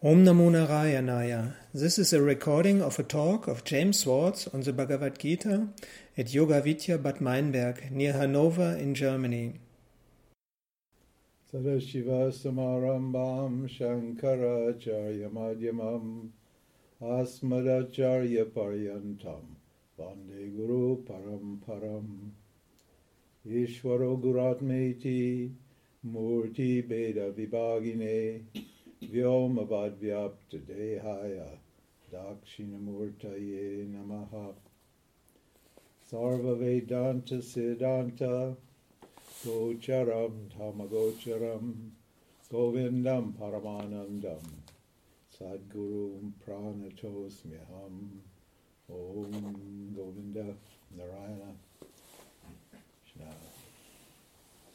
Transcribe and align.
Om 0.00 0.24
Namo 0.24 0.48
Narayanaya. 0.48 1.54
This 1.74 1.98
is 1.98 2.12
a 2.12 2.22
recording 2.22 2.80
of 2.80 3.00
a 3.00 3.02
talk 3.02 3.48
of 3.48 3.64
James 3.64 3.98
Swartz 3.98 4.46
on 4.46 4.60
the 4.60 4.72
Bhagavad 4.72 5.18
Gita 5.18 5.70
at 6.16 6.32
Yoga 6.32 6.60
Vidya 6.60 6.98
Bad 6.98 7.20
Meinberg 7.20 7.90
near 7.90 8.12
Hanover 8.12 8.76
in 8.78 8.94
Germany. 8.94 9.54
Sadashiva 11.52 12.30
Samarambam 12.30 13.68
Shankaracharya 13.68 15.32
Madhyamam 15.32 16.28
Asmadacharya 17.02 18.44
Paryantam 18.52 19.56
Vande 19.98 20.56
Guru 20.56 21.02
Paramparam 21.02 22.30
Ishvaro 23.44 24.16
Guratmeti 24.22 25.50
Murti 26.06 26.88
Beda 26.88 27.32
Vibhagine 27.32 28.44
Vyomavadvyaptadehaya 29.02 31.58
Dakshinamurtaye 32.12 33.86
Namaha. 33.86 34.54
Sarva 36.10 36.54
Vedanta 36.58 37.40
Siddhanta 37.40 38.56
Gocharam 39.44 40.32
Tamagocharam 40.50 41.92
Govindam 42.50 43.32
Paramanandam 43.34 44.42
Sadgurum 45.38 46.32
Pranatosmyaham. 46.44 47.94
Om 48.90 49.92
Govinda 49.94 50.46
Narayana. 50.96 51.54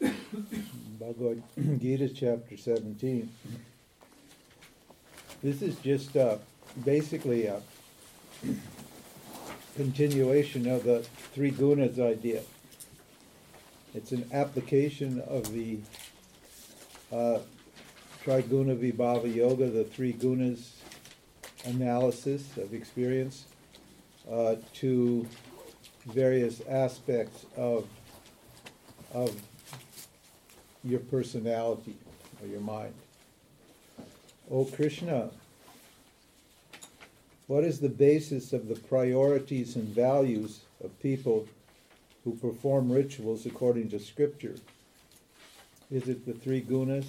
Bhagavad 0.99 1.41
Gita 1.79 2.09
chapter 2.09 2.55
17. 2.55 3.29
This 5.43 5.61
is 5.61 5.75
just 5.79 6.15
uh, 6.15 6.37
basically 6.85 7.47
a 7.47 7.61
continuation 9.75 10.69
of 10.69 10.85
the 10.85 11.01
three 11.33 11.51
gunas 11.51 11.99
idea. 11.99 12.43
It's 13.93 14.13
an 14.13 14.29
application 14.31 15.19
of 15.27 15.51
the 15.51 15.79
uh, 17.11 17.39
Triguna 18.23 18.77
Vibhaga 18.77 19.35
Yoga, 19.35 19.69
the 19.69 19.83
three 19.83 20.13
gunas 20.13 20.69
analysis 21.65 22.55
of 22.55 22.73
experience, 22.73 23.43
uh, 24.31 24.55
to 24.75 25.27
various 26.05 26.61
aspects 26.69 27.45
of 27.57 27.85
of 29.13 29.35
your 30.85 31.01
personality 31.01 31.97
or 32.41 32.47
your 32.47 32.61
mind. 32.61 32.93
O 34.51 34.65
Krishna, 34.65 35.29
what 37.47 37.63
is 37.63 37.79
the 37.79 37.89
basis 37.89 38.51
of 38.51 38.67
the 38.67 38.75
priorities 38.75 39.75
and 39.75 39.87
values 39.87 40.61
of 40.83 40.99
people 41.01 41.47
who 42.23 42.35
perform 42.35 42.91
rituals 42.91 43.45
according 43.45 43.89
to 43.89 43.99
Scripture? 43.99 44.55
Is 45.89 46.07
it 46.07 46.25
the 46.25 46.33
three 46.33 46.61
gunas? 46.61 47.05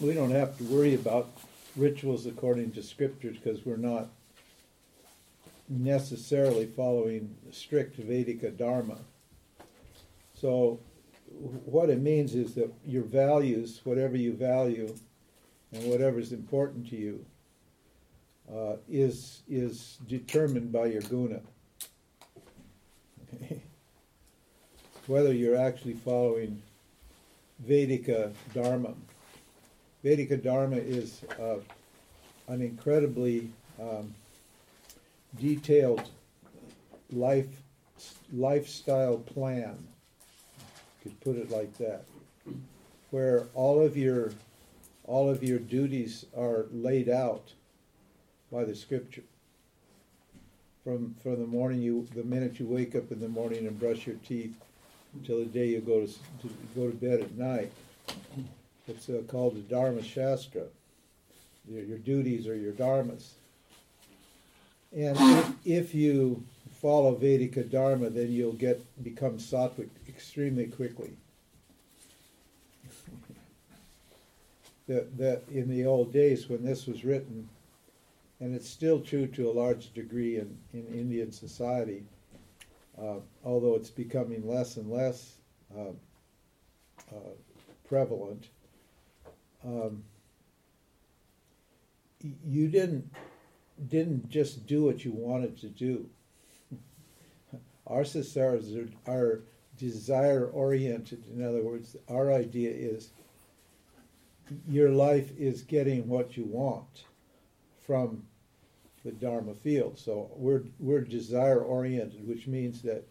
We 0.00 0.14
don't 0.14 0.30
have 0.30 0.56
to 0.58 0.64
worry 0.64 0.94
about 0.94 1.30
rituals 1.76 2.26
according 2.26 2.72
to 2.72 2.82
Scripture 2.82 3.30
because 3.30 3.64
we're 3.66 3.76
not 3.76 4.08
necessarily 5.68 6.66
following 6.66 7.34
strict 7.50 7.96
Vedic 7.96 8.56
Dharma. 8.56 8.98
So, 10.34 10.80
what 11.64 11.90
it 11.90 12.00
means 12.00 12.34
is 12.34 12.54
that 12.54 12.72
your 12.86 13.02
values, 13.02 13.80
whatever 13.84 14.16
you 14.16 14.32
value, 14.32 14.94
and 15.72 15.84
whatever 15.90 16.18
is 16.18 16.32
important 16.32 16.88
to 16.90 16.96
you, 16.96 17.24
uh, 18.52 18.76
is 18.88 19.42
is 19.48 19.98
determined 20.08 20.72
by 20.72 20.86
your 20.86 21.02
guna. 21.02 21.40
Whether 25.06 25.32
you're 25.32 25.56
actually 25.56 25.94
following 25.94 26.62
Vedika 27.64 28.32
Dharma. 28.54 28.94
Vedika 30.04 30.42
Dharma 30.42 30.76
is 30.76 31.22
uh, 31.40 31.56
an 32.48 32.60
incredibly 32.60 33.50
um, 33.80 34.14
detailed 35.38 36.08
life 37.12 37.62
lifestyle 38.32 39.18
plan 39.18 39.76
You 41.04 41.10
could 41.10 41.20
put 41.20 41.36
it 41.36 41.50
like 41.50 41.76
that, 41.78 42.04
where 43.10 43.46
all 43.54 43.80
of 43.82 43.96
your 43.96 44.32
all 45.06 45.28
of 45.28 45.42
your 45.42 45.58
duties 45.58 46.26
are 46.36 46.66
laid 46.72 47.08
out 47.08 47.52
by 48.50 48.64
the 48.64 48.74
scripture. 48.74 49.22
From 50.84 51.14
from 51.22 51.40
the 51.40 51.46
morning 51.46 51.80
you 51.80 52.06
the 52.14 52.22
minute 52.22 52.60
you 52.60 52.66
wake 52.66 52.94
up 52.94 53.10
in 53.10 53.20
the 53.20 53.28
morning 53.28 53.66
and 53.66 53.78
brush 53.78 54.06
your 54.06 54.16
teeth 54.16 54.54
until 55.14 55.38
the 55.38 55.46
day 55.46 55.68
you 55.68 55.80
go 55.80 56.06
to, 56.06 56.06
to 56.06 56.54
go 56.74 56.90
to 56.90 56.96
bed 56.96 57.20
at 57.20 57.36
night. 57.36 57.72
It's 58.86 59.08
uh, 59.08 59.22
called 59.26 59.56
the 59.56 59.60
Dharma 59.60 60.02
Shastra. 60.02 60.64
Your, 61.68 61.82
your 61.82 61.98
duties 61.98 62.46
are 62.46 62.56
your 62.56 62.72
dharmas. 62.72 63.30
And 64.94 65.16
if, 65.18 65.52
if 65.64 65.94
you 65.94 66.44
follow 66.80 67.14
Vedic 67.14 67.70
Dharma, 67.70 68.10
then 68.10 68.30
you'll 68.30 68.52
get 68.52 68.80
become 69.02 69.38
sattvic 69.38 69.88
extremely 70.08 70.66
quickly. 70.66 71.10
That, 74.86 75.16
that 75.18 75.42
in 75.50 75.68
the 75.68 75.84
old 75.84 76.12
days 76.12 76.48
when 76.48 76.64
this 76.64 76.86
was 76.86 77.04
written, 77.04 77.48
and 78.40 78.54
it's 78.54 78.68
still 78.68 79.00
true 79.00 79.26
to 79.26 79.50
a 79.50 79.52
large 79.52 79.92
degree 79.94 80.38
in, 80.38 80.56
in 80.72 80.86
Indian 80.86 81.32
society, 81.32 82.04
uh, 83.00 83.16
although 83.44 83.74
it's 83.74 83.90
becoming 83.90 84.46
less 84.46 84.76
and 84.76 84.90
less 84.90 85.36
uh, 85.76 85.90
uh, 87.12 87.34
prevalent. 87.88 88.48
Um, 89.64 90.02
you 92.44 92.68
didn't 92.68 93.10
didn't 93.88 94.28
just 94.30 94.66
do 94.66 94.84
what 94.84 95.04
you 95.04 95.12
wanted 95.12 95.58
to 95.58 95.68
do. 95.68 96.08
Our 97.86 98.04
societies 98.04 98.74
are, 98.74 98.88
are 99.12 99.42
desire 99.76 100.46
oriented. 100.46 101.24
In 101.32 101.44
other 101.44 101.62
words, 101.62 101.94
our 102.08 102.32
idea 102.32 102.70
is 102.70 103.10
your 104.68 104.90
life 104.90 105.30
is 105.38 105.62
getting 105.62 106.08
what 106.08 106.36
you 106.36 106.44
want 106.44 107.04
from 107.86 108.22
the 109.04 109.12
Dharma 109.12 109.54
field. 109.54 109.98
So 109.98 110.30
we're 110.34 110.64
we're 110.78 111.00
desire 111.00 111.60
oriented, 111.60 112.26
which 112.26 112.46
means 112.46 112.82
that 112.82 113.06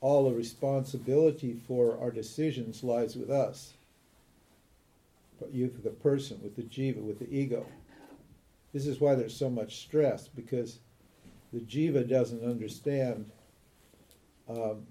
all 0.00 0.28
the 0.28 0.34
responsibility 0.34 1.54
for 1.66 1.98
our 2.00 2.10
decisions 2.10 2.82
lies 2.82 3.16
with 3.16 3.30
us. 3.30 3.74
But 5.38 5.52
you, 5.52 5.72
the 5.82 5.90
person, 5.90 6.40
with 6.42 6.56
the 6.56 6.62
jiva, 6.62 7.02
with 7.02 7.18
the 7.18 7.32
ego. 7.34 7.66
This 8.72 8.86
is 8.86 9.00
why 9.00 9.14
there's 9.14 9.36
so 9.36 9.48
much 9.48 9.78
stress 9.78 10.28
because 10.28 10.80
the 11.52 11.60
jiva 11.60 12.08
doesn't 12.08 12.44
understand 12.44 13.30
um, 14.48 14.86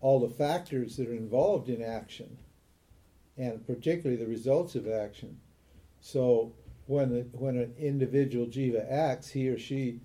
all 0.00 0.20
the 0.20 0.34
factors 0.34 0.96
that 0.96 1.08
are 1.08 1.14
involved 1.14 1.68
in 1.68 1.82
action, 1.82 2.36
and 3.36 3.66
particularly 3.66 4.22
the 4.22 4.30
results 4.30 4.74
of 4.74 4.88
action. 4.88 5.38
So 6.00 6.52
when 6.86 7.30
when 7.32 7.56
an 7.56 7.74
individual 7.78 8.46
jiva 8.46 8.90
acts, 8.90 9.30
he 9.30 9.48
or 9.48 9.58
she 9.58 10.00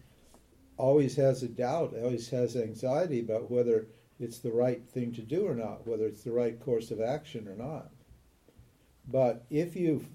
always 0.78 1.16
has 1.18 1.44
a 1.44 1.48
doubt, 1.48 1.94
always 2.02 2.30
has 2.30 2.56
anxiety 2.56 3.20
about 3.20 3.52
whether 3.52 3.88
it's 4.20 4.40
the 4.40 4.52
right 4.52 4.84
thing 4.90 5.14
to 5.14 5.22
do 5.22 5.46
or 5.46 5.56
not, 5.56 5.86
whether 5.86 6.06
it's 6.06 6.24
the 6.24 6.32
right 6.32 6.60
course 6.60 6.92
of 6.92 7.02
action 7.02 7.48
or 7.48 7.56
not. 7.56 7.90
But 9.08 9.46
if 9.50 9.76
you 9.76 10.06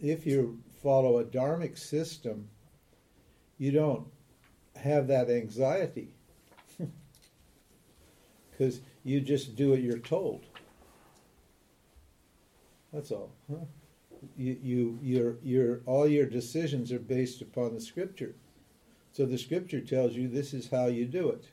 if 0.00 0.26
you 0.26 0.60
follow 0.82 1.18
a 1.18 1.24
dharmic 1.24 1.78
system, 1.78 2.48
you 3.58 3.72
don't 3.72 4.06
have 4.76 5.08
that 5.08 5.28
anxiety 5.28 6.14
because 8.50 8.80
you 9.04 9.20
just 9.20 9.56
do 9.56 9.70
what 9.70 9.82
you're 9.82 9.98
told. 9.98 10.46
That's 12.92 13.10
all. 13.10 13.32
Huh? 13.50 13.64
You, 14.36 14.56
you, 14.60 14.98
your, 15.02 15.36
your, 15.42 15.80
all 15.86 16.08
your 16.08 16.26
decisions 16.26 16.92
are 16.92 16.98
based 16.98 17.40
upon 17.40 17.74
the 17.74 17.80
scripture. 17.80 18.34
So 19.12 19.26
the 19.26 19.38
scripture 19.38 19.80
tells 19.80 20.14
you 20.14 20.28
this 20.28 20.54
is 20.54 20.70
how 20.70 20.86
you 20.86 21.04
do 21.04 21.30
it. 21.30 21.44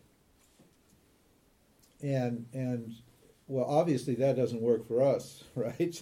And, 2.02 2.46
and 2.54 2.96
well, 3.48 3.66
obviously 3.66 4.16
that 4.16 4.36
doesn't 4.36 4.62
work 4.62 4.88
for 4.88 5.02
us, 5.02 5.44
right? 5.56 6.02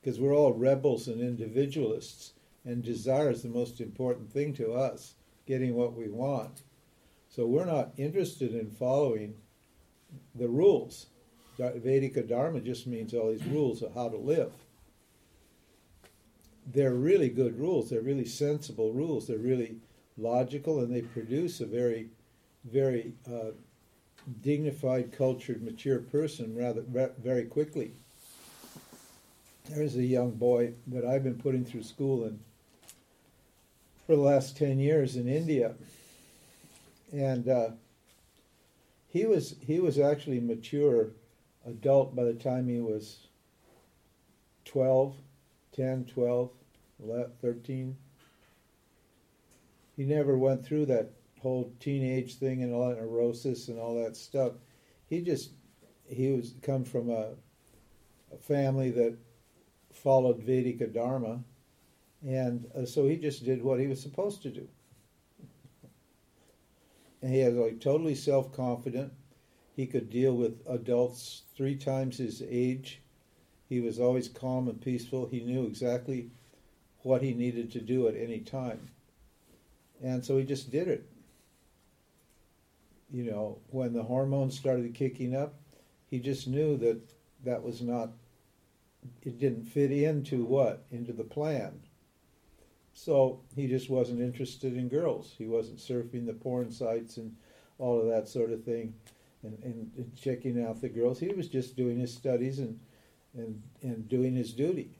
because 0.00 0.18
we're 0.18 0.34
all 0.34 0.52
rebels 0.52 1.06
and 1.06 1.20
individualists, 1.20 2.32
and 2.64 2.82
desire 2.82 3.30
is 3.30 3.42
the 3.42 3.48
most 3.48 3.80
important 3.80 4.30
thing 4.30 4.52
to 4.54 4.72
us, 4.72 5.14
getting 5.46 5.74
what 5.74 5.94
we 5.94 6.08
want. 6.08 6.62
So 7.28 7.46
we're 7.46 7.64
not 7.64 7.92
interested 7.96 8.54
in 8.54 8.70
following 8.70 9.34
the 10.34 10.48
rules. 10.48 11.06
Vedic 11.58 12.28
Dharma 12.28 12.60
just 12.60 12.86
means 12.86 13.14
all 13.14 13.30
these 13.30 13.44
rules 13.46 13.82
of 13.82 13.94
how 13.94 14.08
to 14.08 14.16
live. 14.16 14.52
they're 16.66 16.94
really 16.94 17.28
good 17.28 17.58
rules. 17.58 17.90
They're 17.90 18.00
really 18.00 18.24
sensible 18.24 18.92
rules. 18.92 19.26
They're 19.26 19.38
really 19.38 19.76
logical, 20.16 20.80
and 20.80 20.94
they 20.94 21.02
produce 21.02 21.60
a 21.60 21.66
very, 21.66 22.08
very 22.64 23.14
uh, 23.30 23.50
dignified, 24.42 25.12
cultured, 25.12 25.62
mature 25.62 25.98
person 25.98 26.54
rather 26.56 26.82
very 27.22 27.44
quickly. 27.44 27.92
There's 29.68 29.96
a 29.96 30.04
young 30.04 30.32
boy 30.32 30.74
that 30.88 31.04
I've 31.04 31.24
been 31.24 31.38
putting 31.38 31.64
through 31.64 31.84
school 31.84 32.24
in 32.24 32.38
for 34.06 34.16
the 34.16 34.22
last 34.22 34.56
ten 34.56 34.78
years 34.78 35.16
in 35.16 35.28
India, 35.28 35.74
and 37.12 37.48
uh, 37.48 37.70
he 39.08 39.26
was 39.26 39.56
he 39.66 39.80
was 39.80 39.98
actually 39.98 40.40
mature 40.40 41.08
adult 41.66 42.14
by 42.14 42.24
the 42.24 42.34
time 42.34 42.68
he 42.68 42.80
was 42.80 43.28
12, 44.64 45.14
10, 45.74 46.04
12, 46.06 46.50
11, 47.04 47.32
13. 47.40 47.96
He 49.96 50.04
never 50.04 50.36
went 50.38 50.64
through 50.64 50.86
that 50.86 51.10
whole 51.40 51.72
teenage 51.80 52.36
thing 52.36 52.62
and 52.62 52.72
all 52.72 52.88
that 52.88 53.00
neurosis 53.00 53.68
and 53.68 53.78
all 53.78 54.02
that 54.02 54.16
stuff. 54.16 54.52
He 55.08 55.20
just 55.20 55.50
he 56.06 56.30
was 56.32 56.54
come 56.62 56.84
from 56.84 57.10
a, 57.10 57.30
a 58.32 58.36
family 58.38 58.90
that 58.90 59.16
followed 59.92 60.42
Vedic 60.42 60.92
Dharma, 60.92 61.42
and 62.26 62.66
uh, 62.76 62.86
so 62.86 63.06
he 63.08 63.16
just 63.16 63.44
did 63.44 63.62
what 63.62 63.80
he 63.80 63.86
was 63.86 64.00
supposed 64.00 64.42
to 64.42 64.50
do. 64.50 64.68
And 67.20 67.34
he 67.34 67.44
was 67.44 67.54
like 67.54 67.80
totally 67.80 68.14
self 68.14 68.52
confident. 68.52 69.12
He 69.74 69.86
could 69.86 70.10
deal 70.10 70.36
with 70.36 70.60
adults 70.68 71.42
three 71.56 71.76
times 71.76 72.18
his 72.18 72.42
age. 72.46 73.00
He 73.68 73.80
was 73.80 73.98
always 73.98 74.28
calm 74.28 74.68
and 74.68 74.80
peaceful. 74.80 75.26
He 75.26 75.40
knew 75.40 75.64
exactly 75.64 76.30
what 77.02 77.22
he 77.22 77.32
needed 77.32 77.72
to 77.72 77.80
do 77.80 78.06
at 78.06 78.16
any 78.16 78.40
time. 78.40 78.90
And 80.02 80.24
so 80.24 80.36
he 80.36 80.44
just 80.44 80.70
did 80.70 80.88
it. 80.88 81.08
You 83.10 83.24
know, 83.24 83.58
when 83.70 83.92
the 83.92 84.02
hormones 84.02 84.58
started 84.58 84.94
kicking 84.94 85.34
up, 85.34 85.54
he 86.10 86.18
just 86.18 86.48
knew 86.48 86.76
that 86.78 87.00
that 87.44 87.62
was 87.62 87.80
not, 87.80 88.10
it 89.22 89.38
didn't 89.38 89.64
fit 89.64 89.90
into 89.90 90.44
what? 90.44 90.84
Into 90.90 91.12
the 91.12 91.24
plan. 91.24 91.80
So 92.92 93.40
he 93.56 93.68
just 93.68 93.88
wasn't 93.88 94.20
interested 94.20 94.76
in 94.76 94.88
girls. 94.88 95.34
He 95.38 95.46
wasn't 95.46 95.78
surfing 95.78 96.26
the 96.26 96.34
porn 96.34 96.70
sites 96.70 97.16
and 97.16 97.34
all 97.78 97.98
of 97.98 98.08
that 98.08 98.28
sort 98.28 98.52
of 98.52 98.64
thing 98.64 98.94
and, 99.42 99.58
and, 99.62 99.90
and 99.96 100.16
checking 100.16 100.62
out 100.64 100.80
the 100.80 100.88
girls. 100.88 101.18
He 101.18 101.28
was 101.28 101.48
just 101.48 101.76
doing 101.76 101.98
his 101.98 102.12
studies 102.12 102.58
and, 102.58 102.78
and, 103.34 103.62
and 103.82 104.08
doing 104.08 104.34
his 104.34 104.52
duty. 104.52 104.90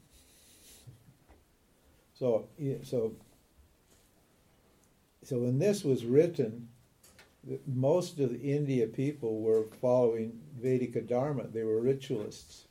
So, 2.13 2.47
so, 2.83 3.13
so 5.23 5.39
when 5.39 5.59
this 5.59 5.83
was 5.83 6.05
written, 6.05 6.69
most 7.67 8.19
of 8.19 8.31
the 8.31 8.39
India 8.39 8.87
people 8.87 9.41
were 9.41 9.65
following 9.81 10.39
Vedic 10.61 11.07
Dharma. 11.07 11.47
They 11.47 11.63
were 11.63 11.81
ritualists. 11.81 12.65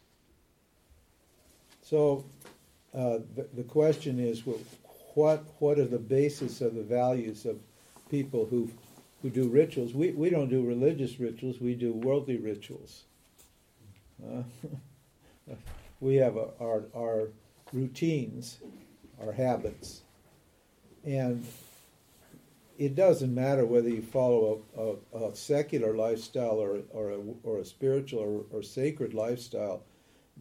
So 1.82 2.24
uh, 2.94 3.18
the, 3.34 3.48
the 3.54 3.64
question 3.64 4.18
is, 4.18 4.46
well, 4.46 4.60
what 5.14 5.44
what 5.58 5.78
are 5.78 5.84
the 5.84 5.98
basis 5.98 6.62
of 6.62 6.74
the 6.74 6.82
values 6.82 7.44
of 7.44 7.58
people 8.10 8.46
who 8.46 8.70
who 9.22 9.30
do 9.30 9.48
rituals? 9.48 9.94
We 9.94 10.10
we 10.10 10.30
don't 10.30 10.48
do 10.48 10.66
religious 10.66 11.18
rituals. 11.18 11.60
We 11.60 11.74
do 11.74 11.92
worldly 11.92 12.36
rituals. 12.36 13.04
Uh, 14.24 14.42
we 16.00 16.16
have 16.16 16.36
a, 16.36 16.48
our 16.60 16.84
our 16.94 17.28
routines 17.72 18.58
our 19.24 19.32
habits. 19.32 20.02
And 21.04 21.46
it 22.78 22.94
doesn't 22.94 23.34
matter 23.34 23.64
whether 23.64 23.88
you 23.88 24.02
follow 24.02 24.62
a, 24.76 25.18
a, 25.18 25.30
a 25.30 25.36
secular 25.36 25.94
lifestyle 25.94 26.60
or, 26.60 26.80
or, 26.90 27.10
a, 27.10 27.18
or 27.42 27.58
a 27.58 27.64
spiritual 27.64 28.20
or, 28.20 28.58
or 28.58 28.62
sacred 28.62 29.14
lifestyle. 29.14 29.82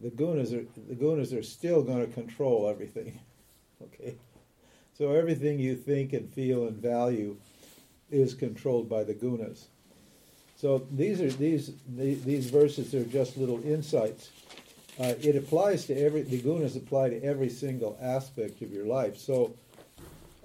The 0.01 0.09
gunas 0.09 0.53
are 0.53 0.65
the 0.87 0.95
gunas 0.95 1.37
are 1.37 1.43
still 1.43 1.83
going 1.83 2.05
to 2.05 2.11
control 2.13 2.69
everything. 2.69 3.19
Okay, 3.83 4.13
so 4.93 5.11
everything 5.11 5.57
you 5.57 5.75
think 5.75 6.13
and 6.13 6.31
feel 6.31 6.67
and 6.67 6.77
value 6.77 7.35
is 8.11 8.33
controlled 8.33 8.89
by 8.89 9.03
the 9.03 9.13
gunas. 9.13 9.65
So 10.57 10.85
these 10.91 11.21
are 11.21 11.29
these 11.29 11.71
these 11.87 12.49
verses 12.49 12.93
are 12.93 13.05
just 13.05 13.37
little 13.37 13.63
insights 13.63 14.29
uh, 14.99 15.15
it 15.21 15.35
applies 15.35 15.85
to 15.85 15.97
every 15.97 16.21
the 16.21 16.39
gunas 16.41 16.75
apply 16.75 17.09
to 17.09 17.23
every 17.23 17.49
single 17.49 17.97
aspect 18.01 18.61
of 18.61 18.71
your 18.71 18.85
life. 18.85 19.17
So 19.17 19.55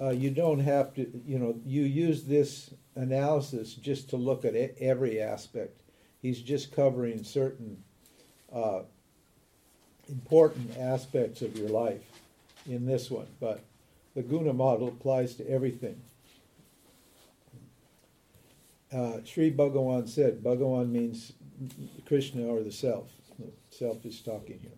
uh, 0.01 0.11
you 0.11 0.31
don't 0.31 0.61
have 0.61 0.95
to, 0.95 1.11
you 1.27 1.39
know, 1.39 1.59
you 1.65 1.83
use 1.83 2.25
this 2.25 2.71
analysis 2.95 3.75
just 3.75 4.11
to 4.11 4.17
look 4.17 4.45
at 4.45 4.55
every 4.55 5.21
aspect. 5.21 5.81
He's 6.23 6.41
just 6.41 6.75
covering 6.75 7.25
certain 7.25 7.83
uh, 8.53 8.83
important 10.09 10.77
aspects 10.79 11.43
of 11.43 11.57
your 11.57 11.69
life 11.69 12.03
in 12.67 12.87
this 12.87 13.11
one, 13.11 13.27
but 13.41 13.63
the 14.15 14.23
guna 14.23 14.53
model 14.53 14.89
applies 14.89 15.35
to 15.35 15.51
everything. 15.51 16.01
Uh, 18.96 19.20
Sri 19.26 19.52
Bhagavan 19.52 20.08
said, 20.08 20.43
Bhagavan 20.43 20.88
means 20.88 21.34
Krishna 22.06 22.46
or 22.46 22.62
the 22.62 22.72
self 22.72 23.10
The 23.38 23.52
self 23.69 24.06
is 24.06 24.22
talking 24.22 24.58
here. 24.58 24.70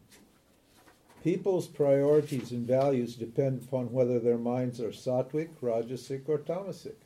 People's 1.23 1.69
priorities 1.69 2.51
and 2.51 2.67
values 2.67 3.15
depend 3.15 3.63
upon 3.63 3.93
whether 3.93 4.19
their 4.19 4.39
minds 4.39 4.81
are 4.81 4.89
sattvic, 4.89 5.51
rajasic, 5.63 6.29
or 6.29 6.39
tamasic. 6.39 6.97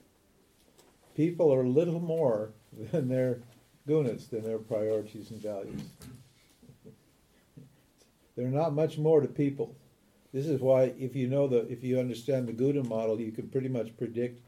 People 1.14 1.52
are 1.52 1.66
little 1.66 2.00
more 2.00 2.52
than 2.92 3.08
their 3.08 3.40
gunas, 3.86 4.30
than 4.30 4.44
their 4.44 4.58
priorities 4.58 5.30
and 5.30 5.42
values. 5.42 5.82
They're 8.36 8.48
not 8.48 8.72
much 8.72 8.96
more 8.96 9.20
to 9.20 9.28
people. 9.28 9.76
This 10.32 10.46
is 10.46 10.62
why, 10.62 10.94
if 10.98 11.14
you 11.14 11.28
know 11.28 11.46
the, 11.46 11.70
if 11.70 11.84
you 11.84 11.98
understand 11.98 12.48
the 12.48 12.54
guna 12.54 12.84
model, 12.84 13.20
you 13.20 13.32
can 13.32 13.48
pretty 13.48 13.68
much 13.68 13.94
predict 13.98 14.40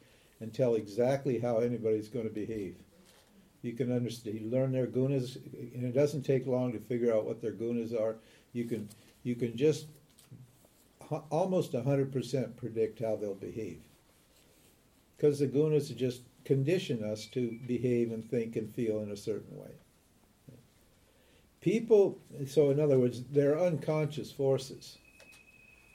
and 0.44 0.55
tell 0.55 0.76
exactly 0.76 1.41
how 1.41 1.58
anybody's 1.58 2.08
going 2.08 2.29
to 2.29 2.32
behave 2.32 2.76
you 3.64 3.73
can 3.73 3.91
understand, 3.91 4.38
you 4.38 4.50
learn 4.50 4.73
their 4.73 4.87
gunas, 4.87 5.37
and 5.75 5.85
it 5.85 5.94
doesn't 5.94 6.23
take 6.23 6.46
long 6.46 6.73
to 6.73 6.79
figure 6.79 7.14
out 7.14 7.25
what 7.25 7.41
their 7.41 7.52
gunas 7.52 7.99
are. 7.99 8.17
You 8.52 8.64
can 8.67 8.91
you 9.23 9.35
can 9.35 9.56
just 9.56 9.87
almost 11.31 11.73
100% 11.73 12.56
predict 12.56 13.00
how 13.00 13.17
they'll 13.17 13.35
behave. 13.35 13.80
Because 15.16 15.38
the 15.38 15.47
gunas 15.47 15.95
just 15.97 16.23
condition 16.45 17.02
us 17.02 17.26
to 17.26 17.59
behave 17.66 18.12
and 18.12 18.28
think 18.28 18.57
and 18.57 18.75
feel 18.75 19.00
in 19.00 19.11
a 19.11 19.16
certain 19.16 19.57
way. 19.57 19.71
People, 21.61 22.19
so 22.47 22.71
in 22.71 22.80
other 22.80 22.99
words, 22.99 23.23
they're 23.30 23.59
unconscious 23.59 24.30
forces. 24.30 24.99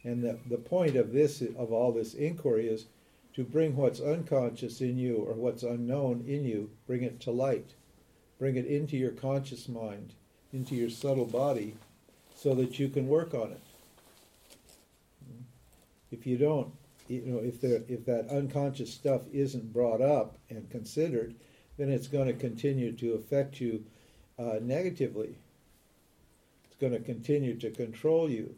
And 0.03 0.24
the, 0.24 0.39
the 0.50 0.57
point 0.57 0.95
of 0.95 1.12
this, 1.12 1.41
of 1.41 1.71
all 1.71 1.91
this 1.91 2.15
inquiry 2.15 2.67
is 2.67 2.85
to 3.39 3.46
bring 3.46 3.77
what's 3.77 4.01
unconscious 4.01 4.81
in 4.81 4.98
you 4.98 5.15
or 5.15 5.34
what's 5.34 5.63
unknown 5.63 6.22
in 6.27 6.43
you, 6.43 6.69
bring 6.86 7.03
it 7.03 7.22
to 7.22 7.31
light. 7.31 7.74
Bring 8.38 8.58
it 8.58 8.65
into 8.65 8.98
your 8.98 9.12
conscious 9.12 9.69
mind, 9.69 10.12
into 10.51 10.75
your 10.75 10.89
subtle 10.89 11.25
body, 11.25 11.74
so 12.36 12.53
that 12.55 12.77
you 12.79 12.89
can 12.89 13.08
work 13.08 13.34
on 13.34 13.51
it. 13.53 13.62
If 16.12 16.27
you 16.27 16.38
don't, 16.38 16.74
you 17.08 17.22
know, 17.27 17.38
if 17.39 17.62
there, 17.62 17.81
if 17.88 18.03
that 18.08 18.27
unconscious 18.29 18.93
stuff 18.93 19.22
isn't 19.31 19.72
brought 19.72 20.01
up 20.01 20.38
and 20.50 20.69
considered, 20.69 21.34
then 21.77 21.89
it's 21.89 22.08
going 22.08 22.27
to 22.27 22.34
continue 22.34 22.91
to 22.91 23.13
affect 23.13 23.62
you 23.62 23.86
uh, 24.38 24.55
negatively. 24.62 25.34
It's 26.65 26.75
going 26.81 26.91
to 26.91 27.00
continue 27.00 27.55
to 27.60 27.72
control 27.72 28.29
you. 28.29 28.53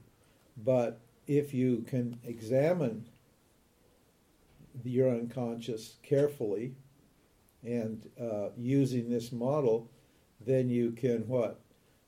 But 0.58 1.00
if 1.28 1.54
you 1.54 1.86
can 1.88 2.18
examine 2.26 3.06
your 4.84 5.10
unconscious 5.10 5.96
carefully 6.04 6.74
and 7.64 8.10
uh, 8.20 8.50
using 8.58 9.10
this 9.10 9.32
model, 9.32 9.90
then 10.46 10.70
you 10.70 10.92
can 10.92 11.28
what? 11.28 11.60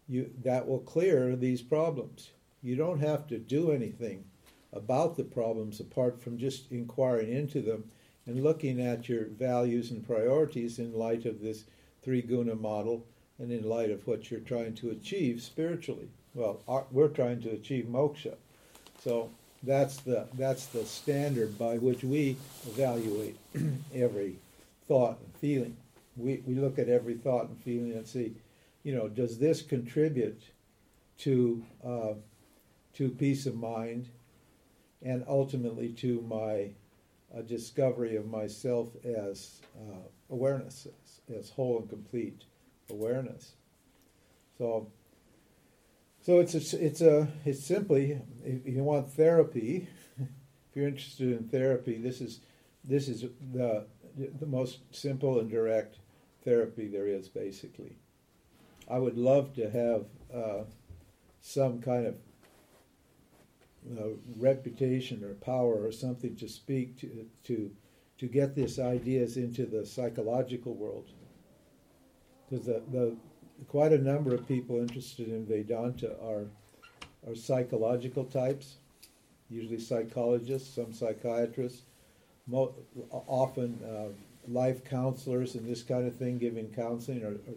You 0.07 0.29
that 0.43 0.67
will 0.67 0.79
clear 0.79 1.35
these 1.35 1.61
problems. 1.61 2.31
You 2.61 2.75
don't 2.75 2.99
have 2.99 3.27
to 3.27 3.37
do 3.37 3.71
anything 3.71 4.25
about 4.71 5.15
the 5.15 5.23
problems 5.23 5.79
apart 5.79 6.21
from 6.21 6.37
just 6.37 6.71
inquiring 6.71 7.31
into 7.31 7.61
them 7.61 7.83
and 8.25 8.43
looking 8.43 8.81
at 8.81 9.07
your 9.07 9.25
values 9.25 9.91
and 9.91 10.05
priorities 10.05 10.79
in 10.79 10.93
light 10.93 11.25
of 11.25 11.41
this 11.41 11.65
three 12.01 12.21
guna 12.21 12.55
model 12.55 13.05
and 13.39 13.51
in 13.51 13.67
light 13.67 13.91
of 13.91 14.05
what 14.07 14.31
you're 14.31 14.39
trying 14.39 14.73
to 14.75 14.89
achieve 14.89 15.41
spiritually. 15.41 16.09
Well, 16.33 16.61
our, 16.67 16.85
we're 16.91 17.09
trying 17.09 17.41
to 17.41 17.51
achieve 17.51 17.85
moksha. 17.85 18.35
So 18.99 19.29
that's 19.63 19.97
the 19.97 20.27
that's 20.33 20.67
the 20.67 20.85
standard 20.85 21.57
by 21.57 21.77
which 21.77 22.03
we 22.03 22.37
evaluate 22.67 23.37
every 23.95 24.35
thought 24.87 25.17
and 25.19 25.35
feeling. 25.35 25.77
We 26.17 26.43
we 26.45 26.55
look 26.55 26.77
at 26.77 26.89
every 26.89 27.15
thought 27.15 27.49
and 27.49 27.57
feeling 27.63 27.93
and 27.93 28.07
see, 28.07 28.33
you 28.83 28.95
know, 28.95 29.07
does 29.07 29.39
this 29.39 29.61
contribute 29.61 30.41
to 31.19 31.63
uh, 31.85 32.13
to 32.95 33.09
peace 33.09 33.45
of 33.45 33.55
mind? 33.55 34.09
and 35.03 35.23
ultimately 35.27 35.89
to 35.89 36.21
my 36.21 36.69
uh, 37.35 37.41
discovery 37.41 38.15
of 38.15 38.27
myself 38.27 38.87
as 39.03 39.61
uh, 39.77 40.07
awareness, 40.29 40.87
as, 41.29 41.37
as 41.37 41.49
whole 41.49 41.79
and 41.79 41.89
complete 41.89 42.43
awareness. 42.89 43.53
So, 44.57 44.87
so 46.23 46.39
it's 46.39 46.55
a, 46.55 46.85
it's 46.85 47.01
a 47.01 47.27
it's 47.45 47.63
simply 47.63 48.19
if 48.43 48.73
you 48.73 48.83
want 48.83 49.11
therapy, 49.11 49.89
if 50.17 50.27
you're 50.73 50.87
interested 50.87 51.31
in 51.31 51.49
therapy, 51.49 51.97
this 51.97 52.21
is 52.21 52.39
this 52.83 53.09
is 53.09 53.25
the 53.53 53.85
the 54.39 54.45
most 54.45 54.79
simple 54.91 55.39
and 55.39 55.49
direct 55.49 55.97
therapy 56.45 56.87
there 56.87 57.07
is, 57.07 57.27
basically. 57.27 57.97
I 58.89 58.99
would 58.99 59.17
love 59.17 59.53
to 59.55 59.69
have 59.69 60.05
uh, 60.33 60.63
some 61.41 61.81
kind 61.81 62.07
of 62.07 62.15
uh, 63.97 64.15
reputation 64.37 65.23
or 65.25 65.33
power 65.35 65.83
or 65.83 65.91
something 65.91 66.37
to 66.37 66.47
speak 66.47 66.97
to 67.01 67.25
to 67.45 67.69
to 68.19 68.27
get 68.27 68.55
these 68.55 68.79
ideas 68.79 69.35
into 69.35 69.65
the 69.65 69.85
psychological 69.85 70.73
world. 70.73 71.09
Because 72.49 72.65
the, 72.65 72.81
the 72.91 73.17
quite 73.67 73.93
a 73.93 73.97
number 73.97 74.33
of 74.33 74.47
people 74.47 74.79
interested 74.79 75.29
in 75.29 75.45
Vedanta 75.45 76.15
are 76.21 76.45
are 77.27 77.35
psychological 77.35 78.25
types, 78.25 78.75
usually 79.49 79.79
psychologists, 79.79 80.75
some 80.75 80.91
psychiatrists, 80.91 81.83
mo- 82.47 82.75
often 83.11 83.79
uh, 83.85 84.09
life 84.47 84.83
counselors 84.83 85.55
and 85.55 85.65
this 85.65 85.83
kind 85.83 86.05
of 86.05 86.15
thing, 86.15 86.37
giving 86.37 86.67
counseling. 86.73 87.23
Or, 87.23 87.31
or, 87.31 87.55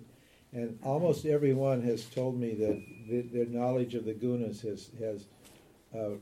and 0.53 0.79
almost 0.85 1.27
everyone 1.27 1.83
has 1.83 2.05
told 2.05 2.39
me 2.39 2.55
that 2.55 2.81
the, 3.09 3.23
their 3.23 3.47
knowledge 3.47 3.95
of 3.95 4.05
the 4.05 4.15
gunas 4.15 4.63
has 4.63 4.91
has 5.01 5.27
uh, 5.95 6.17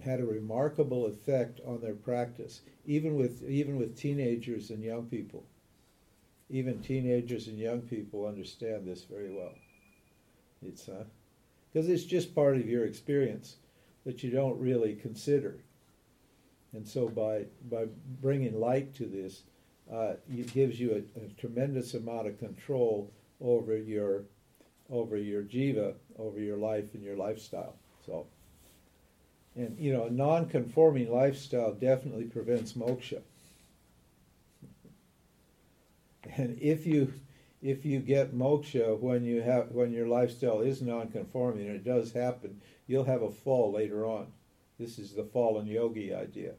had 0.00 0.20
a 0.20 0.24
remarkable 0.24 1.06
effect 1.06 1.60
on 1.66 1.80
their 1.80 1.94
practice, 1.94 2.60
even 2.86 3.16
with 3.16 3.42
even 3.48 3.76
with 3.76 3.96
teenagers 3.96 4.70
and 4.70 4.82
young 4.82 5.06
people. 5.06 5.44
Even 6.50 6.80
teenagers 6.80 7.48
and 7.48 7.58
young 7.58 7.82
people 7.82 8.26
understand 8.26 8.86
this 8.86 9.04
very 9.04 9.30
well. 9.34 9.54
It's 10.62 10.88
because 11.72 11.88
uh, 11.88 11.92
it's 11.92 12.04
just 12.04 12.34
part 12.34 12.56
of 12.56 12.66
your 12.66 12.86
experience 12.86 13.56
that 14.06 14.22
you 14.22 14.30
don't 14.30 14.58
really 14.58 14.94
consider. 14.94 15.58
And 16.72 16.86
so 16.86 17.08
by 17.08 17.44
by 17.70 17.86
bringing 18.20 18.58
light 18.58 18.94
to 18.96 19.06
this, 19.06 19.42
uh, 19.92 20.14
it 20.30 20.52
gives 20.52 20.78
you 20.78 21.04
a, 21.16 21.20
a, 21.20 21.28
tremendous 21.40 21.94
amount 21.94 22.26
of 22.26 22.38
control 22.38 23.10
over 23.40 23.76
your 23.76 24.24
over 24.90 25.16
your 25.16 25.42
jiva, 25.42 25.94
over 26.18 26.38
your 26.38 26.56
life 26.56 26.94
and 26.94 27.02
your 27.02 27.16
lifestyle. 27.16 27.76
So, 28.04 28.26
and 29.56 29.78
you 29.78 29.92
know, 29.92 30.04
a 30.04 30.10
non-conforming 30.10 31.10
lifestyle 31.12 31.72
definitely 31.72 32.24
prevents 32.24 32.72
moksha. 32.72 33.20
And 36.36 36.58
if 36.60 36.86
you 36.86 37.12
if 37.60 37.84
you 37.84 37.98
get 37.98 38.34
moksha 38.34 38.98
when 39.00 39.24
you 39.24 39.42
have 39.42 39.70
when 39.72 39.92
your 39.92 40.06
lifestyle 40.06 40.60
is 40.60 40.82
non-conforming, 40.82 41.66
and 41.66 41.76
it 41.76 41.84
does 41.84 42.12
happen, 42.12 42.60
you'll 42.86 43.04
have 43.04 43.22
a 43.22 43.30
fall 43.30 43.72
later 43.72 44.04
on. 44.06 44.28
This 44.78 44.98
is 44.98 45.12
the 45.12 45.24
fallen 45.24 45.66
yogi 45.66 46.14
idea. 46.14 46.52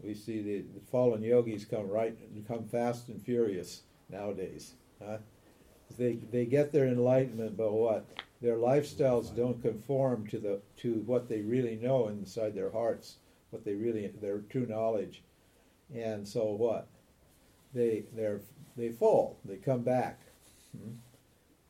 We 0.00 0.14
see 0.14 0.40
the, 0.42 0.64
the 0.74 0.86
fallen 0.90 1.22
yogis 1.22 1.64
come 1.64 1.88
right 1.88 2.16
come 2.46 2.64
fast 2.64 3.08
and 3.08 3.20
furious 3.20 3.82
nowadays. 4.08 4.74
Huh? 5.04 5.18
They 5.98 6.14
they 6.14 6.46
get 6.46 6.72
their 6.72 6.86
enlightenment, 6.86 7.56
but 7.56 7.72
what? 7.72 8.06
Their 8.40 8.56
lifestyles 8.56 9.34
don't 9.34 9.60
conform 9.60 10.26
to 10.28 10.38
the 10.38 10.60
to 10.78 11.02
what 11.06 11.28
they 11.28 11.40
really 11.40 11.76
know 11.76 12.08
inside 12.08 12.54
their 12.54 12.70
hearts, 12.70 13.16
what 13.50 13.64
they 13.64 13.74
really 13.74 14.06
their 14.20 14.38
true 14.38 14.66
knowledge, 14.66 15.22
and 15.94 16.26
so 16.26 16.44
what? 16.52 16.86
They 17.74 18.04
they 18.14 18.36
they 18.76 18.90
fall. 18.90 19.38
They 19.44 19.56
come 19.56 19.82
back, 19.82 20.20
hmm? 20.72 20.92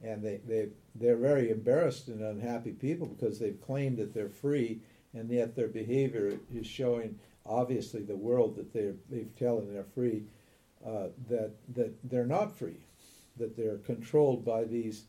and 0.02 0.23
they 0.23 0.40
they 0.47 0.69
they're 0.95 1.17
very 1.17 1.50
embarrassed 1.50 2.09
and 2.09 2.23
unhappy 2.23 2.73
people 2.73 3.07
because 3.07 3.38
they've 3.38 3.61
claimed 3.67 3.99
that 3.99 4.14
they're 4.14 4.28
free, 4.28 4.81
and 5.14 5.28
yet 5.31 5.57
their 5.57 5.69
behavior 5.69 6.38
is 6.55 6.67
showing 6.67 7.19
obviously 7.47 8.02
the 8.02 8.17
world 8.17 8.57
that 8.57 8.73
they're 8.73 8.95
they've 9.11 9.35
telling 9.38 9.73
they're 9.73 9.85
free, 9.85 10.23
uh, 10.87 11.09
that 11.28 11.52
that 11.75 11.93
they're 12.05 12.26
not 12.26 12.57
free, 12.57 12.81
that 13.38 13.57
they're 13.57 13.78
controlled 13.78 14.45
by 14.45 14.64
these 14.64 15.05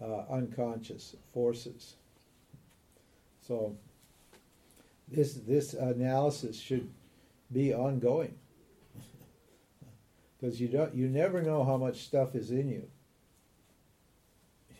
uh, 0.00 0.24
unconscious 0.30 1.16
forces. 1.32 1.94
So 3.46 3.76
this 5.08 5.34
this 5.34 5.74
analysis 5.74 6.58
should 6.58 6.90
be 7.52 7.74
ongoing 7.74 8.34
because 10.42 10.60
you 10.60 10.66
don't 10.66 10.94
you 10.94 11.08
never 11.08 11.40
know 11.40 11.64
how 11.64 11.76
much 11.76 12.02
stuff 12.02 12.34
is 12.34 12.50
in 12.50 12.68
you. 12.68 12.88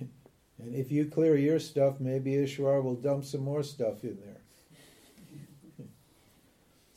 and 0.00 0.74
if 0.74 0.90
you 0.90 1.06
clear 1.06 1.36
your 1.36 1.60
stuff, 1.60 2.00
maybe 2.00 2.32
Ishwar 2.32 2.82
will 2.82 2.96
dump 2.96 3.24
some 3.24 3.44
more 3.44 3.62
stuff 3.62 4.02
in 4.02 4.18
there. 4.24 4.40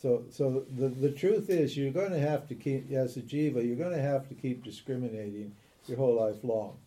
So, 0.02 0.24
so 0.30 0.66
the, 0.78 0.90
the 0.90 1.12
truth 1.12 1.50
is, 1.50 1.76
you're 1.76 1.92
going 1.92 2.12
to 2.12 2.20
have 2.20 2.48
to 2.50 2.54
keep, 2.54 2.92
as 2.92 3.18
a 3.18 3.22
jiva, 3.22 3.66
you're 3.66 3.76
going 3.76 3.96
to 3.96 4.02
have 4.02 4.28
to 4.30 4.36
keep 4.36 4.64
discriminating 4.64 5.56
your 5.88 5.98
whole 5.98 6.14
life 6.14 6.44
long. 6.44 6.78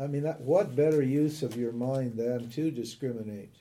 I 0.00 0.08
mean, 0.08 0.24
that, 0.24 0.40
what 0.40 0.74
better 0.74 1.02
use 1.02 1.44
of 1.44 1.56
your 1.56 1.70
mind 1.70 2.16
than 2.16 2.50
to 2.50 2.72
discriminate? 2.72 3.54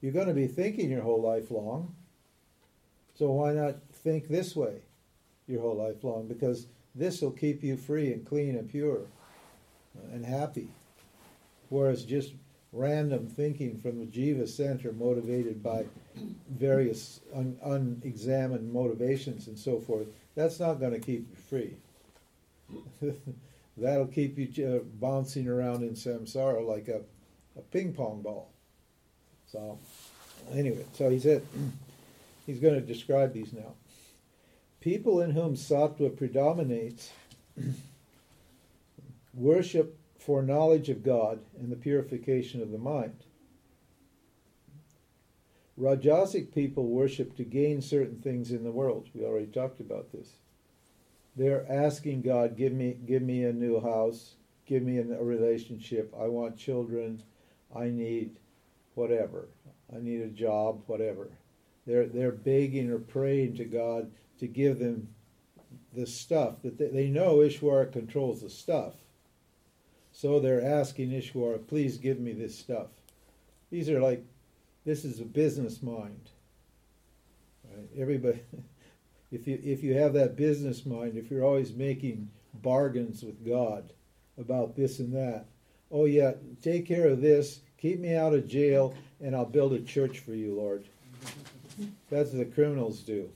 You're 0.00 0.12
going 0.12 0.26
to 0.26 0.34
be 0.34 0.48
thinking 0.48 0.90
your 0.90 1.02
whole 1.02 1.22
life 1.22 1.52
long, 1.52 1.94
so 3.16 3.30
why 3.30 3.52
not 3.52 3.76
think 3.92 4.26
this 4.26 4.56
way 4.56 4.80
your 5.46 5.60
whole 5.60 5.76
life 5.76 6.02
long? 6.02 6.26
Because 6.26 6.66
this 6.94 7.20
will 7.20 7.30
keep 7.30 7.62
you 7.62 7.76
free 7.76 8.12
and 8.12 8.26
clean 8.26 8.56
and 8.56 8.68
pure 8.68 9.02
and 10.12 10.24
happy. 10.24 10.68
Whereas 11.68 12.04
just 12.04 12.32
random 12.72 13.26
thinking 13.26 13.78
from 13.78 13.98
the 13.98 14.06
jiva 14.06 14.48
center 14.48 14.92
motivated 14.92 15.62
by 15.62 15.84
various 16.50 17.20
un- 17.34 17.58
unexamined 17.64 18.72
motivations 18.72 19.46
and 19.46 19.58
so 19.58 19.80
forth, 19.80 20.06
that's 20.34 20.60
not 20.60 20.80
going 20.80 20.92
to 20.92 21.00
keep 21.00 21.28
you 21.30 21.36
free. 21.48 21.76
That'll 23.76 24.06
keep 24.06 24.38
you 24.38 24.66
uh, 24.66 24.78
bouncing 25.00 25.48
around 25.48 25.82
in 25.82 25.90
samsara 25.90 26.66
like 26.66 26.88
a, 26.88 27.00
a 27.58 27.62
ping 27.62 27.92
pong 27.92 28.22
ball. 28.22 28.50
So, 29.46 29.78
anyway, 30.52 30.84
so 30.94 31.10
he 31.10 31.18
said 31.18 31.42
he's 32.46 32.58
going 32.58 32.74
to 32.74 32.80
describe 32.80 33.32
these 33.32 33.52
now. 33.52 33.74
People 34.86 35.20
in 35.20 35.32
whom 35.32 35.56
sattva 35.56 36.16
predominates 36.16 37.10
worship 39.34 39.98
for 40.16 40.44
knowledge 40.44 40.88
of 40.90 41.02
God 41.02 41.40
and 41.58 41.72
the 41.72 41.76
purification 41.76 42.62
of 42.62 42.70
the 42.70 42.78
mind. 42.78 43.24
Rajasic 45.76 46.54
people 46.54 46.86
worship 46.86 47.36
to 47.36 47.42
gain 47.42 47.82
certain 47.82 48.20
things 48.20 48.52
in 48.52 48.62
the 48.62 48.70
world. 48.70 49.08
We 49.12 49.24
already 49.24 49.46
talked 49.46 49.80
about 49.80 50.12
this. 50.12 50.34
They're 51.34 51.66
asking 51.68 52.22
God, 52.22 52.56
give 52.56 52.72
me, 52.72 52.96
give 53.08 53.22
me 53.22 53.42
a 53.42 53.52
new 53.52 53.80
house, 53.80 54.36
give 54.66 54.84
me 54.84 54.98
a 54.98 55.02
relationship. 55.02 56.14
I 56.16 56.28
want 56.28 56.56
children. 56.56 57.24
I 57.74 57.88
need 57.88 58.36
whatever. 58.94 59.48
I 59.92 59.98
need 59.98 60.20
a 60.20 60.28
job, 60.28 60.82
whatever. 60.86 61.30
They're, 61.88 62.06
they're 62.06 62.30
begging 62.30 62.88
or 62.92 63.00
praying 63.00 63.56
to 63.56 63.64
God 63.64 64.12
to 64.38 64.46
give 64.46 64.78
them 64.78 65.08
the 65.94 66.06
stuff 66.06 66.62
that 66.62 66.78
they, 66.78 66.88
they 66.88 67.08
know 67.08 67.36
Ishwara 67.36 67.92
controls 67.92 68.42
the 68.42 68.50
stuff 68.50 68.94
so 70.16 70.40
they're 70.40 70.64
asking 70.64 71.10
Ishwara, 71.10 71.66
please 71.68 71.98
give 71.98 72.18
me 72.18 72.32
this 72.32 72.58
stuff. 72.58 72.86
These 73.70 73.90
are 73.90 74.00
like, 74.00 74.24
this 74.86 75.04
is 75.04 75.20
a 75.20 75.26
business 75.26 75.82
mind. 75.82 76.30
Right? 77.70 77.86
Everybody, 77.98 78.40
if 79.30 79.46
you 79.46 79.60
if 79.62 79.82
you 79.82 79.92
have 79.92 80.14
that 80.14 80.34
business 80.34 80.86
mind, 80.86 81.18
if 81.18 81.30
you're 81.30 81.44
always 81.44 81.74
making 81.74 82.30
bargains 82.62 83.22
with 83.22 83.46
God 83.46 83.92
about 84.38 84.74
this 84.74 85.00
and 85.00 85.14
that, 85.14 85.44
oh 85.90 86.06
yeah, 86.06 86.32
take 86.62 86.86
care 86.86 87.08
of 87.08 87.20
this, 87.20 87.60
keep 87.76 88.00
me 88.00 88.14
out 88.14 88.32
of 88.32 88.48
jail, 88.48 88.94
and 89.20 89.36
I'll 89.36 89.44
build 89.44 89.74
a 89.74 89.80
church 89.80 90.20
for 90.20 90.32
you, 90.32 90.54
Lord. 90.54 90.88
That's 92.10 92.30
what 92.30 92.38
the 92.38 92.54
criminals 92.54 93.00
do. 93.00 93.28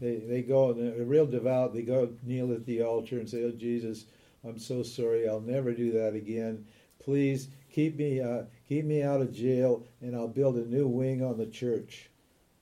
They 0.00 0.16
they 0.16 0.42
go 0.42 0.70
and 0.70 0.80
they're 0.80 1.04
real 1.04 1.26
devout. 1.26 1.74
They 1.74 1.82
go 1.82 2.10
kneel 2.22 2.52
at 2.52 2.66
the 2.66 2.82
altar 2.82 3.18
and 3.18 3.28
say, 3.28 3.44
"Oh 3.44 3.52
Jesus, 3.52 4.06
I'm 4.44 4.58
so 4.58 4.82
sorry. 4.82 5.28
I'll 5.28 5.40
never 5.40 5.72
do 5.72 5.92
that 5.92 6.14
again. 6.14 6.66
Please 7.02 7.48
keep 7.72 7.96
me 7.96 8.20
uh, 8.20 8.42
keep 8.68 8.84
me 8.84 9.02
out 9.02 9.20
of 9.20 9.32
jail, 9.32 9.84
and 10.00 10.14
I'll 10.14 10.28
build 10.28 10.56
a 10.56 10.66
new 10.66 10.86
wing 10.86 11.22
on 11.22 11.38
the 11.38 11.46
church, 11.46 12.10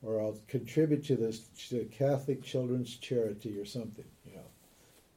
or 0.02 0.20
I'll 0.20 0.38
contribute 0.48 1.04
to 1.06 1.16
this 1.16 1.40
to 1.68 1.84
Catholic 1.86 2.42
Children's 2.42 2.96
Charity 2.96 3.58
or 3.58 3.64
something. 3.64 4.04
You 4.26 4.36
know, 4.36 4.46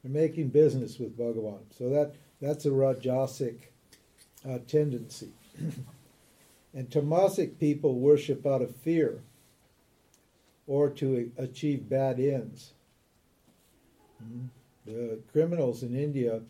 they're 0.03 0.11
making 0.11 0.49
business 0.49 0.97
with 0.99 1.17
Bhagavan. 1.17 1.61
So 1.77 1.89
that 1.89 2.15
that's 2.41 2.65
a 2.65 2.69
Rajasic 2.69 3.57
uh, 4.47 4.59
tendency. 4.67 5.29
And 6.75 6.89
Tamasic 6.89 7.57
people 7.57 7.99
worship 7.99 8.45
out 8.45 8.61
of 8.61 8.75
fear 8.75 9.21
or 10.67 10.89
to 10.89 11.31
achieve 11.37 11.89
bad 11.89 12.19
ends. 12.19 12.73
Hmm? 14.19 14.45
The 14.85 15.19
criminals 15.31 15.83
in 15.83 15.95
India, 15.95 16.41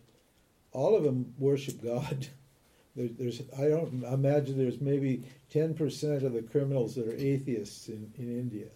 all 0.71 0.95
of 0.95 1.03
them 1.03 1.33
worship 1.39 1.83
God. 1.83 2.27
there's, 2.95 3.41
I 3.57 3.69
don't 3.69 4.03
imagine 4.03 4.57
there's 4.57 4.81
maybe 4.81 5.23
10% 5.53 6.23
of 6.23 6.33
the 6.33 6.41
criminals 6.41 6.95
that 6.95 7.07
are 7.07 7.15
atheists 7.15 7.89
in, 7.89 8.11
in 8.17 8.39
India. 8.39 8.67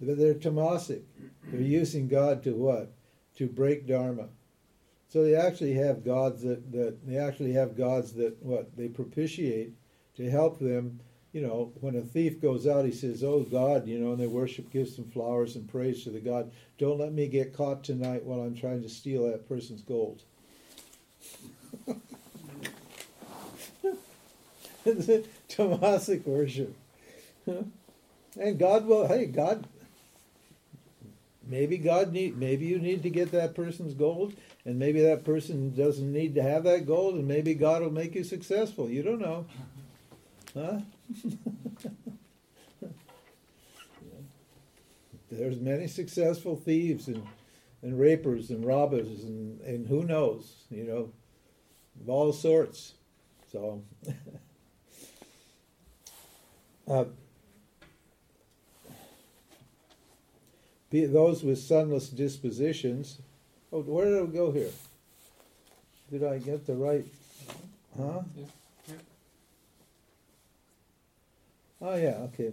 They're 0.00 0.34
tamasic. 0.34 1.02
They're 1.48 1.60
using 1.60 2.08
God 2.08 2.42
to 2.44 2.54
what? 2.54 2.92
To 3.36 3.46
break 3.46 3.86
dharma. 3.86 4.28
So 5.08 5.22
they 5.22 5.34
actually 5.34 5.72
have 5.74 6.04
gods 6.04 6.42
that, 6.42 6.70
that 6.72 7.06
they 7.06 7.16
actually 7.16 7.52
have 7.52 7.76
gods 7.76 8.12
that 8.14 8.40
what 8.42 8.76
they 8.76 8.88
propitiate 8.88 9.72
to 10.16 10.30
help 10.30 10.58
them. 10.58 11.00
You 11.38 11.46
know, 11.46 11.72
when 11.80 11.94
a 11.94 12.00
thief 12.00 12.42
goes 12.42 12.66
out, 12.66 12.84
he 12.84 12.90
says, 12.90 13.22
"Oh 13.22 13.46
God," 13.48 13.86
you 13.86 13.96
know, 14.00 14.10
and 14.10 14.20
they 14.20 14.26
worship, 14.26 14.72
give 14.72 14.88
some 14.88 15.04
flowers 15.04 15.54
and 15.54 15.68
praise 15.68 16.02
to 16.02 16.10
the 16.10 16.18
God. 16.18 16.50
Don't 16.78 16.98
let 16.98 17.12
me 17.12 17.28
get 17.28 17.54
caught 17.54 17.84
tonight 17.84 18.24
while 18.24 18.40
I'm 18.40 18.56
trying 18.56 18.82
to 18.82 18.88
steal 18.88 19.30
that 19.30 19.48
person's 19.48 19.82
gold. 19.82 20.22
Tamasic 24.84 26.26
worship. 26.26 26.74
And 28.38 28.58
God 28.58 28.86
will, 28.86 29.08
hey, 29.08 29.26
God, 29.26 29.66
maybe 31.44 31.76
God 31.76 32.12
need, 32.12 32.36
maybe 32.36 32.66
you 32.66 32.78
need 32.78 33.02
to 33.02 33.10
get 33.10 33.32
that 33.32 33.54
person's 33.56 33.94
gold, 33.94 34.34
and 34.64 34.78
maybe 34.78 35.00
that 35.00 35.24
person 35.24 35.74
doesn't 35.74 36.12
need 36.12 36.36
to 36.36 36.42
have 36.42 36.62
that 36.64 36.86
gold, 36.86 37.16
and 37.16 37.26
maybe 37.26 37.54
God 37.54 37.82
will 37.82 37.90
make 37.90 38.14
you 38.14 38.22
successful. 38.22 38.88
You 38.88 39.02
don't 39.02 39.20
know, 39.20 39.46
huh? 40.54 40.80
There's 45.30 45.60
many 45.60 45.86
successful 45.86 46.56
thieves 46.56 47.08
and 47.08 47.22
and 47.82 47.98
rapers 47.98 48.50
and 48.50 48.64
robbers 48.64 49.24
and 49.24 49.60
and 49.60 49.86
who 49.86 50.04
knows, 50.04 50.64
you 50.70 50.84
know, 50.84 51.12
of 52.00 52.08
all 52.08 52.32
sorts. 52.32 52.94
So. 53.52 53.82
uh, 56.88 57.04
those 60.90 61.42
with 61.42 61.58
sunless 61.58 62.08
dispositions. 62.08 63.18
Oh, 63.72 63.82
where 63.82 64.06
did 64.06 64.22
I 64.22 64.26
go 64.26 64.50
here? 64.50 64.70
Did 66.10 66.24
I 66.24 66.38
get 66.38 66.66
the 66.66 66.74
right? 66.74 67.06
Huh? 67.96 68.22
Yeah. 68.34 68.44
yeah. 68.88 68.94
Oh, 71.80 71.94
yeah, 71.94 72.26
okay. 72.32 72.52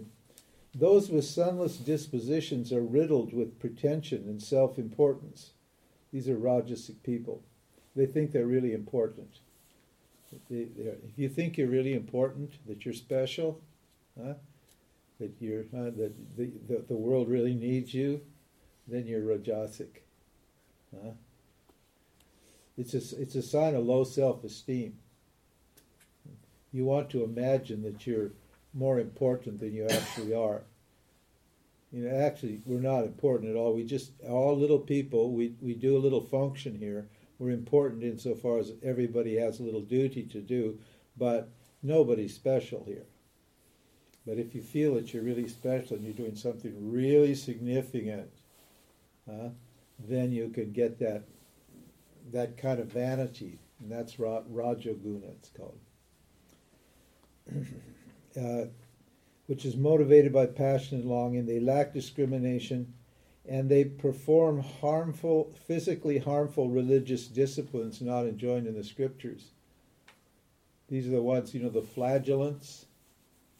Those 0.74 1.08
with 1.10 1.24
sunless 1.24 1.78
dispositions 1.78 2.72
are 2.72 2.82
riddled 2.82 3.32
with 3.32 3.58
pretension 3.58 4.24
and 4.28 4.42
self 4.42 4.78
importance. 4.78 5.52
These 6.12 6.28
are 6.28 6.36
Rajasic 6.36 7.02
people. 7.02 7.42
They 7.94 8.06
think 8.06 8.30
they're 8.30 8.46
really 8.46 8.74
important. 8.74 9.40
They, 10.50 10.68
if 10.76 11.16
you 11.16 11.28
think 11.28 11.56
you're 11.56 11.68
really 11.68 11.94
important, 11.94 12.52
that 12.66 12.84
you're 12.84 12.94
special, 12.94 13.60
huh? 14.22 14.34
that 15.18 15.32
you're 15.40 15.62
uh, 15.74 15.90
that 15.96 16.12
the, 16.36 16.50
the, 16.68 16.84
the 16.88 16.96
world 16.96 17.28
really 17.28 17.54
needs 17.54 17.94
you, 17.94 18.20
then 18.86 19.06
you're 19.06 19.22
rajasic. 19.22 19.88
Huh? 20.94 21.12
It's 22.76 22.92
a, 22.92 23.20
it's 23.20 23.34
a 23.34 23.42
sign 23.42 23.74
of 23.74 23.84
low 23.84 24.04
self-esteem. 24.04 24.98
You 26.72 26.84
want 26.84 27.08
to 27.10 27.24
imagine 27.24 27.82
that 27.84 28.06
you're 28.06 28.32
more 28.76 29.00
important 29.00 29.58
than 29.58 29.72
you 29.72 29.86
actually 29.88 30.34
are. 30.34 30.62
You 31.92 32.08
know, 32.08 32.16
actually, 32.16 32.60
we're 32.66 32.80
not 32.80 33.04
important 33.04 33.50
at 33.50 33.56
all. 33.56 33.74
We 33.74 33.84
just, 33.84 34.12
all 34.28 34.56
little 34.56 34.78
people, 34.78 35.32
we, 35.32 35.54
we 35.62 35.74
do 35.74 35.96
a 35.96 35.98
little 35.98 36.20
function 36.20 36.76
here. 36.78 37.08
We're 37.38 37.50
important 37.50 38.02
insofar 38.02 38.58
as 38.58 38.72
everybody 38.82 39.36
has 39.38 39.58
a 39.58 39.62
little 39.62 39.80
duty 39.80 40.24
to 40.24 40.40
do, 40.40 40.78
but 41.16 41.48
nobody's 41.82 42.34
special 42.34 42.84
here. 42.86 43.06
But 44.26 44.38
if 44.38 44.54
you 44.54 44.62
feel 44.62 44.94
that 44.94 45.14
you're 45.14 45.22
really 45.22 45.48
special 45.48 45.96
and 45.96 46.04
you're 46.04 46.12
doing 46.12 46.36
something 46.36 46.74
really 46.92 47.34
significant, 47.34 48.30
uh, 49.30 49.50
then 49.98 50.32
you 50.32 50.50
can 50.50 50.72
get 50.72 50.98
that 50.98 51.22
that 52.32 52.56
kind 52.56 52.80
of 52.80 52.88
vanity, 52.88 53.60
and 53.80 53.90
that's 53.90 54.18
ra- 54.18 54.42
Rajoguna, 54.52 55.30
it's 55.30 55.50
called, 55.50 55.78
uh, 58.36 58.66
which 59.46 59.64
is 59.64 59.76
motivated 59.76 60.32
by 60.32 60.46
passion 60.46 60.98
and 60.98 61.08
longing. 61.08 61.46
They 61.46 61.60
lack 61.60 61.92
discrimination, 61.92 62.92
and 63.48 63.68
they 63.68 63.84
perform 63.84 64.60
harmful, 64.60 65.54
physically 65.66 66.18
harmful 66.18 66.68
religious 66.68 67.26
disciplines 67.28 68.00
not 68.00 68.26
enjoined 68.26 68.66
in 68.66 68.74
the 68.74 68.84
scriptures. 68.84 69.50
These 70.88 71.06
are 71.08 71.12
the 71.12 71.22
ones, 71.22 71.54
you 71.54 71.62
know, 71.62 71.68
the 71.68 71.82
flagellants 71.82 72.86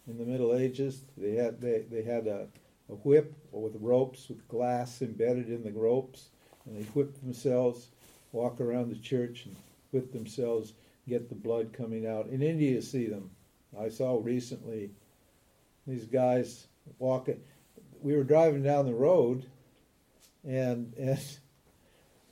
in 0.07 0.17
the 0.17 0.25
Middle 0.25 0.55
Ages. 0.55 1.01
They 1.17 1.35
had 1.35 1.59
they, 1.59 1.85
they 1.89 2.03
had 2.03 2.27
a, 2.27 2.47
a 2.89 2.93
whip 2.93 3.33
with 3.51 3.75
ropes 3.79 4.29
with 4.29 4.47
glass 4.47 5.01
embedded 5.01 5.49
in 5.49 5.63
the 5.63 5.71
ropes, 5.71 6.29
and 6.65 6.77
they 6.77 6.83
whip 6.89 7.19
themselves, 7.21 7.87
walk 8.31 8.61
around 8.61 8.89
the 8.89 8.99
church 8.99 9.45
and 9.45 9.55
whip 9.91 10.11
themselves, 10.11 10.73
get 11.07 11.29
the 11.29 11.35
blood 11.35 11.73
coming 11.73 12.05
out. 12.05 12.27
In 12.27 12.41
India, 12.41 12.71
you 12.71 12.81
see 12.81 13.07
them. 13.07 13.29
I 13.79 13.89
saw 13.89 14.19
recently 14.21 14.91
these 15.85 16.05
guys 16.05 16.67
walking. 16.99 17.39
We 18.01 18.15
were 18.15 18.23
driving 18.23 18.63
down 18.63 18.85
the 18.85 18.93
road, 18.93 19.45
and 20.45 20.93
and 20.97 21.19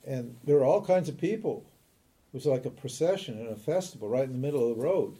and 0.04 0.36
there 0.44 0.56
were 0.56 0.64
all 0.64 0.84
kinds 0.84 1.08
of 1.08 1.18
people. 1.18 1.64
It 2.32 2.36
was 2.36 2.46
like 2.46 2.66
a 2.66 2.70
procession 2.70 3.38
and 3.38 3.48
a 3.48 3.56
festival 3.56 4.08
right 4.08 4.24
in 4.24 4.32
the 4.32 4.38
middle 4.38 4.70
of 4.70 4.76
the 4.76 4.82
road, 4.82 5.18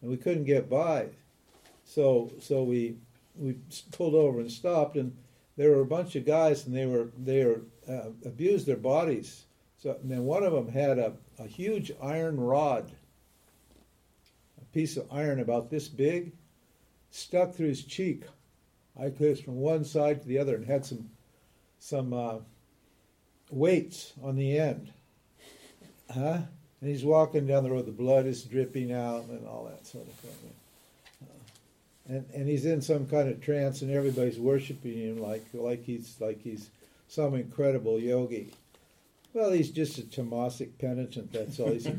and 0.00 0.10
we 0.10 0.16
couldn't 0.16 0.44
get 0.44 0.70
by. 0.70 1.08
So 1.84 2.32
so 2.40 2.62
we 2.62 2.96
we 3.34 3.56
pulled 3.92 4.14
over 4.14 4.40
and 4.40 4.50
stopped, 4.50 4.96
and 4.96 5.16
there 5.56 5.70
were 5.70 5.82
a 5.82 5.86
bunch 5.86 6.16
of 6.16 6.24
guys, 6.24 6.66
and 6.66 6.74
they 6.74 6.86
were 6.86 7.08
they 7.16 7.44
were 7.44 7.62
uh, 7.88 8.10
abused 8.24 8.66
their 8.66 8.76
bodies. 8.76 9.44
So 9.78 9.96
and 10.00 10.10
then 10.10 10.24
one 10.24 10.44
of 10.44 10.52
them 10.52 10.68
had 10.68 10.98
a, 10.98 11.14
a 11.38 11.46
huge 11.46 11.92
iron 12.00 12.38
rod, 12.38 12.92
piece 14.72 14.96
of 14.96 15.06
iron 15.12 15.40
about 15.40 15.70
this 15.70 15.88
big, 15.88 16.32
stuck 17.10 17.54
through 17.54 17.68
his 17.68 17.84
cheek, 17.84 18.24
like 18.96 19.18
this 19.18 19.40
from 19.40 19.56
one 19.56 19.84
side 19.84 20.20
to 20.22 20.28
the 20.28 20.38
other, 20.38 20.56
and 20.56 20.66
had 20.66 20.84
some 20.84 21.10
some 21.78 22.12
uh, 22.12 22.36
weights 23.50 24.12
on 24.22 24.36
the 24.36 24.58
end. 24.58 24.92
Huh? 26.12 26.38
And 26.80 26.90
he's 26.90 27.04
walking 27.04 27.46
down 27.46 27.64
the 27.64 27.70
road, 27.70 27.86
the 27.86 27.92
blood 27.92 28.26
is 28.26 28.42
dripping 28.42 28.92
out, 28.92 29.24
and 29.28 29.46
all 29.46 29.64
that 29.64 29.86
sort 29.86 30.06
of 30.06 30.14
thing 30.14 30.52
and 32.08 32.26
and 32.34 32.48
he's 32.48 32.66
in 32.66 32.80
some 32.80 33.06
kind 33.06 33.28
of 33.28 33.40
trance, 33.40 33.82
and 33.82 33.90
everybody's 33.90 34.38
worshiping 34.38 34.98
him 34.98 35.20
like 35.20 35.44
like 35.52 35.84
he's 35.84 36.16
like 36.20 36.42
he's 36.42 36.70
some 37.08 37.34
incredible 37.34 37.98
yogi. 37.98 38.52
Well, 39.34 39.52
he's 39.52 39.70
just 39.70 39.98
a 39.98 40.02
tamasic 40.02 40.78
penitent. 40.78 41.32
That's 41.32 41.58
all. 41.58 41.70
He's 41.70 41.86
a, 41.86 41.96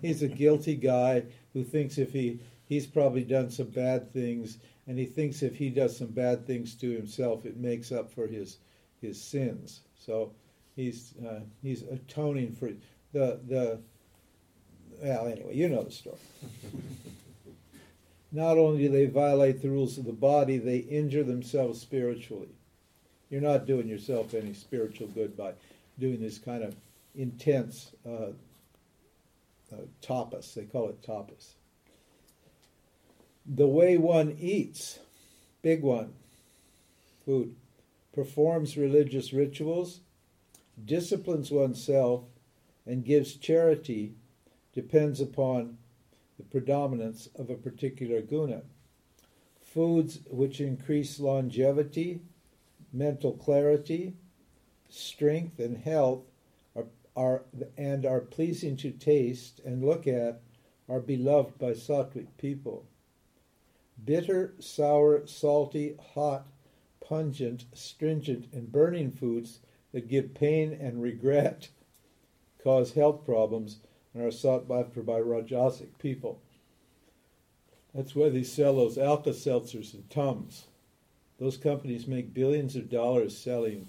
he's 0.00 0.22
a 0.22 0.28
guilty 0.28 0.74
guy 0.74 1.24
who 1.52 1.62
thinks 1.64 1.98
if 1.98 2.12
he 2.12 2.40
he's 2.64 2.86
probably 2.86 3.24
done 3.24 3.50
some 3.50 3.68
bad 3.68 4.12
things, 4.12 4.58
and 4.86 4.98
he 4.98 5.04
thinks 5.04 5.42
if 5.42 5.56
he 5.56 5.68
does 5.68 5.96
some 5.96 6.08
bad 6.08 6.46
things 6.46 6.74
to 6.76 6.90
himself, 6.90 7.44
it 7.44 7.58
makes 7.58 7.92
up 7.92 8.10
for 8.10 8.26
his 8.26 8.58
his 9.02 9.20
sins. 9.20 9.82
So 9.98 10.32
he's 10.74 11.14
uh, 11.26 11.40
he's 11.62 11.82
atoning 11.82 12.52
for 12.52 12.70
the 13.12 13.40
the. 13.46 13.80
Well, 15.02 15.26
anyway, 15.26 15.54
you 15.54 15.68
know 15.68 15.82
the 15.82 15.90
story. 15.90 16.16
not 18.32 18.56
only 18.56 18.84
do 18.84 18.88
they 18.88 19.06
violate 19.06 19.60
the 19.60 19.68
rules 19.68 19.98
of 19.98 20.06
the 20.06 20.12
body, 20.12 20.56
they 20.56 20.78
injure 20.78 21.22
themselves 21.22 21.80
spiritually. 21.80 22.48
You're 23.28 23.42
not 23.42 23.66
doing 23.66 23.88
yourself 23.88 24.32
any 24.32 24.54
spiritual 24.54 25.08
good 25.08 25.36
by 25.36 25.52
doing 25.98 26.20
this 26.20 26.38
kind 26.38 26.62
of 26.62 26.76
intense 27.14 27.92
uh, 28.06 28.32
uh, 29.72 29.84
tapas. 30.02 30.54
They 30.54 30.64
call 30.64 30.88
it 30.88 31.02
tapas. 31.02 31.54
The 33.46 33.66
way 33.66 33.96
one 33.96 34.36
eats, 34.40 34.98
big 35.62 35.82
one, 35.82 36.12
food, 37.24 37.54
performs 38.12 38.76
religious 38.76 39.32
rituals, 39.32 40.00
disciplines 40.84 41.50
oneself, 41.50 42.24
and 42.86 43.04
gives 43.04 43.34
charity 43.34 44.14
depends 44.72 45.20
upon 45.20 45.78
the 46.38 46.44
predominance 46.44 47.28
of 47.34 47.50
a 47.50 47.54
particular 47.54 48.20
guna. 48.20 48.62
Foods 49.60 50.20
which 50.30 50.60
increase 50.60 51.18
longevity, 51.18 52.20
mental 52.92 53.32
clarity, 53.32 54.14
strength, 54.88 55.58
and 55.58 55.78
health 55.78 56.24
are, 56.74 56.86
are, 57.16 57.42
and 57.76 58.04
are 58.06 58.20
pleasing 58.20 58.76
to 58.78 58.90
taste 58.90 59.60
and 59.64 59.84
look 59.84 60.06
at 60.06 60.40
are 60.88 61.00
beloved 61.00 61.58
by 61.58 61.72
sattvic 61.72 62.26
people. 62.38 62.86
bitter, 64.04 64.54
sour, 64.58 65.26
salty, 65.26 65.96
hot, 66.14 66.46
pungent, 67.00 67.64
stringent, 67.72 68.46
and 68.52 68.70
burning 68.72 69.10
foods 69.10 69.60
that 69.92 70.08
give 70.08 70.34
pain 70.34 70.72
and 70.72 71.02
regret, 71.02 71.68
cause 72.62 72.92
health 72.92 73.24
problems, 73.24 73.78
and 74.12 74.22
are 74.22 74.30
sought 74.30 74.70
after 74.70 75.02
by 75.02 75.20
Rajasic 75.20 75.98
people. 75.98 76.40
That's 77.94 78.14
why 78.14 78.28
they 78.28 78.42
sell 78.42 78.76
those 78.76 78.98
Alka 78.98 79.30
Seltzers 79.30 79.94
and 79.94 80.08
Tums. 80.10 80.66
Those 81.38 81.56
companies 81.56 82.06
make 82.06 82.34
billions 82.34 82.76
of 82.76 82.90
dollars 82.90 83.36
selling 83.36 83.88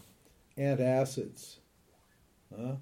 antacids. 0.58 1.58
Huh? 2.56 2.76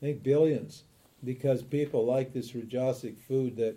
Make 0.00 0.22
billions 0.22 0.82
because 1.24 1.62
people 1.62 2.04
like 2.04 2.32
this 2.32 2.52
Rajasic 2.52 3.18
food 3.20 3.56
that 3.56 3.76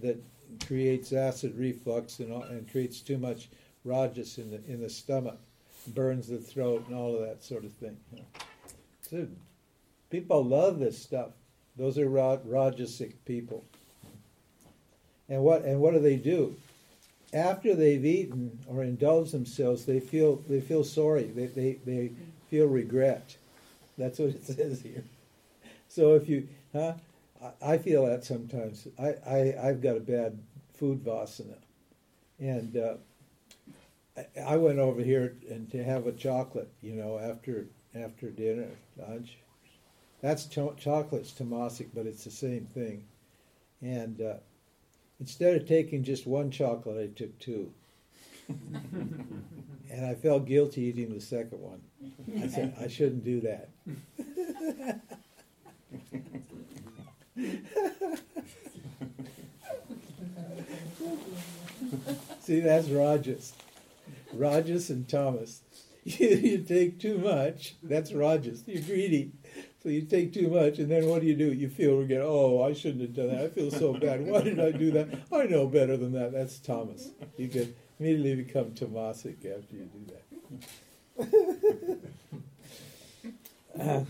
that 0.00 0.22
creates 0.66 1.12
acid 1.12 1.56
reflux 1.56 2.18
and, 2.18 2.32
and 2.44 2.70
creates 2.70 3.00
too 3.00 3.18
much 3.18 3.48
rajas 3.84 4.38
in 4.38 4.50
the 4.50 4.60
in 4.66 4.80
the 4.80 4.88
stomach, 4.88 5.38
burns 5.88 6.28
the 6.28 6.38
throat, 6.38 6.84
and 6.88 6.96
all 6.96 7.14
of 7.14 7.26
that 7.26 7.42
sort 7.42 7.64
of 7.64 7.72
thing. 7.72 7.96
So 9.02 9.26
people 10.10 10.44
love 10.44 10.78
this 10.78 10.98
stuff. 10.98 11.30
Those 11.76 11.98
are 11.98 12.06
rajasic 12.06 13.14
people. 13.24 13.64
And 15.28 15.42
what 15.42 15.64
and 15.64 15.80
what 15.80 15.94
do 15.94 16.00
they 16.00 16.16
do? 16.16 16.56
After 17.32 17.74
they've 17.74 18.04
eaten 18.04 18.60
or 18.68 18.84
indulged 18.84 19.32
themselves, 19.32 19.84
they 19.84 19.98
feel 19.98 20.36
they 20.48 20.60
feel 20.60 20.84
sorry. 20.84 21.24
They 21.24 21.46
they, 21.46 21.78
they 21.84 22.12
feel 22.54 22.66
regret. 22.66 23.36
That's 23.98 24.20
what 24.20 24.28
it 24.28 24.44
says 24.46 24.80
here. 24.80 25.02
So 25.88 26.14
if 26.14 26.28
you, 26.28 26.46
huh? 26.72 26.94
I 27.60 27.78
feel 27.78 28.06
that 28.06 28.24
sometimes. 28.24 28.86
I, 28.98 29.14
I 29.26 29.54
I've 29.60 29.82
got 29.82 29.96
a 29.96 30.00
bad 30.00 30.38
food 30.72 31.04
vasana, 31.04 31.56
and 32.38 32.76
uh, 32.76 32.94
I, 34.16 34.54
I 34.54 34.56
went 34.56 34.78
over 34.78 35.02
here 35.02 35.34
and 35.50 35.68
to 35.72 35.82
have 35.82 36.06
a 36.06 36.12
chocolate, 36.12 36.70
you 36.80 36.94
know, 36.94 37.18
after 37.18 37.66
after 37.94 38.30
dinner 38.30 38.68
lunch. 38.96 39.36
That's 40.22 40.46
cho- 40.46 40.76
chocolate's 40.78 41.32
tamasic, 41.32 41.88
but 41.92 42.06
it's 42.06 42.24
the 42.24 42.30
same 42.30 42.66
thing. 42.72 43.04
And 43.82 44.20
uh, 44.22 44.34
instead 45.20 45.56
of 45.56 45.68
taking 45.68 46.02
just 46.04 46.26
one 46.26 46.50
chocolate, 46.50 46.98
I 46.98 47.18
took 47.18 47.36
two. 47.40 47.72
and 49.94 50.04
I 50.04 50.14
felt 50.14 50.44
guilty 50.46 50.82
eating 50.82 51.14
the 51.14 51.20
second 51.20 51.60
one. 51.60 51.80
I 52.42 52.48
said 52.54 52.74
I 52.80 52.88
shouldn't 52.88 53.24
do 53.24 53.40
that. 53.42 53.68
See, 62.40 62.60
that's 62.60 62.88
rajas. 62.88 63.54
rajas 64.32 64.90
and 64.90 65.08
tamas. 65.08 65.62
You, 66.06 66.28
you 66.28 66.58
take 66.58 67.00
too 67.00 67.16
much, 67.16 67.76
that's 67.82 68.12
rajas. 68.12 68.62
You're 68.66 68.82
greedy. 68.82 69.32
So 69.82 69.88
you 69.88 70.02
take 70.02 70.34
too 70.34 70.48
much, 70.48 70.78
and 70.78 70.90
then 70.90 71.06
what 71.06 71.22
do 71.22 71.26
you 71.26 71.34
do? 71.34 71.50
You 71.50 71.70
feel 71.70 72.02
again, 72.02 72.20
oh, 72.22 72.62
I 72.62 72.74
shouldn't 72.74 73.00
have 73.00 73.14
done 73.14 73.28
that. 73.28 73.44
I 73.44 73.48
feel 73.48 73.70
so 73.70 73.94
bad. 73.94 74.26
Why 74.26 74.42
did 74.42 74.60
I 74.60 74.70
do 74.70 74.90
that? 74.90 75.08
I 75.32 75.44
know 75.44 75.66
better 75.66 75.96
than 75.96 76.12
that. 76.12 76.32
That's 76.32 76.58
tamas. 76.58 77.12
You 77.38 77.48
can 77.48 77.74
immediately 77.98 78.34
become 78.36 78.70
Tamasic 78.72 79.36
after 79.44 79.76
you 79.76 79.88
do 79.92 80.06
that. 81.18 82.00
Uh, 83.80 84.04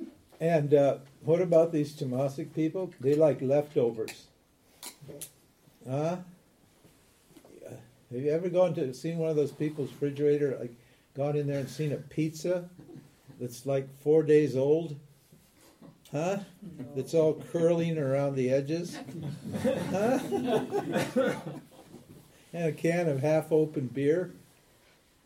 and 0.40 0.74
uh, 0.74 0.98
what 1.22 1.40
about 1.40 1.72
these 1.72 1.92
Tamasic 1.92 2.54
people? 2.54 2.92
They 3.00 3.14
like 3.14 3.40
leftovers. 3.42 4.26
Huh? 5.88 6.18
Have 8.10 8.20
you 8.20 8.30
ever 8.30 8.48
gone 8.48 8.74
to 8.74 8.94
seen 8.94 9.18
one 9.18 9.28
of 9.28 9.36
those 9.36 9.52
people's 9.52 9.90
refrigerator, 9.90 10.56
like 10.58 10.74
gone 11.14 11.36
in 11.36 11.46
there 11.46 11.58
and 11.58 11.68
seen 11.68 11.92
a 11.92 11.96
pizza 11.96 12.68
that's 13.38 13.66
like 13.66 13.86
four 14.00 14.22
days 14.22 14.56
old? 14.56 14.96
Huh? 16.10 16.38
That's 16.96 17.12
all 17.12 17.42
curling 17.52 17.98
around 17.98 18.36
the 18.36 18.50
edges? 18.50 18.96
Huh? 19.90 20.18
and 22.52 22.66
a 22.66 22.72
can 22.72 23.08
of 23.08 23.20
half 23.20 23.52
open 23.52 23.86
beer? 23.86 24.32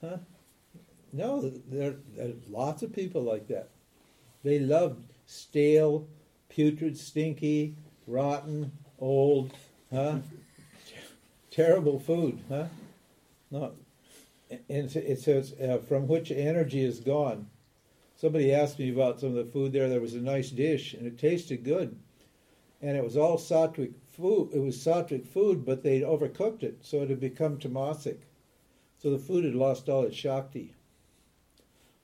Huh? 0.01 0.19
No, 1.13 1.41
there, 1.69 1.97
there 2.17 2.29
are 2.29 2.33
lots 2.49 2.83
of 2.83 2.93
people 2.93 3.23
like 3.23 3.49
that. 3.49 3.69
They 4.43 4.59
love 4.59 4.97
stale, 5.27 6.07
putrid, 6.49 6.97
stinky, 6.97 7.77
rotten, 8.07 8.73
old, 8.99 9.53
huh? 9.93 10.19
Terrible 11.51 11.99
food, 11.99 12.41
huh? 12.49 12.65
No, 13.51 13.73
and 14.51 14.97
it 14.97 15.21
says 15.21 15.55
uh, 15.61 15.79
from 15.87 16.09
which 16.09 16.31
energy 16.31 16.83
is 16.83 17.01
gone. 17.01 17.49
Somebody 18.17 18.55
asked 18.55 18.79
me 18.79 18.91
about 18.91 19.21
some 19.21 19.31
of 19.31 19.35
the 19.35 19.53
food 19.53 19.73
there. 19.73 19.89
There 19.89 20.01
was 20.01 20.15
a 20.15 20.21
nice 20.21 20.51
dish, 20.51 20.95
and 20.95 21.07
it 21.07 21.19
tasted 21.19 21.65
good, 21.65 21.99
and 22.81 22.97
it 22.97 23.05
was 23.05 23.17
all 23.17 23.37
sattvic 23.37 23.93
food. 24.13 24.51
It 24.53 24.61
was 24.61 24.77
sattvic 24.77 25.27
food, 25.27 25.65
but 25.65 25.83
they'd 25.83 26.03
overcooked 26.03 26.63
it, 26.63 26.79
so 26.83 27.03
it 27.03 27.11
had 27.11 27.21
become 27.21 27.59
tamasic. 27.59 28.19
So 28.99 29.11
the 29.11 29.19
food 29.19 29.45
had 29.45 29.55
lost 29.55 29.89
all 29.89 30.05
its 30.05 30.17
shakti. 30.17 30.75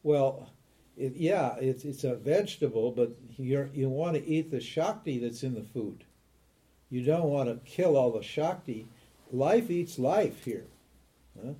Well, 0.03 0.51
it, 0.97 1.15
yeah, 1.17 1.57
it's 1.61 1.85
it's 1.85 2.05
a 2.05 2.17
vegetable, 2.17 2.91
but 2.91 3.13
you 3.37 3.69
you 3.73 3.89
want 3.89 4.17
to 4.17 4.27
eat 4.27 4.51
the 4.51 4.61
shakti 4.61 5.19
that's 5.19 5.43
in 5.43 5.55
the 5.55 5.63
food. 5.63 6.05
You 6.91 7.05
don't 7.05 7.29
want 7.31 7.49
to 7.49 7.71
kill 7.71 7.97
all 7.97 8.11
the 8.11 8.23
shakti. 8.23 8.87
Life 9.31 9.71
eats 9.71 9.99
life 9.99 10.45
here. 10.45 10.67
Huh? 11.41 11.53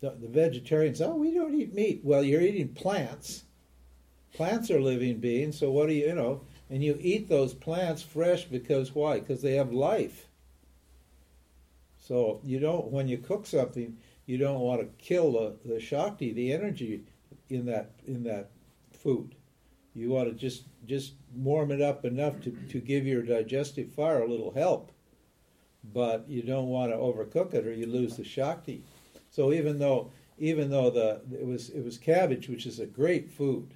The, 0.00 0.10
the 0.20 0.28
vegetarians, 0.28 1.00
oh, 1.00 1.14
we 1.14 1.32
don't 1.32 1.54
eat 1.54 1.74
meat. 1.74 2.00
Well, 2.02 2.22
you're 2.24 2.40
eating 2.40 2.68
plants. 2.68 3.44
Plants 4.32 4.70
are 4.70 4.80
living 4.80 5.18
beings, 5.18 5.58
so 5.58 5.70
what 5.70 5.88
do 5.88 5.94
you, 5.94 6.06
you 6.06 6.14
know, 6.14 6.40
and 6.70 6.82
you 6.82 6.98
eat 7.00 7.28
those 7.28 7.54
plants 7.54 8.02
fresh 8.02 8.44
because 8.44 8.94
why? 8.94 9.20
Because 9.20 9.42
they 9.42 9.54
have 9.54 9.72
life. 9.72 10.26
So 11.98 12.40
you 12.44 12.58
don't, 12.58 12.90
when 12.90 13.08
you 13.08 13.18
cook 13.18 13.46
something, 13.46 13.96
you 14.26 14.38
don't 14.38 14.60
want 14.60 14.80
to 14.80 15.04
kill 15.04 15.32
the, 15.32 15.54
the 15.64 15.80
shakti, 15.80 16.32
the 16.32 16.52
energy 16.52 17.02
in 17.50 17.66
that 17.66 17.92
in 18.06 18.24
that 18.24 18.50
food. 18.92 19.34
You 19.94 20.10
want 20.10 20.28
to 20.28 20.34
just 20.34 20.64
just 20.86 21.12
warm 21.34 21.70
it 21.70 21.80
up 21.80 22.04
enough 22.04 22.40
to, 22.42 22.50
to 22.50 22.80
give 22.80 23.06
your 23.06 23.22
digestive 23.22 23.92
fire 23.92 24.22
a 24.22 24.28
little 24.28 24.52
help, 24.52 24.92
but 25.92 26.24
you 26.28 26.42
don't 26.42 26.68
want 26.68 26.92
to 26.92 26.96
overcook 26.96 27.54
it 27.54 27.66
or 27.66 27.72
you 27.72 27.86
lose 27.86 28.16
the 28.16 28.24
shakti. 28.24 28.82
So 29.30 29.52
even 29.52 29.78
though 29.78 30.10
even 30.38 30.70
though 30.70 30.90
the 30.90 31.20
it 31.32 31.46
was 31.46 31.70
it 31.70 31.84
was 31.84 31.98
cabbage, 31.98 32.48
which 32.48 32.66
is 32.66 32.80
a 32.80 32.86
great 32.86 33.30
food, 33.30 33.74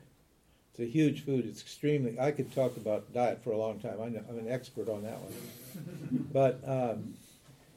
it's 0.78 0.88
a 0.88 0.90
huge 0.90 1.24
food. 1.24 1.44
It's 1.46 1.60
extremely. 1.60 2.18
I 2.18 2.30
could 2.30 2.52
talk 2.54 2.76
about 2.76 3.12
diet 3.12 3.42
for 3.42 3.50
a 3.50 3.58
long 3.58 3.80
time. 3.80 4.00
I'm, 4.00 4.16
I'm 4.28 4.38
an 4.38 4.48
expert 4.48 4.88
on 4.88 5.02
that 5.02 5.18
one. 5.20 6.28
but 6.32 6.60
um, 6.66 7.14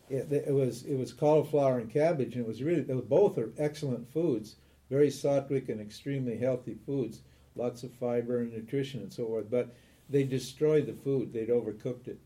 it, 0.09 0.31
it, 0.31 0.53
was 0.53 0.83
it 0.83 0.95
was 0.95 1.11
cauliflower 1.11 1.79
and 1.79 1.91
cabbage, 1.91 2.35
and 2.35 2.45
it 2.45 2.47
was 2.47 2.61
really 2.61 2.81
both 2.81 3.37
are 3.37 3.51
excellent 3.57 4.11
foods, 4.13 4.55
very 4.89 5.09
sattvic 5.09 5.69
and 5.69 5.81
extremely 5.81 6.37
healthy 6.37 6.77
foods 6.85 7.21
lots 7.55 7.83
of 7.83 7.91
fiber 7.93 8.39
and 8.39 8.53
nutrition 8.53 9.01
and 9.01 9.11
so 9.11 9.25
forth. 9.25 9.49
But 9.49 9.73
they 10.09 10.23
destroyed 10.23 10.85
the 10.85 10.93
food, 10.93 11.33
they'd 11.33 11.49
overcooked 11.49 12.07
it. 12.07 12.19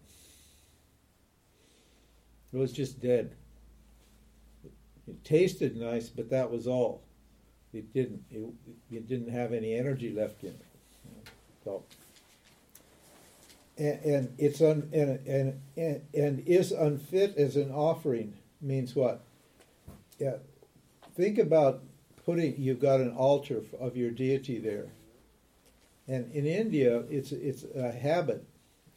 It 2.53 2.57
was 2.57 2.71
just 2.71 3.01
dead. 3.01 3.35
It 5.07 5.23
tasted 5.23 5.75
nice, 5.75 6.09
but 6.09 6.29
that 6.29 6.49
was 6.49 6.67
all. 6.67 7.03
It 7.75 7.93
didn't. 7.93 8.23
It, 8.31 8.45
it 8.89 9.07
didn't 9.09 9.29
have 9.29 9.51
any 9.51 9.73
energy 9.73 10.13
left 10.13 10.43
in 10.43 10.49
it. 10.49 10.65
So, 11.65 11.83
and, 13.77 13.99
and 14.05 14.33
it's 14.37 14.61
un, 14.61 14.89
and, 14.93 15.19
and, 15.27 15.61
and 15.75 16.01
and 16.13 16.47
is 16.47 16.71
unfit 16.71 17.35
as 17.37 17.57
an 17.57 17.71
offering 17.71 18.33
means 18.61 18.95
what? 18.95 19.23
Yeah, 20.19 20.37
think 21.15 21.37
about 21.37 21.83
putting. 22.25 22.55
You've 22.57 22.79
got 22.79 23.01
an 23.01 23.11
altar 23.11 23.61
of 23.79 23.97
your 23.97 24.11
deity 24.11 24.57
there, 24.57 24.87
and 26.07 26.31
in 26.31 26.45
India, 26.45 27.03
it's 27.09 27.33
it's 27.33 27.65
a 27.75 27.91
habit 27.91 28.45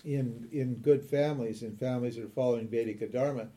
in 0.04 0.48
in 0.52 0.76
good 0.76 1.02
families, 1.02 1.64
in 1.64 1.76
families 1.76 2.14
that 2.14 2.26
are 2.26 2.28
following 2.28 2.68
Vedic 2.68 3.10
Dharma, 3.10 3.48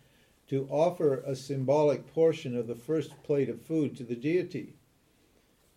to 0.49 0.67
offer 0.71 1.21
a 1.27 1.36
symbolic 1.36 2.12
portion 2.13 2.57
of 2.57 2.65
the 2.65 2.75
first 2.75 3.12
plate 3.21 3.49
of 3.49 3.62
food 3.62 3.95
to 3.97 4.03
the 4.03 4.15
deity. 4.15 4.73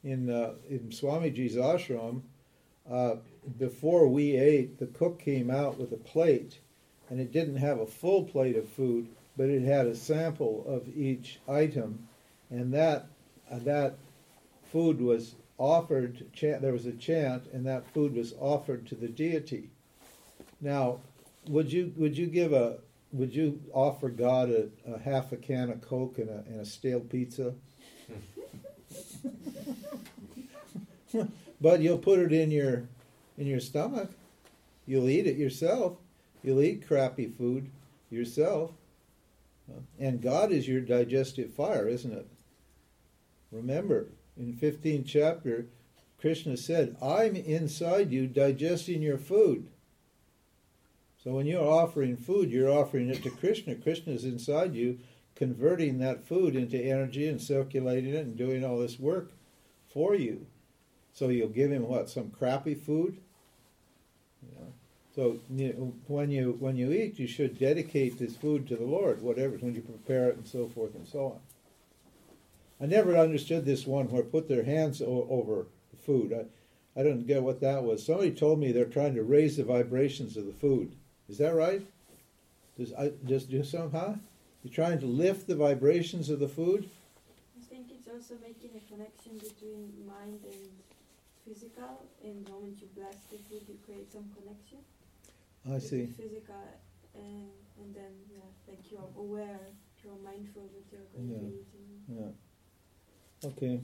In 0.04 0.28
uh, 0.28 0.54
in 0.68 0.90
Swamiji's 0.90 1.56
ashram, 1.56 2.22
uh, 2.90 3.16
before 3.58 4.06
we 4.06 4.36
ate, 4.36 4.78
the 4.78 4.86
cook 4.86 5.18
came 5.18 5.50
out 5.50 5.78
with 5.78 5.92
a 5.92 5.96
plate, 5.96 6.58
and 7.08 7.18
it 7.18 7.32
didn't 7.32 7.56
have 7.56 7.80
a 7.80 7.86
full 7.86 8.24
plate 8.24 8.56
of 8.56 8.68
food, 8.68 9.08
but 9.36 9.48
it 9.48 9.62
had 9.62 9.86
a 9.86 9.96
sample 9.96 10.64
of 10.68 10.86
each 10.94 11.40
item, 11.48 12.06
and 12.50 12.72
that 12.74 13.06
uh, 13.50 13.58
that 13.60 13.96
food 14.70 15.00
was 15.00 15.36
offered, 15.56 16.26
there 16.40 16.72
was 16.72 16.86
a 16.86 16.92
chant, 16.92 17.44
and 17.52 17.64
that 17.64 17.86
food 17.94 18.14
was 18.14 18.34
offered 18.40 18.86
to 18.86 18.94
the 18.94 19.08
deity. 19.08 19.70
Now, 20.60 21.00
would 21.48 21.72
you 21.72 21.92
would 21.96 22.16
you 22.16 22.26
give 22.26 22.52
a 22.52 22.78
would 23.12 23.34
you 23.34 23.62
offer 23.72 24.08
God 24.08 24.50
a, 24.50 24.68
a 24.92 24.98
half 24.98 25.32
a 25.32 25.36
can 25.36 25.70
of 25.70 25.80
Coke 25.80 26.18
and 26.18 26.28
a, 26.28 26.44
and 26.48 26.60
a 26.60 26.64
stale 26.64 27.00
pizza? 27.00 27.54
but 31.60 31.80
you'll 31.80 31.98
put 31.98 32.18
it 32.18 32.32
in 32.32 32.50
your 32.50 32.84
in 33.36 33.46
your 33.46 33.60
stomach. 33.60 34.10
You'll 34.86 35.08
eat 35.08 35.26
it 35.26 35.36
yourself. 35.36 35.96
You'll 36.42 36.62
eat 36.62 36.86
crappy 36.86 37.26
food 37.26 37.70
yourself. 38.10 38.72
And 39.98 40.20
God 40.20 40.52
is 40.52 40.68
your 40.68 40.80
digestive 40.80 41.54
fire, 41.54 41.88
isn't 41.88 42.12
it? 42.12 42.26
Remember, 43.50 44.08
in 44.36 44.52
15th 44.52 45.06
chapter, 45.06 45.66
Krishna 46.20 46.56
said, 46.56 46.96
I'm 47.00 47.34
inside 47.34 48.12
you 48.12 48.26
digesting 48.26 49.00
your 49.00 49.16
food. 49.16 49.68
So 51.22 51.32
when 51.32 51.46
you're 51.46 51.64
offering 51.64 52.16
food, 52.16 52.50
you're 52.50 52.70
offering 52.70 53.08
it 53.08 53.22
to 53.22 53.30
Krishna. 53.30 53.74
Krishna's 53.74 54.24
inside 54.24 54.74
you, 54.74 54.98
converting 55.34 55.98
that 55.98 56.26
food 56.26 56.54
into 56.54 56.78
energy 56.78 57.26
and 57.28 57.40
circulating 57.40 58.14
it 58.14 58.26
and 58.26 58.36
doing 58.36 58.64
all 58.64 58.78
this 58.78 58.98
work 58.98 59.32
for 59.88 60.14
you. 60.14 60.46
So 61.14 61.28
you'll 61.28 61.48
give 61.48 61.70
him 61.70 61.88
what? 61.88 62.10
Some 62.10 62.30
crappy 62.30 62.74
food? 62.74 63.16
So 65.14 65.38
when 66.08 66.30
you 66.32 66.56
when 66.58 66.76
you 66.76 66.92
eat, 66.92 67.20
you 67.20 67.28
should 67.28 67.56
dedicate 67.58 68.18
this 68.18 68.36
food 68.36 68.66
to 68.66 68.76
the 68.76 68.84
Lord, 68.84 69.22
whatever 69.22 69.56
when 69.58 69.74
you 69.74 69.80
prepare 69.80 70.28
it 70.28 70.36
and 70.36 70.46
so 70.46 70.66
forth 70.66 70.94
and 70.96 71.06
so 71.06 71.26
on. 71.26 71.40
I 72.80 72.86
never 72.86 73.16
understood 73.16 73.64
this 73.64 73.86
one 73.86 74.10
where 74.10 74.24
put 74.24 74.48
their 74.48 74.64
hands 74.64 75.00
o- 75.00 75.26
over 75.30 75.66
the 75.92 75.96
food. 75.96 76.32
I, 76.32 77.00
I 77.00 77.04
don't 77.04 77.26
get 77.26 77.44
what 77.44 77.60
that 77.60 77.84
was. 77.84 78.04
Somebody 78.04 78.32
told 78.32 78.58
me 78.58 78.72
they're 78.72 78.84
trying 78.86 79.14
to 79.14 79.22
raise 79.22 79.56
the 79.56 79.62
vibrations 79.62 80.36
of 80.36 80.46
the 80.46 80.52
food. 80.52 80.90
Is 81.28 81.38
that 81.38 81.54
right? 81.54 81.86
Does 82.76 82.92
I 82.92 83.12
just 83.24 83.48
do 83.48 83.62
somehow? 83.62 84.18
You're 84.64 84.74
trying 84.74 84.98
to 84.98 85.06
lift 85.06 85.46
the 85.46 85.54
vibrations 85.54 86.28
of 86.28 86.40
the 86.40 86.48
food. 86.48 86.90
I 87.56 87.64
think 87.66 87.86
it's 87.92 88.08
also 88.08 88.34
making 88.42 88.70
a 88.76 88.92
connection 88.92 89.38
between 89.38 89.92
mind 90.06 90.40
and 90.44 90.68
physical, 91.46 92.06
and 92.22 92.46
the 92.46 92.50
moment 92.50 92.78
you 92.80 92.88
bless 92.94 93.14
it 93.32 93.40
food, 93.48 93.62
you 93.68 93.76
create 93.84 94.12
some 94.12 94.24
connection. 94.36 94.78
I 95.70 95.78
see. 95.78 96.06
Physical, 96.06 96.54
and, 97.14 97.48
and 97.78 97.94
then 97.94 98.12
yeah, 98.30 98.44
like 98.68 98.90
you're 98.90 99.08
aware, 99.16 99.60
you're 100.02 100.18
mindful 100.24 100.68
that 100.74 100.84
you're 100.90 101.06
going 101.14 101.28
yeah. 101.30 101.38
to 101.38 101.44
be 101.44 101.56
eating. 101.62 102.32
Yeah. 103.42 103.48
Okay. 103.48 103.80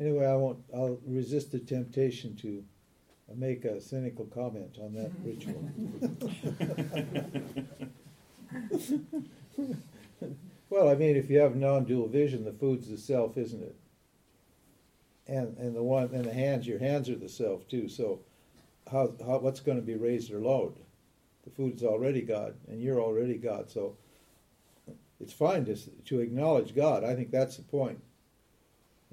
Anyway, 0.00 0.26
I 0.26 0.34
won't. 0.34 0.58
I'll 0.74 0.98
resist 1.06 1.52
the 1.52 1.60
temptation 1.60 2.36
to 2.36 2.64
make 3.34 3.64
a 3.64 3.80
cynical 3.80 4.26
comment 4.26 4.76
on 4.80 4.94
that 4.94 5.10
ritual. 5.24 5.70
well, 10.70 10.88
I 10.88 10.94
mean, 10.94 11.16
if 11.16 11.30
you 11.30 11.38
have 11.38 11.56
non-dual 11.56 12.08
vision, 12.08 12.44
the 12.44 12.52
food's 12.52 12.88
the 12.88 12.98
self, 12.98 13.36
isn't 13.36 13.62
it? 13.62 13.76
And 15.26 15.56
and 15.58 15.74
the 15.74 15.82
one 15.82 16.10
and 16.12 16.24
the 16.24 16.32
hands, 16.32 16.66
your 16.66 16.78
hands 16.78 17.08
are 17.08 17.16
the 17.16 17.28
self 17.28 17.66
too. 17.68 17.88
So 17.88 18.20
how, 18.90 19.12
how 19.24 19.38
what's 19.38 19.60
going 19.60 19.78
to 19.78 19.84
be 19.84 19.96
raised 19.96 20.30
or 20.30 20.40
lowered? 20.40 20.74
The 21.44 21.50
food's 21.50 21.82
already 21.82 22.22
God, 22.22 22.54
and 22.68 22.80
you're 22.80 23.00
already 23.00 23.36
God. 23.36 23.70
So 23.70 23.96
it's 25.20 25.32
fine 25.32 25.64
to 25.66 25.76
to 25.76 26.20
acknowledge 26.20 26.74
God. 26.74 27.04
I 27.04 27.14
think 27.14 27.30
that's 27.30 27.56
the 27.56 27.62
point. 27.62 28.00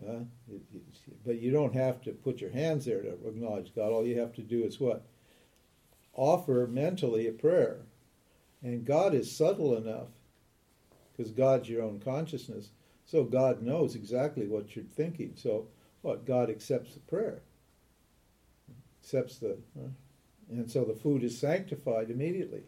Uh, 0.02 0.24
it, 0.52 0.62
it, 0.74 0.82
but 1.26 1.40
you 1.40 1.52
don't 1.52 1.76
have 1.76 2.02
to 2.02 2.12
put 2.12 2.42
your 2.42 2.52
hands 2.52 2.86
there 2.86 3.02
to 3.02 3.12
acknowledge 3.28 3.74
God. 3.76 3.92
All 3.92 4.06
you 4.06 4.20
have 4.20 4.34
to 4.34 4.42
do 4.42 4.64
is 4.64 4.80
what? 4.80 5.06
Offer 6.14 6.68
mentally 6.70 7.28
a 7.28 7.32
prayer. 7.32 7.82
And 8.64 8.86
God 8.86 9.14
is 9.14 9.36
subtle 9.36 9.76
enough, 9.76 10.10
because 11.12 11.32
God's 11.32 11.70
your 11.70 11.84
own 11.84 12.00
consciousness, 12.00 12.70
so 13.06 13.24
God 13.24 13.62
knows 13.62 13.96
exactly 13.96 14.48
what 14.48 14.76
you're 14.76 14.86
thinking. 14.86 15.34
So, 15.36 15.68
what? 16.02 16.26
God 16.26 16.50
accepts 16.50 16.94
the 16.94 17.00
prayer 17.02 17.42
accepts 19.02 19.38
the, 19.38 19.58
and 20.50 20.70
so 20.70 20.84
the 20.84 20.94
food 20.94 21.24
is 21.24 21.38
sanctified 21.38 22.10
immediately, 22.10 22.64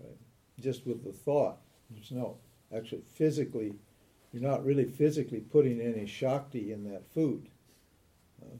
right? 0.00 0.16
Just 0.60 0.86
with 0.86 1.04
the 1.04 1.12
thought. 1.12 1.58
There's 1.90 2.12
no 2.12 2.36
actually 2.74 3.02
physically, 3.14 3.74
you're 4.32 4.42
not 4.42 4.64
really 4.64 4.84
physically 4.84 5.40
putting 5.40 5.80
any 5.80 6.06
shakti 6.06 6.72
in 6.72 6.88
that 6.90 7.02
food. 7.12 7.48
Uh, 8.40 8.56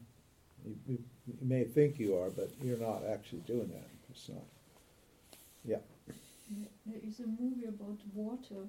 you, 0.67 0.77
you, 0.87 0.99
you, 1.27 1.35
may 1.41 1.65
think 1.65 1.99
you 1.99 2.19
are, 2.19 2.29
but 2.29 2.51
you're 2.61 2.77
not 2.77 3.03
actually 3.09 3.41
doing 3.41 3.69
that. 3.69 3.89
It's 4.11 4.29
not. 4.29 4.43
Yeah. 5.65 5.77
There 6.87 7.01
is 7.07 7.21
a 7.21 7.27
movie 7.27 7.67
about 7.67 7.99
water, 8.13 8.67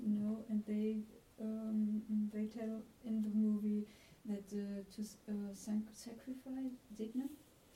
you 0.00 0.08
know, 0.08 0.40
and 0.48 0.64
they 0.66 0.96
um, 1.40 2.02
they 2.34 2.46
tell 2.46 2.82
in 3.04 3.22
the 3.22 3.30
movie 3.34 3.86
that 4.26 4.44
uh, 4.52 4.82
to 4.94 5.02
uh, 5.28 5.54
sacrifice 5.54 6.76
Dignan 6.98 7.30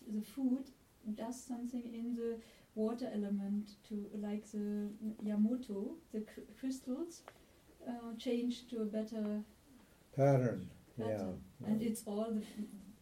the 0.07 0.23
food 0.23 0.71
does 1.15 1.43
something 1.43 1.83
in 1.95 2.15
the 2.15 2.39
water 2.75 3.11
element 3.13 3.71
to 3.89 4.07
like 4.15 4.45
the 4.53 4.89
Emoto, 5.25 5.97
the 6.13 6.21
cr 6.21 6.41
crystals 6.59 7.23
uh, 7.89 8.15
change 8.19 8.69
to 8.69 8.83
a 8.83 8.85
better 8.85 9.43
pattern. 10.17 10.69
Better. 10.99 11.11
Yeah. 11.11 11.69
And 11.69 11.83
it's 11.83 12.03
all 12.07 12.31
the, 12.31 12.43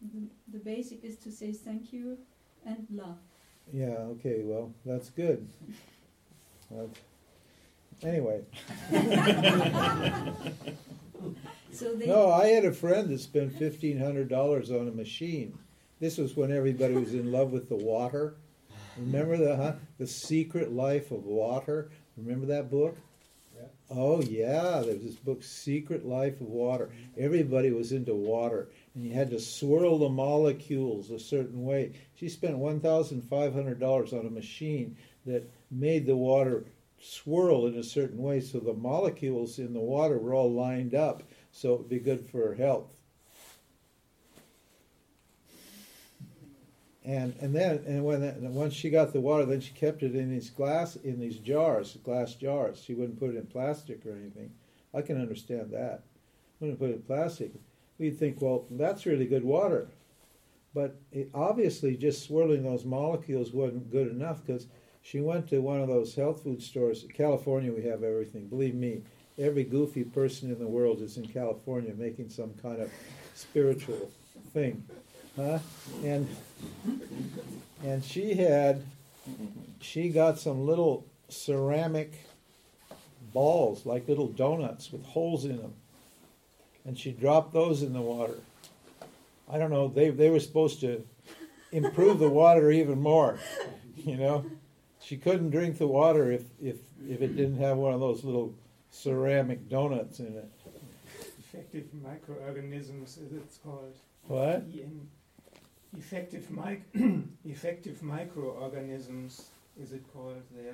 the, 0.01 0.27
the 0.51 0.59
basic 0.59 1.03
is 1.03 1.17
to 1.17 1.31
say 1.31 1.51
thank 1.51 1.93
you 1.93 2.17
and 2.65 2.87
love. 2.89 3.17
Yeah. 3.73 3.97
Okay. 4.15 4.41
Well, 4.43 4.73
that's 4.85 5.09
good. 5.09 5.47
anyway. 8.03 8.41
so 11.75 11.93
no, 12.05 12.31
I 12.31 12.47
had 12.47 12.65
a 12.65 12.73
friend 12.73 13.09
that 13.09 13.19
spent 13.19 13.57
fifteen 13.57 13.99
hundred 13.99 14.29
dollars 14.29 14.71
on 14.71 14.87
a 14.87 14.91
machine 14.91 15.57
this 15.99 16.17
was 16.17 16.35
when 16.35 16.51
everybody 16.51 16.93
was 16.93 17.13
in 17.13 17.31
love 17.31 17.51
with 17.51 17.69
the 17.69 17.75
water. 17.75 18.35
Remember 18.97 19.37
the 19.37 19.55
huh? 19.55 19.73
the 19.97 20.07
Secret 20.07 20.73
Life 20.73 21.11
of 21.11 21.25
Water? 21.25 21.89
Remember 22.17 22.45
that 22.47 22.69
book? 22.69 22.97
Yeah. 23.55 23.67
Oh 23.89 24.21
yeah, 24.21 24.81
there 24.81 24.93
was 24.93 25.03
this 25.03 25.15
book, 25.15 25.43
Secret 25.43 26.05
Life 26.05 26.41
of 26.41 26.47
Water. 26.47 26.89
Everybody 27.17 27.71
was 27.71 27.91
into 27.91 28.13
water, 28.13 28.69
and 28.93 29.05
you 29.05 29.13
had 29.13 29.29
to 29.31 29.39
swirl 29.39 29.97
the 29.97 30.09
molecules 30.09 31.11
a 31.11 31.19
certain 31.19 31.63
way. 31.63 31.93
She 32.15 32.29
spent 32.29 32.57
one 32.57 32.79
thousand 32.81 33.21
five 33.23 33.53
hundred 33.53 33.79
dollars 33.79 34.13
on 34.13 34.25
a 34.25 34.29
machine 34.29 34.97
that 35.25 35.49
made 35.71 36.05
the 36.05 36.15
water 36.15 36.65
swirl 37.01 37.67
in 37.67 37.75
a 37.75 37.83
certain 37.83 38.17
way, 38.17 38.41
so 38.41 38.59
the 38.59 38.73
molecules 38.73 39.59
in 39.59 39.73
the 39.73 39.79
water 39.79 40.17
were 40.17 40.33
all 40.33 40.51
lined 40.51 40.95
up, 40.95 41.23
so 41.55 41.73
it 41.73 41.77
would 41.79 41.89
be 41.89 41.99
good 41.99 42.29
for 42.29 42.49
her 42.49 42.55
health. 42.55 42.95
and 47.05 47.35
and 47.39 47.55
then 47.55 47.83
and 47.85 48.03
when 48.03 48.23
and 48.23 48.53
once 48.55 48.73
she 48.73 48.89
got 48.89 49.13
the 49.13 49.21
water, 49.21 49.45
then 49.45 49.61
she 49.61 49.73
kept 49.73 50.01
it 50.01 50.15
in 50.15 50.29
these 50.31 50.49
glass 50.49 50.95
in 50.95 51.19
these 51.19 51.37
jars, 51.37 51.97
glass 52.03 52.33
jars. 52.33 52.81
She 52.83 52.93
wouldn't 52.95 53.19
put 53.19 53.29
it 53.29 53.37
in 53.37 53.45
plastic 53.45 54.05
or 54.05 54.13
anything. 54.13 54.51
I 54.93 55.01
can 55.01 55.21
understand 55.21 55.71
that. 55.71 56.03
Wouldn't 56.59 56.79
put 56.79 56.89
it 56.89 56.95
in 56.95 57.01
plastic. 57.03 57.51
We'd 57.99 58.17
think, 58.17 58.41
well, 58.41 58.65
that's 58.71 59.05
really 59.05 59.25
good 59.25 59.43
water, 59.43 59.87
but 60.73 60.99
it, 61.11 61.29
obviously 61.33 61.95
just 61.95 62.25
swirling 62.25 62.63
those 62.63 62.85
molecules 62.85 63.53
wasn't 63.53 63.91
good 63.91 64.09
enough 64.09 64.45
because 64.45 64.67
she 65.01 65.21
went 65.21 65.47
to 65.49 65.59
one 65.59 65.79
of 65.79 65.87
those 65.87 66.15
health 66.15 66.43
food 66.43 66.61
stores. 66.61 67.03
In 67.03 67.09
California, 67.09 67.71
we 67.71 67.83
have 67.83 68.03
everything. 68.03 68.47
Believe 68.47 68.75
me, 68.75 69.03
every 69.37 69.63
goofy 69.63 70.03
person 70.03 70.51
in 70.51 70.59
the 70.59 70.67
world 70.67 71.01
is 71.01 71.17
in 71.17 71.27
California 71.27 71.93
making 71.95 72.29
some 72.29 72.53
kind 72.61 72.81
of 72.81 72.89
spiritual 73.33 74.09
thing. 74.53 74.83
Huh? 75.35 75.59
And 76.03 76.27
and 77.83 78.03
she 78.03 78.35
had 78.35 78.83
she 79.81 80.09
got 80.09 80.39
some 80.39 80.65
little 80.65 81.05
ceramic 81.27 82.13
balls 83.33 83.85
like 83.85 84.07
little 84.07 84.27
donuts 84.27 84.91
with 84.91 85.03
holes 85.03 85.43
in 85.43 85.57
them. 85.57 85.73
And 86.85 86.97
she 86.97 87.11
dropped 87.11 87.51
those 87.53 87.81
in 87.81 87.93
the 87.93 88.01
water. 88.01 88.37
I 89.51 89.57
don't 89.57 89.71
know, 89.71 89.89
they 89.89 90.09
they 90.09 90.29
were 90.29 90.39
supposed 90.39 90.79
to 90.81 91.05
improve 91.71 92.19
the 92.19 92.29
water 92.29 92.71
even 92.71 93.01
more. 93.01 93.39
You 93.97 94.17
know? 94.17 94.45
She 95.01 95.17
couldn't 95.17 95.49
drink 95.49 95.79
the 95.79 95.87
water 95.87 96.31
if, 96.31 96.43
if 96.61 96.77
if 97.09 97.21
it 97.21 97.35
didn't 97.35 97.57
have 97.57 97.77
one 97.77 97.93
of 97.93 97.99
those 97.99 98.23
little 98.23 98.53
ceramic 98.95 99.67
donuts 99.69 100.19
in 100.19 100.35
it. 100.37 100.49
Effective 101.39 101.87
microorganisms, 102.03 103.19
as 103.23 103.31
it's 103.33 103.57
called. 103.57 103.95
What? 104.27 104.65
effective, 105.97 106.49
mic 106.51 106.83
effective 107.45 108.01
microorganisms, 108.01 109.45
is 109.81 109.91
it 109.93 110.03
called? 110.13 110.41
There. 110.55 110.73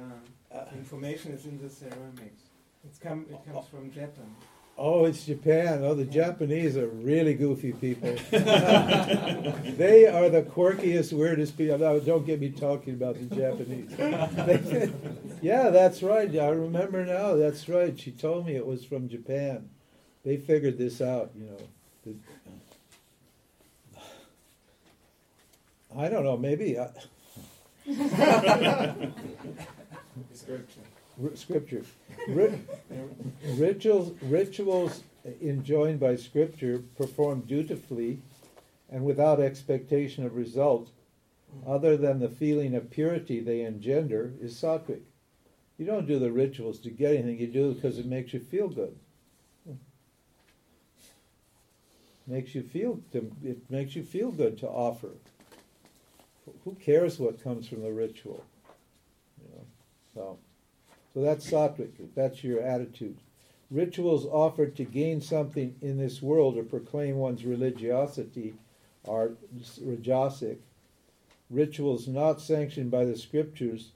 Uh, 0.51 0.65
Information 0.75 1.31
is 1.33 1.45
in 1.45 1.59
the 1.61 1.69
ceramics. 1.69 2.43
It's 2.83 2.97
come, 2.97 3.25
it 3.29 3.39
comes 3.45 3.67
from 3.67 3.91
Japan. 3.91 4.35
Oh, 4.83 5.05
it's 5.05 5.25
Japan. 5.25 5.83
Oh, 5.83 5.93
the 5.93 6.05
Japanese 6.05 6.75
are 6.75 6.87
really 6.87 7.35
goofy 7.35 7.71
people. 7.71 8.15
they 8.31 10.07
are 10.07 10.27
the 10.27 10.41
quirkiest, 10.41 11.13
weirdest 11.13 11.55
people. 11.55 11.77
No, 11.77 11.99
don't 11.99 12.25
get 12.25 12.39
me 12.39 12.49
talking 12.49 12.95
about 12.95 13.13
the 13.13 13.35
Japanese. 13.35 13.91
yeah, 15.43 15.69
that's 15.69 16.01
right. 16.01 16.35
I 16.35 16.47
remember 16.47 17.05
now. 17.05 17.35
That's 17.35 17.69
right. 17.69 17.97
She 17.99 18.09
told 18.09 18.47
me 18.47 18.55
it 18.55 18.65
was 18.65 18.83
from 18.83 19.07
Japan. 19.07 19.69
They 20.25 20.37
figured 20.37 20.79
this 20.79 20.99
out, 20.99 21.29
you 21.35 21.45
know. 21.45 21.59
I 25.95 26.09
don't 26.09 26.23
know. 26.23 26.37
Maybe. 26.37 26.79
Uh, 26.79 26.87
I, 27.87 28.95
Scripture. 31.35 31.83
rituals, 33.57 34.13
rituals 34.21 35.03
enjoined 35.41 35.99
by 35.99 36.15
Scripture 36.15 36.83
performed 36.97 37.47
dutifully 37.47 38.19
and 38.89 39.05
without 39.05 39.39
expectation 39.39 40.25
of 40.25 40.35
result, 40.35 40.89
other 41.65 41.95
than 41.97 42.19
the 42.19 42.29
feeling 42.29 42.75
of 42.75 42.89
purity 42.89 43.39
they 43.39 43.61
engender, 43.61 44.33
is 44.41 44.55
sattvic. 44.55 45.01
You 45.77 45.85
don't 45.85 46.07
do 46.07 46.19
the 46.19 46.31
rituals 46.31 46.79
to 46.79 46.89
get 46.89 47.15
anything, 47.15 47.39
you 47.39 47.47
do 47.47 47.71
it 47.71 47.75
because 47.75 47.97
it 47.97 48.05
makes 48.05 48.33
you 48.33 48.39
feel 48.39 48.67
good. 48.67 48.95
Makes 52.27 52.53
you 52.53 52.61
feel 52.61 52.99
it 53.43 53.69
makes 53.69 53.95
you 53.95 54.03
feel 54.03 54.31
good 54.31 54.57
to 54.59 54.67
offer. 54.67 55.09
Who 56.63 56.75
cares 56.75 57.19
what 57.19 57.43
comes 57.43 57.67
from 57.67 57.81
the 57.81 57.91
ritual? 57.91 58.45
You 59.41 59.55
know, 59.55 59.65
so. 60.13 60.37
So 61.13 61.21
that's 61.21 61.49
sattvic, 61.49 61.91
that's 62.15 62.43
your 62.43 62.61
attitude. 62.61 63.17
Rituals 63.69 64.25
offered 64.25 64.75
to 64.75 64.83
gain 64.83 65.21
something 65.21 65.75
in 65.81 65.97
this 65.97 66.21
world 66.21 66.57
or 66.57 66.63
proclaim 66.63 67.17
one's 67.17 67.45
religiosity 67.45 68.55
are 69.07 69.31
rajasic. 69.81 70.57
Rituals 71.49 72.07
not 72.07 72.41
sanctioned 72.41 72.91
by 72.91 73.05
the 73.05 73.17
scriptures, 73.17 73.91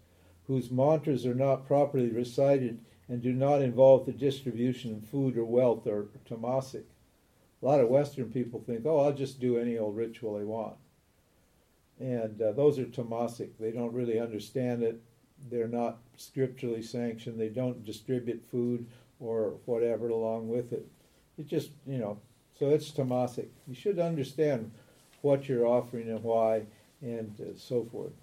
whose 0.47 0.71
mantras 0.71 1.25
are 1.25 1.35
not 1.35 1.67
properly 1.67 2.09
recited 2.09 2.79
and 3.07 3.21
do 3.21 3.33
not 3.33 3.61
involve 3.61 4.05
the 4.05 4.11
distribution 4.11 4.95
of 4.95 5.09
food 5.09 5.37
or 5.37 5.45
wealth, 5.45 5.85
are 5.87 6.07
tamasic. 6.29 6.83
A 7.61 7.65
lot 7.65 7.79
of 7.79 7.89
Western 7.89 8.31
people 8.31 8.59
think, 8.59 8.85
oh, 8.85 8.99
I'll 8.99 9.13
just 9.13 9.39
do 9.39 9.57
any 9.57 9.77
old 9.77 9.95
ritual 9.95 10.37
I 10.37 10.43
want. 10.43 10.75
And 11.99 12.41
uh, 12.41 12.51
those 12.51 12.77
are 12.79 12.85
tamasic. 12.85 13.49
They 13.59 13.71
don't 13.71 13.93
really 13.93 14.19
understand 14.19 14.83
it 14.83 15.01
they're 15.49 15.67
not 15.67 15.97
scripturally 16.17 16.81
sanctioned. 16.81 17.39
They 17.39 17.49
don't 17.49 17.85
distribute 17.85 18.43
food 18.51 18.85
or 19.19 19.55
whatever 19.65 20.09
along 20.09 20.49
with 20.49 20.73
it. 20.73 20.87
It 21.37 21.47
just, 21.47 21.69
you 21.85 21.97
know, 21.97 22.19
so 22.57 22.69
it's 22.69 22.91
tamasic. 22.91 23.47
You 23.67 23.75
should 23.75 23.99
understand 23.99 24.71
what 25.21 25.49
you're 25.49 25.67
offering 25.67 26.09
and 26.09 26.23
why 26.23 26.63
and 27.01 27.33
uh, 27.39 27.57
so 27.57 27.85
forth. 27.91 28.13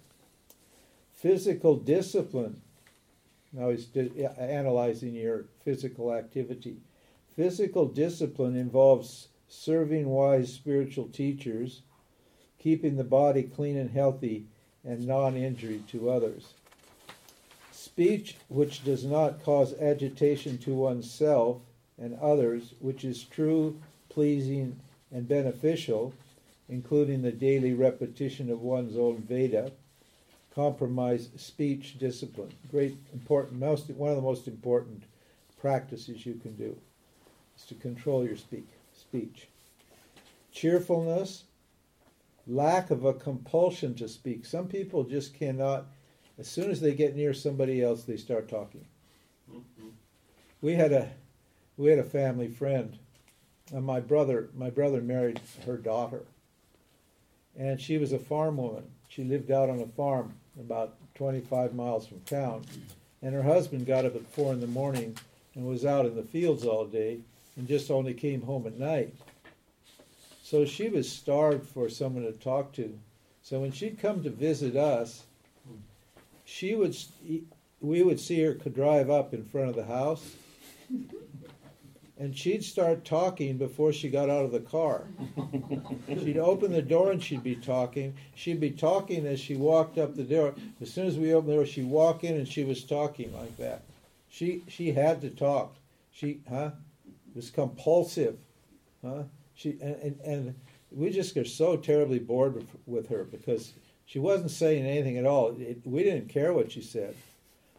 Physical 1.13 1.75
discipline. 1.75 2.61
Now 3.51 3.69
he's 3.69 3.85
di- 3.85 4.25
analyzing 4.37 5.13
your 5.13 5.45
physical 5.63 6.13
activity. 6.13 6.77
Physical 7.35 7.85
discipline 7.85 8.55
involves 8.55 9.27
serving 9.47 10.07
wise 10.07 10.51
spiritual 10.51 11.07
teachers, 11.07 11.81
keeping 12.57 12.95
the 12.95 13.03
body 13.03 13.43
clean 13.43 13.77
and 13.77 13.91
healthy, 13.91 14.45
and 14.83 15.07
non 15.07 15.37
injury 15.37 15.81
to 15.89 16.09
others. 16.09 16.53
Speech 17.83 18.37
which 18.47 18.85
does 18.85 19.03
not 19.03 19.43
cause 19.43 19.77
agitation 19.77 20.57
to 20.59 20.73
oneself 20.73 21.57
and 21.97 22.17
others, 22.19 22.75
which 22.79 23.03
is 23.03 23.25
true, 23.25 23.77
pleasing, 24.07 24.79
and 25.11 25.27
beneficial, 25.27 26.13
including 26.69 27.21
the 27.21 27.31
daily 27.33 27.73
repetition 27.73 28.49
of 28.49 28.61
one's 28.61 28.95
own 28.95 29.17
Veda, 29.17 29.73
compromise 30.55 31.27
speech 31.35 31.99
discipline. 31.99 32.53
Great, 32.71 32.95
important, 33.11 33.59
most, 33.59 33.89
one 33.89 34.11
of 34.11 34.15
the 34.15 34.21
most 34.21 34.47
important 34.47 35.03
practices 35.59 36.25
you 36.25 36.35
can 36.35 36.55
do 36.55 36.77
is 37.57 37.65
to 37.65 37.75
control 37.75 38.25
your 38.25 38.37
speak, 38.37 38.69
speech. 38.97 39.49
Cheerfulness, 40.53 41.43
lack 42.47 42.91
of 42.91 43.03
a 43.03 43.13
compulsion 43.13 43.93
to 43.95 44.07
speak. 44.07 44.45
Some 44.45 44.69
people 44.69 45.03
just 45.03 45.33
cannot 45.33 45.87
as 46.39 46.47
soon 46.47 46.71
as 46.71 46.81
they 46.81 46.93
get 46.93 47.15
near 47.15 47.33
somebody 47.33 47.81
else, 47.81 48.03
they 48.03 48.17
start 48.17 48.49
talking. 48.49 48.85
Mm-hmm. 49.51 49.89
We 50.61 50.73
had 50.73 50.91
a 50.91 51.09
we 51.77 51.89
had 51.89 51.99
a 51.99 52.03
family 52.03 52.47
friend, 52.47 52.97
and 53.71 53.85
my 53.85 53.99
brother 53.99 54.49
my 54.55 54.69
brother 54.69 55.01
married 55.01 55.39
her 55.65 55.77
daughter, 55.77 56.23
and 57.57 57.79
she 57.79 57.97
was 57.97 58.13
a 58.13 58.19
farm 58.19 58.57
woman. 58.57 58.85
She 59.09 59.23
lived 59.23 59.51
out 59.51 59.69
on 59.69 59.79
a 59.79 59.87
farm 59.87 60.33
about 60.59 60.95
25 61.15 61.75
miles 61.75 62.07
from 62.07 62.19
town, 62.21 62.65
and 63.21 63.33
her 63.33 63.43
husband 63.43 63.85
got 63.85 64.05
up 64.05 64.15
at 64.15 64.27
four 64.27 64.53
in 64.53 64.59
the 64.59 64.67
morning 64.67 65.15
and 65.55 65.65
was 65.65 65.85
out 65.85 66.05
in 66.05 66.15
the 66.15 66.23
fields 66.23 66.65
all 66.65 66.85
day, 66.85 67.19
and 67.55 67.67
just 67.67 67.91
only 67.91 68.13
came 68.13 68.41
home 68.41 68.65
at 68.65 68.79
night. 68.79 69.13
So 70.41 70.65
she 70.65 70.89
was 70.89 71.09
starved 71.11 71.67
for 71.67 71.89
someone 71.89 72.23
to 72.23 72.31
talk 72.31 72.73
to. 72.73 72.97
So 73.43 73.59
when 73.59 73.71
she'd 73.71 73.99
come 73.99 74.23
to 74.23 74.29
visit 74.29 74.75
us, 74.75 75.23
she 76.45 76.75
would, 76.75 76.95
we 77.81 78.03
would 78.03 78.19
see 78.19 78.41
her 78.43 78.53
Could 78.53 78.75
drive 78.75 79.09
up 79.09 79.33
in 79.33 79.43
front 79.45 79.69
of 79.69 79.75
the 79.75 79.85
house, 79.85 80.35
and 82.17 82.37
she'd 82.37 82.63
start 82.63 83.03
talking 83.03 83.57
before 83.57 83.91
she 83.91 84.09
got 84.09 84.29
out 84.29 84.45
of 84.45 84.51
the 84.51 84.59
car. 84.59 85.03
she'd 86.07 86.37
open 86.37 86.71
the 86.71 86.81
door 86.81 87.11
and 87.11 87.21
she'd 87.21 87.43
be 87.43 87.55
talking. 87.55 88.15
She'd 88.35 88.59
be 88.59 88.71
talking 88.71 89.25
as 89.25 89.39
she 89.39 89.55
walked 89.55 89.97
up 89.97 90.15
the 90.15 90.23
door. 90.23 90.53
As 90.79 90.93
soon 90.93 91.07
as 91.07 91.17
we 91.17 91.33
opened 91.33 91.51
the 91.51 91.55
door, 91.55 91.65
she'd 91.65 91.87
walk 91.87 92.23
in 92.23 92.35
and 92.35 92.47
she 92.47 92.63
was 92.63 92.83
talking 92.83 93.33
like 93.33 93.57
that. 93.57 93.83
She 94.29 94.63
she 94.67 94.91
had 94.91 95.21
to 95.21 95.29
talk. 95.29 95.75
She 96.11 96.39
huh? 96.49 96.71
Was 97.35 97.49
compulsive, 97.49 98.37
huh? 99.03 99.23
She 99.55 99.77
and, 99.81 99.95
and, 99.95 100.19
and 100.23 100.55
we 100.91 101.09
just 101.09 101.33
got 101.33 101.47
so 101.47 101.75
terribly 101.75 102.19
bored 102.19 102.65
with 102.85 103.09
her 103.09 103.23
because 103.23 103.73
she 104.13 104.19
wasn't 104.19 104.51
saying 104.51 104.85
anything 104.85 105.17
at 105.17 105.25
all. 105.25 105.55
It, 105.59 105.81
we 105.85 106.03
didn't 106.03 106.29
care 106.29 106.53
what 106.53 106.71
she 106.71 106.81
said 106.81 107.15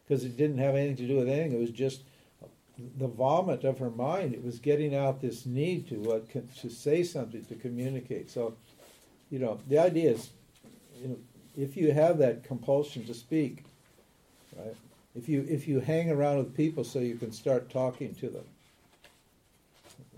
because 0.03 0.25
it 0.25 0.37
didn't 0.37 0.59
have 0.59 0.75
anything 0.75 0.97
to 0.97 1.07
do 1.07 1.19
with 1.19 1.29
anything. 1.29 1.53
It 1.53 1.61
was 1.61 1.71
just 1.71 2.03
the 2.99 3.07
vomit 3.07 3.63
of 3.63 3.79
her 3.79 3.91
mind. 3.91 4.35
It 4.35 4.43
was 4.43 4.59
getting 4.59 4.97
out 4.97 5.21
this 5.21 5.47
need 5.47 5.89
to 5.91 6.15
uh, 6.15 6.41
to 6.61 6.71
say 6.71 7.05
something, 7.05 7.45
to 7.45 7.55
communicate. 7.55 8.33
So, 8.33 8.57
you 9.31 9.39
know, 9.39 9.61
the 9.69 9.79
idea 9.79 10.11
is, 10.11 10.31
you 11.01 11.07
know, 11.11 11.19
if 11.57 11.77
you 11.77 11.93
have 11.93 12.19
that 12.19 12.43
compulsion 12.43 13.05
to 13.05 13.15
speak, 13.15 13.63
right? 14.57 14.75
If 15.15 15.29
you 15.29 15.47
if 15.49 15.69
you 15.69 15.79
hang 15.79 16.11
around 16.11 16.39
with 16.39 16.57
people 16.57 16.83
so 16.83 16.99
you 16.99 17.15
can 17.15 17.31
start 17.31 17.71
talking 17.71 18.13
to 18.17 18.29
them. 18.29 18.45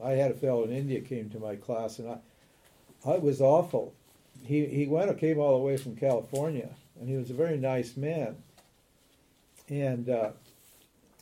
I 0.02 0.12
had 0.12 0.30
a 0.30 0.34
fellow 0.34 0.64
in 0.64 0.72
India 0.72 1.02
came 1.02 1.28
to 1.28 1.38
my 1.38 1.56
class, 1.56 1.98
and 1.98 2.08
I, 2.08 2.18
I 3.04 3.18
was 3.18 3.42
awful 3.42 3.92
he 4.44 4.66
he 4.66 4.86
went 4.86 5.10
or 5.10 5.14
came 5.14 5.38
all 5.38 5.58
the 5.58 5.64
way 5.64 5.76
from 5.76 5.96
California, 5.96 6.70
and 7.00 7.08
he 7.08 7.16
was 7.16 7.30
a 7.30 7.34
very 7.34 7.56
nice 7.56 7.96
man. 7.96 8.36
And 9.68 10.08
uh, 10.08 10.30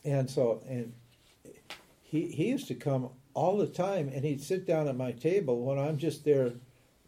and 0.03 0.29
so 0.29 0.61
and 0.67 0.93
he 2.03 2.27
he 2.27 2.47
used 2.49 2.67
to 2.67 2.75
come 2.75 3.09
all 3.33 3.57
the 3.57 3.67
time, 3.67 4.09
and 4.13 4.23
he'd 4.23 4.41
sit 4.41 4.65
down 4.65 4.87
at 4.87 4.95
my 4.95 5.11
table 5.11 5.61
when 5.61 5.77
I'm 5.77 5.97
just 5.97 6.23
there 6.23 6.53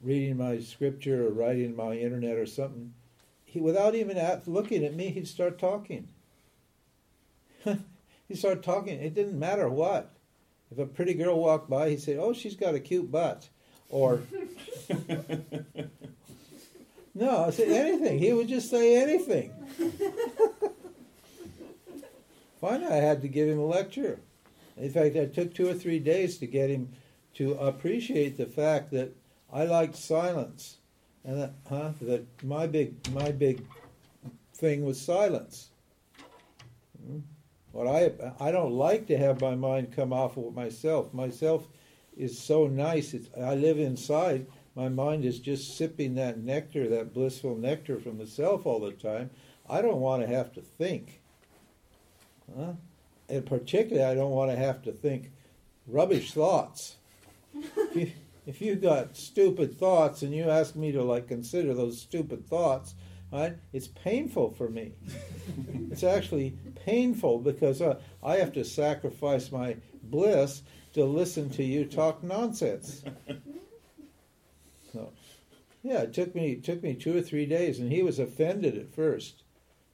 reading 0.02 0.38
my 0.38 0.60
scripture 0.60 1.26
or 1.28 1.32
writing 1.32 1.76
my 1.76 1.94
internet 1.94 2.38
or 2.38 2.46
something. 2.46 2.94
He 3.46 3.60
without 3.60 3.96
even 3.96 4.18
at, 4.18 4.48
looking 4.48 4.84
at 4.84 4.94
me, 4.94 5.10
he'd 5.10 5.28
start 5.28 5.58
talking. 5.58 6.10
he'd 7.64 8.38
start 8.38 8.62
talking. 8.62 9.00
It 9.00 9.14
didn't 9.14 9.40
matter 9.40 9.70
what. 9.70 10.12
If 10.70 10.80
a 10.80 10.86
pretty 10.86 11.14
girl 11.14 11.40
walked 11.40 11.70
by, 11.70 11.90
he'd 11.90 12.02
say, 12.02 12.18
"Oh, 12.18 12.34
she's 12.34 12.56
got 12.56 12.76
a 12.76 12.80
cute 12.80 13.10
butt," 13.10 13.48
or 13.90 14.22
no, 17.18 17.46
I 17.46 17.50
said 17.50 17.70
anything. 17.70 18.20
He 18.20 18.32
would 18.32 18.48
just 18.48 18.70
say 18.70 19.02
anything. 19.02 19.52
Finally, 22.62 22.94
I 22.94 22.98
had 22.98 23.24
to 23.24 23.28
give 23.28 23.50
him 23.50 23.58
a 23.58 23.66
lecture. 23.66 24.20
In 24.78 24.92
fact, 24.92 25.16
it 25.16 25.34
took 25.34 25.54
two 25.54 25.68
or 25.68 25.74
three 25.74 25.98
days 25.98 26.38
to 26.38 26.46
get 26.46 26.70
him 26.70 26.90
to 27.36 27.54
appreciate 27.56 28.38
the 28.38 28.46
fact 28.46 28.92
that 28.92 29.16
I 29.52 29.66
liked 29.66 29.96
silence, 29.96 30.78
and 31.24 31.42
that, 31.42 31.54
huh, 31.68 31.94
that 32.02 32.44
my 32.44 32.68
big 32.68 32.94
my 33.12 33.32
big 33.32 33.66
thing 34.54 34.86
was 34.86 35.02
silence. 35.02 35.70
Hmm? 37.04 37.20
What 37.72 37.88
I 37.88 38.12
I 38.40 38.52
don't 38.52 38.74
like 38.74 39.08
to 39.08 39.18
have 39.18 39.42
my 39.42 39.56
mind 39.56 39.92
come 39.92 40.14
off 40.14 40.38
of 40.38 40.54
myself. 40.54 41.12
Myself 41.16 41.68
is 42.16 42.38
so 42.38 42.68
nice. 42.68 43.16
It's, 43.16 43.30
I 43.36 43.56
live 43.56 43.80
inside. 43.80 44.46
My 44.78 44.90
mind 44.90 45.26
is 45.26 45.40
just 45.40 45.76
sipping 45.76 46.14
that 46.16 46.38
nectar, 46.38 46.88
that 46.90 47.12
blissful 47.12 47.58
nectar 47.58 48.00
from 48.00 48.20
the 48.20 48.28
self 48.28 48.68
all 48.68 48.80
the 48.80 48.92
time. 48.92 49.32
I 49.68 49.82
don't 49.82 50.00
want 50.00 50.22
to 50.22 50.28
have 50.28 50.54
to 50.54 50.62
think. 50.62 51.20
Huh? 52.56 52.74
And 53.28 53.44
particularly, 53.44 54.08
I 54.08 54.14
don't 54.14 54.30
want 54.30 54.52
to 54.52 54.56
have 54.56 54.84
to 54.84 54.92
think 54.92 55.32
rubbish 55.88 56.32
thoughts. 56.32 56.98
If 57.76 57.96
you, 57.96 58.12
if 58.46 58.62
you 58.62 58.76
got 58.76 59.18
stupid 59.18 59.80
thoughts 59.80 60.22
and 60.22 60.32
you 60.32 60.48
ask 60.48 60.76
me 60.76 60.92
to 60.92 61.02
like 61.02 61.28
consider 61.28 61.74
those 61.74 62.00
stupid 62.00 62.48
thoughts, 62.48 62.94
right? 63.32 63.56
It's 63.74 63.88
painful 63.88 64.52
for 64.52 64.70
me. 64.70 64.92
it's 65.92 66.04
actually 66.04 66.56
painful 66.86 67.40
because 67.40 67.82
uh, 67.82 68.00
I 68.22 68.36
have 68.36 68.54
to 68.54 68.64
sacrifice 68.64 69.52
my 69.52 69.78
bliss 70.04 70.62
to 70.94 71.04
listen 71.06 71.50
to 71.52 71.64
you 71.64 71.86
talk 71.86 72.24
nonsense. 72.24 73.04
Yeah, 75.84 76.02
it 76.02 76.14
took 76.14 76.36
me 76.36 76.54
it 76.54 76.64
took 76.64 76.84
me 76.84 76.94
two 76.94 77.16
or 77.16 77.22
three 77.22 77.46
days, 77.46 77.80
and 77.80 77.92
he 77.92 78.04
was 78.04 78.20
offended 78.20 78.78
at 78.78 78.94
first. 78.94 79.44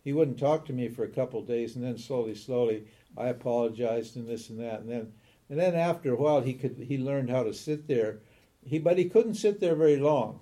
He 0.03 0.13
wouldn't 0.13 0.39
talk 0.39 0.65
to 0.65 0.73
me 0.73 0.89
for 0.89 1.03
a 1.03 1.09
couple 1.09 1.39
of 1.39 1.47
days, 1.47 1.75
and 1.75 1.83
then 1.83 1.97
slowly, 1.97 2.35
slowly, 2.35 2.85
I 3.17 3.27
apologized 3.27 4.15
and 4.15 4.27
this 4.27 4.49
and 4.49 4.59
that, 4.59 4.81
and 4.81 4.89
then 4.89 5.13
and 5.49 5.59
then 5.59 5.75
after 5.75 6.13
a 6.13 6.15
while, 6.15 6.41
he 6.41 6.53
could 6.53 6.77
he 6.77 6.97
learned 6.97 7.29
how 7.29 7.43
to 7.43 7.53
sit 7.53 7.87
there. 7.87 8.19
He 8.65 8.79
but 8.79 8.97
he 8.97 9.05
couldn't 9.05 9.35
sit 9.35 9.59
there 9.59 9.75
very 9.75 9.97
long 9.97 10.39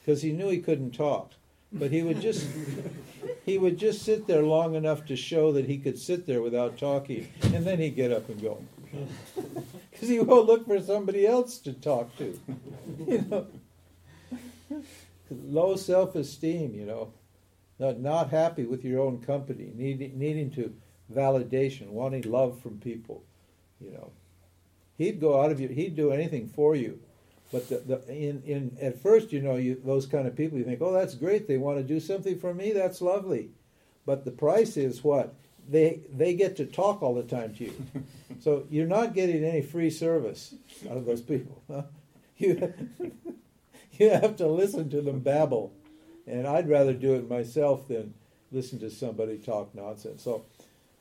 because 0.00 0.22
he 0.22 0.32
knew 0.32 0.48
he 0.48 0.60
couldn't 0.60 0.92
talk. 0.92 1.32
But 1.72 1.90
he 1.92 2.02
would 2.02 2.20
just 2.20 2.46
he 3.44 3.58
would 3.58 3.78
just 3.78 4.02
sit 4.02 4.26
there 4.26 4.42
long 4.42 4.74
enough 4.74 5.04
to 5.06 5.16
show 5.16 5.52
that 5.52 5.66
he 5.66 5.78
could 5.78 5.98
sit 5.98 6.26
there 6.26 6.42
without 6.42 6.78
talking, 6.78 7.28
and 7.42 7.64
then 7.64 7.78
he'd 7.78 7.96
get 7.96 8.12
up 8.12 8.28
and 8.28 8.40
go. 8.40 8.64
Because 9.90 10.08
he 10.08 10.20
will 10.20 10.46
look 10.46 10.66
for 10.66 10.80
somebody 10.80 11.26
else 11.26 11.58
to 11.58 11.74
talk 11.74 12.16
to. 12.16 12.38
You 13.06 13.24
know, 13.30 13.46
low 15.30 15.76
self-esteem. 15.76 16.74
You 16.74 16.86
know, 16.86 17.12
not 17.78 18.00
not 18.00 18.30
happy 18.30 18.64
with 18.64 18.84
your 18.84 19.00
own 19.00 19.20
company, 19.20 19.72
needing 19.74 20.18
needing 20.18 20.50
to 20.52 20.74
validation, 21.12 21.88
wanting 21.88 22.22
love 22.22 22.60
from 22.60 22.78
people. 22.78 23.22
You 23.80 23.92
know, 23.92 24.10
he'd 24.98 25.20
go 25.20 25.42
out 25.42 25.50
of 25.50 25.60
you. 25.60 25.68
He'd 25.68 25.96
do 25.96 26.12
anything 26.12 26.48
for 26.48 26.74
you. 26.74 27.00
But 27.52 27.68
the, 27.68 27.78
the, 27.78 28.08
in, 28.08 28.42
in 28.46 28.76
at 28.80 29.00
first, 29.02 29.32
you 29.32 29.42
know, 29.42 29.56
you, 29.56 29.80
those 29.84 30.06
kind 30.06 30.28
of 30.28 30.36
people, 30.36 30.56
you 30.56 30.64
think, 30.64 30.80
oh, 30.80 30.92
that's 30.92 31.16
great. 31.16 31.48
They 31.48 31.56
want 31.56 31.78
to 31.78 31.82
do 31.82 31.98
something 31.98 32.38
for 32.38 32.54
me. 32.54 32.72
That's 32.72 33.00
lovely. 33.00 33.50
But 34.06 34.24
the 34.24 34.30
price 34.30 34.76
is 34.76 35.02
what 35.02 35.34
they 35.68 36.00
they 36.12 36.34
get 36.34 36.56
to 36.56 36.66
talk 36.66 37.02
all 37.02 37.14
the 37.14 37.22
time 37.22 37.54
to 37.54 37.64
you. 37.64 37.74
so 38.40 38.66
you're 38.70 38.86
not 38.86 39.14
getting 39.14 39.44
any 39.44 39.62
free 39.62 39.90
service 39.90 40.54
out 40.88 40.96
of 40.96 41.06
those 41.06 41.22
people. 41.22 41.62
Huh? 41.70 41.82
You 42.40 42.72
you 44.04 44.08
have 44.08 44.36
to 44.36 44.46
listen 44.46 44.88
to 44.88 45.02
them 45.02 45.20
babble, 45.20 45.74
and 46.26 46.46
I'd 46.46 46.70
rather 46.70 46.94
do 46.94 47.14
it 47.14 47.28
myself 47.28 47.86
than 47.86 48.14
listen 48.50 48.78
to 48.78 48.90
somebody 48.90 49.36
talk 49.36 49.74
nonsense. 49.74 50.22
So 50.22 50.46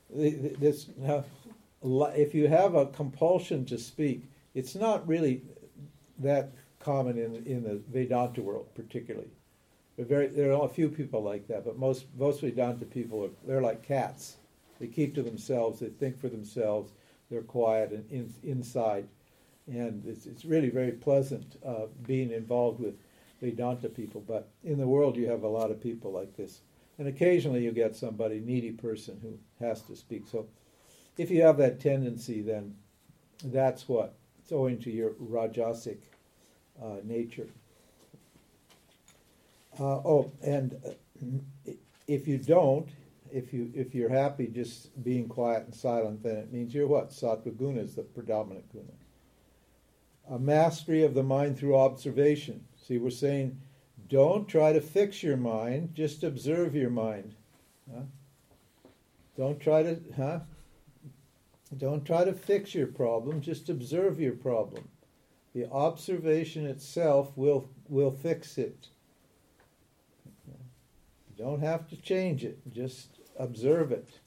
this 0.09 0.87
now, 0.97 1.23
if 1.81 2.35
you 2.35 2.49
have 2.49 2.75
a 2.75 2.87
compulsion 2.87 3.63
to 3.65 3.77
speak, 3.77 4.23
it's 4.53 4.75
not 4.75 5.07
really 5.07 5.41
that 6.17 6.51
common 6.81 7.17
in 7.17 7.37
in 7.45 7.63
the 7.63 7.79
Vedanta 7.89 8.41
world, 8.41 8.67
particularly. 8.75 9.29
Very, 9.97 10.27
there 10.27 10.53
are 10.53 10.65
a 10.65 10.69
few 10.69 10.89
people 10.89 11.23
like 11.23 11.47
that, 11.47 11.63
but 11.63 11.77
most 11.77 12.05
most 12.17 12.41
Vedanta 12.41 12.83
people 12.83 13.23
are 13.23 13.29
they're 13.47 13.61
like 13.61 13.81
cats. 13.81 14.35
They 14.79 14.87
keep 14.87 15.15
to 15.15 15.23
themselves. 15.23 15.79
They 15.79 15.87
think 15.87 16.19
for 16.19 16.27
themselves. 16.27 16.91
They're 17.29 17.41
quiet 17.43 17.91
and 17.91 18.09
in, 18.11 18.33
inside, 18.43 19.07
and 19.69 20.05
it's 20.05 20.25
it's 20.25 20.45
really 20.45 20.69
very 20.69 20.91
pleasant 20.91 21.57
uh, 21.65 21.85
being 22.05 22.31
involved 22.31 22.79
with 22.79 22.95
Vedanta 23.41 23.89
people. 23.89 24.21
But 24.21 24.49
in 24.63 24.77
the 24.77 24.87
world, 24.87 25.15
you 25.15 25.29
have 25.29 25.43
a 25.43 25.47
lot 25.47 25.71
of 25.71 25.81
people 25.81 26.11
like 26.11 26.35
this, 26.35 26.61
and 26.97 27.07
occasionally 27.07 27.63
you 27.63 27.71
get 27.71 27.95
somebody 27.95 28.39
needy 28.39 28.71
person 28.71 29.19
who 29.21 29.65
has 29.65 29.81
to 29.83 29.95
speak. 29.95 30.27
So, 30.27 30.47
if 31.17 31.29
you 31.29 31.41
have 31.43 31.57
that 31.57 31.79
tendency, 31.79 32.41
then 32.41 32.75
that's 33.43 33.87
what 33.87 34.15
it's 34.41 34.51
owing 34.51 34.79
to 34.79 34.91
your 34.91 35.11
rajasic 35.11 35.97
uh, 36.81 36.97
nature. 37.03 37.47
Uh, 39.79 40.01
oh, 40.03 40.31
and 40.43 40.75
uh, 40.85 41.71
if 42.07 42.27
you 42.27 42.37
don't, 42.37 42.89
if 43.31 43.53
you 43.53 43.71
if 43.75 43.93
you're 43.93 44.09
happy 44.09 44.47
just 44.47 45.03
being 45.03 45.27
quiet 45.27 45.63
and 45.65 45.73
silent, 45.73 46.23
then 46.23 46.37
it 46.37 46.51
means 46.51 46.73
you're 46.73 46.87
what? 46.87 47.11
Sattva 47.11 47.55
guna 47.55 47.81
is 47.81 47.95
the 47.95 48.01
predominant 48.01 48.69
guna. 48.71 48.98
A 50.29 50.37
mastery 50.37 51.03
of 51.03 51.13
the 51.13 51.23
mind 51.23 51.57
through 51.57 51.75
observation. 51.75 52.63
See, 52.87 52.97
we're 52.97 53.09
saying, 53.09 53.59
don't 54.07 54.47
try 54.47 54.73
to 54.73 54.81
fix 54.81 55.23
your 55.23 55.37
mind, 55.37 55.95
just 55.95 56.23
observe 56.23 56.75
your 56.75 56.89
mind. 56.89 57.35
Huh? 57.91 58.03
Don't 59.37 59.59
try 59.59 59.83
to, 59.83 59.99
huh? 60.15 60.39
Don't 61.77 62.03
try 62.03 62.25
to 62.25 62.33
fix 62.33 62.73
your 62.73 62.87
problem, 62.87 63.41
just 63.41 63.69
observe 63.69 64.19
your 64.19 64.33
problem. 64.33 64.89
The 65.53 65.69
observation 65.71 66.65
itself 66.65 67.31
will 67.35 67.69
will 67.87 68.11
fix 68.11 68.57
it. 68.57 68.87
You 70.47 71.43
don't 71.43 71.61
have 71.61 71.87
to 71.89 71.97
change 71.97 72.43
it, 72.43 72.59
just 72.71 73.19
observe 73.37 73.91
it. 73.91 74.19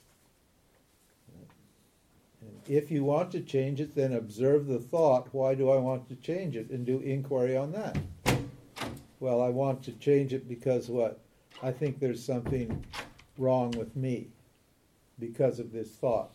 If 2.68 2.90
you 2.90 3.04
want 3.04 3.32
to 3.32 3.40
change 3.40 3.80
it, 3.80 3.94
then 3.94 4.12
observe 4.12 4.66
the 4.66 4.78
thought, 4.78 5.28
why 5.32 5.54
do 5.54 5.70
I 5.70 5.78
want 5.78 6.08
to 6.08 6.16
change 6.16 6.56
it? 6.56 6.70
And 6.70 6.86
do 6.86 7.00
inquiry 7.00 7.56
on 7.56 7.72
that. 7.72 7.98
Well, 9.20 9.42
I 9.42 9.48
want 9.48 9.82
to 9.84 9.92
change 9.92 10.32
it 10.32 10.48
because 10.48 10.88
what? 10.88 11.20
I 11.62 11.70
think 11.70 11.98
there's 11.98 12.24
something 12.24 12.84
wrong 13.38 13.72
with 13.72 13.94
me 13.96 14.28
because 15.18 15.58
of 15.58 15.72
this 15.72 15.90
thought. 15.90 16.32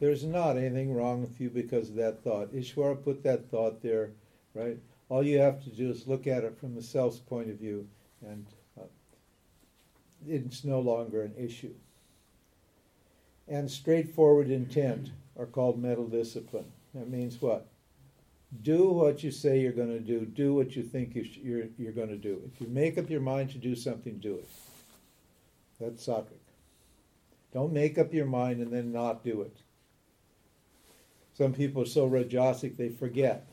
There's 0.00 0.24
not 0.24 0.56
anything 0.56 0.94
wrong 0.94 1.20
with 1.20 1.40
you 1.40 1.50
because 1.50 1.90
of 1.90 1.96
that 1.96 2.22
thought. 2.22 2.54
Ishwara 2.54 3.02
put 3.02 3.22
that 3.24 3.50
thought 3.50 3.82
there, 3.82 4.10
right? 4.54 4.78
All 5.08 5.24
you 5.24 5.38
have 5.38 5.62
to 5.64 5.70
do 5.70 5.90
is 5.90 6.06
look 6.06 6.26
at 6.26 6.44
it 6.44 6.58
from 6.58 6.74
the 6.74 6.82
self's 6.82 7.18
point 7.18 7.50
of 7.50 7.56
view, 7.56 7.88
and 8.24 8.46
uh, 8.80 8.84
it's 10.26 10.64
no 10.64 10.80
longer 10.80 11.22
an 11.22 11.34
issue 11.36 11.74
and 13.48 13.70
straightforward 13.70 14.50
intent 14.50 15.10
are 15.38 15.46
called 15.46 15.80
mental 15.80 16.06
discipline. 16.06 16.66
That 16.94 17.08
means 17.08 17.40
what? 17.40 17.68
Do 18.62 18.90
what 18.90 19.22
you 19.22 19.30
say 19.30 19.60
you're 19.60 19.72
going 19.72 19.88
to 19.92 20.00
do. 20.00 20.24
Do 20.24 20.54
what 20.54 20.74
you 20.74 20.82
think 20.82 21.14
you 21.14 21.24
sh- 21.24 21.38
you're, 21.42 21.66
you're 21.78 21.92
going 21.92 22.08
to 22.08 22.16
do. 22.16 22.40
If 22.52 22.60
you 22.60 22.66
make 22.66 22.98
up 22.98 23.08
your 23.08 23.20
mind 23.20 23.50
to 23.50 23.58
do 23.58 23.76
something, 23.76 24.18
do 24.18 24.36
it. 24.36 24.48
That's 25.80 26.06
sattvic. 26.06 26.40
Don't 27.52 27.72
make 27.72 27.98
up 27.98 28.12
your 28.12 28.26
mind 28.26 28.60
and 28.60 28.72
then 28.72 28.92
not 28.92 29.24
do 29.24 29.42
it. 29.42 29.56
Some 31.34 31.52
people 31.52 31.82
are 31.82 31.86
so 31.86 32.08
rajasic 32.08 32.76
they 32.76 32.88
forget. 32.88 33.46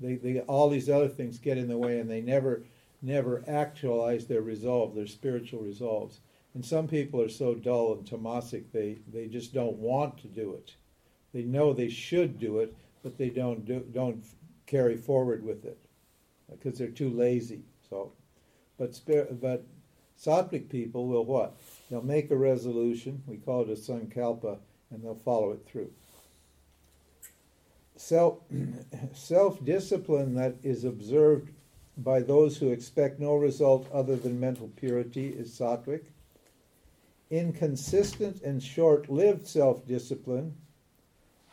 They, 0.00 0.16
they 0.16 0.40
all 0.40 0.68
these 0.68 0.90
other 0.90 1.08
things 1.08 1.38
get 1.38 1.58
in 1.58 1.68
the 1.68 1.78
way 1.78 2.00
and 2.00 2.10
they 2.10 2.20
never 2.20 2.62
never 3.00 3.44
actualize 3.46 4.26
their 4.26 4.42
resolve, 4.42 4.94
their 4.94 5.06
spiritual 5.06 5.60
resolves. 5.60 6.20
And 6.54 6.64
some 6.64 6.88
people 6.88 7.20
are 7.20 7.28
so 7.28 7.54
dull 7.54 7.92
and 7.92 8.06
tamasic 8.06 8.64
they, 8.72 8.98
they 9.12 9.26
just 9.26 9.52
don't 9.52 9.76
want 9.76 10.18
to 10.18 10.28
do 10.28 10.54
it. 10.54 10.74
They 11.34 11.42
know 11.42 11.72
they 11.72 11.90
should 11.90 12.38
do 12.38 12.60
it, 12.60 12.74
but 13.02 13.18
they 13.18 13.28
don't 13.28 13.66
do, 13.66 13.84
don't 13.92 14.24
carry 14.66 14.96
forward 14.96 15.44
with 15.44 15.64
it 15.64 15.78
because 16.50 16.78
they're 16.78 16.88
too 16.88 17.10
lazy. 17.10 17.62
So, 17.90 18.12
but 18.78 18.98
but 19.40 19.64
sattvic 20.18 20.68
people 20.70 21.08
will 21.08 21.24
what? 21.24 21.56
They'll 21.90 22.02
make 22.02 22.30
a 22.30 22.36
resolution. 22.36 23.22
We 23.26 23.36
call 23.36 23.62
it 23.62 23.68
a 23.68 23.72
sankalpa, 23.72 24.58
and 24.90 25.02
they'll 25.02 25.14
follow 25.16 25.50
it 25.50 25.66
through. 25.66 25.90
Self 27.96 28.38
self 29.12 29.62
discipline 29.64 30.34
that 30.36 30.54
is 30.62 30.84
observed 30.84 31.50
by 31.98 32.20
those 32.20 32.56
who 32.56 32.70
expect 32.70 33.20
no 33.20 33.34
result 33.34 33.90
other 33.92 34.16
than 34.16 34.40
mental 34.40 34.68
purity 34.76 35.28
is 35.28 35.50
sattvic 35.50 36.04
inconsistent 37.30 38.42
and 38.42 38.62
short 38.62 39.10
lived 39.10 39.46
self 39.46 39.86
discipline, 39.86 40.54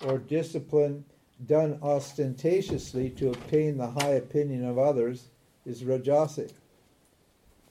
or 0.06 0.18
discipline 0.18 1.06
done 1.46 1.80
ostentatiously 1.82 3.10
to 3.12 3.30
obtain 3.30 3.78
the 3.78 3.92
high 3.92 4.14
opinion 4.14 4.66
of 4.66 4.78
others, 4.78 5.30
is 5.66 5.84
rajasic. 5.84 6.52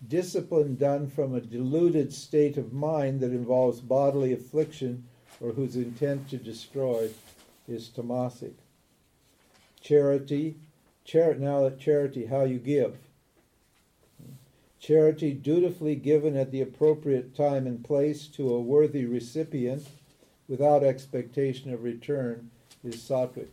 Discipline 0.06 0.76
done 0.76 1.08
from 1.08 1.34
a 1.34 1.40
deluded 1.40 2.12
state 2.12 2.56
of 2.56 2.72
mind 2.72 3.20
that 3.20 3.32
involves 3.32 3.80
bodily 3.80 4.32
affliction 4.32 5.04
or 5.40 5.52
whose 5.52 5.76
intent 5.76 6.28
to 6.30 6.36
destroy 6.36 7.10
is 7.68 7.88
tamasic. 7.88 8.54
Charity, 9.80 10.56
char- 11.04 11.34
now 11.34 11.62
that 11.62 11.78
charity, 11.78 12.26
how 12.26 12.44
you 12.44 12.58
give 12.58 12.96
Charity 14.80 15.34
dutifully 15.34 15.94
given 15.94 16.36
at 16.36 16.50
the 16.50 16.62
appropriate 16.62 17.34
time 17.36 17.66
and 17.66 17.84
place 17.84 18.26
to 18.28 18.54
a 18.54 18.60
worthy 18.60 19.04
recipient 19.04 19.86
without 20.50 20.82
expectation 20.82 21.72
of 21.72 21.84
return 21.84 22.50
is 22.84 22.96
sattvic. 22.96 23.46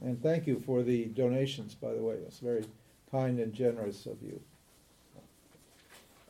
And 0.00 0.22
thank 0.22 0.46
you 0.46 0.62
for 0.64 0.82
the 0.82 1.06
donations, 1.06 1.74
by 1.74 1.92
the 1.92 2.00
way. 2.00 2.16
That's 2.22 2.38
very 2.38 2.64
kind 3.10 3.38
and 3.40 3.52
generous 3.52 4.06
of 4.06 4.22
you. 4.22 4.40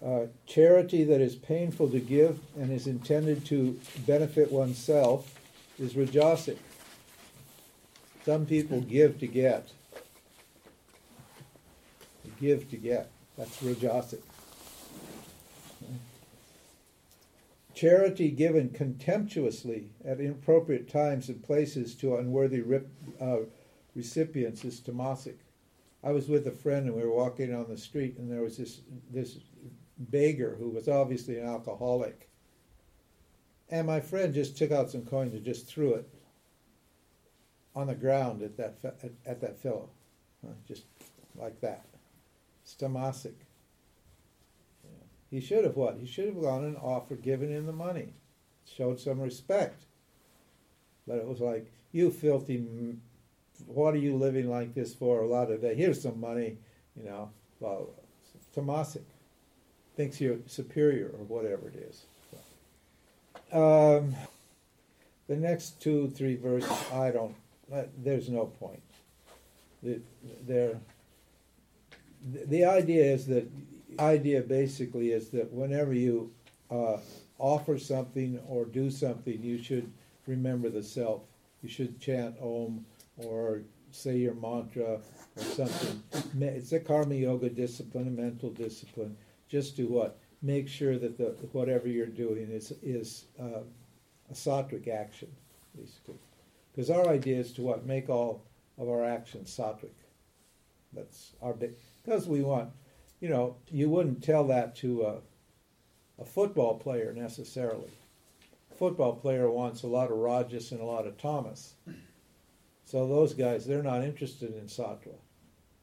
Uh, 0.05 0.27
charity 0.47 1.05
that 1.05 1.21
is 1.21 1.37
painful 1.37 1.89
to 1.91 2.01
give 2.01 2.41
and 2.57 2.73
is 2.73 2.87
intended 2.87 3.45
to 3.47 3.79
benefit 4.07 4.51
oneself 4.51 5.39
is 5.79 5.95
rajasic. 5.95 6.59
Some 8.25 8.47
people 8.47 8.81
give 8.81 9.21
to 9.21 9.27
get. 9.27 9.69
Give 12.41 12.69
to 12.71 12.77
get. 12.77 13.11
That's 13.37 13.57
rajasic. 13.59 14.21
Charity 17.75 18.31
given 18.31 18.71
contemptuously 18.71 19.91
at 20.05 20.21
inappropriate 20.21 20.89
times 20.89 21.29
and 21.29 21.43
places 21.43 21.95
to 21.97 22.17
unworthy 22.17 22.61
rip, 22.61 22.89
uh, 23.21 23.39
recipients 23.95 24.65
is 24.65 24.81
tamasic. 24.81 25.37
I 26.03 26.13
was 26.13 26.29
with 26.29 26.47
a 26.47 26.53
friend 26.53 26.87
and 26.87 26.95
we 26.95 27.03
were 27.03 27.15
walking 27.15 27.55
on 27.55 27.69
the 27.69 27.77
street 27.77 28.17
and 28.19 28.31
there 28.31 28.43
was 28.43 28.59
this 28.59 28.81
this 29.11 29.39
beggar 29.99 30.57
who 30.59 30.69
was 30.71 30.89
obviously 30.89 31.39
an 31.39 31.47
alcoholic. 31.47 32.29
And 33.71 33.87
my 33.87 34.01
friend 34.01 34.35
just 34.35 34.57
took 34.57 34.71
out 34.71 34.91
some 34.91 35.05
coins 35.05 35.35
and 35.35 35.45
just 35.45 35.67
threw 35.67 35.95
it 35.95 36.09
on 37.75 37.89
the 37.89 37.95
ground 37.95 38.43
at 38.43 38.57
that 38.57 38.77
at, 38.85 39.13
at 39.27 39.41
that 39.41 39.59
fellow, 39.59 39.89
just 40.69 40.85
like 41.35 41.61
that. 41.61 41.87
It's 42.63 42.75
tamasic. 42.75 43.35
He 45.35 45.41
should 45.41 45.65
have 45.65 45.75
what? 45.75 45.97
He 45.99 46.07
should 46.07 46.27
have 46.27 46.41
gone 46.41 46.63
and 46.63 46.77
offered, 46.77 47.21
given 47.21 47.51
him 47.51 47.67
the 47.67 47.73
money, 47.73 48.13
showed 48.73 49.01
some 49.01 49.21
respect. 49.21 49.83
But 51.09 51.17
it 51.17 51.27
was 51.27 51.41
like, 51.41 51.73
you 51.91 52.13
filthy, 52.13 52.65
what 53.67 53.95
are 53.95 53.99
you 53.99 54.15
living 54.15 54.49
like 54.49 54.75
this 54.75 54.95
for 54.95 55.23
a 55.23 55.27
lot 55.27 55.51
of 55.51 55.61
day? 55.61 55.75
Here's 55.75 56.01
some 56.01 56.21
money, 56.21 56.59
you 56.97 57.03
know. 57.03 57.31
Well, 57.59 57.91
tamasic 58.55 59.03
thinks 59.97 60.21
you're 60.21 60.39
superior 60.47 61.07
or 61.07 61.25
whatever 61.25 61.67
it 61.67 61.75
is. 61.91 62.05
Um, 63.53 64.15
the 65.27 65.35
next 65.35 65.83
two, 65.83 66.11
three 66.11 66.37
verses, 66.37 66.71
I 66.93 67.11
don't. 67.11 67.35
Uh, 67.75 67.83
there's 67.99 68.29
no 68.29 68.47
point. 68.47 68.83
There. 69.83 70.79
The, 72.33 72.47
the 72.47 72.65
idea 72.65 73.03
is 73.03 73.27
that 73.27 73.51
idea 73.99 74.41
basically 74.41 75.13
is 75.13 75.31
that 75.31 75.53
whenever 75.53 75.93
you 75.93 76.33
uh, 76.71 76.99
offer 77.39 77.79
something 77.79 78.41
or 78.49 78.65
do 78.65 78.91
something, 78.91 79.43
you 79.43 79.63
should 79.63 79.93
remember 80.27 80.69
the 80.69 80.83
self. 80.83 81.23
You 81.63 81.69
should 81.69 82.01
chant 82.01 82.37
Om 82.41 82.85
or 83.17 83.63
say 83.91 84.17
your 84.17 84.35
mantra 84.35 85.01
or 85.37 85.43
something. 85.43 86.03
It's 86.41 86.73
a 86.73 86.81
karma 86.81 87.15
yoga 87.15 87.49
discipline, 87.49 88.09
a 88.09 88.11
mental 88.11 88.51
discipline. 88.51 89.17
Just 89.49 89.77
to 89.77 89.87
what? 89.87 90.19
Make 90.43 90.69
sure 90.69 90.99
that 90.99 91.17
the 91.17 91.37
whatever 91.53 91.89
you're 91.89 92.07
doing 92.07 92.51
is 92.51 92.73
is 92.83 93.27
uh, 93.41 93.63
a 94.31 94.35
sattvic 94.35 94.89
action, 94.89 95.29
basically. 95.77 96.19
Because 96.73 96.91
our 96.91 97.09
idea 97.09 97.39
is 97.39 97.53
to 97.53 97.63
what? 97.63 97.87
Make 97.87 98.11
all 98.11 98.43
of 98.79 98.89
our 98.89 99.05
actions 99.05 99.57
sattvic. 99.57 99.95
That's 100.93 101.33
our. 101.41 101.55
Because 102.05 102.29
we 102.29 102.43
want 102.43 102.71
you 103.25 103.31
know, 103.31 103.57
you 103.71 103.89
wouldn't 103.89 104.23
tell 104.23 104.47
that 104.49 104.77
to 104.77 105.03
a, 105.05 105.17
a 106.21 106.27
football 106.27 106.79
player 106.79 107.11
necessarily. 107.17 107.89
A 108.71 108.75
football 108.75 109.17
player 109.17 109.51
wants 109.51 109.83
a 109.83 109.87
lot 109.87 110.11
of 110.11 110.19
rajas 110.19 110.73
and 110.73 110.81
a 110.83 110.85
lot 110.85 111.07
of 111.07 111.17
tamas. 111.17 111.73
So 112.85 113.09
those 113.09 113.33
guys, 113.33 113.65
they're 113.65 113.83
not 113.83 114.05
interested 114.05 114.55
in 114.55 114.67
sattva. 114.67 115.15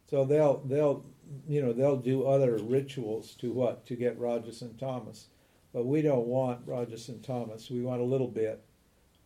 So 0.08 0.24
they'll 0.24 0.62
they'll 0.68 1.04
you 1.48 1.64
know 1.64 1.74
they'll 1.74 1.98
do 1.98 2.28
other 2.28 2.58
rituals 2.58 3.34
to 3.39 3.52
what 3.52 3.88
to 3.88 3.96
get 3.96 4.20
rajas 4.20 4.62
and 4.62 4.78
tamas, 4.78 5.26
but 5.74 5.88
we 5.88 6.04
don't 6.04 6.28
want 6.28 6.62
rajas 6.68 7.10
and 7.10 7.24
tamas. 7.24 7.72
We 7.72 7.82
want 7.82 8.02
a 8.02 8.12
little 8.14 8.28
bit, 8.28 8.64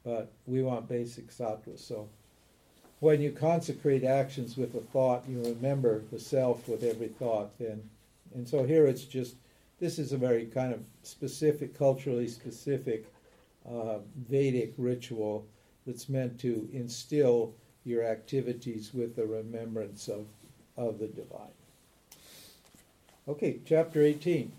but 0.05 0.31
we 0.45 0.63
want 0.63 0.87
basic 0.87 1.31
sattva. 1.31 1.77
So 1.77 2.07
when 3.01 3.19
you 3.19 3.33
consecrate 3.33 4.05
actions 4.05 4.55
with 4.55 4.73
a 4.73 4.79
thought, 4.79 5.27
you 5.27 5.43
remember 5.43 6.03
the 6.13 6.19
self 6.19 6.69
with 6.69 6.81
every 6.81 7.09
thought. 7.09 7.59
Then 7.59 7.89
and 8.35 8.47
so 8.47 8.63
here 8.65 8.85
it's 8.85 9.05
just, 9.05 9.37
this 9.79 9.97
is 9.97 10.11
a 10.11 10.17
very 10.17 10.45
kind 10.45 10.73
of 10.73 10.81
specific, 11.03 11.77
culturally 11.77 12.27
specific 12.27 13.05
uh, 13.67 13.99
Vedic 14.29 14.73
ritual 14.77 15.47
that's 15.87 16.09
meant 16.09 16.39
to 16.41 16.67
instill 16.73 17.53
your 17.85 18.03
activities 18.03 18.93
with 18.93 19.15
the 19.15 19.25
remembrance 19.25 20.09
of, 20.09 20.25
of 20.75 20.99
the 20.99 21.07
divine. 21.07 21.55
Okay, 23.27 23.59
chapter 23.65 24.01
18. 24.01 24.51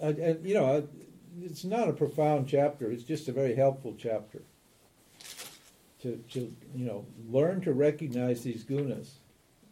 Uh, 0.00 0.12
and, 0.20 0.46
you 0.46 0.54
know, 0.54 0.86
it's 1.42 1.64
not 1.64 1.88
a 1.88 1.92
profound 1.92 2.46
chapter, 2.46 2.90
it's 2.90 3.04
just 3.04 3.28
a 3.28 3.32
very 3.32 3.54
helpful 3.54 3.94
chapter. 3.98 4.42
To, 6.02 6.22
to 6.32 6.54
you 6.74 6.84
know, 6.84 7.06
learn 7.30 7.62
to 7.62 7.72
recognize 7.72 8.42
these 8.42 8.64
gunas, 8.64 9.12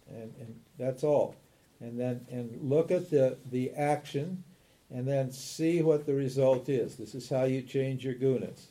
and, 0.09 0.33
and 0.41 0.59
that's 0.79 1.05
all 1.05 1.37
and 1.81 1.99
then 1.99 2.27
and 2.31 2.59
look 2.63 2.91
at 2.91 3.11
the, 3.11 3.37
the 3.51 3.73
action 3.73 4.45
and 4.91 5.07
then 5.09 5.31
see 5.31 5.83
what 5.83 6.07
the 6.07 6.15
result 6.15 6.69
is. 6.69 6.97
This 6.97 7.15
is 7.15 7.29
how 7.29 7.45
you 7.45 7.63
change 7.63 8.05
your 8.05 8.15
gunas. 8.15 8.67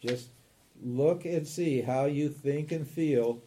Just 0.00 0.30
look 0.82 1.24
and 1.24 1.46
see 1.46 1.80
how 1.80 2.04
you 2.04 2.28
think 2.28 2.72
and 2.72 2.86
feel. 2.86 3.42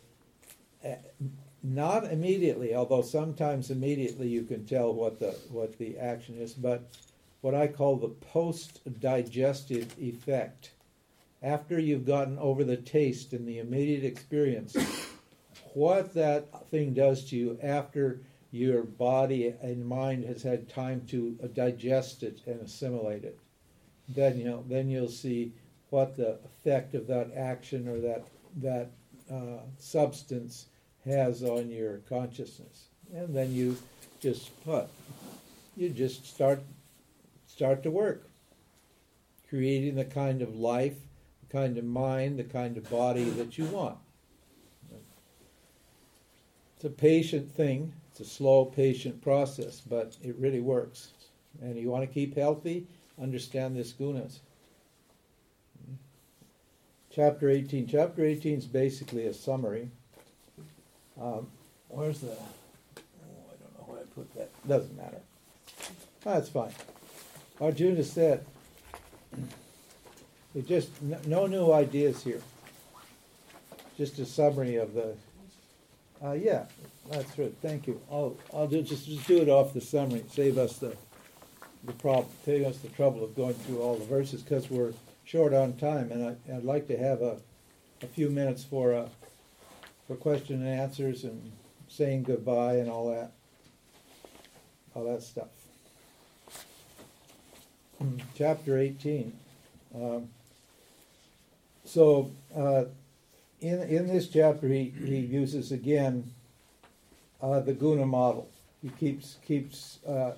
Not 1.62 2.06
immediately, 2.06 2.74
although 2.74 3.02
sometimes 3.02 3.70
immediately 3.70 4.28
you 4.28 4.44
can 4.44 4.66
tell 4.66 4.94
what 4.94 5.20
the 5.20 5.32
what 5.52 5.78
the 5.78 5.98
action 5.98 6.38
is, 6.38 6.54
but 6.54 6.90
what 7.42 7.54
I 7.54 7.68
call 7.68 7.98
the 7.98 8.10
post 8.10 8.82
digestive 9.00 9.94
effect. 10.00 10.72
After 11.42 11.80
you've 11.80 12.06
gotten 12.06 12.38
over 12.38 12.64
the 12.64 12.78
taste 12.78 13.32
and 13.34 13.48
the 13.48 13.60
immediate 13.60 14.04
experience, 14.04 14.76
what 15.74 16.14
that 16.14 16.70
thing 16.70 16.94
does 16.94 17.26
to 17.30 17.38
you 17.38 17.60
after 17.62 18.22
your 18.52 18.84
body 18.84 19.54
and 19.62 19.86
mind 19.86 20.26
has 20.26 20.42
had 20.42 20.70
time 20.70 21.02
to 21.08 21.32
digest 21.54 22.24
it 22.24 22.40
and 22.48 22.62
assimilate 22.62 23.24
it. 23.24 23.40
Then 24.08 24.38
you 24.38 24.46
know, 24.46 24.64
then 24.68 24.90
you'll 24.90 25.08
see 25.08 25.54
what 25.90 26.18
the 26.18 26.40
effect 26.46 26.96
of 26.96 27.08
that 27.08 27.32
action 27.36 27.88
or 27.88 28.00
that 28.00 28.26
that 28.58 28.90
uh, 29.32 29.62
substance 29.78 30.66
has 31.06 31.44
on 31.44 31.70
your 31.70 31.98
consciousness, 32.10 32.88
and 33.14 33.36
then 33.36 33.54
you 33.54 33.78
just 34.20 34.50
what 34.66 34.90
you 35.78 35.90
just 35.90 36.26
start 36.26 36.62
start 37.46 37.84
to 37.84 37.92
work, 37.92 38.28
creating 39.48 39.96
the 39.96 40.06
kind 40.06 40.42
of 40.42 40.56
life, 40.56 40.98
the 41.42 41.54
kind 41.54 41.78
of 41.78 41.84
mind, 41.84 42.40
the 42.40 42.44
kind 42.44 42.78
of 42.78 42.90
body 42.90 43.26
that 43.26 43.58
you 43.58 43.66
want. 43.66 43.98
It's 46.76 46.86
a 46.86 46.90
patient 46.90 47.54
thing 47.54 47.94
it's 48.20 48.30
a 48.30 48.34
slow, 48.34 48.66
patient 48.66 49.22
process, 49.22 49.80
but 49.80 50.18
it 50.22 50.36
really 50.38 50.60
works. 50.60 51.10
And 51.62 51.78
you 51.78 51.90
want 51.90 52.04
to 52.04 52.14
keep 52.14 52.36
healthy, 52.36 52.86
understand 53.22 53.76
this 53.76 53.94
gunas. 53.94 54.40
Chapter 57.12 57.50
18. 57.50 57.88
Chapter 57.88 58.26
18 58.26 58.58
is 58.58 58.66
basically 58.66 59.26
a 59.28 59.34
summary. 59.34 59.90
Um, 61.20 61.48
where's 61.88 62.20
the. 62.20 62.28
Oh, 62.28 62.36
I 62.98 63.56
don't 63.62 63.78
know 63.78 63.86
where 63.94 64.00
I 64.00 64.04
put 64.14 64.34
that. 64.36 64.50
Doesn't 64.68 64.96
matter. 64.96 65.20
That's 66.24 66.50
fine. 66.50 66.74
Arjuna 67.60 68.04
said, 68.04 68.46
it 70.56 70.68
just 70.68 70.90
no 71.02 71.48
new 71.48 71.72
ideas 71.72 72.24
here. 72.24 72.42
Just 73.98 74.20
a 74.20 74.26
summary 74.26 74.76
of 74.76 74.94
the. 74.94 75.16
Uh, 76.24 76.34
yeah, 76.34 76.66
that's 77.10 77.38
right. 77.40 77.54
Thank 77.62 77.88
you. 77.88 78.00
I'll 78.12 78.38
I'll 78.54 78.68
do 78.68 78.82
just 78.82 79.08
just 79.08 79.28
do 79.28 79.42
it 79.42 79.50
off 79.50 79.74
the 79.74 79.82
summary. 79.82 80.24
Save 80.32 80.58
us 80.58 80.78
the 80.78 80.96
the 81.84 81.94
problem. 81.94 82.28
Save 82.46 82.66
us 82.66 82.78
the 82.80 82.90
trouble 82.90 83.24
of 83.24 83.36
going 83.36 83.56
through 83.56 83.82
all 83.82 83.96
the 83.96 84.06
verses 84.06 84.42
because 84.42 84.70
we're 84.70 84.94
short 85.26 85.54
on 85.54 85.74
time, 85.74 86.12
and 86.12 86.24
I, 86.24 86.54
would 86.54 86.66
like 86.66 86.88
to 86.88 86.98
have 86.98 87.22
a 87.22 87.38
a 88.02 88.08
few 88.08 88.30
minutes 88.30 88.64
for 88.64 88.94
uh, 88.94 89.10
for 90.08 90.16
question 90.16 90.66
and 90.66 90.68
answers 90.68 91.24
and 91.24 91.52
saying 91.88 92.24
goodbye 92.24 92.76
and 92.76 92.90
all 92.90 93.10
that 93.10 93.32
all 94.94 95.06
that 95.06 95.24
stuff. 95.24 95.48
Chapter 98.36 98.78
eighteen. 98.78 99.34
Um, 99.96 100.30
so 101.86 102.32
uh, 102.56 102.86
in 103.62 103.82
in 103.82 104.08
this 104.08 104.28
chapter, 104.30 104.68
he, 104.68 104.94
he 105.04 105.18
uses 105.18 105.72
again 105.72 106.32
uh, 107.42 107.60
the 107.60 107.74
guna 107.74 108.06
model. 108.06 108.50
He 108.82 108.90
keeps 108.90 109.38
keeps 109.46 110.00
uh, 110.06 110.34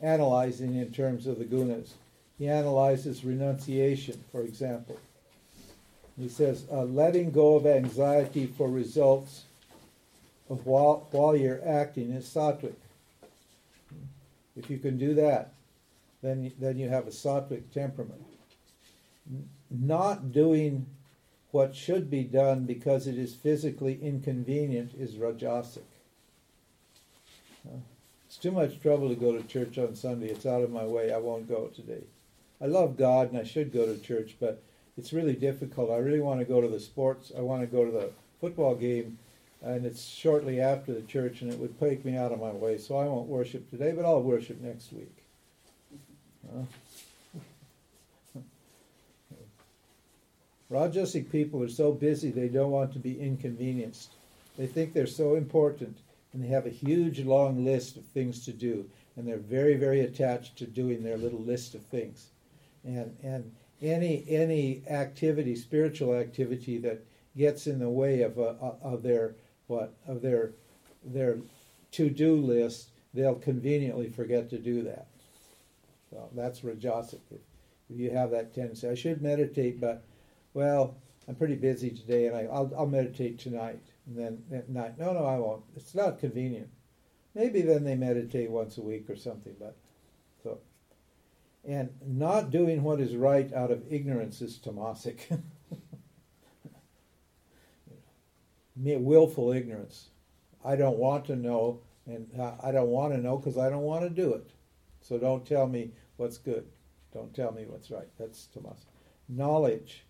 analyzing 0.00 0.76
in 0.76 0.92
terms 0.92 1.26
of 1.26 1.38
the 1.38 1.44
gunas. 1.44 1.92
He 2.38 2.48
analyzes 2.48 3.24
renunciation, 3.24 4.22
for 4.32 4.42
example. 4.42 4.98
He 6.18 6.28
says, 6.28 6.64
uh, 6.70 6.82
letting 6.84 7.30
go 7.30 7.56
of 7.56 7.66
anxiety 7.66 8.46
for 8.46 8.68
results 8.68 9.44
of 10.50 10.66
while, 10.66 11.06
while 11.10 11.34
you're 11.34 11.66
acting 11.66 12.12
is 12.12 12.26
sattvic. 12.26 12.74
If 14.56 14.68
you 14.68 14.78
can 14.78 14.98
do 14.98 15.14
that, 15.14 15.54
then, 16.20 16.52
then 16.60 16.78
you 16.78 16.88
have 16.88 17.06
a 17.06 17.10
sattvic 17.10 17.70
temperament. 17.72 18.22
Not 19.70 20.32
doing 20.32 20.86
what 21.50 21.74
should 21.74 22.10
be 22.10 22.24
done 22.24 22.64
because 22.64 23.06
it 23.06 23.16
is 23.16 23.34
physically 23.34 23.98
inconvenient 24.02 24.92
is 24.98 25.14
rajasic. 25.14 25.82
It's 28.26 28.38
too 28.38 28.50
much 28.50 28.80
trouble 28.80 29.08
to 29.10 29.14
go 29.14 29.36
to 29.36 29.42
church 29.42 29.76
on 29.78 29.94
Sunday. 29.94 30.28
It's 30.28 30.46
out 30.46 30.62
of 30.62 30.70
my 30.70 30.84
way. 30.84 31.12
I 31.12 31.18
won't 31.18 31.48
go 31.48 31.66
today. 31.66 32.04
I 32.62 32.66
love 32.66 32.96
God 32.96 33.30
and 33.30 33.38
I 33.38 33.44
should 33.44 33.72
go 33.72 33.84
to 33.84 33.98
church, 33.98 34.36
but 34.40 34.62
it's 34.96 35.12
really 35.12 35.34
difficult. 35.34 35.90
I 35.90 35.98
really 35.98 36.20
want 36.20 36.40
to 36.40 36.46
go 36.46 36.60
to 36.60 36.68
the 36.68 36.80
sports. 36.80 37.32
I 37.36 37.40
want 37.40 37.60
to 37.60 37.66
go 37.66 37.84
to 37.84 37.90
the 37.90 38.10
football 38.40 38.74
game, 38.74 39.18
and 39.62 39.84
it's 39.84 40.04
shortly 40.04 40.60
after 40.60 40.94
the 40.94 41.02
church, 41.02 41.42
and 41.42 41.52
it 41.52 41.58
would 41.58 41.78
take 41.78 42.04
me 42.04 42.16
out 42.16 42.32
of 42.32 42.40
my 42.40 42.52
way. 42.52 42.78
So 42.78 42.96
I 42.96 43.04
won't 43.04 43.28
worship 43.28 43.68
today, 43.68 43.92
but 43.92 44.04
I'll 44.04 44.22
worship 44.22 44.60
next 44.60 44.92
week. 44.92 45.14
Uh, 46.48 46.64
Rajasic 50.70 51.30
people 51.30 51.62
are 51.62 51.68
so 51.68 51.92
busy 51.92 52.30
they 52.30 52.48
don't 52.48 52.70
want 52.70 52.92
to 52.94 52.98
be 52.98 53.20
inconvenienced. 53.20 54.12
They 54.56 54.66
think 54.66 54.92
they're 54.92 55.06
so 55.06 55.34
important 55.34 55.98
and 56.32 56.42
they 56.42 56.48
have 56.48 56.66
a 56.66 56.70
huge 56.70 57.20
long 57.20 57.64
list 57.64 57.96
of 57.96 58.04
things 58.06 58.44
to 58.44 58.52
do 58.52 58.88
and 59.16 59.26
they're 59.26 59.36
very 59.36 59.76
very 59.76 60.00
attached 60.00 60.56
to 60.56 60.66
doing 60.66 61.02
their 61.02 61.16
little 61.16 61.40
list 61.40 61.74
of 61.74 61.82
things. 61.82 62.28
And 62.84 63.16
and 63.22 63.52
any 63.80 64.24
any 64.28 64.82
activity, 64.88 65.56
spiritual 65.56 66.14
activity 66.14 66.78
that 66.78 67.04
gets 67.36 67.66
in 67.66 67.78
the 67.78 67.88
way 67.88 68.22
of 68.22 68.38
a, 68.38 68.56
of 68.82 69.02
their 69.02 69.34
what 69.66 69.94
of 70.06 70.22
their 70.22 70.52
their 71.04 71.38
to-do 71.90 72.36
list, 72.36 72.88
they'll 73.12 73.34
conveniently 73.34 74.08
forget 74.08 74.48
to 74.50 74.58
do 74.58 74.82
that. 74.82 75.06
So 76.10 76.28
that's 76.34 76.60
rajasic. 76.60 77.20
If 77.30 77.98
you 77.98 78.10
have 78.10 78.30
that 78.30 78.54
tendency, 78.54 78.88
I 78.88 78.94
should 78.94 79.20
meditate, 79.20 79.80
but 79.80 80.02
well, 80.54 80.94
I'm 81.28 81.34
pretty 81.34 81.56
busy 81.56 81.90
today, 81.90 82.26
and 82.26 82.36
I, 82.36 82.44
will 82.44 82.72
I'll 82.76 82.86
meditate 82.86 83.38
tonight. 83.38 83.82
And 84.06 84.16
then 84.16 84.42
at 84.52 84.68
night, 84.68 84.98
no, 84.98 85.12
no, 85.12 85.24
I 85.24 85.38
won't. 85.38 85.62
It's 85.76 85.94
not 85.94 86.18
convenient. 86.18 86.68
Maybe 87.34 87.62
then 87.62 87.84
they 87.84 87.94
meditate 87.94 88.50
once 88.50 88.76
a 88.78 88.82
week 88.82 89.08
or 89.08 89.16
something, 89.16 89.54
but 89.58 89.76
so. 90.42 90.58
And 91.64 91.90
not 92.04 92.50
doing 92.50 92.82
what 92.82 93.00
is 93.00 93.14
right 93.14 93.52
out 93.52 93.70
of 93.70 93.84
ignorance 93.90 94.42
is 94.42 94.58
tamasic. 94.58 95.40
willful 98.76 99.52
ignorance. 99.52 100.08
I 100.64 100.76
don't 100.76 100.98
want 100.98 101.24
to 101.26 101.36
know, 101.36 101.80
and 102.06 102.28
I 102.62 102.72
don't 102.72 102.88
want 102.88 103.12
to 103.14 103.20
know 103.20 103.36
because 103.36 103.58
I 103.58 103.70
don't 103.70 103.82
want 103.82 104.02
to 104.02 104.10
do 104.10 104.34
it. 104.34 104.50
So 105.00 105.18
don't 105.18 105.46
tell 105.46 105.66
me 105.66 105.92
what's 106.16 106.38
good. 106.38 106.66
Don't 107.12 107.34
tell 107.34 107.52
me 107.52 107.64
what's 107.66 107.90
right. 107.90 108.08
That's 108.18 108.48
tamasic. 108.56 108.86
Knowledge 109.28 110.04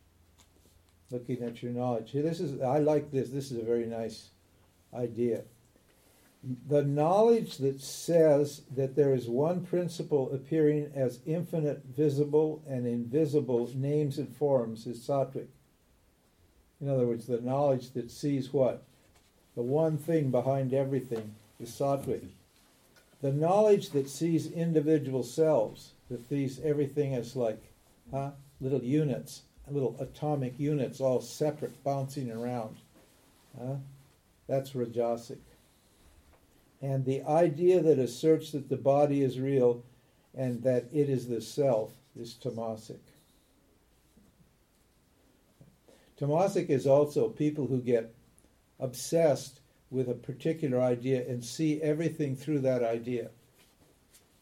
looking 1.12 1.42
at 1.42 1.62
your 1.62 1.72
knowledge. 1.72 2.12
This 2.12 2.40
is 2.40 2.60
I 2.60 2.78
like 2.78 3.12
this. 3.12 3.28
This 3.28 3.52
is 3.52 3.58
a 3.58 3.64
very 3.64 3.86
nice 3.86 4.30
idea. 4.94 5.42
The 6.68 6.82
knowledge 6.82 7.58
that 7.58 7.80
says 7.80 8.62
that 8.74 8.96
there 8.96 9.14
is 9.14 9.28
one 9.28 9.64
principle 9.64 10.32
appearing 10.32 10.90
as 10.92 11.20
infinite, 11.24 11.82
visible, 11.96 12.64
and 12.68 12.84
invisible 12.84 13.70
names 13.76 14.18
and 14.18 14.34
forms 14.34 14.86
is 14.86 14.98
sattvic. 14.98 15.46
In 16.80 16.88
other 16.88 17.06
words, 17.06 17.26
the 17.26 17.40
knowledge 17.40 17.92
that 17.92 18.10
sees 18.10 18.52
what? 18.52 18.82
The 19.54 19.62
one 19.62 19.98
thing 19.98 20.32
behind 20.32 20.74
everything 20.74 21.36
is 21.60 21.70
sattvic. 21.70 22.26
The 23.20 23.32
knowledge 23.32 23.90
that 23.90 24.08
sees 24.08 24.50
individual 24.50 25.22
selves, 25.22 25.92
that 26.10 26.28
sees 26.28 26.58
everything 26.64 27.14
as 27.14 27.36
like 27.36 27.62
huh, 28.10 28.32
little 28.60 28.82
units, 28.82 29.42
little 29.70 29.96
atomic 30.00 30.58
units 30.58 31.00
all 31.00 31.20
separate 31.20 31.82
bouncing 31.84 32.30
around. 32.30 32.76
That's 34.48 34.70
Rajasic. 34.72 35.38
And 36.80 37.04
the 37.04 37.22
idea 37.22 37.80
that 37.80 37.98
asserts 37.98 38.50
that 38.52 38.68
the 38.68 38.76
body 38.76 39.22
is 39.22 39.38
real 39.38 39.84
and 40.36 40.62
that 40.62 40.86
it 40.92 41.08
is 41.08 41.28
the 41.28 41.40
self 41.40 41.92
is 42.18 42.34
Tamasic. 42.42 42.98
Tamasic 46.18 46.70
is 46.70 46.86
also 46.86 47.28
people 47.28 47.66
who 47.66 47.80
get 47.80 48.12
obsessed 48.80 49.60
with 49.90 50.08
a 50.08 50.14
particular 50.14 50.80
idea 50.80 51.28
and 51.28 51.44
see 51.44 51.80
everything 51.82 52.34
through 52.34 52.60
that 52.60 52.82
idea. 52.82 53.30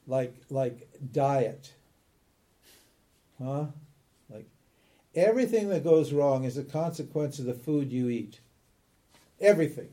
Like 0.06 0.34
like 0.48 0.88
diet. 1.12 1.72
Huh? 3.42 3.66
Everything 5.14 5.68
that 5.70 5.84
goes 5.84 6.12
wrong 6.12 6.44
is 6.44 6.56
a 6.56 6.62
consequence 6.62 7.38
of 7.38 7.46
the 7.46 7.54
food 7.54 7.90
you 7.90 8.08
eat. 8.08 8.40
Everything. 9.40 9.88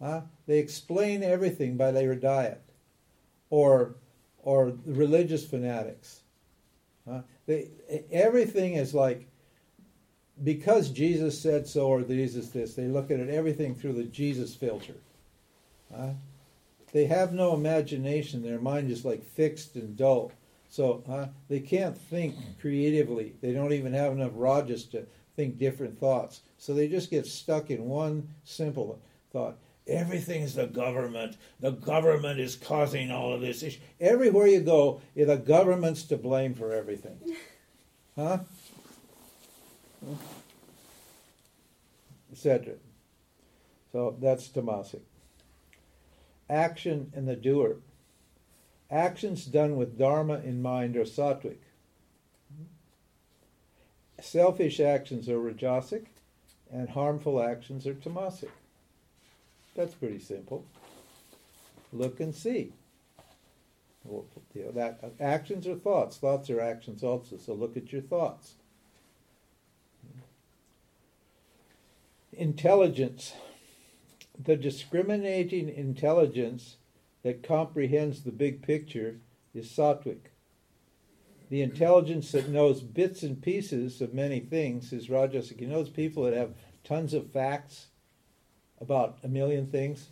Huh? 0.00 0.22
They 0.46 0.58
explain 0.58 1.22
everything 1.22 1.76
by 1.76 1.90
their 1.90 2.14
diet, 2.14 2.62
or 3.50 3.94
or 4.42 4.72
religious 4.86 5.44
fanatics. 5.44 6.20
Huh? 7.08 7.22
They, 7.46 7.68
everything 8.10 8.74
is 8.74 8.94
like 8.94 9.26
because 10.44 10.90
Jesus 10.90 11.40
said 11.40 11.66
so 11.66 11.88
or 11.88 12.02
Jesus 12.02 12.50
this. 12.50 12.74
They 12.74 12.86
look 12.86 13.10
at 13.10 13.20
it 13.20 13.28
everything 13.28 13.74
through 13.74 13.94
the 13.94 14.04
Jesus 14.04 14.54
filter. 14.54 14.94
Huh? 15.94 16.10
They 16.92 17.06
have 17.06 17.32
no 17.32 17.54
imagination. 17.54 18.42
Their 18.42 18.60
mind 18.60 18.90
is 18.90 19.04
like 19.04 19.24
fixed 19.24 19.74
and 19.74 19.96
dull. 19.96 20.32
So 20.68 21.02
uh, 21.08 21.26
they 21.48 21.60
can't 21.60 21.96
think 21.96 22.34
creatively. 22.60 23.34
They 23.40 23.52
don't 23.52 23.72
even 23.72 23.92
have 23.94 24.12
enough 24.12 24.32
rajas 24.34 24.84
to 24.86 25.06
think 25.36 25.58
different 25.58 25.98
thoughts. 25.98 26.40
So 26.58 26.74
they 26.74 26.88
just 26.88 27.10
get 27.10 27.26
stuck 27.26 27.70
in 27.70 27.84
one 27.84 28.28
simple 28.44 29.00
thought. 29.32 29.56
Everything's 29.86 30.54
the 30.54 30.66
government. 30.66 31.36
The 31.60 31.70
government 31.70 32.38
is 32.38 32.56
causing 32.56 33.10
all 33.10 33.32
of 33.32 33.40
this 33.40 33.62
issue. 33.62 33.80
Everywhere 34.00 34.46
you 34.46 34.60
go, 34.60 35.00
the 35.16 35.36
government's 35.36 36.02
to 36.04 36.16
blame 36.16 36.54
for 36.54 36.72
everything. 36.72 37.18
Huh? 38.16 38.38
Etc. 42.32 42.74
So 43.92 44.16
that's 44.20 44.48
tamasic. 44.48 45.02
Action 46.50 47.12
and 47.14 47.28
the 47.28 47.36
doer. 47.36 47.76
Actions 48.90 49.44
done 49.44 49.76
with 49.76 49.98
Dharma 49.98 50.40
in 50.40 50.62
mind 50.62 50.96
are 50.96 51.04
sattvic. 51.04 51.58
Selfish 54.20 54.80
actions 54.80 55.28
are 55.28 55.38
rajasic, 55.38 56.06
and 56.72 56.88
harmful 56.88 57.42
actions 57.42 57.86
are 57.86 57.94
tamasic. 57.94 58.50
That's 59.76 59.94
pretty 59.94 60.18
simple. 60.18 60.64
Look 61.92 62.18
and 62.18 62.34
see. 62.34 62.72
Well, 64.04 64.24
you 64.54 64.64
know, 64.64 64.72
that 64.72 65.12
actions 65.20 65.66
are 65.66 65.76
thoughts. 65.76 66.16
Thoughts 66.16 66.50
are 66.50 66.60
actions 66.60 67.04
also. 67.04 67.36
So 67.36 67.52
look 67.54 67.76
at 67.76 67.92
your 67.92 68.02
thoughts. 68.02 68.54
Intelligence. 72.32 73.34
The 74.42 74.56
discriminating 74.56 75.68
intelligence 75.68 76.77
that 77.28 77.42
comprehends 77.42 78.22
the 78.22 78.32
big 78.32 78.62
picture 78.62 79.18
is 79.54 79.68
sattvic. 79.68 80.30
The 81.50 81.60
intelligence 81.60 82.32
that 82.32 82.48
knows 82.48 82.80
bits 82.80 83.22
and 83.22 83.42
pieces 83.42 84.00
of 84.00 84.14
many 84.14 84.40
things 84.40 84.94
is 84.94 85.08
rajasic. 85.08 85.60
You 85.60 85.66
know 85.66 85.82
those 85.82 85.90
people 85.90 86.22
that 86.22 86.32
have 86.32 86.54
tons 86.84 87.12
of 87.12 87.30
facts 87.30 87.88
about 88.80 89.18
a 89.22 89.28
million 89.28 89.66
things? 89.66 90.08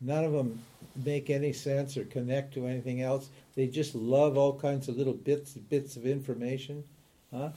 None 0.00 0.24
of 0.24 0.32
them 0.32 0.64
make 0.96 1.30
any 1.30 1.52
sense 1.52 1.96
or 1.96 2.04
connect 2.04 2.54
to 2.54 2.66
anything 2.66 3.00
else. 3.00 3.30
They 3.54 3.68
just 3.68 3.94
love 3.94 4.36
all 4.36 4.58
kinds 4.58 4.88
of 4.88 4.96
little 4.96 5.14
bits 5.14 5.52
bits 5.52 5.96
of 5.96 6.06
information. 6.06 6.82
Huh? 7.32 7.50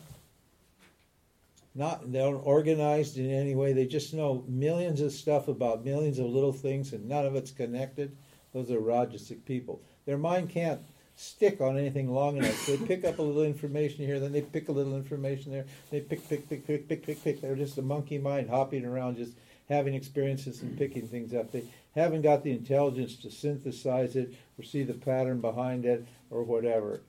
Not 1.74 2.12
they're 2.12 2.36
organized 2.36 3.18
in 3.18 3.30
any 3.30 3.56
way. 3.56 3.74
They 3.74 3.86
just 3.86 4.14
know 4.14 4.44
millions 4.48 5.02
of 5.02 5.12
stuff 5.12 5.48
about 5.48 5.86
millions 5.86 6.20
of 6.20 6.26
little 6.26 6.54
things, 6.54 6.94
and 6.94 7.08
none 7.08 7.26
of 7.26 7.36
it's 7.36 7.52
connected. 7.52 8.16
Those 8.54 8.72
are 8.72 8.80
Rajasic 8.80 9.46
people. 9.46 9.82
Their 10.06 10.18
mind 10.18 10.50
can't 10.50 10.82
stick 11.16 11.62
on 11.62 11.78
anything 11.78 12.12
long 12.12 12.38
enough. 12.38 12.66
They 12.66 12.78
pick 12.78 13.06
up 13.06 13.20
a 13.20 13.22
little 13.22 13.44
information 13.44 14.06
here, 14.06 14.20
then 14.20 14.32
they 14.32 14.42
pick 14.42 14.70
a 14.70 14.72
little 14.72 14.96
information 14.96 15.52
there. 15.52 15.66
They 15.90 16.02
pick, 16.02 16.28
pick, 16.28 16.50
pick, 16.50 16.66
pick, 16.66 16.88
pick, 16.88 17.06
pick, 17.06 17.24
pick. 17.24 17.42
They're 17.42 17.56
just 17.56 17.78
a 17.78 17.82
monkey 17.82 18.18
mind 18.18 18.50
hopping 18.50 18.86
around, 18.86 19.18
just 19.18 19.34
having 19.70 19.94
experiences 19.94 20.62
and 20.62 20.78
picking 20.78 21.08
things 21.08 21.34
up. 21.34 21.52
They 21.52 21.64
haven't 21.96 22.24
got 22.24 22.44
the 22.44 22.52
intelligence 22.52 23.16
to 23.18 23.32
synthesize 23.32 24.16
it 24.16 24.34
or 24.58 24.64
see 24.64 24.84
the 24.84 24.94
pattern 24.94 25.40
behind 25.40 25.86
it 25.86 26.06
or 26.30 26.44
whatever. 26.44 27.02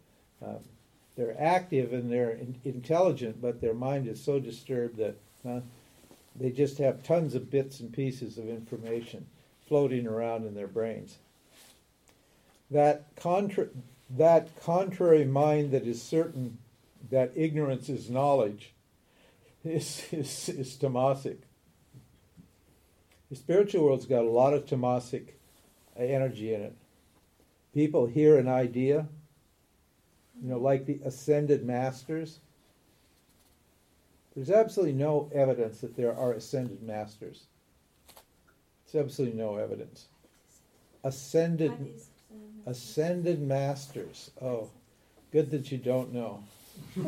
Um, 0.45 0.59
they're 1.17 1.37
active 1.41 1.93
and 1.93 2.11
they're 2.11 2.31
in, 2.31 2.57
intelligent, 2.65 3.41
but 3.41 3.61
their 3.61 3.75
mind 3.75 4.09
is 4.09 4.23
so 4.23 4.39
disturbed 4.39 4.97
that 4.97 5.17
uh, 5.49 5.61
they 6.37 6.51
just 6.51 6.79
have 6.79 7.03
tons 7.03 7.35
of 7.35 7.51
bits 7.51 7.81
and 7.81 7.93
pieces 7.93 8.39
of 8.39 8.49
information 8.49 9.27
floating 9.69 10.07
around 10.07 10.47
in 10.47 10.55
their 10.55 10.67
brains. 10.67 11.19
That, 12.71 13.05
contra- 13.17 13.69
that 14.11 14.49
contrary 14.63 15.25
mind 15.25 15.73
that 15.73 15.87
is 15.87 16.03
certain 16.03 16.59
that 17.11 17.33
ignorance 17.35 17.89
is 17.89 18.09
knowledge 18.09 18.73
is, 19.65 20.05
is, 20.13 20.49
is 20.49 20.77
tamasic. 20.77 21.39
The 23.31 23.37
spiritual 23.37 23.85
world's 23.85 24.07
got 24.07 24.25
a 24.25 24.31
lot 24.31 24.55
of 24.55 24.67
tamasic 24.67 25.29
energy 25.97 26.53
in 26.55 26.63
it. 26.63 26.77
People 27.73 28.07
hear 28.07 28.37
an 28.37 28.49
idea, 28.49 29.07
you 30.43 30.51
know, 30.51 30.59
like 30.59 30.87
the 30.87 30.99
ascended 31.05 31.65
masters. 31.65 32.41
There's 34.35 34.51
absolutely 34.51 34.95
no 34.95 35.31
evidence 35.33 35.81
that 35.81 35.97
there 35.97 36.17
are 36.17 36.33
ascended 36.33 36.83
masters. 36.83 37.45
There's 38.91 39.05
absolutely 39.05 39.39
no 39.39 39.57
evidence. 39.57 40.07
Ascended 41.05 41.95
ascended 42.67 43.41
masters. 43.43 44.31
Oh, 44.41 44.71
good 45.33 45.51
that 45.51 45.71
you 45.71 45.79
don't 45.79 46.13
know. 46.13 46.43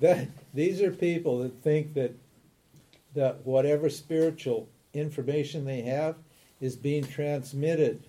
that 0.00 0.28
these 0.54 0.80
are 0.80 0.90
people 0.90 1.40
that 1.40 1.62
think 1.62 1.94
that 1.94 2.14
that 3.14 3.44
whatever 3.44 3.90
spiritual 3.90 4.68
information 4.94 5.64
they 5.64 5.82
have 5.82 6.16
is 6.60 6.76
being 6.76 7.04
transmitted 7.04 8.02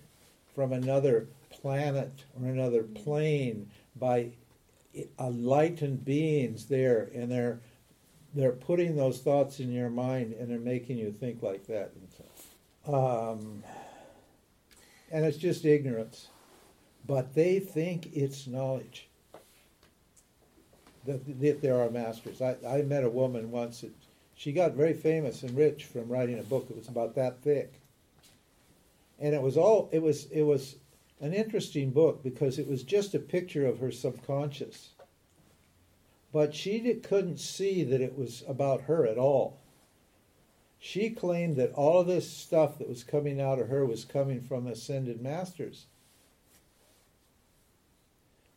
from 0.54 0.72
another 0.72 1.28
planet 1.50 2.24
or 2.40 2.48
another 2.48 2.82
plane 2.82 3.70
by 3.96 4.28
enlightened 5.18 6.04
beings 6.04 6.66
there 6.66 7.10
and 7.14 7.30
they're 7.30 7.60
they're 8.34 8.52
putting 8.52 8.96
those 8.96 9.20
thoughts 9.20 9.60
in 9.60 9.70
your 9.72 9.90
mind 9.90 10.32
and 10.34 10.50
they're 10.50 10.58
making 10.58 10.98
you 10.98 11.12
think 11.12 11.42
like 11.42 11.66
that 11.66 11.92
um, 12.86 13.62
and 15.10 15.24
it's 15.24 15.38
just 15.38 15.64
ignorance. 15.64 16.28
But 17.06 17.34
they 17.34 17.60
think 17.60 18.08
it's 18.14 18.46
knowledge 18.46 19.08
that, 21.06 21.40
that 21.40 21.62
there 21.62 21.80
are 21.80 21.90
masters. 21.90 22.40
I, 22.40 22.56
I 22.66 22.82
met 22.82 23.04
a 23.04 23.10
woman 23.10 23.50
once 23.50 23.82
that 23.82 23.92
she 24.34 24.52
got 24.52 24.72
very 24.72 24.94
famous 24.94 25.42
and 25.42 25.56
rich 25.56 25.84
from 25.84 26.08
writing 26.08 26.38
a 26.38 26.42
book 26.42 26.68
that 26.68 26.76
was 26.76 26.88
about 26.88 27.14
that 27.14 27.42
thick 27.42 27.80
and 29.18 29.34
it 29.34 29.42
was 29.42 29.56
all 29.56 29.88
it 29.92 30.02
was 30.02 30.26
it 30.30 30.42
was 30.42 30.76
an 31.20 31.32
interesting 31.32 31.90
book 31.90 32.22
because 32.22 32.58
it 32.58 32.68
was 32.68 32.82
just 32.82 33.14
a 33.14 33.18
picture 33.18 33.66
of 33.66 33.78
her 33.78 33.90
subconscious. 33.90 34.90
But 36.32 36.54
she 36.54 36.80
did, 36.80 37.04
couldn't 37.04 37.38
see 37.38 37.84
that 37.84 38.00
it 38.00 38.18
was 38.18 38.42
about 38.48 38.82
her 38.82 39.06
at 39.06 39.18
all. 39.18 39.60
She 40.80 41.10
claimed 41.10 41.56
that 41.56 41.72
all 41.72 42.00
of 42.00 42.08
this 42.08 42.28
stuff 42.28 42.78
that 42.78 42.88
was 42.88 43.04
coming 43.04 43.40
out 43.40 43.60
of 43.60 43.68
her 43.68 43.86
was 43.86 44.04
coming 44.04 44.40
from 44.40 44.66
ascended 44.66 45.22
masters. 45.22 45.86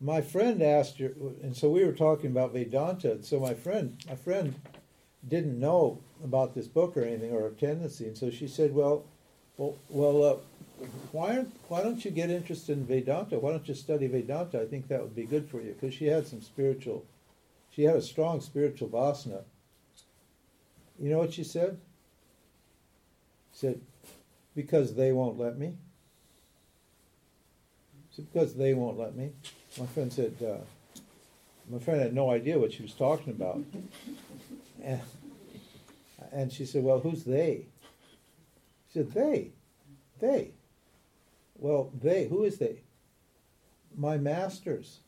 My 0.01 0.21
friend 0.21 0.61
asked 0.61 0.97
her 0.97 1.13
and 1.41 1.55
so 1.55 1.69
we 1.69 1.85
were 1.85 1.93
talking 1.93 2.31
about 2.31 2.53
vedanta 2.53 3.11
and 3.13 3.25
so 3.25 3.39
my 3.39 3.53
friend 3.53 3.97
my 4.07 4.15
friend 4.15 4.55
didn't 5.27 5.59
know 5.59 5.99
about 6.23 6.53
this 6.53 6.67
book 6.67 6.95
or 6.95 7.03
anything 7.03 7.31
or 7.31 7.47
a 7.47 7.51
tendency, 7.51 8.05
and 8.05 8.17
so 8.17 8.29
she 8.29 8.47
said, 8.47 8.73
"Well, 8.73 9.05
well, 9.57 9.75
well, 9.89 10.23
uh, 10.23 10.85
why 11.11 11.45
why 11.67 11.83
don't 11.83 12.03
you 12.03 12.11
get 12.11 12.29
interested 12.29 12.77
in 12.77 12.85
Vedanta? 12.85 13.39
Why 13.39 13.51
don't 13.51 13.67
you 13.67 13.73
study 13.73 14.07
Vedanta? 14.07 14.61
I 14.61 14.65
think 14.65 14.87
that 14.87 15.01
would 15.01 15.15
be 15.15 15.25
good 15.25 15.49
for 15.49 15.61
you." 15.61 15.73
Because 15.73 15.93
she 15.93 16.05
had 16.05 16.27
some 16.27 16.41
spiritual, 16.41 17.05
she 17.71 17.83
had 17.83 17.95
a 17.95 18.01
strong 18.01 18.41
spiritual 18.41 18.89
vasana. 18.89 19.43
You 20.99 21.09
know 21.09 21.19
what 21.19 21.33
she 21.33 21.43
said? 21.43 21.79
She 23.53 23.59
said, 23.59 23.81
"Because 24.55 24.95
they 24.95 25.11
won't 25.11 25.39
let 25.39 25.57
me." 25.57 25.73
She 28.11 28.17
said, 28.17 28.33
"Because 28.33 28.53
they 28.55 28.73
won't 28.73 28.97
let 28.97 29.15
me." 29.15 29.31
My 29.79 29.85
friend 29.87 30.11
said. 30.13 30.35
Uh, 30.41 30.63
my 31.69 31.79
friend 31.79 32.01
had 32.01 32.13
no 32.13 32.31
idea 32.31 32.57
what 32.57 32.73
she 32.73 32.81
was 32.81 32.93
talking 32.93 33.33
about. 33.33 33.61
And, 34.83 35.01
and 36.31 36.51
she 36.51 36.65
said, 36.65 36.83
Well, 36.83 36.99
who's 36.99 37.23
they? 37.23 37.65
She 38.87 38.99
said, 38.99 39.11
They. 39.11 39.51
They. 40.19 40.51
Well, 41.55 41.91
they. 41.99 42.27
Who 42.27 42.43
is 42.43 42.57
they? 42.57 42.81
My 43.95 44.17
masters. 44.17 44.99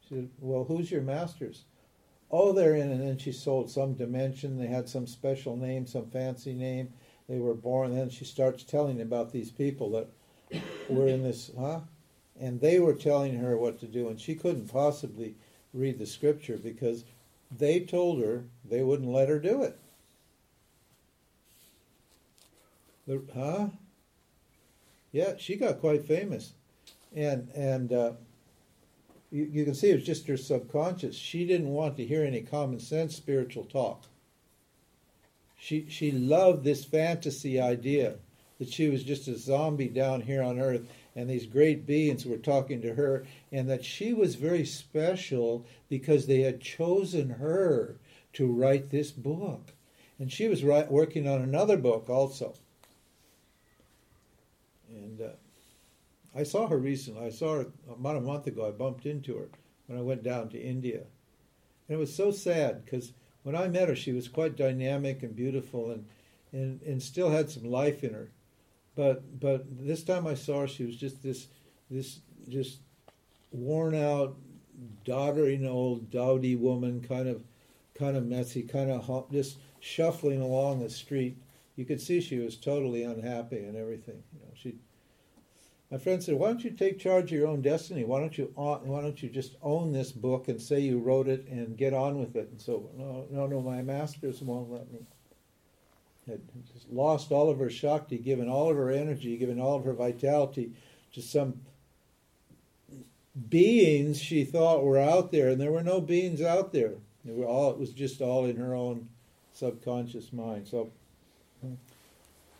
She 0.00 0.14
said, 0.14 0.30
Well, 0.38 0.64
who's 0.64 0.90
your 0.90 1.02
masters? 1.02 1.64
Oh, 2.30 2.52
they're 2.52 2.74
in. 2.74 2.90
And 2.90 3.00
then 3.00 3.18
she 3.18 3.32
sold 3.32 3.70
some 3.70 3.94
dimension. 3.94 4.58
They 4.58 4.66
had 4.66 4.88
some 4.88 5.06
special 5.06 5.56
name, 5.56 5.86
some 5.86 6.06
fancy 6.06 6.52
name. 6.52 6.92
They 7.28 7.38
were 7.38 7.54
born. 7.54 7.94
Then 7.94 8.10
she 8.10 8.24
starts 8.24 8.64
telling 8.64 9.00
about 9.00 9.32
these 9.32 9.50
people 9.50 9.90
that 9.90 10.08
were 10.88 11.06
in 11.06 11.22
this, 11.22 11.50
huh? 11.58 11.80
And 12.38 12.60
they 12.60 12.80
were 12.80 12.94
telling 12.94 13.38
her 13.38 13.56
what 13.56 13.78
to 13.80 13.86
do. 13.86 14.08
And 14.08 14.20
she 14.20 14.34
couldn't 14.34 14.68
possibly 14.68 15.36
read 15.72 15.98
the 15.98 16.06
scripture 16.06 16.56
because 16.56 17.04
they 17.50 17.80
told 17.80 18.20
her 18.22 18.44
they 18.64 18.82
wouldn't 18.82 19.10
let 19.10 19.28
her 19.28 19.38
do 19.38 19.62
it. 19.62 19.78
The, 23.06 23.22
huh? 23.34 23.68
Yeah, 25.12 25.34
she 25.38 25.56
got 25.56 25.80
quite 25.80 26.06
famous, 26.06 26.52
and 27.14 27.48
and 27.54 27.92
uh, 27.92 28.12
you, 29.30 29.44
you 29.44 29.64
can 29.64 29.74
see 29.74 29.90
it 29.90 29.96
was 29.96 30.06
just 30.06 30.26
her 30.26 30.36
subconscious. 30.36 31.14
She 31.14 31.46
didn't 31.46 31.68
want 31.68 31.96
to 31.98 32.06
hear 32.06 32.24
any 32.24 32.40
common 32.40 32.80
sense 32.80 33.14
spiritual 33.14 33.64
talk. 33.64 34.04
She 35.56 35.86
she 35.88 36.10
loved 36.10 36.64
this 36.64 36.84
fantasy 36.84 37.60
idea 37.60 38.16
that 38.58 38.72
she 38.72 38.88
was 38.88 39.04
just 39.04 39.28
a 39.28 39.36
zombie 39.36 39.88
down 39.88 40.22
here 40.22 40.42
on 40.42 40.58
earth 40.58 40.86
and 41.16 41.30
these 41.30 41.46
great 41.46 41.86
beings 41.86 42.26
were 42.26 42.36
talking 42.36 42.82
to 42.82 42.94
her, 42.94 43.24
and 43.52 43.70
that 43.70 43.84
she 43.84 44.12
was 44.12 44.34
very 44.34 44.64
special 44.64 45.64
because 45.88 46.26
they 46.26 46.40
had 46.40 46.60
chosen 46.60 47.30
her 47.30 47.96
to 48.32 48.50
write 48.50 48.90
this 48.90 49.12
book. 49.12 49.72
And 50.18 50.30
she 50.30 50.48
was 50.48 50.64
write, 50.64 50.90
working 50.90 51.28
on 51.28 51.40
another 51.40 51.76
book 51.76 52.10
also. 52.10 52.54
And 54.94 55.20
uh, 55.20 55.34
I 56.34 56.42
saw 56.42 56.66
her 56.68 56.78
recently. 56.78 57.26
I 57.26 57.30
saw 57.30 57.58
her 57.58 57.66
about 57.90 58.16
a 58.16 58.20
month 58.20 58.46
ago. 58.46 58.66
I 58.66 58.70
bumped 58.70 59.06
into 59.06 59.36
her 59.36 59.48
when 59.86 59.98
I 59.98 60.02
went 60.02 60.22
down 60.22 60.48
to 60.50 60.60
India. 60.60 61.02
And 61.88 61.96
it 61.96 61.98
was 61.98 62.14
so 62.14 62.30
sad 62.30 62.84
because 62.84 63.12
when 63.42 63.54
I 63.54 63.68
met 63.68 63.88
her, 63.88 63.96
she 63.96 64.12
was 64.12 64.28
quite 64.28 64.56
dynamic 64.56 65.22
and 65.22 65.36
beautiful 65.36 65.90
and, 65.90 66.06
and, 66.52 66.80
and 66.82 67.02
still 67.02 67.30
had 67.30 67.50
some 67.50 67.64
life 67.64 68.02
in 68.02 68.14
her. 68.14 68.30
But 68.96 69.40
but 69.40 69.66
this 69.84 70.04
time 70.04 70.26
I 70.26 70.34
saw 70.34 70.60
her, 70.60 70.68
she 70.68 70.84
was 70.84 70.96
just 70.96 71.22
this 71.22 71.48
this 71.90 72.20
just 72.48 72.78
worn 73.50 73.94
out, 73.94 74.36
doddering 75.04 75.66
old 75.66 76.10
dowdy 76.10 76.56
woman, 76.56 77.00
kind 77.00 77.28
of 77.28 77.42
kind 77.94 78.16
of 78.16 78.26
messy, 78.26 78.62
kind 78.62 78.90
of 78.90 79.30
just 79.32 79.58
shuffling 79.80 80.40
along 80.40 80.80
the 80.80 80.90
street. 80.90 81.36
You 81.76 81.84
could 81.84 82.00
see 82.00 82.20
she 82.20 82.38
was 82.38 82.56
totally 82.56 83.02
unhappy 83.02 83.58
and 83.58 83.76
everything. 83.76 84.22
You 84.32 84.40
know, 84.40 84.52
she. 84.54 84.76
My 85.90 85.98
friend 85.98 86.22
said, 86.22 86.36
"Why 86.36 86.48
don't 86.48 86.64
you 86.64 86.70
take 86.70 86.98
charge 86.98 87.32
of 87.32 87.38
your 87.38 87.48
own 87.48 87.62
destiny? 87.62 88.04
Why 88.04 88.20
don't 88.20 88.36
you 88.36 88.50
why 88.54 89.00
don't 89.00 89.22
you 89.22 89.28
just 89.28 89.56
own 89.62 89.92
this 89.92 90.12
book 90.12 90.48
and 90.48 90.60
say 90.60 90.80
you 90.80 90.98
wrote 90.98 91.28
it 91.28 91.46
and 91.48 91.76
get 91.76 91.94
on 91.94 92.18
with 92.18 92.36
it?" 92.36 92.48
And 92.50 92.60
so, 92.60 92.90
no, 92.96 93.26
no, 93.30 93.46
no, 93.46 93.60
my 93.60 93.82
masters 93.82 94.40
won't 94.40 94.70
let 94.70 94.90
me 94.92 95.00
had 96.26 96.40
lost 96.90 97.32
all 97.32 97.50
of 97.50 97.58
her 97.58 97.70
Shakti, 97.70 98.18
given 98.18 98.48
all 98.48 98.70
of 98.70 98.76
her 98.76 98.90
energy, 98.90 99.36
given 99.36 99.60
all 99.60 99.76
of 99.76 99.84
her 99.84 99.92
vitality 99.92 100.72
to 101.12 101.20
some 101.20 101.60
beings 103.48 104.20
she 104.20 104.44
thought 104.44 104.84
were 104.84 104.98
out 104.98 105.32
there, 105.32 105.48
and 105.48 105.60
there 105.60 105.72
were 105.72 105.82
no 105.82 106.00
beings 106.00 106.40
out 106.40 106.72
there. 106.72 106.94
All, 107.46 107.70
it 107.70 107.78
was 107.78 107.92
just 107.92 108.20
all 108.20 108.44
in 108.44 108.56
her 108.56 108.74
own 108.74 109.08
subconscious 109.52 110.32
mind. 110.32 110.68
So, 110.68 110.92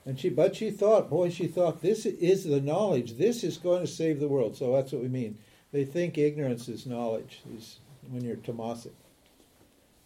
and 0.06 0.18
she, 0.18 0.28
but 0.28 0.54
she 0.54 0.70
thought, 0.70 1.08
boy, 1.08 1.30
she 1.30 1.46
thought 1.46 1.80
this 1.80 2.04
is 2.04 2.44
the 2.44 2.60
knowledge. 2.60 3.16
This 3.16 3.42
is 3.42 3.56
going 3.56 3.80
to 3.80 3.86
save 3.86 4.20
the 4.20 4.28
world. 4.28 4.56
So 4.56 4.72
that's 4.72 4.92
what 4.92 5.02
we 5.02 5.08
mean. 5.08 5.38
They 5.72 5.84
think 5.84 6.18
ignorance 6.18 6.68
is 6.68 6.86
knowledge. 6.86 7.40
Is 7.56 7.78
when 8.10 8.22
you're 8.22 8.36
tamasic. 8.36 8.92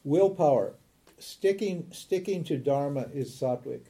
Willpower 0.05 0.75
sticking 1.19 1.89
sticking 1.91 2.45
to 2.45 2.57
dharma 2.57 3.09
is 3.13 3.31
sattvic. 3.31 3.81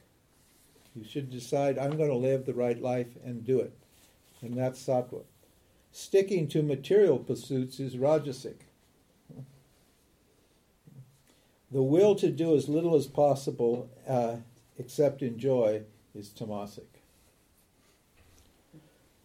You 0.95 1.03
should 1.03 1.29
decide 1.29 1.77
I'm 1.77 1.97
going 1.97 2.09
to 2.09 2.15
live 2.15 2.45
the 2.45 2.53
right 2.53 2.81
life 2.81 3.15
and 3.23 3.45
do 3.45 3.59
it, 3.59 3.73
and 4.41 4.55
that's 4.55 4.83
sattva. 4.83 5.23
Sticking 5.91 6.47
to 6.49 6.63
material 6.63 7.19
pursuits 7.19 7.79
is 7.79 7.95
rajasic. 7.95 8.55
The 11.71 11.83
will 11.83 12.15
to 12.15 12.31
do 12.31 12.55
as 12.55 12.67
little 12.67 12.95
as 12.95 13.05
possible, 13.05 13.89
uh, 14.07 14.37
except 14.79 15.21
enjoy, 15.21 15.83
is 16.15 16.29
tamasic. 16.29 16.87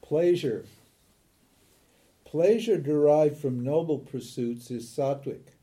Pleasure. 0.02 0.64
Pleasure 2.24 2.78
derived 2.78 3.36
from 3.36 3.62
noble 3.62 3.98
pursuits 3.98 4.70
is 4.70 4.86
sattvic 4.86 5.54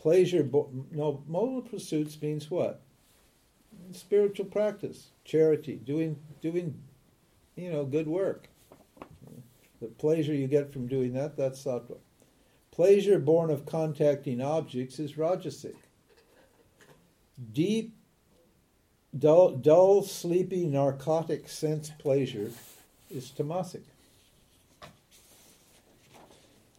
pleasure, 0.00 0.48
no, 0.90 1.22
moral 1.26 1.60
pursuits 1.60 2.20
means 2.22 2.50
what? 2.50 2.80
Spiritual 3.92 4.46
practice, 4.46 5.10
charity, 5.24 5.76
doing, 5.76 6.16
doing, 6.40 6.80
you 7.56 7.70
know, 7.70 7.84
good 7.84 8.08
work. 8.08 8.48
The 9.80 9.88
pleasure 9.88 10.34
you 10.34 10.46
get 10.46 10.72
from 10.72 10.86
doing 10.86 11.12
that, 11.14 11.36
that's 11.36 11.62
sattva. 11.62 11.98
Pleasure 12.70 13.18
born 13.18 13.50
of 13.50 13.66
contacting 13.66 14.40
objects 14.40 14.98
is 14.98 15.14
rajasic. 15.14 15.74
Deep, 17.52 17.94
dull, 19.18 19.50
dull, 19.52 20.02
sleepy, 20.02 20.66
narcotic 20.66 21.48
sense 21.48 21.90
pleasure 21.98 22.50
is 23.10 23.32
tamasic. 23.36 23.82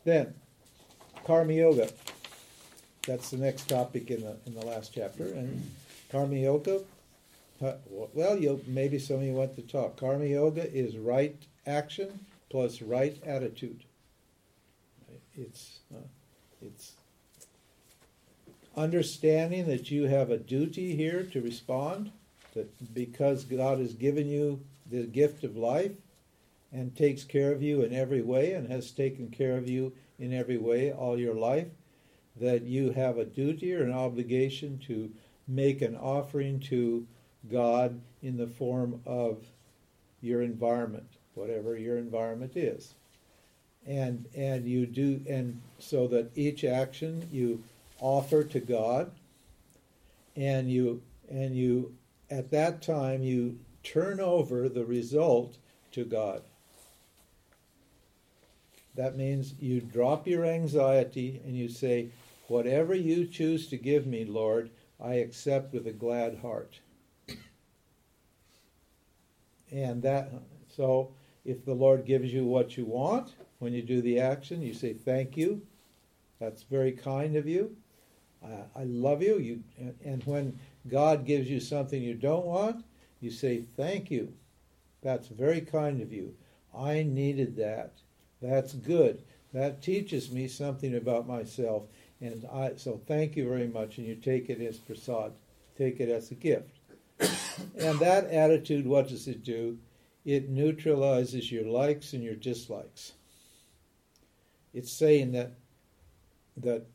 Then, 0.04 0.34
karma 1.26 1.54
yoga. 1.54 1.90
That's 3.08 3.32
the 3.32 3.38
next 3.38 3.68
topic 3.70 4.10
in 4.10 4.22
the 4.22 4.38
in 4.46 4.54
the 4.54 4.66
last 4.66 4.94
chapter. 4.94 5.26
And 5.26 5.72
karma 6.12 6.36
yoga. 6.36 6.82
uh, 7.64 7.74
Well, 7.90 8.38
you 8.38 8.62
maybe 8.68 9.00
some 9.00 9.18
of 9.18 9.24
you 9.24 9.34
want 9.34 9.56
to 9.56 9.62
talk. 9.62 9.98
Karma 9.98 10.26
yoga 10.26 10.72
is 10.72 10.98
right 10.98 11.36
action 11.68 12.26
plus 12.50 12.82
right 12.82 13.18
attitude. 13.26 13.84
It's 15.38 15.80
uh, 15.94 16.08
it's 16.62 16.94
understanding 18.76 19.68
that 19.68 19.92
you 19.92 20.06
have 20.06 20.30
a 20.30 20.38
duty 20.38 20.96
here 20.96 21.24
to 21.24 21.42
respond. 21.42 22.12
That 22.54 22.94
because 22.94 23.44
God 23.46 23.80
has 23.80 23.94
given 23.94 24.28
you 24.28 24.62
the 24.90 25.04
gift 25.04 25.44
of 25.44 25.56
life 25.56 25.94
and 26.72 26.96
takes 26.96 27.24
care 27.24 27.52
of 27.52 27.62
you 27.62 27.82
in 27.82 27.94
every 27.94 28.22
way 28.22 28.54
and 28.54 28.70
has 28.70 28.92
taken 28.92 29.30
care 29.30 29.58
of 29.58 29.70
you 29.70 29.94
in 30.20 30.34
every 30.34 30.58
way 30.58 30.92
all 30.92 31.18
your 31.18 31.34
life, 31.34 31.68
that 32.40 32.64
you 32.64 32.92
have 32.92 33.18
a 33.18 33.26
duty 33.26 33.74
or 33.74 33.84
an 33.84 33.92
obligation 33.92 34.80
to 34.88 35.12
make 35.48 35.82
an 35.82 35.96
offering 35.96 36.60
to 36.60 37.06
God 37.52 38.00
in 38.22 38.38
the 38.38 38.48
form 38.48 39.02
of 39.06 39.44
your 40.22 40.42
environment, 40.42 41.08
whatever 41.34 41.76
your 41.76 41.98
environment 41.98 42.56
is. 42.56 42.94
And 43.86 44.28
and 44.36 44.68
you 44.68 44.86
do 44.86 45.22
and 45.28 45.60
so 45.80 46.08
that 46.10 46.30
each 46.36 46.64
action 46.64 47.28
you 47.32 47.64
offer 48.00 48.44
to 48.44 48.60
God 48.60 49.10
and 50.36 50.72
you 50.72 51.02
and 51.30 51.56
you 51.56 51.96
at 52.32 52.50
that 52.52 52.82
time 52.82 53.22
you 53.22 53.60
turn 53.84 54.20
over 54.20 54.70
the 54.70 54.86
result 54.86 55.58
to 55.92 56.06
God. 56.06 56.42
That 58.96 59.18
means 59.18 59.54
you 59.60 59.82
drop 59.82 60.28
your 60.28 60.46
anxiety 60.46 61.42
and 61.46 61.56
you 61.56 61.70
say, 61.70 62.10
Whatever 62.48 62.94
you 62.94 63.28
choose 63.28 63.68
to 63.68 63.78
give 63.78 64.06
me, 64.06 64.26
Lord, 64.26 64.72
I 65.02 65.16
accept 65.16 65.74
with 65.74 65.88
a 65.88 65.94
glad 65.94 66.40
heart. 66.40 66.80
And 69.72 70.02
that, 70.04 70.32
so 70.76 71.14
if 71.46 71.64
the 71.64 71.74
Lord 71.74 72.06
gives 72.06 72.34
you 72.34 72.44
what 72.46 72.76
you 72.76 72.84
want, 72.86 73.36
when 73.60 73.72
you 73.72 73.82
do 73.82 74.02
the 74.02 74.20
action, 74.20 74.62
you 74.62 74.74
say, 74.74 74.94
Thank 74.94 75.38
you. 75.38 75.62
That's 76.40 76.64
very 76.64 76.92
kind 76.92 77.36
of 77.36 77.48
you. 77.48 77.76
I, 78.76 78.84
love 78.84 79.22
you. 79.22 79.38
you 79.38 79.64
and, 79.78 79.96
and 80.04 80.24
when 80.24 80.60
God 80.88 81.26
gives 81.26 81.50
you 81.50 81.60
something 81.60 82.02
you 82.02 82.16
don't 82.16 82.46
want, 82.46 82.84
you 83.20 83.32
say, 83.32 83.64
Thank 83.76 84.10
you. 84.12 84.34
That's 85.02 85.28
very 85.28 85.62
kind 85.62 86.02
of 86.02 86.12
you. 86.12 86.36
I 86.76 87.04
needed 87.04 87.56
that. 87.58 87.94
That's 88.42 88.74
good. 88.74 89.24
That 89.54 89.82
teaches 89.82 90.32
me 90.32 90.48
something 90.48 90.96
about 90.96 91.28
myself. 91.28 91.84
And 92.22 92.46
I 92.52 92.74
so 92.76 93.02
thank 93.08 93.36
you 93.36 93.48
very 93.48 93.68
much. 93.68 93.98
And 93.98 94.08
you 94.08 94.16
take 94.16 94.50
it 94.50 94.62
as 94.62 94.78
prasad, 94.78 95.34
take 95.78 96.00
it 96.00 96.10
as 96.10 96.32
a 96.32 96.36
gift. 96.36 96.80
and 97.20 98.00
that 98.00 98.26
attitude, 98.32 98.88
what 98.88 99.10
does 99.10 99.28
it 99.28 99.44
do? 99.44 99.78
It 100.24 100.50
neutralizes 100.50 101.52
your 101.52 101.66
likes 101.66 102.14
and 102.14 102.24
your 102.24 102.36
dislikes. 102.36 103.14
It's 104.74 104.92
saying 104.92 105.32
that 105.34 105.54
that 106.58 106.86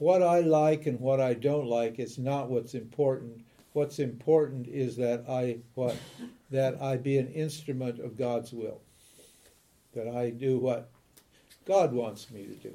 what 0.00 0.22
I 0.22 0.40
like 0.40 0.86
and 0.86 0.98
what 0.98 1.20
I 1.20 1.34
don't 1.34 1.66
like 1.66 1.98
is 1.98 2.18
not 2.18 2.48
what's 2.48 2.74
important. 2.74 3.44
What's 3.74 3.98
important 3.98 4.66
is 4.66 4.96
that 4.96 5.24
I 5.28 5.58
what 5.74 5.96
that 6.50 6.80
I 6.82 6.96
be 6.96 7.18
an 7.18 7.28
instrument 7.28 8.00
of 8.00 8.16
God's 8.16 8.52
will. 8.52 8.80
That 9.94 10.08
I 10.08 10.30
do 10.30 10.58
what 10.58 10.88
God 11.66 11.92
wants 11.92 12.30
me 12.30 12.44
to 12.44 12.54
do. 12.54 12.72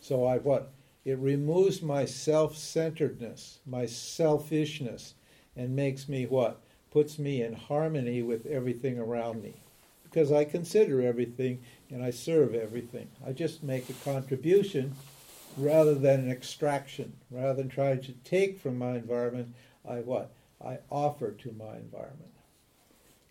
So 0.00 0.24
I 0.24 0.38
what? 0.38 0.72
It 1.04 1.18
removes 1.18 1.82
my 1.82 2.04
self-centeredness, 2.04 3.60
my 3.66 3.86
selfishness, 3.86 5.14
and 5.56 5.76
makes 5.76 6.08
me 6.08 6.26
what? 6.26 6.60
Puts 6.90 7.18
me 7.18 7.42
in 7.42 7.54
harmony 7.54 8.22
with 8.22 8.46
everything 8.46 8.98
around 8.98 9.42
me. 9.42 9.54
Because 10.04 10.32
I 10.32 10.44
consider 10.44 11.00
everything 11.00 11.60
and 11.90 12.02
I 12.02 12.10
serve 12.10 12.54
everything. 12.54 13.08
I 13.24 13.32
just 13.32 13.62
make 13.62 13.88
a 13.88 13.94
contribution 14.04 14.94
rather 15.56 15.94
than 15.94 16.20
an 16.20 16.30
extraction. 16.30 17.12
Rather 17.30 17.54
than 17.54 17.68
trying 17.68 18.00
to 18.02 18.12
take 18.24 18.58
from 18.58 18.78
my 18.78 18.96
environment, 18.96 19.54
I 19.88 19.96
what? 20.00 20.30
I 20.64 20.78
offer 20.90 21.32
to 21.32 21.52
my 21.52 21.76
environment. 21.76 22.32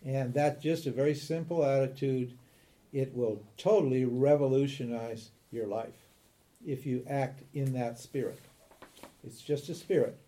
And 0.04 0.34
that's 0.34 0.62
just 0.62 0.86
a 0.86 0.90
very 0.90 1.14
simple 1.14 1.64
attitude. 1.64 2.36
It 2.92 3.14
will 3.14 3.42
totally 3.56 4.04
revolutionize 4.04 5.30
your 5.52 5.66
life 5.66 5.94
if 6.66 6.86
you 6.86 7.04
act 7.08 7.42
in 7.54 7.72
that 7.74 7.98
spirit. 7.98 8.40
It's 9.24 9.40
just 9.40 9.68
a 9.68 9.74
spirit 9.74 10.18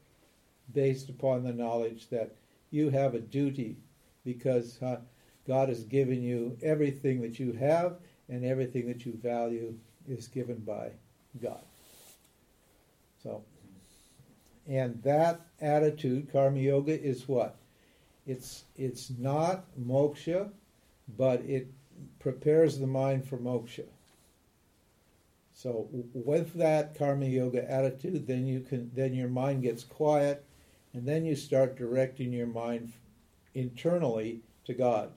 based 0.72 1.08
upon 1.08 1.42
the 1.42 1.52
knowledge 1.52 2.08
that 2.10 2.34
you 2.70 2.90
have 2.90 3.14
a 3.14 3.20
duty 3.20 3.76
because 4.24 4.80
uh, 4.82 5.00
God 5.46 5.68
has 5.68 5.84
given 5.84 6.22
you 6.22 6.56
everything 6.62 7.20
that 7.22 7.38
you 7.38 7.52
have 7.52 7.96
and 8.28 8.44
everything 8.44 8.86
that 8.88 9.04
you 9.04 9.12
value 9.14 9.74
is 10.08 10.28
given 10.28 10.58
by 10.58 10.90
God. 11.42 11.62
So, 13.22 13.44
and 14.66 15.02
that 15.02 15.40
attitude, 15.60 16.32
karma 16.32 16.58
yoga, 16.58 17.00
is 17.00 17.28
what? 17.28 17.56
It's 18.26 18.64
it's 18.76 19.10
not 19.10 19.64
moksha, 19.80 20.50
but 21.16 21.40
it 21.42 21.68
prepares 22.18 22.78
the 22.78 22.86
mind 22.86 23.26
for 23.26 23.38
moksha. 23.38 23.84
So 25.54 25.88
with 25.92 26.54
that 26.54 26.96
karma 26.98 27.26
yoga 27.26 27.70
attitude, 27.70 28.26
then 28.26 28.46
you 28.46 28.60
can 28.60 28.90
then 28.94 29.14
your 29.14 29.28
mind 29.28 29.62
gets 29.62 29.84
quiet, 29.84 30.44
and 30.92 31.06
then 31.06 31.24
you 31.24 31.36
start 31.36 31.76
directing 31.76 32.32
your 32.32 32.46
mind 32.46 32.92
internally 33.54 34.40
to 34.64 34.74
God. 34.74 35.12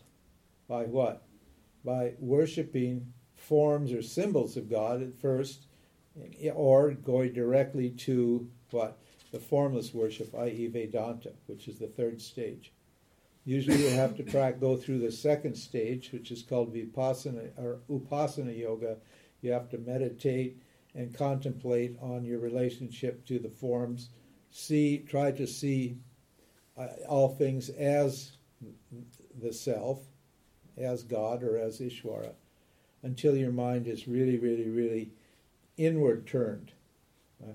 By 0.67 0.83
what? 0.83 1.23
By 1.83 2.13
worshiping 2.19 3.13
forms 3.35 3.91
or 3.91 4.01
symbols 4.01 4.57
of 4.57 4.69
God 4.69 5.01
at 5.01 5.19
first, 5.19 5.64
or 6.53 6.91
going 6.91 7.33
directly 7.33 7.89
to 7.89 8.47
what? 8.71 8.97
The 9.31 9.39
formless 9.39 9.93
worship, 9.93 10.33
i.e., 10.35 10.67
Vedanta, 10.67 11.33
which 11.47 11.67
is 11.67 11.77
the 11.77 11.87
third 11.87 12.21
stage. 12.21 12.71
Usually 13.43 13.83
you 13.83 13.89
have 13.91 14.15
to 14.17 14.55
go 14.59 14.75
through 14.75 14.99
the 14.99 15.11
second 15.11 15.55
stage, 15.55 16.11
which 16.11 16.31
is 16.31 16.41
called 16.41 16.73
Vipassana 16.73 17.51
or 17.57 17.79
Upasana 17.89 18.57
Yoga. 18.57 18.97
You 19.41 19.51
have 19.51 19.69
to 19.69 19.77
meditate 19.77 20.57
and 20.95 21.13
contemplate 21.13 21.97
on 22.01 22.23
your 22.23 22.39
relationship 22.39 23.25
to 23.27 23.37
the 23.37 23.49
forms. 23.49 24.09
See, 24.49 24.99
try 24.99 25.31
to 25.31 25.45
see 25.45 25.97
uh, 26.77 26.87
all 27.07 27.29
things 27.29 27.69
as 27.69 28.37
the 29.41 29.53
self, 29.53 29.99
as 30.77 31.03
God 31.03 31.43
or 31.43 31.57
as 31.57 31.79
Ishwara, 31.79 32.33
until 33.03 33.35
your 33.35 33.51
mind 33.51 33.87
is 33.87 34.07
really, 34.07 34.37
really, 34.37 34.69
really 34.69 35.11
inward 35.77 36.27
turned. 36.27 36.71
Uh, 37.43 37.53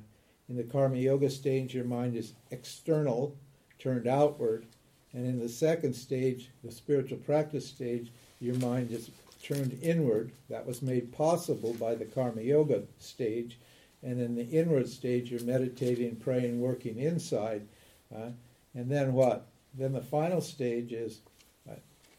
in 0.48 0.56
the 0.56 0.64
Karma 0.64 0.96
Yoga 0.96 1.30
stage, 1.30 1.74
your 1.74 1.84
mind 1.84 2.16
is 2.16 2.34
external, 2.50 3.36
turned 3.78 4.06
outward. 4.06 4.66
And 5.12 5.26
in 5.26 5.38
the 5.38 5.48
second 5.48 5.94
stage, 5.94 6.50
the 6.62 6.70
spiritual 6.70 7.18
practice 7.18 7.66
stage, 7.66 8.12
your 8.40 8.56
mind 8.56 8.90
is 8.90 9.10
turned 9.42 9.78
inward. 9.82 10.32
That 10.48 10.66
was 10.66 10.82
made 10.82 11.12
possible 11.12 11.74
by 11.74 11.94
the 11.94 12.04
Karma 12.04 12.42
Yoga 12.42 12.82
stage. 12.98 13.58
And 14.02 14.20
in 14.20 14.34
the 14.34 14.48
inward 14.48 14.88
stage, 14.88 15.30
you're 15.30 15.42
meditating, 15.42 16.16
praying, 16.16 16.60
working 16.60 16.98
inside. 16.98 17.66
Uh, 18.14 18.30
and 18.74 18.90
then 18.90 19.12
what? 19.12 19.46
Then 19.74 19.92
the 19.92 20.00
final 20.00 20.40
stage 20.40 20.92
is 20.92 21.20
uh, 21.68 21.74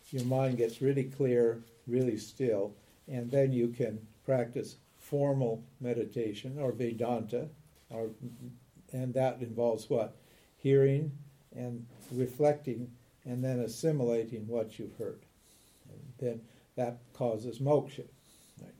your 0.09 0.25
mind 0.25 0.57
gets 0.57 0.81
really 0.81 1.05
clear, 1.05 1.63
really 1.87 2.17
still, 2.17 2.73
and 3.07 3.29
then 3.31 3.51
you 3.51 3.69
can 3.69 3.99
practice 4.25 4.77
formal 5.11 5.61
meditation 5.81 6.57
or 6.57 6.71
Vedanta, 6.71 7.49
or, 7.89 8.11
and 8.93 9.13
that 9.13 9.41
involves 9.41 9.89
what? 9.89 10.15
Hearing 10.55 11.11
and 11.53 11.85
reflecting 12.13 12.89
and 13.25 13.43
then 13.43 13.59
assimilating 13.59 14.47
what 14.47 14.79
you've 14.79 14.95
heard. 14.95 15.25
And 15.89 15.99
then 16.17 16.41
that 16.77 16.99
causes 17.13 17.59
moksha. 17.59 18.05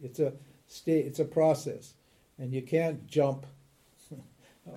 It's 0.02 0.20
a 0.20 0.32
state, 0.68 1.06
it's 1.06 1.20
a 1.20 1.26
process, 1.26 1.96
and 2.40 2.54
you 2.54 2.62
can't 2.62 3.06
jump. 3.08 3.46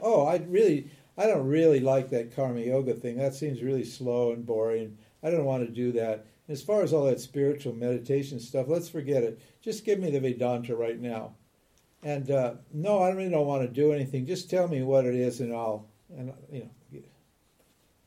oh, 0.03 0.27
I 0.27 0.39
really, 0.49 0.91
I 1.17 1.29
don't 1.29 1.47
really 1.47 1.79
like 1.79 2.11
that 2.11 2.35
karma 2.35 2.61
yoga 2.61 2.95
thing. 2.95 3.17
That 3.17 3.35
seems 3.35 3.63
really 3.63 3.85
slow 3.85 4.33
and 4.33 4.45
boring. 4.45 4.99
I 5.23 5.31
don't 5.31 5.45
want 5.45 5.65
to 5.65 5.73
do 5.73 5.93
that. 5.93 6.27
As 6.49 6.63
far 6.63 6.83
as 6.83 6.93
all 6.93 7.05
that 7.05 7.21
spiritual 7.21 7.75
meditation 7.75 8.41
stuff, 8.41 8.67
let's 8.69 8.89
forget 8.89 9.23
it. 9.23 9.41
Just 9.63 9.85
give 9.85 10.01
me 10.01 10.11
the 10.11 10.21
Vedanta 10.21 10.75
right 10.75 11.01
now. 11.01 11.35
And 12.05 12.31
uh, 12.31 12.55
no, 12.73 12.99
I 12.99 13.11
really 13.11 13.31
don't 13.31 13.47
want 13.47 13.63
to 13.63 13.69
do 13.69 13.93
anything. 13.93 14.27
Just 14.27 14.51
tell 14.51 14.69
me 14.69 14.83
what 14.83 15.07
it 15.07 15.15
is, 15.15 15.41
and 15.41 15.53
I'll, 15.53 15.87
and 16.17 16.33
you 16.53 16.61
know. 16.61 16.71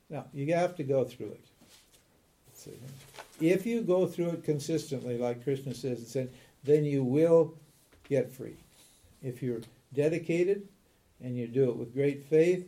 Now 0.10 0.26
you 0.34 0.54
have 0.54 0.76
to 0.78 0.84
go 0.84 1.04
through 1.04 1.32
it. 1.32 1.42
If 3.40 3.66
you 3.66 3.82
go 3.82 4.08
through 4.08 4.30
it 4.30 4.44
consistently, 4.44 5.18
like 5.18 5.44
Krishna 5.44 5.74
says, 5.74 6.00
and 6.00 6.08
said, 6.08 6.34
then 6.64 6.86
you 6.86 7.04
will 7.04 7.54
get 8.10 8.32
free. 8.32 8.58
If 9.22 9.44
you're 9.44 9.62
dedicated 9.94 10.68
and 11.24 11.38
you 11.38 11.48
do 11.48 11.70
it 11.70 11.78
with 11.78 11.94
great 11.94 12.24
faith, 12.24 12.68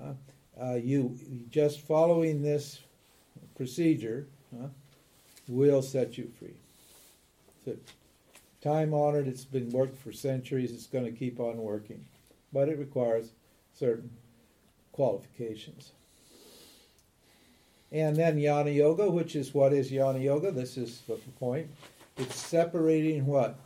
uh, 0.00 0.12
uh, 0.60 0.74
you 0.74 1.16
just 1.50 1.80
following 1.80 2.42
this 2.42 2.80
procedure 3.56 4.26
uh, 4.60 4.68
will 5.46 5.82
set 5.82 6.18
you 6.18 6.30
free. 6.38 6.56
So, 7.64 7.76
time 8.62 8.92
honored, 8.92 9.28
it's 9.28 9.44
been 9.44 9.70
worked 9.70 9.96
for 9.96 10.12
centuries, 10.12 10.72
it's 10.72 10.86
going 10.86 11.04
to 11.04 11.12
keep 11.12 11.40
on 11.40 11.58
working. 11.58 12.04
But 12.52 12.68
it 12.68 12.78
requires 12.78 13.30
certain 13.74 14.10
qualifications. 14.92 15.92
And 17.90 18.16
then 18.16 18.36
Jnana 18.36 18.74
Yoga, 18.74 19.10
which 19.10 19.34
is 19.36 19.54
what 19.54 19.72
is 19.72 19.90
Jnana 19.90 20.22
Yoga? 20.22 20.50
This 20.50 20.76
is 20.76 21.00
the 21.06 21.16
point. 21.38 21.68
It's 22.16 22.36
separating 22.36 23.24
what? 23.26 23.58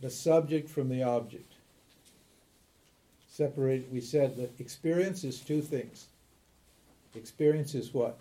The 0.00 0.10
subject 0.10 0.68
from 0.68 0.88
the 0.88 1.02
object. 1.02 1.52
Separate, 3.28 3.88
we 3.92 4.00
said 4.00 4.36
that 4.36 4.58
experience 4.58 5.22
is 5.22 5.40
two 5.40 5.60
things. 5.62 6.06
Experience 7.14 7.74
is 7.74 7.94
what? 7.94 8.18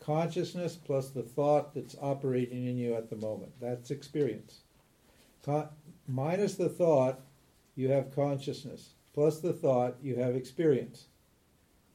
Consciousness 0.00 0.76
plus 0.76 1.08
the 1.10 1.22
thought 1.22 1.74
that's 1.74 1.96
operating 2.02 2.66
in 2.66 2.76
you 2.76 2.94
at 2.94 3.08
the 3.08 3.16
moment. 3.16 3.52
That's 3.60 3.90
experience. 3.90 4.60
Con- 5.48 5.70
minus 6.06 6.56
the 6.56 6.68
thought, 6.68 7.20
you 7.74 7.88
have 7.88 8.14
consciousness. 8.14 8.90
Plus 9.14 9.40
the 9.40 9.54
thought, 9.54 9.96
you 10.02 10.16
have 10.16 10.36
experience. 10.36 11.06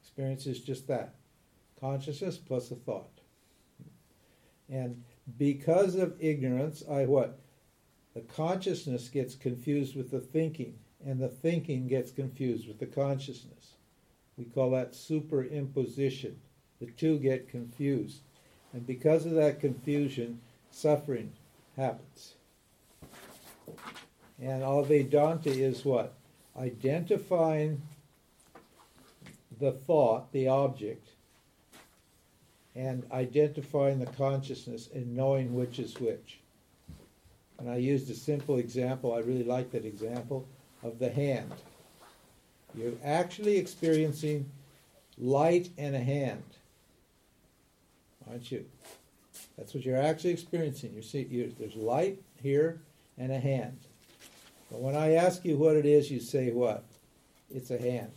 Experience 0.01 0.47
is 0.47 0.59
just 0.59 0.87
that 0.87 1.13
consciousness 1.79 2.39
plus 2.39 2.71
a 2.71 2.75
thought. 2.75 3.21
And 4.67 5.03
because 5.37 5.93
of 5.93 6.15
ignorance, 6.19 6.83
I 6.89 7.05
what? 7.05 7.39
The 8.15 8.21
consciousness 8.21 9.07
gets 9.09 9.35
confused 9.35 9.95
with 9.95 10.09
the 10.09 10.19
thinking, 10.19 10.79
and 11.05 11.21
the 11.21 11.29
thinking 11.29 11.87
gets 11.87 12.11
confused 12.11 12.67
with 12.67 12.79
the 12.79 12.87
consciousness. 12.87 13.75
We 14.35 14.45
call 14.45 14.71
that 14.71 14.93
superimposition. 14.93 16.37
The 16.79 16.87
two 16.87 17.19
get 17.19 17.49
confused. 17.49 18.21
And 18.73 18.87
because 18.87 19.27
of 19.27 19.33
that 19.33 19.59
confusion, 19.59 20.41
suffering 20.71 21.33
happens. 21.77 22.33
And 24.43 24.61
all 24.61 24.83
Vedanta 24.83 25.49
is 25.49 25.85
what? 25.85 26.13
Identifying 26.59 27.81
the 29.59 29.71
thought, 29.71 30.33
the 30.33 30.49
object, 30.49 31.07
and 32.75 33.05
identifying 33.13 33.99
the 33.99 34.05
consciousness 34.05 34.89
and 34.93 35.15
knowing 35.15 35.55
which 35.55 35.79
is 35.79 35.97
which. 35.97 36.39
And 37.57 37.69
I 37.69 37.77
used 37.77 38.09
a 38.09 38.15
simple 38.15 38.57
example, 38.57 39.13
I 39.13 39.19
really 39.19 39.45
like 39.45 39.71
that 39.71 39.85
example, 39.85 40.45
of 40.83 40.99
the 40.99 41.09
hand. 41.09 41.53
You're 42.75 42.93
actually 43.01 43.57
experiencing 43.57 44.49
light 45.17 45.69
and 45.77 45.95
a 45.95 46.03
hand, 46.03 46.43
aren't 48.29 48.51
you? 48.51 48.65
That's 49.57 49.73
what 49.73 49.85
you're 49.85 50.01
actually 50.01 50.31
experiencing. 50.31 50.93
You 50.93 51.01
see, 51.01 51.27
you, 51.29 51.55
there's 51.57 51.75
light 51.75 52.21
here 52.41 52.81
and 53.17 53.31
a 53.31 53.39
hand. 53.39 53.77
But 54.73 54.81
when 54.81 54.95
I 54.95 55.13
ask 55.13 55.45
you 55.45 55.55
what 55.55 55.75
it 55.75 55.85
is, 55.85 56.09
you 56.09 56.19
say 56.19 56.49
what? 56.49 56.83
It's 57.53 57.69
a 57.69 57.77
hand. 57.77 58.11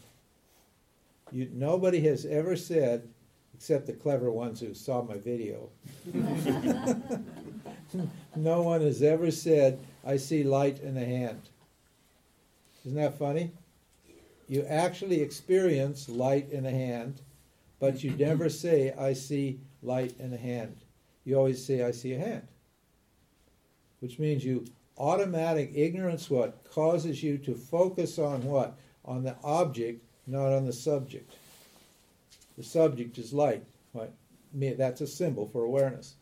You, 1.31 1.51
nobody 1.53 2.01
has 2.09 2.25
ever 2.25 2.57
said 2.57 3.07
except 3.55 3.87
the 3.87 3.93
clever 3.93 4.31
ones 4.31 4.61
who 4.61 4.73
saw 4.73 5.03
my 5.03 5.19
video. 5.19 5.69
no 8.37 8.63
one 8.63 8.81
has 8.81 9.03
ever 9.03 9.31
said, 9.31 9.79
I 10.03 10.17
see 10.17 10.45
light 10.45 10.81
in 10.81 10.97
a 10.97 11.05
hand. 11.05 11.43
Isn't 12.87 12.97
that 12.97 13.19
funny? 13.19 13.53
You 14.49 14.65
actually 14.65 15.21
experience 15.21 16.09
light 16.09 16.49
in 16.51 16.65
a 16.65 16.71
hand, 16.71 17.21
but 17.81 18.03
you 18.03 18.13
never 18.13 18.49
say, 18.49 18.95
I 18.95 19.13
see 19.13 19.61
light 19.83 20.15
in 20.19 20.33
a 20.33 20.39
hand. 20.39 20.75
You 21.27 21.37
always 21.37 21.63
say, 21.63 21.85
I 21.85 21.91
see 21.91 22.15
a 22.15 22.19
hand. 22.19 22.49
Which 24.01 24.19
means 24.19 24.43
you 24.43 24.65
automatic 24.99 25.73
ignorance 25.75 26.31
what 26.31 26.65
causes 26.71 27.23
you 27.23 27.39
to 27.39 27.55
focus 27.55 28.19
on 28.19 28.45
what? 28.45 28.77
On 29.05 29.23
the 29.23 29.37
object, 29.45 30.03
not 30.27 30.53
on 30.53 30.67
the 30.67 30.73
subject. 30.73 31.37
The 32.57 32.65
subject 32.65 33.19
is 33.19 33.33
light. 33.33 33.65
Right? 33.95 34.11
That's 34.53 35.01
a 35.01 35.07
symbol 35.07 35.47
for 35.47 35.63
awareness. 35.63 36.15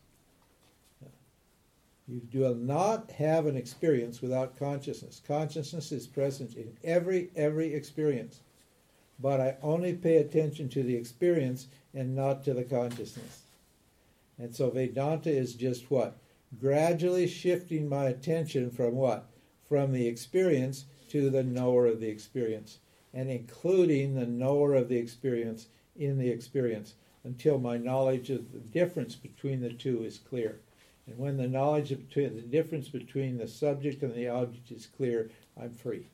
You 2.07 2.19
do 2.19 2.53
not 2.53 3.09
have 3.11 3.47
an 3.47 3.57
experience 3.57 4.21
without 4.21 4.59
consciousness. 4.59 5.21
Consciousness 5.27 5.91
is 5.91 6.05
present 6.05 6.55
in 6.55 6.77
every 6.83 7.31
every 7.35 7.73
experience. 7.73 8.41
But 9.19 9.39
I 9.39 9.55
only 9.63 9.93
pay 9.93 10.17
attention 10.17 10.69
to 10.69 10.83
the 10.83 10.95
experience 10.95 11.67
and 11.93 12.15
not 12.15 12.43
to 12.43 12.53
the 12.53 12.63
consciousness. 12.63 13.43
And 14.37 14.53
so 14.53 14.69
Vedanta 14.69 15.31
is 15.31 15.53
just 15.53 15.89
what? 15.89 16.17
Gradually 16.59 17.27
shifting 17.27 17.89
my 17.89 18.05
attention 18.05 18.69
from 18.69 18.95
what? 18.95 19.27
From 19.67 19.91
the 19.91 20.07
experience 20.07 20.85
to 21.09 21.29
the 21.29 21.43
knower 21.43 21.87
of 21.87 21.99
the 21.99 22.07
experience, 22.07 22.79
and 23.13 23.29
including 23.29 24.13
the 24.13 24.25
knower 24.25 24.75
of 24.75 24.89
the 24.89 24.97
experience 24.97 25.67
in 25.95 26.17
the 26.17 26.29
experience 26.29 26.95
until 27.23 27.57
my 27.57 27.77
knowledge 27.77 28.29
of 28.29 28.51
the 28.51 28.59
difference 28.59 29.15
between 29.15 29.61
the 29.61 29.73
two 29.73 30.03
is 30.03 30.19
clear. 30.19 30.59
And 31.07 31.17
when 31.17 31.37
the 31.37 31.47
knowledge 31.47 31.91
of 31.91 32.09
the 32.13 32.29
difference 32.29 32.89
between 32.89 33.37
the 33.37 33.47
subject 33.47 34.03
and 34.03 34.13
the 34.13 34.27
object 34.27 34.71
is 34.71 34.85
clear, 34.85 35.31
I'm 35.59 35.71
free. 35.71 36.07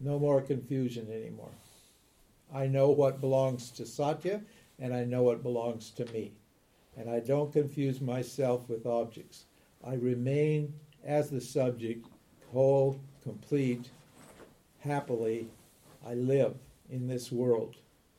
No 0.00 0.18
more 0.18 0.40
confusion 0.40 1.10
anymore. 1.10 1.52
I 2.52 2.66
know 2.66 2.90
what 2.90 3.20
belongs 3.20 3.70
to 3.72 3.86
Satya 3.86 4.42
and 4.78 4.92
I 4.92 5.04
know 5.04 5.22
what 5.22 5.42
belongs 5.42 5.90
to 5.92 6.04
me. 6.06 6.32
And 6.96 7.08
I 7.08 7.20
don't 7.20 7.52
confuse 7.52 8.00
myself 8.00 8.68
with 8.68 8.86
objects. 8.86 9.44
I 9.84 9.94
remain 9.94 10.74
as 11.04 11.30
the 11.30 11.40
subject, 11.40 12.06
whole, 12.52 13.00
complete, 13.22 13.90
happily. 14.80 15.48
I 16.06 16.14
live 16.14 16.54
in 16.90 17.08
this 17.08 17.32
world 17.32 17.76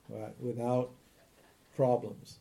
right, 0.09 0.33
without 0.39 0.91
problems. 1.75 2.39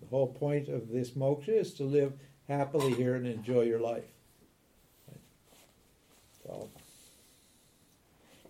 The 0.00 0.06
whole 0.08 0.26
point 0.26 0.68
of 0.68 0.90
this 0.90 1.10
moksha 1.10 1.48
is 1.48 1.72
to 1.74 1.84
live 1.84 2.12
happily 2.48 2.92
here 2.94 3.14
and 3.14 3.26
enjoy 3.26 3.62
your 3.62 3.80
life. 3.80 4.04
So, 6.42 6.68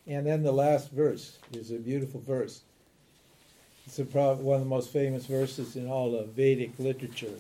and 0.07 0.27
then 0.27 0.43
the 0.43 0.53
last 0.53 0.91
verse 0.91 1.39
is 1.53 1.71
a 1.71 1.79
beautiful 1.79 2.21
verse. 2.21 2.63
It's 3.87 3.99
a, 3.99 4.05
one 4.05 4.57
of 4.57 4.63
the 4.63 4.69
most 4.69 4.93
famous 4.93 5.27
verses 5.27 5.77
in 5.77 5.89
all 5.89 6.15
of 6.15 6.29
Vedic 6.29 6.73
literature. 6.79 7.35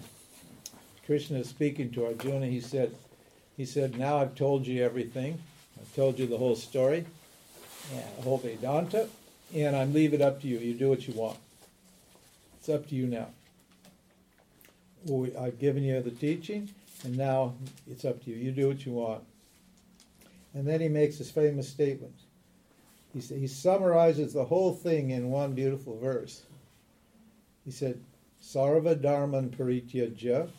Krishna 1.06 1.38
is 1.38 1.48
speaking 1.48 1.90
to 1.92 2.06
Arjuna. 2.06 2.46
He 2.46 2.60
said, 2.60 2.94
"He 3.56 3.64
said, 3.64 3.98
now 3.98 4.18
I've 4.18 4.34
told 4.34 4.66
you 4.66 4.82
everything. 4.82 5.38
I've 5.80 5.94
told 5.94 6.18
you 6.18 6.26
the 6.26 6.38
whole 6.38 6.56
story, 6.56 7.04
the 8.16 8.22
whole 8.22 8.38
Vedanta 8.38 9.08
and 9.54 9.76
I 9.76 9.84
leave 9.84 10.14
it 10.14 10.20
up 10.20 10.40
to 10.42 10.48
you. 10.48 10.58
You 10.58 10.74
do 10.74 10.88
what 10.88 11.06
you 11.06 11.14
want. 11.14 11.38
It's 12.58 12.68
up 12.68 12.88
to 12.88 12.94
you 12.94 13.06
now. 13.06 13.28
I've 15.38 15.58
given 15.58 15.84
you 15.84 16.00
the 16.00 16.10
teaching, 16.10 16.70
and 17.04 17.16
now 17.16 17.54
it's 17.90 18.04
up 18.04 18.24
to 18.24 18.30
you. 18.30 18.36
You 18.36 18.52
do 18.52 18.68
what 18.68 18.86
you 18.86 18.92
want. 18.92 19.22
And 20.54 20.66
then 20.66 20.80
he 20.80 20.88
makes 20.88 21.18
his 21.18 21.30
famous 21.30 21.68
statement. 21.68 22.14
He, 23.14 23.20
he 23.20 23.46
summarizes 23.46 24.32
the 24.32 24.44
whole 24.44 24.74
thing 24.74 25.10
in 25.10 25.30
one 25.30 25.52
beautiful 25.52 25.96
verse. 25.98 26.42
He 27.64 27.70
said, 27.70 28.00
Sarva 28.42 29.00
Dharman 29.00 29.50
Parityajya 29.50 30.50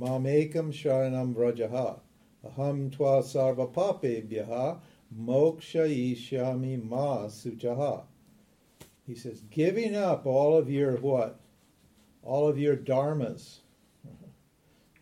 Mamekam 0.00 0.72
Sharanam 0.72 1.34
Vrajaha 1.34 2.00
Aham 2.44 2.90
Twa 2.90 3.22
Sarva 3.22 3.66
pape 3.66 4.28
Papebhyaha 4.28 4.78
Moksha 5.16 5.86
Ishami 6.14 6.82
Ma 6.82 7.26
Suchaha. 7.26 8.02
He 9.06 9.14
says, 9.14 9.40
giving 9.50 9.96
up 9.96 10.26
all 10.26 10.56
of 10.56 10.70
your 10.70 10.96
what? 10.96 11.38
All 12.22 12.48
of 12.48 12.58
your 12.58 12.76
dharmas. 12.76 13.58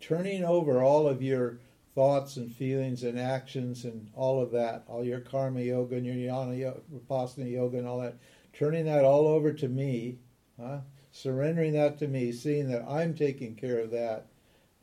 Turning 0.00 0.44
over 0.44 0.82
all 0.82 1.08
of 1.08 1.22
your 1.22 1.58
thoughts 1.96 2.36
and 2.36 2.54
feelings 2.54 3.02
and 3.02 3.18
actions 3.18 3.84
and 3.84 4.08
all 4.14 4.40
of 4.40 4.52
that, 4.52 4.84
all 4.86 5.02
your 5.02 5.18
karma 5.18 5.62
yoga 5.62 5.96
and 5.96 6.06
your 6.06 6.14
jnana 6.14 6.56
yoga, 6.56 6.80
vipassana 6.94 7.50
yoga 7.50 7.78
and 7.78 7.88
all 7.88 8.00
that, 8.00 8.14
turning 8.52 8.84
that 8.84 9.04
all 9.04 9.26
over 9.26 9.50
to 9.52 9.66
me, 9.66 10.18
huh? 10.60 10.78
surrendering 11.10 11.72
that 11.72 11.98
to 11.98 12.06
me, 12.06 12.30
seeing 12.30 12.68
that 12.68 12.84
I'm 12.86 13.14
taking 13.14 13.54
care 13.54 13.78
of 13.78 13.90
that, 13.92 14.26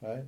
right? 0.02 0.24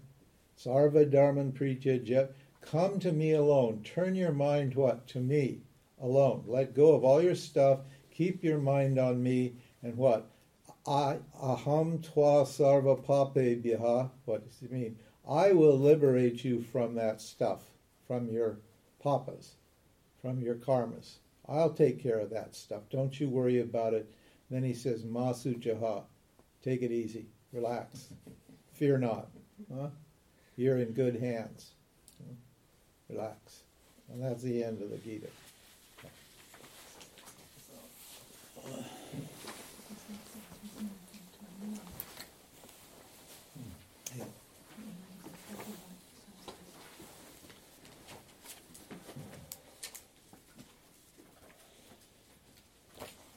Sarva 0.58 1.10
Dharman 1.10 1.52
Pritya. 1.52 2.30
Come 2.62 3.00
to 3.00 3.12
me 3.12 3.34
alone. 3.34 3.82
Turn 3.84 4.16
your 4.16 4.32
mind 4.32 4.76
what? 4.76 5.08
To 5.10 5.20
me 5.20 5.62
alone. 6.00 6.44
Let 6.48 6.76
go 6.76 6.94
of 6.94 7.04
all 7.04 7.22
your 7.22 7.36
stuff. 7.36 7.80
Keep 8.12 8.44
your 8.44 8.60
mind 8.60 9.00
on 9.00 9.22
me. 9.22 9.56
And 9.82 9.98
what? 9.98 10.30
I 10.88 11.18
aham 11.42 12.04
twa 12.04 12.46
sarva 12.46 12.96
pape 12.96 13.64
biha. 13.64 14.10
What 14.26 14.48
does 14.48 14.62
it 14.62 14.72
mean? 14.72 14.98
I 15.28 15.54
will 15.54 15.78
liberate 15.78 16.44
you 16.44 16.62
from 16.62 16.96
that 16.96 17.20
stuff, 17.20 17.64
from 18.08 18.30
your 18.30 18.58
papas, 19.02 19.56
from 20.22 20.42
your 20.42 20.56
karmas. 20.56 21.16
I'll 21.48 21.74
take 21.74 22.02
care 22.02 22.20
of 22.20 22.30
that 22.32 22.56
stuff. 22.56 22.84
Don't 22.90 23.20
you 23.20 23.30
worry 23.30 23.60
about 23.62 23.94
it. 23.94 24.12
Then 24.50 24.64
he 24.64 24.74
says, 24.74 25.04
Ma 25.04 25.34
Suchaha. 25.34 26.04
Take 26.64 26.82
it 26.82 26.92
easy. 26.92 27.26
Relax. 27.54 28.10
Fear 28.74 29.00
not. 29.00 29.28
Huh? 29.74 29.90
You're 30.56 30.80
in 30.80 30.92
good 30.94 31.16
hands. 31.16 31.72
Relax. 33.10 33.62
And 34.12 34.24
that's 34.24 34.44
the 34.44 34.64
end 34.64 34.82
of 34.82 34.90
the 34.90 34.98
Gita. 34.98 35.28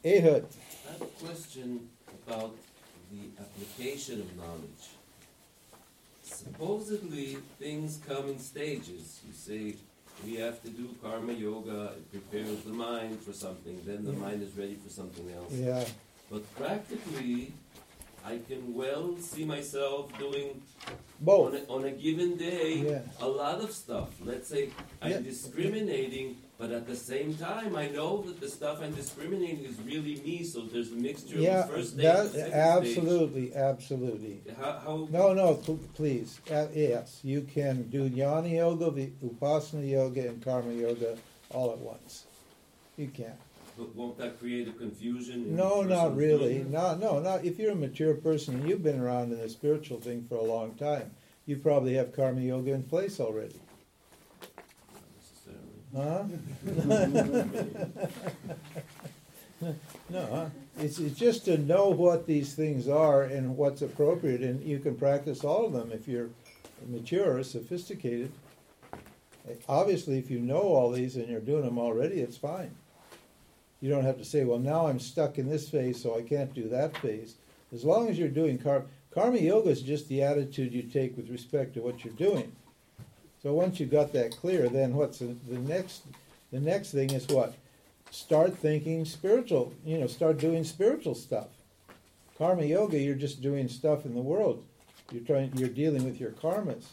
Ehud. 0.09 0.45
I 0.89 0.93
have 0.93 1.03
a 1.03 1.05
question 1.25 1.89
about 2.27 2.55
the 3.13 3.23
application 3.45 4.21
of 4.23 4.37
knowledge. 4.37 4.85
Supposedly, 6.23 7.37
things 7.59 8.01
come 8.09 8.29
in 8.29 8.39
stages. 8.39 9.21
You 9.27 9.33
say, 9.35 9.75
we 10.25 10.37
have 10.37 10.63
to 10.63 10.71
do 10.71 10.89
karma 11.03 11.33
yoga, 11.33 11.93
it 11.99 12.11
prepares 12.11 12.61
the 12.63 12.73
mind 12.73 13.21
for 13.21 13.33
something, 13.33 13.81
then 13.85 14.05
the 14.05 14.13
Yeah. 14.13 14.19
mind 14.19 14.43
is 14.43 14.57
ready 14.57 14.77
for 14.77 14.91
something 14.91 15.31
else. 15.31 15.53
Yeah. 15.53 15.85
But 16.31 16.43
practically, 16.57 17.53
I 18.25 18.39
can 18.49 18.75
well 18.75 19.17
see 19.19 19.45
myself 19.45 20.17
doing 20.19 20.61
on 21.27 21.57
a, 21.57 21.61
on 21.73 21.85
a 21.85 21.91
given 21.91 22.37
day 22.37 22.75
Yeah. 22.79 23.01
a 23.21 23.29
lot 23.29 23.61
of 23.61 23.73
stuff. 23.73 24.11
Let's 24.25 24.49
say 24.49 24.71
I'm 25.03 25.11
Yeah. 25.11 25.19
discriminating, 25.21 26.37
but 26.59 26.71
at 26.71 26.87
the 26.87 26.95
same 26.97 27.35
time, 27.35 27.75
I 27.75 27.89
know 27.89 28.23
that 28.23 28.41
the 28.41 28.49
stuff 28.49 28.81
I'm 28.83 28.95
discriminating 28.95 29.65
is 29.65 29.81
really 29.81 30.17
me. 30.25 30.45
So 30.45 30.63
there's 30.63 30.93
a 30.93 30.97
mixture 30.97 31.37
Yeah, 31.39 31.63
of 31.65 31.69
the 31.69 31.75
first 31.75 31.91
stage 31.95 32.03
that, 32.05 32.35
and 32.35 32.53
the 32.53 32.57
absolutely, 32.57 33.55
absolutely. 33.55 34.41
How, 34.61 34.73
how 34.85 35.09
No, 35.11 35.33
no, 35.33 35.55
pl- 35.55 35.81
please. 35.95 36.41
Uh, 36.51 36.67
yes, 36.75 37.21
you 37.25 37.43
can 37.43 37.89
do 37.91 38.09
jnana 38.11 38.51
yoga, 38.51 38.91
vi- 38.91 39.13
upasana 39.25 39.89
yoga, 39.89 40.29
and 40.29 40.43
karma 40.45 40.73
yoga 40.73 41.17
all 41.51 41.73
at 41.73 41.79
once. 41.79 42.25
You 42.97 43.09
can. 43.09 43.33
But 43.79 43.95
won't 43.95 44.19
that 44.19 44.41
create 44.41 44.67
a 44.67 44.73
confusion? 44.73 45.55
No, 45.55 45.83
not 45.83 46.17
really. 46.17 46.65
No, 46.69 46.97
no, 46.97 47.21
not 47.21 47.45
if 47.45 47.59
you're 47.59 47.73
a 47.73 47.77
mature 47.77 48.15
person 48.15 48.57
and 48.57 48.69
you've 48.69 48.83
been 48.83 49.01
around 49.01 49.33
in 49.33 49.39
the 49.39 49.49
spiritual 49.49 50.01
thing 50.01 50.27
for 50.29 50.35
a 50.35 50.43
long 50.43 50.75
time. 50.75 51.13
You 51.47 51.57
probably 51.57 51.95
have 51.95 52.15
karma 52.15 52.41
yoga 52.41 52.73
in 52.73 52.83
place 52.83 53.21
already. 53.21 53.61
Not 54.93 55.05
necessarily. 55.17 55.79
Huh? 55.97 56.25
no, 60.11 60.27
huh? 60.27 60.47
It's, 60.79 60.99
it's 60.99 61.19
just 61.19 61.45
to 61.47 61.57
know 61.57 61.89
what 61.89 62.27
these 62.27 62.55
things 62.55 62.89
are 62.89 63.23
and 63.23 63.57
what's 63.57 63.81
appropriate, 63.81 64.43
and 64.43 64.63
you 64.63 64.79
can 64.79 64.97
practice 64.97 65.43
all 65.43 65.65
of 65.65 65.73
them 65.73 65.91
if 65.91 66.07
you're 66.07 66.29
mature, 66.87 67.43
sophisticated. 67.43 68.33
Obviously, 69.69 70.19
if 70.19 70.31
you 70.31 70.41
know 70.41 70.61
all 70.61 70.91
these 70.91 71.17
and 71.17 71.29
you're 71.29 71.41
doing 71.41 71.65
them 71.65 71.79
already, 71.79 72.21
it's 72.21 72.37
fine. 72.37 72.75
You 73.81 73.91
don't 73.91 74.05
have 74.05 74.19
to 74.19 74.25
say, 74.25 74.45
well, 74.45 74.59
now 74.59 74.87
I'm 74.87 74.99
stuck 74.99 75.39
in 75.39 75.49
this 75.49 75.69
phase, 75.69 76.03
so 76.03 76.17
I 76.17 76.23
can't 76.23 76.53
do 76.53 76.69
that 76.69 76.97
phase. 76.99 77.37
As 77.73 77.85
long 77.85 78.09
as 78.09 78.19
you're 78.19 78.29
doing 78.29 78.59
karma, 78.59 78.87
karma 79.13 79.39
yoga 79.39 79.71
is 79.71 79.83
just 79.83 80.09
the 80.09 80.23
attitude 80.23 80.73
you 80.73 80.83
take 80.83 81.17
with 81.17 81.31
respect 81.31 81.75
to 81.75 81.81
what 81.81 82.05
you're 82.05 82.15
doing. 82.15 82.53
So 83.43 83.53
once 83.53 83.79
you've 83.79 83.91
got 83.91 84.13
that 84.15 84.37
clear, 84.37 84.69
then 84.69 84.95
what's 84.95 85.21
the, 85.21 85.37
the 85.49 85.59
next? 85.59 86.03
The 86.51 86.61
next 86.61 86.91
thing 86.93 87.11
is 87.11 87.29
what? 87.29 87.55
Start 88.11 88.57
thinking 88.57 89.05
spiritual. 89.05 89.73
You 89.85 89.99
know, 89.99 90.07
start 90.07 90.39
doing 90.39 90.65
spiritual 90.65 91.15
stuff. 91.15 91.49
Karma 92.37 92.65
yoga, 92.65 92.99
you're 92.99 93.15
just 93.15 93.43
doing 93.43 93.69
stuff 93.69 94.05
in 94.07 94.15
the 94.15 94.21
world. 94.21 94.65
You're 95.13 95.23
trying. 95.23 95.53
You're 95.57 95.69
dealing 95.69 96.05
with 96.05 96.19
your 96.19 96.33
karmas. 96.33 96.87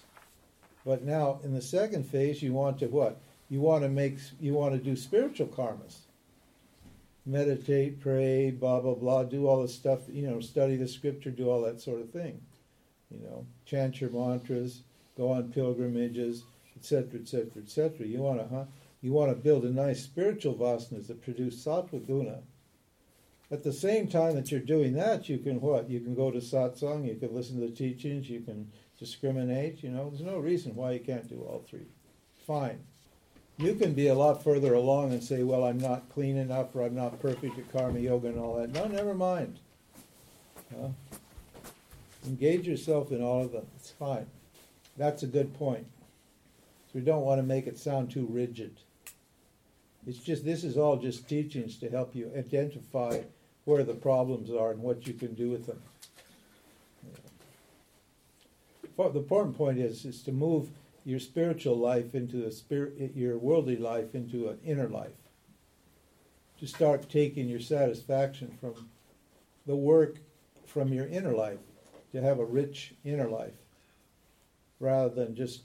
But 0.85 1.03
now, 1.03 1.39
in 1.43 1.53
the 1.53 1.61
second 1.61 2.03
phase, 2.03 2.43
you 2.43 2.53
want 2.53 2.77
to 2.79 2.87
what? 2.87 3.19
You 3.49 3.61
want 3.61 3.83
to 3.83 3.89
make. 3.89 4.19
You 4.39 4.53
want 4.53 4.75
to 4.75 4.79
do 4.79 4.95
spiritual 4.95 5.47
karmas. 5.47 6.04
Meditate, 7.25 7.99
pray, 7.99 8.51
blah 8.51 8.79
blah 8.79 8.93
blah. 8.93 9.23
Do 9.23 9.47
all 9.47 9.61
the 9.61 9.67
stuff. 9.67 10.01
You 10.09 10.29
know, 10.29 10.39
study 10.39 10.75
the 10.75 10.87
scripture, 10.87 11.31
do 11.31 11.49
all 11.49 11.61
that 11.63 11.81
sort 11.81 12.01
of 12.01 12.11
thing. 12.11 12.41
You 13.09 13.19
know, 13.19 13.45
chant 13.65 14.01
your 14.01 14.09
mantras, 14.09 14.81
go 15.17 15.31
on 15.31 15.51
pilgrimages, 15.51 16.43
etc., 16.75 17.19
etc., 17.19 17.63
etc. 17.63 18.05
You 18.05 18.19
want 18.19 18.39
to, 18.39 18.55
huh? 18.55 18.65
You 19.01 19.13
want 19.13 19.31
to 19.31 19.35
build 19.35 19.65
a 19.65 19.69
nice 19.69 20.03
spiritual 20.03 20.55
vasanas 20.55 21.07
that 21.07 21.21
produce 21.21 21.63
sattva 21.63 22.05
guna. 22.05 22.39
At 23.51 23.63
the 23.63 23.73
same 23.73 24.07
time 24.07 24.35
that 24.35 24.51
you're 24.51 24.59
doing 24.59 24.93
that, 24.93 25.29
you 25.29 25.37
can 25.37 25.61
what? 25.61 25.89
You 25.89 25.99
can 25.99 26.15
go 26.15 26.31
to 26.31 26.39
satsang, 26.39 27.07
you 27.07 27.15
can 27.15 27.33
listen 27.33 27.59
to 27.59 27.67
the 27.67 27.75
teachings, 27.75 28.29
you 28.29 28.41
can 28.41 28.71
discriminate. 28.97 29.83
You 29.83 29.91
know, 29.91 30.09
there's 30.09 30.23
no 30.23 30.39
reason 30.39 30.75
why 30.75 30.93
you 30.93 30.99
can't 30.99 31.29
do 31.29 31.41
all 31.41 31.63
three. 31.67 31.85
Fine. 32.47 32.79
You 33.57 33.75
can 33.75 33.93
be 33.93 34.07
a 34.07 34.15
lot 34.15 34.43
further 34.43 34.73
along 34.73 35.13
and 35.13 35.23
say, 35.23 35.43
well, 35.43 35.63
I'm 35.63 35.77
not 35.77 36.09
clean 36.09 36.37
enough 36.37 36.75
or 36.75 36.83
I'm 36.83 36.95
not 36.95 37.21
perfect 37.21 37.57
at 37.57 37.71
karma 37.71 37.99
yoga 37.99 38.27
and 38.27 38.39
all 38.39 38.55
that. 38.57 38.71
No, 38.71 38.85
never 38.87 39.13
mind. 39.13 39.59
Engage 42.25 42.67
yourself 42.67 43.11
in 43.11 43.21
all 43.21 43.43
of 43.43 43.51
them. 43.53 43.65
It's 43.77 43.91
fine. 43.91 44.25
That's 44.97 45.23
a 45.23 45.27
good 45.27 45.53
point. 45.53 45.85
So 46.87 46.91
we 46.95 47.01
don't 47.01 47.23
want 47.23 47.39
to 47.39 47.43
make 47.43 47.67
it 47.67 47.77
sound 47.77 48.11
too 48.11 48.27
rigid. 48.29 48.75
It's 50.05 50.19
just 50.19 50.43
this 50.43 50.63
is 50.63 50.77
all 50.77 50.97
just 50.97 51.27
teachings 51.27 51.77
to 51.77 51.89
help 51.89 52.13
you 52.15 52.31
identify 52.37 53.21
where 53.63 53.83
the 53.83 53.93
problems 53.93 54.51
are 54.51 54.71
and 54.71 54.81
what 54.81 55.07
you 55.07 55.13
can 55.13 55.33
do 55.33 55.49
with 55.49 55.65
them. 55.65 55.81
The 58.97 59.19
important 59.19 59.57
point 59.57 59.79
is 59.79 60.05
is 60.05 60.21
to 60.23 60.31
move 60.31 60.69
your 61.05 61.19
spiritual 61.19 61.77
life 61.77 62.15
into 62.15 62.45
a 62.45 62.51
spirit, 62.51 63.11
your 63.15 63.37
worldly 63.37 63.77
life 63.77 64.15
into 64.15 64.49
an 64.49 64.57
inner 64.65 64.89
life. 64.89 65.11
To 66.59 66.67
start 66.67 67.09
taking 67.09 67.47
your 67.47 67.59
satisfaction 67.59 68.57
from 68.59 68.89
the 69.67 69.75
work 69.75 70.17
from 70.65 70.91
your 70.91 71.07
inner 71.07 71.33
life, 71.33 71.59
to 72.11 72.21
have 72.21 72.39
a 72.39 72.45
rich 72.45 72.93
inner 73.03 73.29
life, 73.29 73.53
rather 74.79 75.13
than 75.13 75.35
just 75.35 75.61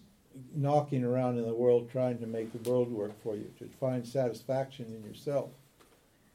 knocking 0.55 1.05
around 1.05 1.39
in 1.39 1.45
the 1.45 1.55
world 1.55 1.91
trying 1.91 2.19
to 2.19 2.27
make 2.27 2.53
the 2.53 2.71
world 2.71 2.91
work 2.91 3.13
for 3.23 3.35
you, 3.35 3.51
to 3.59 3.67
find 3.81 4.07
satisfaction 4.07 4.87
in 4.87 5.09
yourself. 5.09 5.51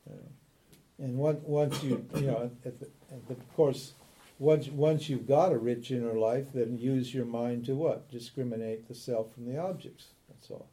You 0.10 0.16
know. 0.16 1.06
And 1.06 1.18
once, 1.18 1.40
once 1.44 1.84
you, 1.84 2.06
you 2.16 2.28
know, 2.28 2.50
at 2.66 2.80
the, 2.80 2.88
at 3.12 3.28
the, 3.28 3.34
of 3.34 3.56
course, 3.56 3.94
once, 4.38 4.68
once 4.68 5.10
you've 5.10 5.28
got 5.28 5.52
a 5.52 5.58
rich 5.58 5.92
inner 5.92 6.14
life, 6.14 6.48
then 6.54 6.78
use 6.78 7.14
your 7.14 7.26
mind 7.26 7.66
to 7.66 7.76
what? 7.76 8.10
Discriminate 8.10 8.88
the 8.88 8.96
self 8.96 9.34
from 9.34 9.46
the 9.46 9.58
objects. 9.58 10.08
That's 10.28 10.50
all. 10.52 10.70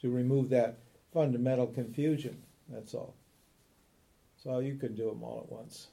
To 0.00 0.10
remove 0.10 0.50
that 0.50 0.78
fundamental 1.12 1.66
confusion. 1.66 2.42
That's 2.68 2.94
all. 2.94 3.14
So 4.36 4.58
you 4.58 4.76
can 4.76 4.94
do 4.94 5.08
them 5.08 5.22
all 5.22 5.40
at 5.40 5.52
once. 5.52 5.88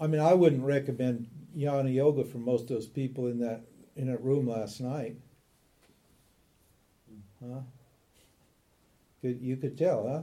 I 0.00 0.06
mean, 0.06 0.20
I 0.20 0.34
wouldn't 0.34 0.64
recommend 0.64 1.28
jnana 1.56 1.92
yoga 1.92 2.24
for 2.24 2.38
most 2.38 2.62
of 2.62 2.68
those 2.68 2.86
people 2.86 3.26
in 3.26 3.40
that 3.40 3.62
in 3.96 4.06
that 4.06 4.22
room 4.22 4.48
last 4.48 4.80
night. 4.80 5.16
Huh? 7.42 7.60
Could, 9.20 9.40
you 9.40 9.56
could 9.56 9.76
tell, 9.76 10.08
huh? 10.08 10.22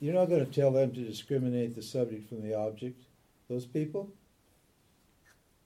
You're 0.00 0.14
not 0.14 0.28
going 0.28 0.44
to 0.44 0.52
tell 0.52 0.70
them 0.70 0.92
to 0.92 1.00
discriminate 1.00 1.74
the 1.74 1.82
subject 1.82 2.28
from 2.28 2.42
the 2.42 2.54
object. 2.54 3.02
Those 3.48 3.64
people, 3.64 4.10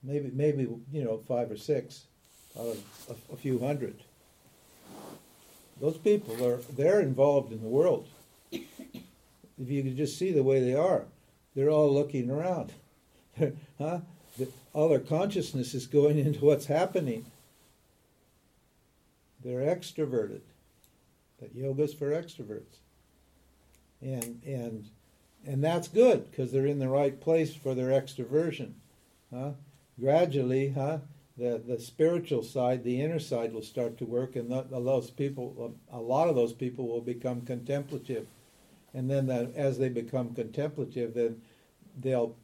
maybe, 0.03 0.31
maybe 0.33 0.67
you 0.91 1.03
know, 1.03 1.17
five 1.27 1.51
or 1.51 1.57
six 1.57 2.05
out 2.57 2.67
of 2.67 2.83
a, 3.09 3.33
a 3.33 3.37
few 3.37 3.59
hundred. 3.59 3.95
Those 5.79 5.97
people 5.97 6.45
are 6.45 6.57
they're 6.77 7.01
involved 7.01 7.51
in 7.51 7.61
the 7.61 7.67
world. 7.67 8.07
If 8.51 9.69
you 9.69 9.83
could 9.83 9.97
just 9.97 10.17
see 10.17 10.31
the 10.31 10.43
way 10.43 10.59
they 10.59 10.75
are, 10.75 11.05
they're 11.55 11.69
all 11.69 11.93
looking 11.93 12.29
around. 12.29 12.71
huh? 13.77 13.99
All 14.73 14.89
their 14.89 14.99
consciousness 14.99 15.73
is 15.73 15.87
going 15.87 16.17
into 16.25 16.45
what's 16.45 16.67
happening. 16.67 17.25
They're 19.43 19.75
extroverted. 19.75 20.41
That 21.39 21.55
yoga's 21.55 21.93
for 21.93 22.11
extroverts. 22.11 22.80
And 24.01 24.41
and 24.45 24.89
and 25.45 25.63
that's 25.63 25.87
good 25.87 26.29
because 26.29 26.51
they're 26.51 26.65
in 26.65 26.79
the 26.79 26.89
right 26.89 27.19
place 27.19 27.53
for 27.55 27.73
their 27.73 27.89
extroversion. 27.89 28.73
Huh? 29.33 29.51
Gradually, 29.99 30.69
huh? 30.69 30.99
The 31.37 31.61
the 31.65 31.79
spiritual 31.79 32.43
side, 32.43 32.83
the 32.83 33.01
inner 33.01 33.19
side, 33.19 33.53
will 33.53 33.61
start 33.61 33.97
to 33.99 34.05
work, 34.05 34.35
and 34.35 34.49
th- 34.49 34.65
those 34.69 35.09
people, 35.09 35.75
a 35.91 35.99
lot 35.99 36.29
of 36.29 36.35
those 36.35 36.53
people, 36.53 36.87
will 36.87 37.01
become 37.01 37.41
contemplative, 37.41 38.27
and 38.93 39.09
then 39.09 39.29
as 39.55 39.77
they 39.77 39.89
become 39.89 40.33
contemplative, 40.35 41.13
then 41.13 41.41
they'll 41.99 42.35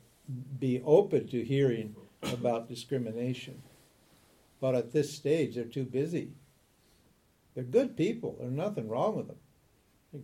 be 0.59 0.81
open 0.85 1.27
to 1.27 1.43
hearing 1.43 1.95
about 2.23 2.67
discrimination. 2.69 3.61
But 4.59 4.75
at 4.75 4.91
this 4.91 5.13
stage, 5.13 5.55
they're 5.55 5.65
too 5.65 5.85
busy. 5.85 6.29
They're 7.53 7.63
good 7.63 7.95
people. 7.95 8.37
There's 8.39 8.51
nothing 8.51 8.87
wrong 8.87 9.15
with 9.15 9.27
them. 9.27 9.37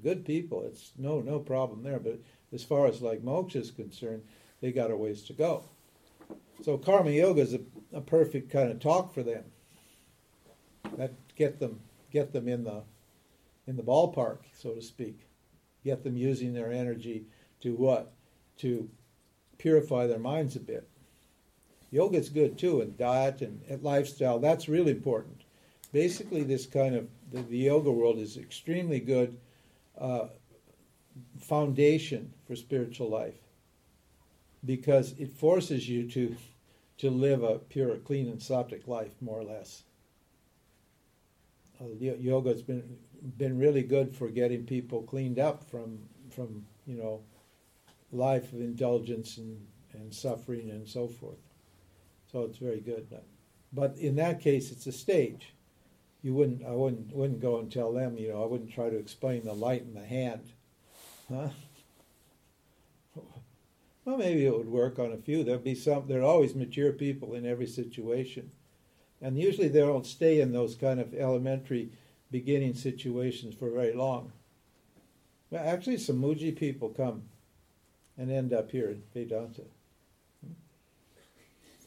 Good 0.01 0.25
people. 0.25 0.63
It's 0.65 0.91
no 0.97 1.19
no 1.19 1.39
problem 1.39 1.83
there. 1.83 1.99
But 1.99 2.19
as 2.51 2.63
far 2.63 2.87
as 2.87 3.01
like 3.01 3.23
moksha 3.23 3.57
is 3.57 3.71
concerned, 3.71 4.23
they 4.61 4.71
got 4.71 4.91
a 4.91 4.95
ways 4.95 5.23
to 5.23 5.33
go. 5.33 5.65
So 6.63 6.77
karma 6.77 7.11
yoga 7.11 7.41
is 7.41 7.53
a, 7.53 7.59
a 7.91 8.01
perfect 8.01 8.51
kind 8.51 8.71
of 8.71 8.79
talk 8.79 9.13
for 9.13 9.23
them. 9.23 9.43
That 10.97 11.11
get 11.35 11.59
them 11.59 11.81
get 12.11 12.31
them 12.31 12.47
in 12.47 12.63
the 12.63 12.83
in 13.67 13.75
the 13.75 13.83
ballpark, 13.83 14.39
so 14.57 14.73
to 14.73 14.81
speak. 14.81 15.19
Get 15.83 16.03
them 16.03 16.15
using 16.15 16.53
their 16.53 16.71
energy 16.71 17.25
to 17.61 17.75
what? 17.75 18.13
To 18.59 18.89
purify 19.57 20.07
their 20.07 20.19
minds 20.19 20.55
a 20.55 20.59
bit. 20.59 20.87
Yoga 21.91 22.17
is 22.17 22.29
good 22.29 22.57
too, 22.57 22.81
and 22.81 22.97
diet 22.97 23.41
and, 23.41 23.61
and 23.69 23.83
lifestyle. 23.83 24.39
That's 24.39 24.69
really 24.69 24.91
important. 24.91 25.41
Basically, 25.91 26.43
this 26.43 26.65
kind 26.65 26.95
of 26.95 27.07
the, 27.31 27.41
the 27.43 27.57
yoga 27.57 27.91
world 27.91 28.17
is 28.17 28.37
extremely 28.37 28.99
good 28.99 29.37
uh, 29.99 30.27
foundation 31.39 32.33
for 32.45 32.55
spiritual 32.55 33.09
life 33.09 33.39
because 34.65 35.13
it 35.19 35.31
forces 35.31 35.87
you 35.87 36.09
to 36.09 36.35
to 36.95 37.09
live 37.09 37.43
a 37.43 37.57
pure, 37.57 37.97
clean, 37.97 38.27
and 38.27 38.39
sattvic 38.39 38.87
life, 38.87 39.11
more 39.19 39.39
or 39.39 39.43
less. 39.43 39.83
Uh, 41.81 41.87
yoga 41.99 42.49
has 42.49 42.61
been 42.61 42.97
been 43.37 43.57
really 43.57 43.83
good 43.83 44.15
for 44.15 44.29
getting 44.29 44.63
people 44.63 45.01
cleaned 45.03 45.39
up 45.39 45.63
from 45.69 45.99
from 46.29 46.65
you 46.85 46.95
know 46.95 47.21
life 48.11 48.53
of 48.53 48.61
indulgence 48.61 49.37
and, 49.37 49.65
and 49.93 50.13
suffering 50.13 50.69
and 50.69 50.87
so 50.87 51.07
forth. 51.07 51.39
So 52.31 52.43
it's 52.43 52.57
very 52.57 52.79
good. 52.79 53.07
But 53.71 53.97
in 53.97 54.15
that 54.15 54.39
case, 54.39 54.71
it's 54.71 54.87
a 54.87 54.91
stage. 54.91 55.53
You 56.23 56.33
wouldn't, 56.33 56.65
I 56.65 56.71
wouldn't, 56.71 57.13
wouldn't 57.13 57.41
go 57.41 57.59
and 57.59 57.71
tell 57.71 57.91
them, 57.91 58.17
you 58.17 58.29
know, 58.29 58.41
I 58.41 58.47
wouldn't 58.47 58.73
try 58.73 58.89
to 58.89 58.97
explain 58.97 59.43
the 59.43 59.53
light 59.53 59.81
in 59.81 59.93
the 59.93 60.05
hand. 60.05 60.53
Huh? 61.29 61.49
Well, 64.05 64.17
maybe 64.17 64.45
it 64.45 64.57
would 64.57 64.69
work 64.69 64.99
on 64.99 65.11
a 65.11 65.17
few. 65.17 65.43
There'd 65.43 65.63
be 65.63 65.75
some, 65.75 66.07
there 66.07 66.21
are 66.21 66.25
always 66.25 66.55
mature 66.55 66.91
people 66.91 67.35
in 67.35 67.45
every 67.45 67.67
situation. 67.67 68.51
And 69.21 69.37
usually 69.37 69.67
they 69.67 69.79
don't 69.79 70.05
stay 70.05 70.41
in 70.41 70.51
those 70.51 70.75
kind 70.75 70.99
of 70.99 71.13
elementary 71.13 71.89
beginning 72.31 72.73
situations 72.73 73.55
for 73.55 73.69
very 73.69 73.93
long. 73.93 74.31
Well, 75.49 75.63
actually, 75.65 75.97
some 75.97 76.21
Mooji 76.21 76.55
people 76.55 76.89
come 76.89 77.23
and 78.17 78.31
end 78.31 78.53
up 78.53 78.71
here 78.71 78.89
in 78.89 79.03
Vedanta. 79.13 79.61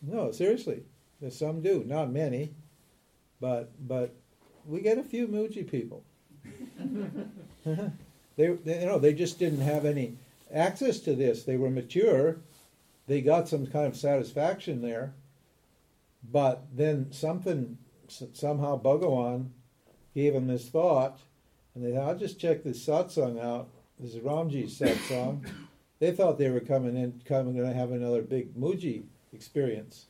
No, 0.02 0.30
seriously. 0.30 0.82
Some 1.30 1.62
do, 1.62 1.82
not 1.84 2.12
many, 2.12 2.54
but 3.40 3.72
but 3.86 4.14
we 4.68 4.80
get 4.80 4.98
a 4.98 5.02
few 5.02 5.28
Mooji 5.28 5.70
people. 5.70 6.02
they, 8.36 8.48
they, 8.48 8.80
you 8.80 8.86
know, 8.86 8.98
they 8.98 9.14
just 9.14 9.38
didn't 9.38 9.60
have 9.60 9.84
any 9.84 10.16
access 10.52 11.00
to 11.00 11.14
this. 11.14 11.44
They 11.44 11.56
were 11.56 11.70
mature. 11.70 12.36
They 13.06 13.20
got 13.20 13.48
some 13.48 13.66
kind 13.66 13.86
of 13.86 13.96
satisfaction 13.96 14.82
there, 14.82 15.14
but 16.30 16.64
then 16.74 17.12
something 17.12 17.78
somehow 18.08 18.80
Bhagawan 18.80 19.50
gave 20.14 20.32
them 20.32 20.46
this 20.46 20.68
thought, 20.68 21.20
and 21.74 21.84
they 21.84 21.92
thought, 21.92 22.08
"I'll 22.08 22.18
just 22.18 22.40
check 22.40 22.62
this 22.62 22.84
satsang 22.84 23.40
out. 23.40 23.68
This 23.98 24.14
is 24.14 24.22
Ramji's 24.22 24.78
satsang." 24.78 25.46
they 25.98 26.12
thought 26.12 26.38
they 26.38 26.50
were 26.50 26.60
coming 26.60 26.96
in, 26.96 27.20
coming 27.24 27.54
going 27.54 27.68
to 27.68 27.74
have 27.74 27.92
another 27.92 28.22
big 28.22 28.54
Mooji 28.54 29.04
experience. 29.32 30.06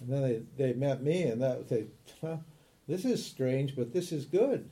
And 0.00 0.12
then 0.12 0.22
they, 0.22 0.42
they 0.56 0.72
met 0.74 1.02
me, 1.02 1.24
and 1.24 1.42
that 1.42 1.68
they, 1.68 1.86
well, 2.20 2.42
this 2.92 3.06
is 3.06 3.24
strange, 3.24 3.74
but 3.74 3.94
this 3.94 4.12
is 4.12 4.26
good. 4.26 4.68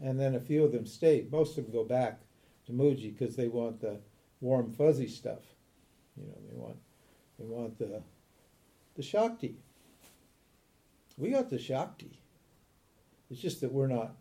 And 0.00 0.20
then 0.20 0.36
a 0.36 0.40
few 0.40 0.64
of 0.64 0.70
them 0.70 0.86
stay. 0.86 1.26
Most 1.32 1.58
of 1.58 1.64
them 1.64 1.72
go 1.72 1.84
back 1.84 2.20
to 2.66 2.72
Mooji 2.72 3.18
because 3.18 3.34
they 3.34 3.48
want 3.48 3.80
the 3.80 3.98
warm, 4.40 4.72
fuzzy 4.72 5.08
stuff. 5.08 5.40
You 6.16 6.28
know, 6.28 6.38
they 6.48 6.56
want 6.56 6.76
they 7.40 7.46
want 7.46 7.76
the 7.76 8.02
the 8.94 9.02
Shakti. 9.02 9.56
We 11.18 11.30
got 11.30 11.50
the 11.50 11.58
Shakti. 11.58 12.20
It's 13.30 13.40
just 13.40 13.60
that 13.62 13.72
we're 13.72 13.88
not 13.88 14.14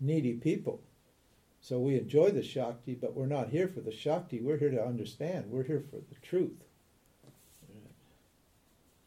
needy 0.00 0.32
people. 0.32 0.80
So 1.60 1.78
we 1.78 1.98
enjoy 1.98 2.30
the 2.30 2.42
Shakti, 2.42 2.94
but 2.94 3.14
we're 3.14 3.26
not 3.26 3.50
here 3.50 3.68
for 3.68 3.80
the 3.80 3.92
Shakti. 3.92 4.40
We're 4.40 4.58
here 4.58 4.70
to 4.70 4.84
understand. 4.84 5.50
We're 5.50 5.64
here 5.64 5.84
for 5.90 5.96
the 5.96 6.20
truth. 6.22 6.64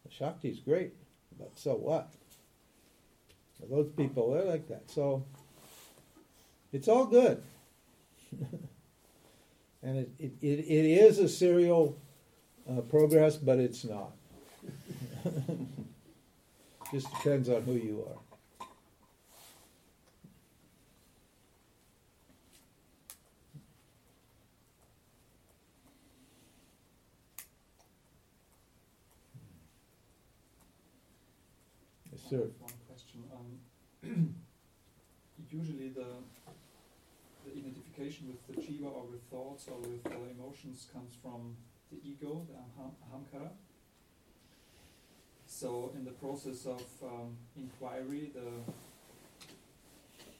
The 0.06 0.12
Shakti 0.12 0.50
is 0.50 0.60
great, 0.60 0.94
but 1.40 1.58
so 1.58 1.74
what? 1.74 2.14
Those 3.70 3.90
people, 3.98 4.34
they're 4.34 4.46
like 4.46 4.68
that. 4.70 4.90
So 4.90 5.26
it's 6.72 6.88
all 6.88 7.06
good. 7.06 7.42
and 9.84 9.98
it, 9.98 10.10
it, 10.20 10.34
it, 10.42 10.60
it 10.60 10.86
is 10.86 11.20
a 11.20 11.28
serial 11.30 11.98
uh, 12.70 12.82
progress, 12.82 13.38
but 13.38 13.60
it's 13.60 13.84
not. 13.86 14.12
Just 16.92 17.12
depends 17.12 17.50
on 17.50 17.64
who 17.64 17.74
you 17.74 18.06
are. 18.08 18.18
Yes. 32.12 32.34
Um, 32.34 32.67
usually 35.52 35.90
the 35.90 36.06
the 37.46 37.52
identification 37.52 38.28
with 38.28 38.42
the 38.48 38.62
jiva 38.62 38.86
or 38.94 39.04
with 39.06 39.22
thoughts 39.32 39.68
or 39.68 39.78
with 39.80 40.06
uh, 40.06 40.16
emotions 40.38 40.88
comes 40.92 41.16
from 41.22 41.56
the 41.92 41.98
ego, 42.04 42.46
the 42.50 42.56
ahamkara. 42.84 43.50
So 45.46 45.92
in 45.96 46.04
the 46.04 46.12
process 46.12 46.66
of 46.66 46.84
um, 47.04 47.38
inquiry, 47.56 48.32
the 48.34 48.50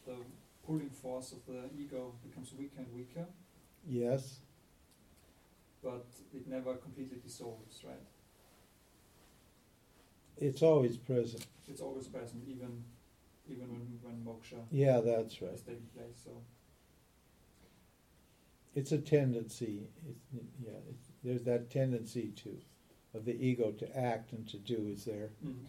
the 0.06 0.18
pulling 0.66 0.90
force 0.90 1.32
of 1.32 1.46
the 1.48 1.70
ego 1.80 2.14
becomes 2.28 2.54
weaker 2.58 2.80
and 2.80 2.94
weaker. 2.94 3.26
Yes. 3.88 4.40
But 5.84 6.06
it 6.34 6.48
never 6.48 6.76
completely 6.76 7.20
dissolves, 7.24 7.84
right? 7.86 7.96
It's 10.38 10.62
always 10.62 10.98
present. 10.98 11.46
It's 11.68 11.82
always 11.82 12.08
present, 12.08 12.44
even 12.48 12.84
even 13.50 13.70
when 13.72 14.00
when 14.02 14.24
moksha 14.26 14.60
Yeah, 14.72 15.00
that's 15.02 15.42
right. 15.42 15.54
is 15.54 15.62
taking 15.62 15.88
place. 15.96 16.22
So 16.24 16.32
It's 18.76 18.92
a 18.92 18.98
tendency. 19.00 19.88
It's, 20.10 20.26
yeah, 20.64 20.80
it's, 20.90 21.08
there's 21.24 21.44
that 21.44 21.70
tendency 21.72 22.32
to 22.44 22.58
of 23.14 23.26
the 23.26 23.34
ego 23.34 23.72
to 23.72 23.98
act 23.98 24.34
and 24.34 24.48
to 24.50 24.58
do 24.58 24.88
is 24.88 25.06
there. 25.06 25.30
Mhm. 25.44 25.66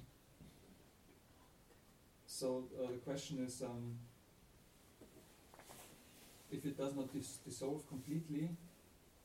So 2.26 2.68
uh, 2.78 2.90
the 2.92 2.98
question 2.98 3.38
is, 3.44 3.62
um, 3.62 3.98
if 6.50 6.64
it 6.66 6.76
does 6.76 6.94
not 6.94 7.12
dis- 7.12 7.38
dissolve 7.44 7.86
completely, 7.88 8.50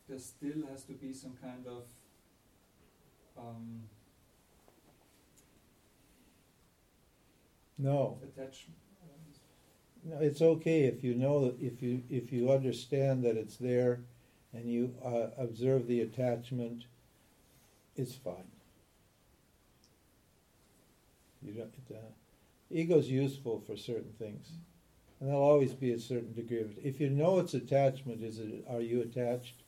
there 0.07 0.19
still 0.19 0.65
has 0.69 0.83
to 0.85 0.93
be 0.93 1.13
some 1.13 1.33
kind 1.41 1.65
of 1.67 1.83
um, 3.37 3.83
No, 7.77 8.19
attachment. 8.23 8.77
no, 10.03 10.17
it's 10.19 10.41
okay 10.41 10.83
if 10.83 11.03
you 11.03 11.15
know 11.15 11.53
if 11.59 11.81
you 11.81 12.03
if 12.09 12.31
you 12.31 12.51
understand 12.51 13.23
that 13.23 13.35
it's 13.35 13.57
there, 13.57 14.01
and 14.53 14.69
you 14.69 14.93
uh, 15.03 15.27
observe 15.37 15.87
the 15.87 16.01
attachment. 16.01 16.85
It's 17.95 18.15
fine. 18.15 18.51
You 21.41 21.53
don't. 21.53 21.73
It, 21.89 21.95
uh, 21.95 22.11
ego's 22.69 23.09
useful 23.09 23.63
for 23.65 23.75
certain 23.75 24.13
things, 24.19 24.51
and 25.19 25.29
there'll 25.29 25.41
always 25.41 25.73
be 25.73 25.91
a 25.91 25.99
certain 25.99 26.33
degree 26.33 26.61
of 26.61 26.77
it. 26.77 26.81
If 26.83 26.99
you 26.99 27.09
know 27.09 27.39
it's 27.39 27.53
attachment, 27.53 28.23
is 28.23 28.39
it? 28.39 28.65
Are 28.69 28.81
you 28.81 29.01
attached? 29.01 29.62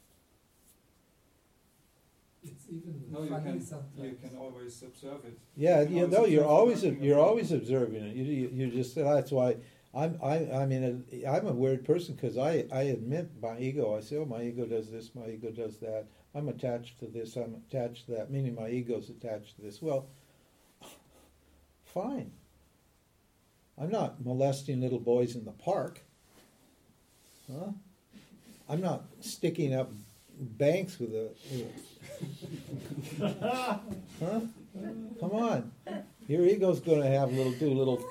It's 2.52 2.66
even 2.70 3.04
No, 3.12 3.24
you 3.24 3.30
funny 3.30 3.44
can 3.52 3.62
sometimes. 3.62 4.00
you 4.00 4.18
can 4.30 4.38
always 4.38 4.82
observe 4.84 5.26
it. 5.26 5.38
Yeah, 5.56 5.82
You 5.82 5.86
can 5.88 5.96
you 5.96 6.02
always 6.04 6.14
know, 6.14 6.26
you're 6.26 6.46
always 6.46 6.84
working 6.84 7.04
you're 7.04 7.20
always 7.20 7.52
observing 7.52 8.04
it. 8.04 8.16
You, 8.16 8.24
you 8.24 8.50
you 8.54 8.68
just 8.72 8.96
that's 8.96 9.32
why 9.32 9.58
I'm 9.94 10.18
I 10.22 10.36
I 10.52 10.66
mean 10.66 10.84
uh, 11.26 11.30
I'm 11.32 11.48
a 11.48 11.54
weird 11.54 11.86
person 11.86 12.16
because 12.16 12.38
I 12.38 12.66
I 12.72 12.84
admit 12.84 13.32
my 13.42 13.58
ego. 13.60 13.96
I 13.98 14.02
say, 14.02 14.18
oh, 14.18 14.26
my 14.26 14.44
ego 14.44 14.66
does 14.66 14.92
this, 14.92 15.14
my 15.16 15.28
ego 15.30 15.52
does 15.52 15.78
that. 15.80 16.06
I'm 16.34 16.50
attached 16.50 17.00
to 17.00 17.06
this. 17.08 17.36
I'm 17.38 17.56
attached 17.56 18.06
to 18.08 18.12
that. 18.14 18.30
Meaning 18.30 18.56
my 18.56 18.70
ego's 18.70 19.10
attached 19.10 19.56
to 19.56 19.62
this. 19.62 19.82
Well, 19.82 20.08
fine. 21.86 22.32
I'm 23.78 23.90
not 23.90 24.24
molesting 24.24 24.82
little 24.82 25.00
boys 25.00 25.36
in 25.36 25.46
the 25.46 25.52
park. 25.52 26.02
Huh? 27.52 27.72
I'm 28.70 28.82
not 28.82 29.06
sticking 29.20 29.74
up 29.74 29.92
banks 30.40 31.00
with 31.00 31.14
a. 31.14 31.32
Huh? 34.20 34.40
Come 35.20 35.32
on. 35.32 35.72
Your 36.28 36.46
ego's 36.46 36.80
going 36.80 37.02
to 37.02 37.08
have 37.08 37.32
little 37.32 37.52
do 37.54 37.70
little 37.74 38.04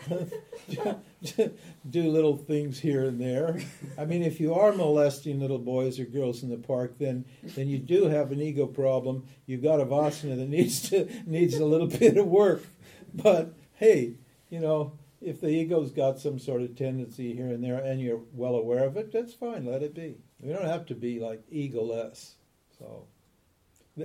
do 1.91 2.11
little 2.11 2.37
things 2.37 2.79
here 2.79 3.05
and 3.05 3.21
there. 3.21 3.61
I 3.99 4.05
mean, 4.05 4.23
if 4.23 4.39
you 4.39 4.55
are 4.55 4.73
molesting 4.73 5.41
little 5.41 5.59
boys 5.59 5.99
or 5.99 6.05
girls 6.05 6.43
in 6.43 6.51
the 6.51 6.57
park, 6.57 6.97
then 6.99 7.25
then 7.43 7.69
you 7.69 7.79
do 7.79 8.05
have 8.05 8.31
an 8.31 8.41
ego 8.41 8.67
problem. 8.67 9.27
You've 9.47 9.63
got 9.63 9.81
a 9.81 9.85
vasana 9.85 10.37
that 10.37 10.49
needs 10.49 10.89
to 10.91 11.09
needs 11.27 11.57
a 11.57 11.65
little 11.65 11.87
bit 11.99 12.17
of 12.17 12.27
work. 12.27 12.65
But 13.13 13.55
hey, 13.75 14.15
you 14.49 14.61
know, 14.61 14.93
if 15.21 15.41
the 15.41 15.49
ego's 15.49 15.91
got 15.91 16.19
some 16.19 16.39
sort 16.39 16.63
of 16.63 16.77
tendency 16.77 17.35
here 17.35 17.49
and 17.49 17.65
there, 17.65 17.79
and 17.79 18.01
you're 18.01 18.21
well 18.33 18.55
aware 18.55 18.85
of 18.85 18.97
it, 18.97 19.13
that's 19.13 19.35
fine. 19.35 19.67
Let 19.67 19.83
it 19.83 19.95
be. 19.95 20.19
We 20.45 20.53
don't 20.53 20.67
have 20.67 20.85
to 20.87 20.95
be 20.95 21.19
like 21.19 21.43
egoless. 21.51 22.33
So, 22.79 23.07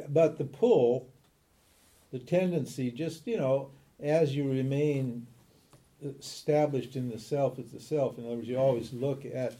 but 0.07 0.37
the 0.37 0.45
pull, 0.45 1.09
the 2.11 2.19
tendency, 2.19 2.91
just 2.91 3.27
you 3.27 3.37
know, 3.37 3.71
as 4.01 4.33
you 4.33 4.49
remain 4.49 5.27
established 6.01 6.95
in 6.95 7.09
the 7.09 7.19
self 7.19 7.59
as 7.59 7.71
the 7.71 7.79
self. 7.81 8.17
In 8.17 8.25
other 8.25 8.37
words, 8.37 8.47
you 8.47 8.57
always 8.57 8.93
look 8.93 9.25
at 9.25 9.55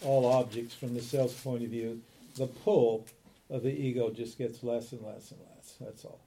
all 0.00 0.24
objects 0.24 0.74
from 0.74 0.94
the 0.94 1.02
self's 1.02 1.38
point 1.38 1.64
of 1.64 1.68
view. 1.68 2.00
The 2.36 2.46
pull 2.46 3.06
of 3.50 3.62
the 3.62 3.70
ego 3.70 4.10
just 4.10 4.38
gets 4.38 4.62
less 4.62 4.92
and 4.92 5.02
less 5.02 5.32
and 5.32 5.40
less. 5.54 5.74
That's 5.78 6.04
all. 6.06 6.20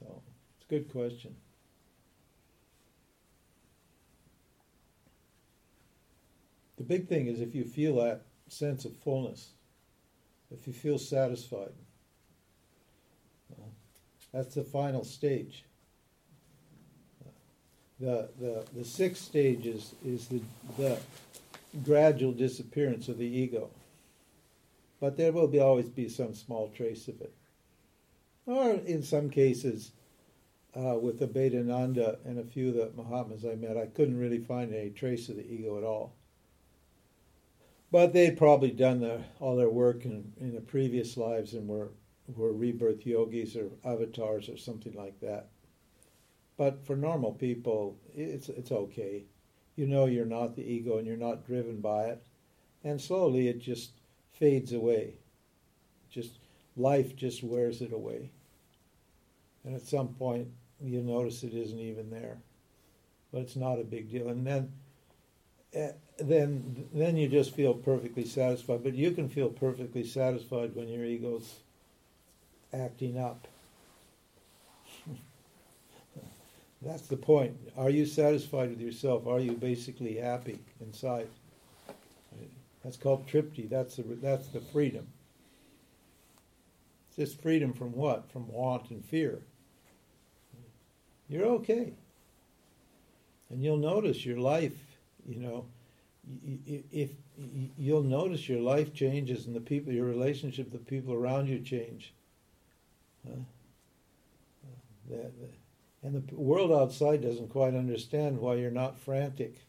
So, 0.00 0.20
it's 0.56 0.66
a 0.66 0.68
good 0.68 0.90
question. 0.90 1.36
The 6.84 6.98
big 6.98 7.08
thing 7.08 7.28
is 7.28 7.40
if 7.40 7.54
you 7.54 7.64
feel 7.64 7.96
that 7.96 8.26
sense 8.48 8.84
of 8.84 8.94
fullness, 8.98 9.52
if 10.50 10.66
you 10.66 10.74
feel 10.74 10.98
satisfied, 10.98 11.72
that's 14.34 14.54
the 14.54 14.64
final 14.64 15.02
stage. 15.02 15.64
The, 17.98 18.28
the, 18.38 18.66
the 18.74 18.84
sixth 18.84 19.22
stage 19.22 19.64
is, 19.64 19.94
is 20.04 20.28
the, 20.28 20.42
the 20.76 20.98
gradual 21.82 22.32
disappearance 22.32 23.08
of 23.08 23.16
the 23.16 23.24
ego. 23.24 23.70
But 25.00 25.16
there 25.16 25.32
will 25.32 25.48
be 25.48 25.60
always 25.60 25.88
be 25.88 26.10
some 26.10 26.34
small 26.34 26.70
trace 26.76 27.08
of 27.08 27.18
it. 27.22 27.32
Or 28.44 28.72
in 28.72 29.02
some 29.02 29.30
cases, 29.30 29.92
uh, 30.76 30.98
with 31.00 31.18
the 31.18 31.60
Nanda 31.62 32.18
and 32.26 32.38
a 32.38 32.44
few 32.44 32.68
of 32.68 32.74
the 32.74 32.90
Mahatmas 32.94 33.46
I 33.46 33.54
met, 33.54 33.78
I 33.78 33.86
couldn't 33.86 34.18
really 34.18 34.40
find 34.40 34.74
any 34.74 34.90
trace 34.90 35.30
of 35.30 35.36
the 35.36 35.50
ego 35.50 35.78
at 35.78 35.84
all. 35.84 36.12
But 37.94 38.12
they'd 38.12 38.36
probably 38.36 38.72
done 38.72 38.98
the, 38.98 39.20
all 39.38 39.54
their 39.54 39.70
work 39.70 40.04
in, 40.04 40.32
in 40.40 40.52
the 40.52 40.60
previous 40.60 41.16
lives 41.16 41.54
and 41.54 41.68
were 41.68 41.92
were 42.34 42.52
rebirth 42.52 43.06
yogis 43.06 43.54
or 43.54 43.70
avatars 43.84 44.48
or 44.48 44.56
something 44.56 44.94
like 44.94 45.20
that. 45.20 45.46
But 46.56 46.84
for 46.84 46.96
normal 46.96 47.30
people, 47.30 47.96
it's 48.12 48.48
it's 48.48 48.72
okay. 48.72 49.26
You 49.76 49.86
know 49.86 50.06
you're 50.06 50.26
not 50.26 50.56
the 50.56 50.68
ego 50.68 50.98
and 50.98 51.06
you're 51.06 51.16
not 51.16 51.46
driven 51.46 51.80
by 51.80 52.06
it, 52.06 52.26
and 52.82 53.00
slowly 53.00 53.46
it 53.46 53.60
just 53.60 53.92
fades 54.32 54.72
away. 54.72 55.14
Just 56.10 56.40
life 56.76 57.14
just 57.14 57.44
wears 57.44 57.80
it 57.80 57.92
away. 57.92 58.28
And 59.62 59.76
at 59.76 59.86
some 59.86 60.08
point 60.08 60.48
you 60.82 61.00
notice 61.00 61.44
it 61.44 61.54
isn't 61.54 61.78
even 61.78 62.10
there. 62.10 62.38
But 63.30 63.42
it's 63.42 63.54
not 63.54 63.78
a 63.78 63.84
big 63.84 64.10
deal. 64.10 64.30
And 64.30 64.44
then 64.44 64.72
Eh, 65.74 65.92
then 66.18 66.88
then 66.94 67.16
you 67.16 67.28
just 67.28 67.54
feel 67.54 67.74
perfectly 67.74 68.24
satisfied. 68.24 68.82
But 68.84 68.94
you 68.94 69.10
can 69.10 69.28
feel 69.28 69.48
perfectly 69.48 70.04
satisfied 70.04 70.74
when 70.74 70.88
your 70.88 71.04
ego's 71.04 71.60
acting 72.72 73.18
up. 73.18 73.48
That's 76.82 77.06
the 77.08 77.16
point. 77.16 77.56
Are 77.76 77.90
you 77.90 78.06
satisfied 78.06 78.70
with 78.70 78.80
yourself? 78.80 79.26
Are 79.26 79.40
you 79.40 79.52
basically 79.52 80.16
happy 80.16 80.60
inside? 80.80 81.28
That's 82.84 82.98
called 82.98 83.26
tripti. 83.26 83.68
That's 83.68 83.96
the, 83.96 84.02
that's 84.02 84.48
the 84.48 84.60
freedom. 84.60 85.06
It's 87.08 87.16
just 87.16 87.40
freedom 87.40 87.72
from 87.72 87.92
what? 87.92 88.30
From 88.30 88.46
want 88.52 88.90
and 88.90 89.02
fear. 89.02 89.40
You're 91.28 91.46
okay. 91.46 91.94
And 93.48 93.62
you'll 93.62 93.78
notice 93.78 94.26
your 94.26 94.38
life, 94.38 94.76
you 95.26 95.40
know, 95.40 95.66
if 96.92 97.10
you'll 97.78 98.02
notice 98.02 98.48
your 98.48 98.60
life 98.60 98.94
changes 98.94 99.46
and 99.46 99.54
the 99.54 99.60
people, 99.60 99.92
your 99.92 100.06
relationship, 100.06 100.72
the 100.72 100.78
people 100.78 101.12
around 101.12 101.48
you 101.48 101.60
change 101.60 102.14
that, 105.10 105.32
and 106.02 106.28
the 106.28 106.34
world 106.34 106.72
outside 106.72 107.22
doesn't 107.22 107.48
quite 107.48 107.74
understand 107.74 108.38
why 108.38 108.54
you're 108.54 108.70
not 108.70 108.98
frantic 108.98 109.66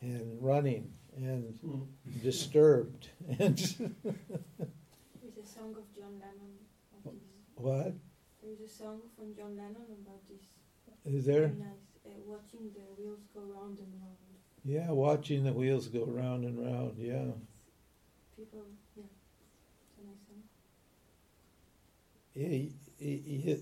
and 0.00 0.40
running 0.40 0.92
and 1.16 1.58
mm. 1.64 1.86
disturbed. 2.22 3.08
And 3.38 3.56
There's 3.58 5.38
a 5.42 5.46
song 5.46 5.74
of 5.76 5.84
John 5.96 6.20
Lennon. 6.20 6.54
About 7.02 7.14
this. 7.14 7.56
What? 7.56 7.94
There's 8.42 8.60
a 8.60 8.72
song 8.72 9.00
from 9.16 9.34
John 9.34 9.56
Lennon 9.56 9.86
about 10.02 10.22
this. 10.28 10.42
Is 11.04 11.24
there? 11.24 11.48
Nice. 11.48 11.68
Uh, 12.04 12.10
watching 12.24 12.70
the 12.74 13.02
wheels 13.02 13.26
go 13.34 13.40
round 13.40 13.78
and 13.78 13.92
round. 14.00 14.25
Yeah, 14.66 14.90
watching 14.90 15.44
the 15.44 15.52
wheels 15.52 15.86
go 15.86 16.04
round 16.04 16.44
and 16.44 16.58
round. 16.58 16.96
Yeah. 16.98 17.22
People, 18.36 18.64
yeah, 18.96 19.04
it's 19.80 19.98
a 20.00 20.06
nice 20.06 20.18
song. 20.26 20.42
Yeah, 22.34 23.54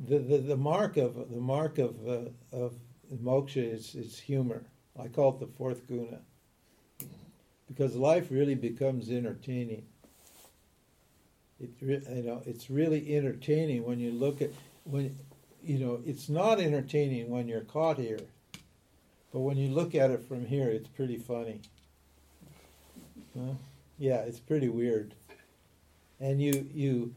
the, 0.00 0.18
the, 0.18 0.38
the 0.38 0.56
mark 0.56 0.96
of 0.96 1.30
the 1.30 1.40
mark 1.40 1.78
of 1.78 2.08
uh, 2.08 2.56
of 2.56 2.74
moksha 3.22 3.70
is, 3.70 3.94
is 3.94 4.18
humor. 4.18 4.64
I 4.98 5.08
call 5.08 5.34
it 5.34 5.40
the 5.40 5.46
fourth 5.46 5.86
guna 5.86 6.20
because 7.68 7.94
life 7.94 8.28
really 8.30 8.54
becomes 8.54 9.10
entertaining. 9.10 9.84
It 11.60 11.70
you 11.80 12.22
know 12.22 12.42
it's 12.46 12.70
really 12.70 13.14
entertaining 13.14 13.84
when 13.84 14.00
you 14.00 14.10
look 14.10 14.40
at 14.40 14.50
when 14.84 15.16
you 15.62 15.78
know 15.78 16.00
it's 16.06 16.28
not 16.28 16.60
entertaining 16.60 17.30
when 17.30 17.46
you're 17.46 17.60
caught 17.60 17.98
here, 17.98 18.20
but 19.34 19.40
when 19.40 19.56
you 19.56 19.68
look 19.68 19.96
at 19.96 20.12
it 20.12 20.22
from 20.22 20.46
here, 20.46 20.68
it's 20.68 20.88
pretty 20.88 21.18
funny. 21.18 21.60
Huh? 23.36 23.54
Yeah, 23.98 24.20
it's 24.20 24.38
pretty 24.38 24.68
weird, 24.68 25.12
and 26.20 26.40
you 26.40 26.68
you 26.72 27.14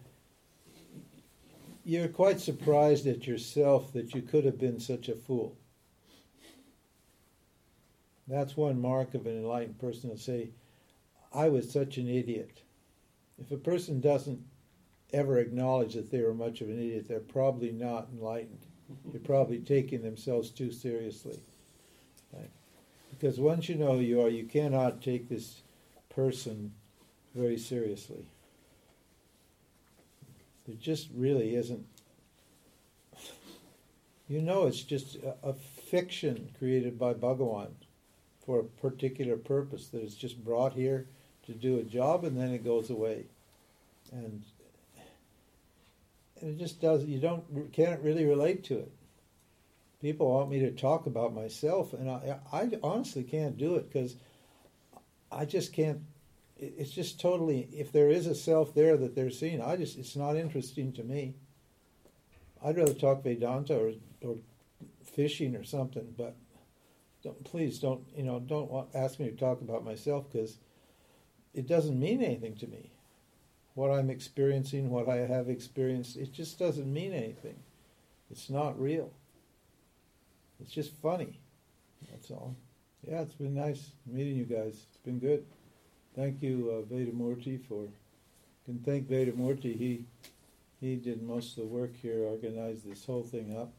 you're 1.86 2.08
quite 2.08 2.40
surprised 2.40 3.06
at 3.06 3.28
yourself 3.28 3.94
that 3.94 4.16
you 4.16 4.24
could 4.24 4.46
have 4.46 4.58
been 4.58 4.80
such 4.80 5.10
a 5.10 5.16
fool. 5.16 5.56
That's 8.28 8.58
one 8.58 8.82
mark 8.82 9.14
of 9.14 9.28
an 9.28 9.38
enlightened 9.38 9.80
person 9.80 10.10
to 10.10 10.18
say, 10.18 10.50
I 11.32 11.50
was 11.50 11.72
such 11.72 11.98
an 11.98 12.10
idiot. 12.10 12.64
If 13.40 13.52
a 13.52 13.58
person 13.58 14.02
doesn't 14.02 14.42
ever 15.14 15.38
acknowledge 15.38 15.94
that 15.94 16.12
they 16.12 16.22
were 16.22 16.34
much 16.34 16.62
of 16.62 16.68
an 16.68 16.80
idiot, 16.80 17.08
they're 17.08 17.20
probably 17.20 17.72
not 17.72 18.10
enlightened. 18.12 18.66
They're 19.06 19.22
probably 19.22 19.60
taking 19.60 20.02
themselves 20.02 20.50
too 20.50 20.72
seriously. 20.72 21.40
Right? 22.34 22.50
Because 23.12 23.40
once 23.40 23.70
you 23.70 23.76
know 23.76 23.94
who 23.94 24.02
you 24.02 24.22
are, 24.22 24.30
you 24.30 24.46
cannot 24.46 25.02
take 25.02 25.30
this 25.30 25.62
person 26.10 26.74
very 27.34 27.58
seriously. 27.58 28.26
There 30.66 30.76
just 30.80 31.08
really 31.16 31.56
isn't. 31.56 31.86
You 34.28 34.42
know, 34.42 34.68
it's 34.68 34.82
just 34.82 35.16
a, 35.16 35.36
a 35.42 35.54
fiction 35.54 36.50
created 36.60 37.00
by 37.00 37.14
Bhagawan 37.14 37.70
for 38.46 38.60
a 38.60 38.64
particular 38.64 39.38
purpose 39.38 39.88
that 39.88 40.04
is 40.04 40.16
just 40.16 40.44
brought 40.44 40.74
here 40.74 41.06
to 41.46 41.54
do 41.54 41.80
a 41.80 41.84
job 41.84 42.26
and 42.26 42.38
then 42.38 42.50
it 42.50 42.64
goes 42.64 42.90
away. 42.90 43.26
And, 44.12 44.44
and 46.42 46.52
it 46.52 46.60
just 46.60 46.82
does, 46.82 47.06
you 47.06 47.20
don't, 47.20 47.72
can't 47.72 48.02
really 48.02 48.26
relate 48.26 48.64
to 48.66 48.80
it. 48.80 48.92
People 50.02 50.32
want 50.32 50.50
me 50.50 50.60
to 50.60 50.72
talk 50.72 51.06
about 51.08 51.34
myself, 51.34 51.94
and 51.94 52.10
I, 52.10 52.40
I 52.52 52.70
honestly 52.84 53.24
can't 53.24 53.58
do 53.58 53.76
it 53.76 53.92
because 53.92 54.16
I 55.32 55.46
just 55.46 55.74
can't 55.74 56.02
it's 56.60 56.90
just 56.90 57.22
totally 57.22 57.68
if 57.72 57.92
there 57.92 58.10
is 58.10 58.26
a 58.26 58.34
self 58.34 58.74
there 58.74 58.98
that 58.98 59.14
they're 59.14 59.30
seeing 59.30 59.62
i 59.62 59.76
just 59.76 59.96
it's 59.96 60.16
not 60.16 60.36
interesting 60.36 60.92
to 60.92 61.04
me 61.04 61.36
i'd 62.64 62.76
rather 62.76 62.96
talk 62.96 63.22
vedanta 63.22 63.78
or, 63.78 63.92
or 64.24 64.38
fishing 65.18 65.56
or 65.56 65.64
something, 65.64 66.14
but 66.16 66.36
don't, 67.24 67.44
please 67.44 67.80
don't, 67.80 68.02
you 68.16 68.24
know, 68.24 68.40
don't 68.40 68.70
want, 68.70 68.90
ask 68.94 69.20
me 69.20 69.30
to 69.30 69.36
talk 69.36 69.62
about 69.62 69.84
myself 69.84 70.32
because 70.32 70.58
it 71.56 71.68
doesn't 71.68 72.00
mean 72.00 72.22
anything 72.24 72.56
to 72.58 72.68
me. 72.68 72.92
What 73.74 73.90
I'm 73.90 74.12
experiencing, 74.12 74.92
what 74.92 75.10
I 75.10 75.18
have 75.18 75.50
experienced, 75.50 76.18
it 76.18 76.32
just 76.32 76.60
doesn't 76.60 76.92
mean 76.92 77.14
anything. 77.14 77.56
It's 78.30 78.50
not 78.50 78.80
real. 78.80 79.12
It's 80.60 80.72
just 80.74 80.92
funny. 81.02 81.40
That's 82.12 82.32
all. 82.32 82.56
Yeah, 83.08 83.22
it's 83.22 83.36
been 83.36 83.54
nice 83.54 83.92
meeting 84.06 84.36
you 84.36 84.46
guys. 84.46 84.86
It's 84.90 84.98
been 85.04 85.20
good. 85.20 85.46
Thank 86.16 86.42
you, 86.42 86.72
uh, 86.72 86.94
Vedamurti, 86.94 87.64
for. 87.68 87.88
Can 88.66 88.80
thank 88.80 89.08
Vedamurti. 89.08 89.78
He 89.78 90.06
he 90.82 90.96
did 90.96 91.24
most 91.24 91.58
of 91.58 91.64
the 91.64 91.70
work 91.70 91.96
here, 91.96 92.24
organized 92.24 92.90
this 92.90 93.06
whole 93.06 93.24
thing 93.24 93.58
up. 93.58 93.72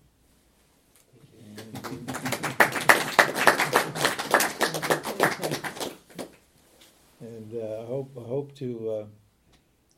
And, 7.21 7.55
uh, 7.55 7.83
I 7.83 7.87
hope 7.87 8.11
I 8.17 8.27
hope 8.27 8.55
to 8.57 8.91
uh, 8.91 9.05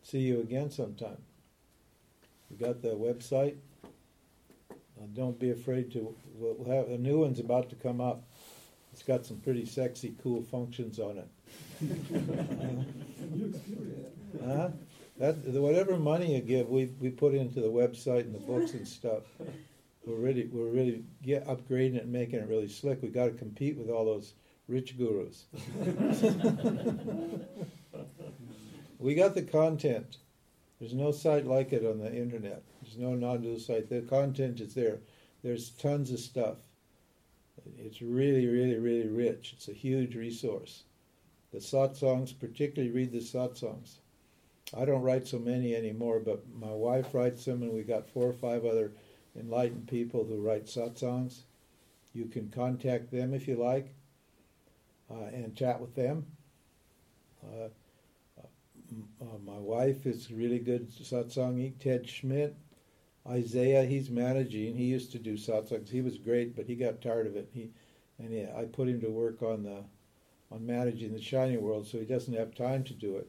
see 0.03 0.21
you 0.21 0.41
again 0.41 0.71
sometime. 0.71 1.19
We 2.51 2.57
got 2.57 2.83
the 2.83 2.89
website. 2.89 3.57
Uh, 5.01 5.05
don't 5.15 5.39
be 5.39 5.51
afraid 5.51 5.93
to. 5.93 6.15
We'll 6.35 6.77
have 6.77 6.89
a 6.89 6.99
new 6.99 7.21
one's 7.21 7.41
about 7.41 7.71
to 7.71 7.77
come 7.77 8.01
up. 8.01 8.25
It's 8.93 9.03
got 9.03 9.25
some 9.25 9.39
pretty 9.39 9.65
sexy, 9.67 10.15
cool 10.23 10.43
functions 10.43 10.99
on 10.99 11.19
it. 11.19 11.29
huh? 14.45 14.69
That 15.19 15.37
whatever 15.47 15.99
money 15.99 16.35
you 16.35 16.41
give, 16.41 16.69
we 16.69 16.87
we 16.99 17.11
put 17.11 17.35
into 17.35 17.61
the 17.61 17.69
website 17.69 18.21
and 18.21 18.35
the 18.35 18.41
books 18.41 18.73
and 18.73 18.87
stuff. 18.87 19.23
We're 20.07 20.17
really 20.17 20.49
we're 20.53 20.71
really 20.71 21.05
get 21.23 21.47
upgrading 21.47 21.97
it 21.97 22.05
and 22.05 22.13
making 22.13 22.41
it 22.41 22.49
really 22.49 22.69
slick. 22.69 23.03
We 23.03 23.09
got 23.09 23.27
to 23.27 23.33
compete 23.33 23.77
with 23.77 23.91
all 23.91 24.05
those 24.05 24.35
rich 24.67 24.97
gurus. 24.97 25.45
we 28.99 29.15
got 29.15 29.35
the 29.35 29.43
content. 29.43 30.17
There's 30.79 30.95
no 30.95 31.13
site 31.13 31.47
like 31.47 31.75
it 31.75 31.85
on 31.85 31.99
the 31.99 32.15
internet. 32.15 32.63
There's 32.91 33.03
no 33.03 33.15
non-dual 33.15 33.61
site. 33.61 33.89
The 33.89 34.03
content 34.03 34.61
is 34.61 34.75
there. 34.75 34.99
There's 35.45 35.71
tons 35.71 36.11
of 36.11 36.19
stuff. 36.19 36.57
It's 37.79 38.03
really, 38.03 38.47
really, 38.47 38.79
really 38.79 39.09
rich. 39.09 39.53
It's 39.53 39.69
a 39.69 39.73
huge 39.73 40.17
resource. 40.17 40.85
The 41.53 41.59
satsangs, 41.59 42.37
particularly 42.37 42.93
read 42.93 43.13
the 43.13 43.19
satsangs. 43.19 43.99
I 44.77 44.85
don't 44.85 45.03
write 45.03 45.29
so 45.29 45.39
many 45.39 45.75
anymore, 45.75 46.21
but 46.21 46.43
my 46.53 46.73
wife 46.73 47.15
writes 47.15 47.45
them, 47.45 47.63
and 47.63 47.73
we 47.73 47.83
got 47.83 48.09
four 48.09 48.27
or 48.27 48.33
five 48.33 48.65
other 48.65 48.93
enlightened 49.39 49.87
people 49.87 50.25
who 50.25 50.41
write 50.41 50.67
satsangs. 50.67 51.43
You 52.13 52.27
can 52.27 52.51
contact 52.51 53.13
them 53.13 53.35
if 53.35 53.47
you 53.47 53.57
like 53.57 53.95
uh, 55.11 55.27
and 55.33 55.55
chat 55.55 55.81
with 55.81 55.95
them. 55.95 56.27
Uh, 57.45 57.69
uh, 59.23 59.39
my 59.45 59.59
wife 59.59 60.07
is 60.07 60.33
really 60.33 60.59
good 60.59 60.91
satsangi. 60.91 61.79
Ted 61.79 62.09
Schmidt, 62.09 62.57
Isaiah, 63.29 63.85
he's 63.85 64.11
managing. 64.11 64.75
He 64.77 64.85
used 64.85 65.13
to 65.13 65.19
do 65.19 65.35
satsangs. 65.35 65.91
He 65.91 66.01
was 66.01 66.19
great, 66.19 66.57
but 66.57 66.67
he 66.67 66.75
got 66.75 67.03
tired 67.03 67.27
of 67.27 67.37
it. 67.37 67.51
He 67.53 67.71
and 68.19 68.33
he, 68.33 68.43
I 68.43 68.65
put 68.65 68.89
him 68.89 69.01
to 69.01 69.11
work 69.11 69.43
on 69.43 69.63
the 69.63 69.85
on 70.51 70.67
managing 70.67 71.13
the 71.13 71.23
shining 71.23 71.61
world, 71.61 71.87
so 71.87 71.99
he 71.99 72.05
doesn't 72.05 72.35
have 72.35 72.55
time 72.55 72.83
to 72.85 72.93
do 72.93 73.17
it. 73.17 73.29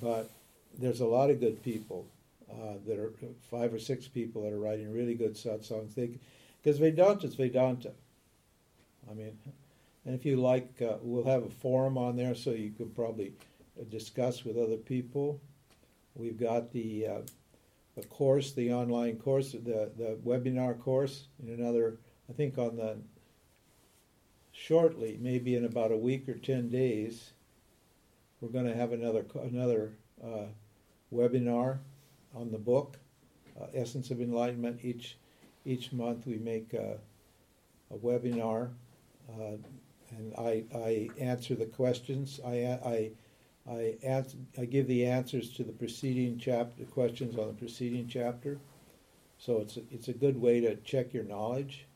But 0.00 0.30
there's 0.78 1.00
a 1.00 1.06
lot 1.06 1.30
of 1.30 1.40
good 1.40 1.62
people. 1.62 2.06
Uh, 2.48 2.74
that 2.86 2.96
are 2.96 3.12
five 3.50 3.74
or 3.74 3.78
six 3.78 4.06
people 4.06 4.44
that 4.44 4.52
are 4.52 4.58
writing 4.60 4.92
really 4.92 5.14
good 5.14 5.34
satsangs. 5.34 5.96
Because 5.96 6.78
Vedanta 6.78 7.26
is 7.26 7.34
Vedanta. 7.34 7.90
I 9.10 9.14
mean, 9.14 9.36
and 10.04 10.14
if 10.14 10.24
you 10.24 10.36
like, 10.36 10.80
uh, 10.80 10.94
we'll 11.02 11.24
have 11.24 11.42
a 11.42 11.50
forum 11.50 11.98
on 11.98 12.14
there 12.14 12.36
so 12.36 12.50
you 12.50 12.70
can 12.70 12.90
probably 12.90 13.32
discuss 13.90 14.44
with 14.44 14.56
other 14.56 14.76
people. 14.76 15.40
We've 16.14 16.38
got 16.38 16.72
the 16.72 17.06
uh, 17.08 17.20
the 17.96 18.06
course, 18.06 18.52
the 18.52 18.72
online 18.72 19.16
course, 19.16 19.52
the 19.52 19.90
the 19.96 20.18
webinar 20.24 20.78
course 20.78 21.28
in 21.42 21.52
another. 21.52 21.98
I 22.28 22.32
think 22.32 22.58
on 22.58 22.76
the 22.76 22.98
shortly, 24.52 25.18
maybe 25.20 25.54
in 25.54 25.64
about 25.64 25.92
a 25.92 25.96
week 25.96 26.28
or 26.28 26.34
ten 26.34 26.68
days, 26.68 27.32
we're 28.40 28.50
going 28.50 28.66
to 28.66 28.74
have 28.74 28.92
another 28.92 29.24
another 29.42 29.92
uh, 30.22 30.46
webinar 31.12 31.78
on 32.34 32.50
the 32.50 32.58
book, 32.58 32.98
uh, 33.60 33.66
Essence 33.74 34.10
of 34.10 34.20
Enlightenment. 34.20 34.80
Each 34.82 35.16
each 35.64 35.92
month 35.92 36.26
we 36.26 36.36
make 36.36 36.74
a, 36.74 36.98
a 37.90 37.96
webinar, 37.96 38.70
uh, 39.30 39.56
and 40.10 40.34
I, 40.38 40.64
I 40.74 41.10
answer 41.18 41.54
the 41.54 41.66
questions. 41.66 42.40
I 42.44 42.78
I 42.84 43.10
I, 43.68 43.96
answer, 44.02 44.36
I 44.58 44.64
give 44.64 44.86
the 44.86 45.06
answers 45.06 45.50
to 45.54 45.64
the 45.64 45.72
preceding 45.72 46.38
chapter 46.38 46.84
questions 46.84 47.36
on 47.36 47.48
the 47.48 47.52
preceding 47.54 48.06
chapter. 48.06 48.58
So 49.38 49.58
it's 49.58 49.76
a, 49.76 49.82
it's 49.90 50.08
a 50.08 50.12
good 50.12 50.40
way 50.40 50.60
to 50.60 50.76
check 50.76 51.12
your 51.12 51.24
knowledge. 51.24 51.86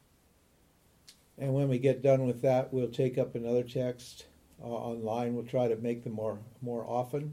And 1.39 1.55
when 1.55 1.69
we 1.69 1.79
get 1.79 2.03
done 2.03 2.27
with 2.27 2.43
that, 2.43 2.73
we'll 2.73 2.89
take 2.89 3.19
up 3.19 3.35
another 3.35 3.63
text 3.63 4.27
uh, 4.63 4.67
online. 4.67 5.35
We'll 5.35 5.45
try 5.45 5.69
to 5.69 5.77
make 5.77 6.05
them 6.05 6.13
more 6.13 6.39
more 6.61 6.85
often 6.87 7.33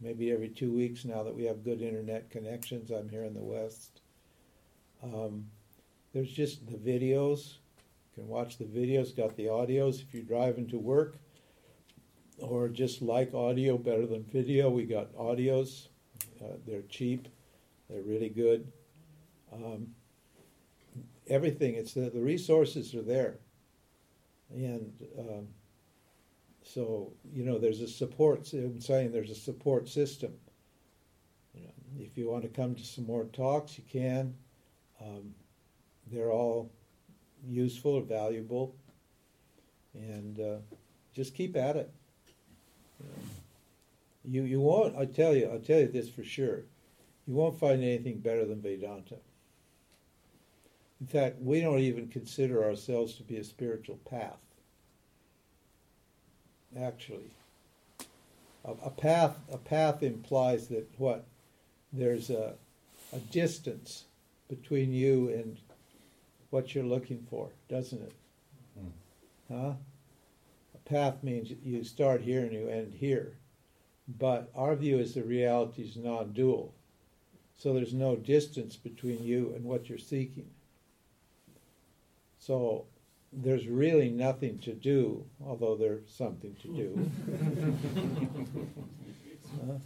maybe 0.00 0.30
every 0.30 0.48
two 0.48 0.72
weeks 0.72 1.04
now 1.04 1.22
that 1.22 1.34
we 1.34 1.44
have 1.44 1.64
good 1.64 1.80
internet 1.80 2.30
connections. 2.30 2.90
I'm 2.90 3.08
here 3.08 3.24
in 3.24 3.34
the 3.34 3.40
West. 3.40 4.00
Um, 5.02 5.46
there's 6.12 6.30
just 6.30 6.66
the 6.66 6.76
videos. 6.76 7.54
You 8.14 8.22
can 8.22 8.28
watch 8.28 8.58
the 8.58 8.64
videos, 8.64 9.16
got 9.16 9.36
the 9.36 9.46
audios 9.46 10.02
if 10.02 10.12
you're 10.12 10.22
driving 10.22 10.66
to 10.68 10.78
work 10.78 11.16
or 12.38 12.68
just 12.68 13.02
like 13.02 13.34
audio 13.34 13.78
better 13.78 14.06
than 14.06 14.24
video. 14.24 14.70
We 14.70 14.84
got 14.84 15.14
audios. 15.14 15.88
Uh, 16.40 16.56
they're 16.66 16.82
cheap. 16.82 17.28
They're 17.88 18.02
really 18.02 18.28
good. 18.28 18.70
Um, 19.52 19.88
everything. 21.28 21.74
It's 21.74 21.94
the, 21.94 22.10
the 22.10 22.20
resources 22.20 22.94
are 22.94 23.02
there, 23.02 23.38
and 24.50 24.92
um, 25.18 25.48
so, 26.66 27.12
you 27.32 27.44
know, 27.44 27.58
there's 27.58 27.80
a 27.80 27.86
support, 27.86 28.52
I'm 28.52 28.80
saying 28.80 29.12
there's 29.12 29.30
a 29.30 29.36
support 29.36 29.88
system. 29.88 30.32
You 31.54 31.62
know, 31.62 31.72
if 32.00 32.18
you 32.18 32.28
want 32.28 32.42
to 32.42 32.48
come 32.48 32.74
to 32.74 32.84
some 32.84 33.06
more 33.06 33.24
talks, 33.26 33.78
you 33.78 33.84
can. 33.90 34.34
Um, 35.00 35.32
they're 36.10 36.32
all 36.32 36.72
useful 37.46 37.92
or 37.92 38.02
valuable. 38.02 38.74
And 39.94 40.40
uh, 40.40 40.56
just 41.14 41.34
keep 41.34 41.56
at 41.56 41.76
it. 41.76 41.94
You, 44.24 44.42
you 44.42 44.60
won't, 44.60 44.96
I 44.96 45.04
tell 45.04 45.34
you, 45.34 45.48
I'll 45.48 45.60
tell 45.60 45.78
you 45.78 45.88
this 45.88 46.08
for 46.08 46.24
sure. 46.24 46.62
You 47.26 47.34
won't 47.34 47.58
find 47.58 47.82
anything 47.82 48.18
better 48.18 48.44
than 48.44 48.60
Vedanta. 48.60 49.16
In 51.00 51.06
fact, 51.06 51.40
we 51.40 51.60
don't 51.60 51.80
even 51.80 52.08
consider 52.08 52.64
ourselves 52.64 53.14
to 53.14 53.22
be 53.22 53.36
a 53.36 53.44
spiritual 53.44 53.98
path 54.08 54.38
actually. 56.78 57.30
A, 58.64 58.72
a 58.84 58.90
path 58.90 59.36
a 59.52 59.58
path 59.58 60.02
implies 60.02 60.68
that 60.68 60.88
what 60.98 61.24
there's 61.92 62.30
a 62.30 62.54
a 63.12 63.18
distance 63.18 64.04
between 64.48 64.92
you 64.92 65.28
and 65.30 65.56
what 66.50 66.74
you're 66.74 66.84
looking 66.84 67.24
for, 67.30 67.50
doesn't 67.68 68.02
it? 68.02 68.12
Mm. 68.78 68.90
Huh? 69.50 69.72
Path 70.86 71.22
means 71.22 71.52
you 71.64 71.84
start 71.84 72.22
here 72.22 72.42
and 72.42 72.52
you 72.52 72.68
end 72.68 72.94
here. 72.94 73.36
But 74.08 74.50
our 74.54 74.76
view 74.76 74.98
is 74.98 75.14
the 75.14 75.24
reality 75.24 75.82
is 75.82 75.96
non 75.96 76.32
dual. 76.32 76.72
So 77.58 77.74
there's 77.74 77.92
no 77.92 78.16
distance 78.16 78.76
between 78.76 79.22
you 79.22 79.52
and 79.54 79.64
what 79.64 79.88
you're 79.88 79.98
seeking. 79.98 80.48
So 82.38 82.84
there's 83.32 83.66
really 83.66 84.08
nothing 84.08 84.58
to 84.60 84.72
do, 84.72 85.24
although 85.44 85.74
there's 85.74 86.08
something 86.08 86.54
to 86.62 86.68
do. 86.68 87.10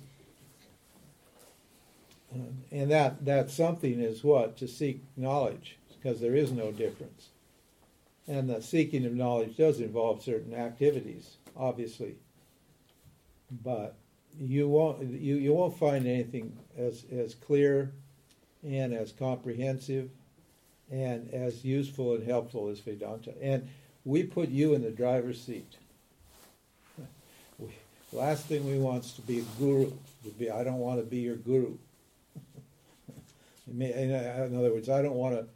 uh, 2.35 2.39
and 2.71 2.91
that, 2.91 3.25
that 3.25 3.51
something 3.51 4.01
is 4.01 4.23
what? 4.23 4.59
To 4.59 4.69
seek 4.69 5.03
knowledge, 5.17 5.79
because 5.97 6.21
there 6.21 6.35
is 6.35 6.53
no 6.53 6.71
difference. 6.71 7.29
And 8.29 8.49
the 8.49 8.63
seeking 8.63 9.05
of 9.07 9.15
knowledge 9.15 9.57
does 9.57 9.81
involve 9.81 10.23
certain 10.23 10.55
activities, 10.55 11.37
obviously. 11.57 12.17
But 13.65 13.97
you 14.39 14.69
won't 14.69 15.03
you, 15.03 15.37
you 15.37 15.53
won't 15.53 15.77
find 15.77 16.07
anything 16.07 16.57
as, 16.79 17.05
as 17.13 17.35
clear 17.35 17.93
and 18.63 18.95
as 18.95 19.13
comprehensive 19.13 20.11
and 20.91 21.33
as 21.33 21.65
useful 21.65 22.15
and 22.15 22.27
helpful 22.27 22.69
as 22.69 22.81
Vedanta. 22.81 23.33
And 23.41 23.69
we 24.05 24.23
put 24.25 24.49
you 24.49 24.75
in 24.75 24.83
the 24.83 24.91
driver's 24.91 25.41
seat. 25.41 25.77
Last 28.13 28.47
thing 28.47 28.67
we 28.67 28.79
want 28.79 29.05
is 29.05 29.13
to 29.13 29.23
be 29.23 29.41
a 29.41 29.45
guru. 29.59 29.93
To 30.25 30.31
be, 30.31 30.51
I 30.51 30.65
don't 30.65 30.79
want 30.79 31.01
to 31.01 31.07
be 31.07 31.19
your 31.19 31.37
guru. 31.37 31.77
in 33.79 34.55
other 34.55 34.73
words, 34.73 34.89
I 34.89 35.01
don't 35.03 35.15
want 35.15 35.37
to 35.37 35.47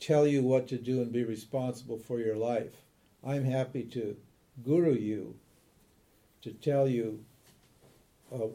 tell 0.00 0.26
you 0.26 0.42
what 0.42 0.66
to 0.68 0.78
do 0.78 1.02
and 1.02 1.12
be 1.12 1.24
responsible 1.24 1.98
for 1.98 2.18
your 2.18 2.36
life. 2.36 2.72
I'm 3.24 3.44
happy 3.44 3.84
to 3.84 4.16
guru 4.64 4.94
you, 4.94 5.36
to 6.42 6.52
tell 6.52 6.88
you, 6.88 7.22
uh, 8.34 8.48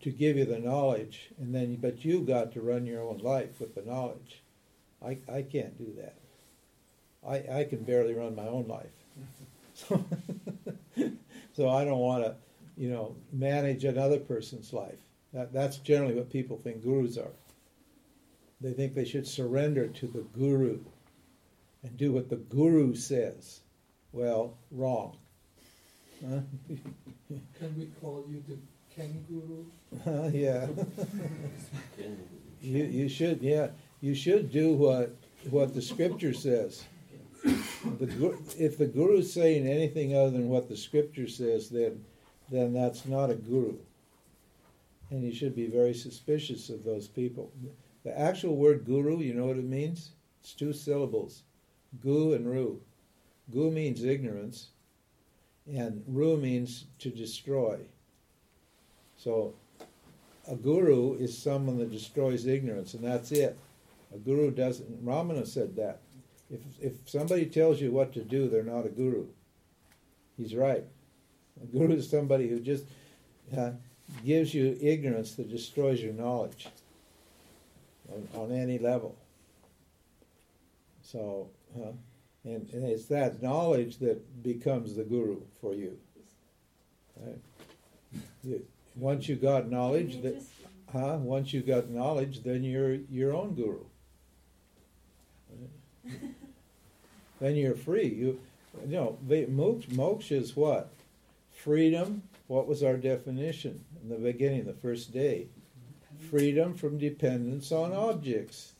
to 0.00 0.10
give 0.10 0.36
you 0.36 0.44
the 0.44 0.58
knowledge, 0.58 1.30
and 1.38 1.52
then 1.54 1.76
but 1.76 2.04
you 2.04 2.20
got 2.20 2.52
to 2.52 2.60
run 2.60 2.86
your 2.86 3.02
own 3.02 3.18
life 3.18 3.58
with 3.60 3.74
the 3.74 3.82
knowledge. 3.82 4.42
I, 5.04 5.18
I 5.30 5.42
can't 5.42 5.76
do 5.76 5.92
that. 5.98 6.14
I, 7.28 7.60
I 7.60 7.64
can 7.64 7.82
barely 7.82 8.14
run 8.14 8.36
my 8.36 8.46
own 8.46 8.68
life. 8.68 8.86
So, 9.74 10.04
so 11.52 11.68
I 11.68 11.84
don't 11.84 11.98
want 11.98 12.24
to, 12.24 12.34
you 12.76 12.88
know, 12.88 13.16
manage 13.32 13.84
another 13.84 14.18
person's 14.18 14.72
life. 14.72 14.98
That, 15.34 15.52
that's 15.52 15.78
generally 15.78 16.14
what 16.14 16.30
people 16.30 16.58
think 16.62 16.82
gurus 16.82 17.18
are. 17.18 17.32
They 18.60 18.72
think 18.72 18.94
they 18.94 19.04
should 19.04 19.26
surrender 19.26 19.86
to 19.86 20.06
the 20.06 20.22
guru 20.32 20.80
and 21.82 21.96
do 21.96 22.12
what 22.12 22.30
the 22.30 22.36
guru 22.36 22.94
says. 22.94 23.60
Well, 24.12 24.56
wrong. 24.70 25.16
Huh? 26.26 26.40
Can 27.58 27.76
we 27.76 27.86
call 28.00 28.24
you 28.28 28.42
the 28.48 28.56
kangaroo? 28.94 29.66
Huh, 30.04 30.30
yeah. 30.32 30.66
you, 32.62 32.84
you 32.84 33.08
should, 33.08 33.42
yeah. 33.42 33.68
You 34.00 34.14
should 34.14 34.50
do 34.50 34.72
what, 34.72 35.14
what 35.50 35.74
the 35.74 35.82
scripture 35.82 36.32
says. 36.32 36.84
The, 37.44 38.36
if 38.58 38.78
the 38.78 38.86
guru 38.86 39.18
is 39.18 39.32
saying 39.32 39.66
anything 39.66 40.16
other 40.16 40.30
than 40.30 40.48
what 40.48 40.68
the 40.68 40.76
scripture 40.76 41.28
says, 41.28 41.68
then, 41.68 42.04
then 42.50 42.72
that's 42.72 43.06
not 43.06 43.30
a 43.30 43.34
guru. 43.34 43.76
And 45.10 45.22
you 45.22 45.32
should 45.32 45.54
be 45.54 45.68
very 45.68 45.94
suspicious 45.94 46.68
of 46.70 46.84
those 46.84 47.06
people. 47.06 47.52
The 48.06 48.16
actual 48.16 48.54
word 48.54 48.84
guru, 48.84 49.18
you 49.18 49.34
know 49.34 49.46
what 49.46 49.56
it 49.56 49.64
means? 49.64 50.12
It's 50.40 50.52
two 50.52 50.72
syllables 50.72 51.42
gu 52.04 52.34
and 52.34 52.48
ru. 52.48 52.80
Gu 53.52 53.68
means 53.72 54.04
ignorance, 54.04 54.68
and 55.68 56.04
ru 56.06 56.36
means 56.36 56.84
to 57.00 57.10
destroy. 57.10 57.80
So 59.16 59.54
a 60.46 60.54
guru 60.54 61.14
is 61.14 61.36
someone 61.36 61.78
that 61.78 61.90
destroys 61.90 62.46
ignorance, 62.46 62.94
and 62.94 63.02
that's 63.02 63.32
it. 63.32 63.58
A 64.14 64.18
guru 64.18 64.52
doesn't. 64.52 65.04
Ramana 65.04 65.44
said 65.44 65.74
that. 65.74 65.98
If 66.48 66.60
if 66.80 66.92
somebody 67.06 67.46
tells 67.46 67.80
you 67.80 67.90
what 67.90 68.12
to 68.12 68.22
do, 68.22 68.48
they're 68.48 68.62
not 68.62 68.86
a 68.86 68.90
guru. 68.90 69.26
He's 70.36 70.54
right. 70.54 70.84
A 71.60 71.66
guru 71.66 71.94
is 71.94 72.08
somebody 72.08 72.46
who 72.46 72.60
just 72.60 72.84
uh, 73.56 73.72
gives 74.24 74.54
you 74.54 74.78
ignorance 74.80 75.34
that 75.34 75.50
destroys 75.50 76.00
your 76.00 76.12
knowledge 76.12 76.68
on, 78.12 78.28
on 78.40 78.52
any 78.52 78.78
level. 78.78 79.16
So, 81.02 81.48
uh, 81.76 81.92
and, 82.44 82.68
and 82.72 82.84
it's 82.84 83.06
that 83.06 83.42
knowledge 83.42 83.98
that 83.98 84.42
becomes 84.42 84.94
the 84.94 85.04
guru 85.04 85.40
for 85.60 85.74
you. 85.74 85.98
Right? 87.20 87.38
You- 88.44 88.66
once 88.96 89.28
you 89.28 89.36
got 89.36 89.70
knowledge, 89.70 90.22
that 90.22 90.42
huh? 90.90 91.18
Once 91.20 91.52
you 91.52 91.60
got 91.60 91.90
knowledge, 91.90 92.42
then 92.42 92.64
you're 92.64 92.94
your 92.94 93.34
own 93.34 93.54
guru. 93.54 93.84
then 97.40 97.56
you're 97.56 97.74
free. 97.74 98.08
You, 98.08 98.40
you 98.88 98.96
know, 98.96 99.18
moksha 99.28 100.32
is 100.32 100.56
what? 100.56 100.90
Freedom. 101.52 102.22
What 102.46 102.66
was 102.68 102.82
our 102.82 102.96
definition 102.96 103.84
in 104.02 104.08
the 104.08 104.16
beginning, 104.16 104.64
the 104.64 104.72
first 104.72 105.12
day? 105.12 105.48
Freedom 106.18 106.74
from 106.74 106.98
dependence 106.98 107.70
on 107.72 107.92
objects. 107.92 108.74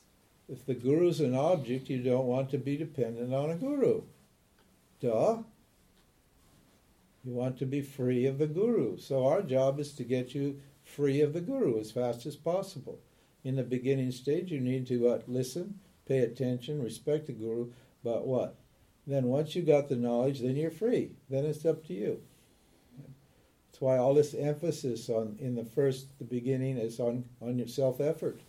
If 0.48 0.64
the 0.64 0.74
guru 0.74 1.08
is 1.08 1.20
an 1.20 1.34
object, 1.34 1.90
you 1.90 2.02
don't 2.02 2.26
want 2.26 2.50
to 2.50 2.58
be 2.58 2.76
dependent 2.76 3.34
on 3.34 3.50
a 3.50 3.56
guru. 3.56 4.02
Duh. 5.00 5.38
You 7.24 7.32
want 7.32 7.58
to 7.58 7.66
be 7.66 7.82
free 7.82 8.26
of 8.26 8.38
the 8.38 8.46
guru. 8.46 8.96
So 8.98 9.26
our 9.26 9.42
job 9.42 9.80
is 9.80 9.92
to 9.94 10.04
get 10.04 10.34
you 10.34 10.60
free 10.84 11.20
of 11.20 11.32
the 11.32 11.40
guru 11.40 11.80
as 11.80 11.90
fast 11.90 12.26
as 12.26 12.36
possible. 12.36 13.00
In 13.42 13.56
the 13.56 13.64
beginning 13.64 14.12
stage, 14.12 14.52
you 14.52 14.60
need 14.60 14.86
to 14.86 14.98
what? 14.98 15.28
Listen, 15.28 15.80
pay 16.06 16.20
attention, 16.20 16.82
respect 16.82 17.26
the 17.26 17.32
guru, 17.32 17.72
but 18.04 18.26
what? 18.26 18.56
Then 19.06 19.26
once 19.26 19.54
you 19.54 19.62
got 19.62 19.88
the 19.88 19.96
knowledge, 19.96 20.40
then 20.40 20.56
you're 20.56 20.70
free. 20.70 21.12
Then 21.28 21.44
it's 21.44 21.64
up 21.64 21.84
to 21.86 21.94
you. 21.94 22.22
That's 23.76 23.82
why 23.82 23.98
all 23.98 24.14
this 24.14 24.32
emphasis 24.32 25.10
on 25.10 25.36
in 25.38 25.54
the 25.54 25.66
first, 25.66 26.18
the 26.18 26.24
beginning, 26.24 26.78
is 26.78 26.98
on 26.98 27.26
on 27.42 27.58
your 27.58 27.68
self 27.68 28.00
effort. 28.00 28.40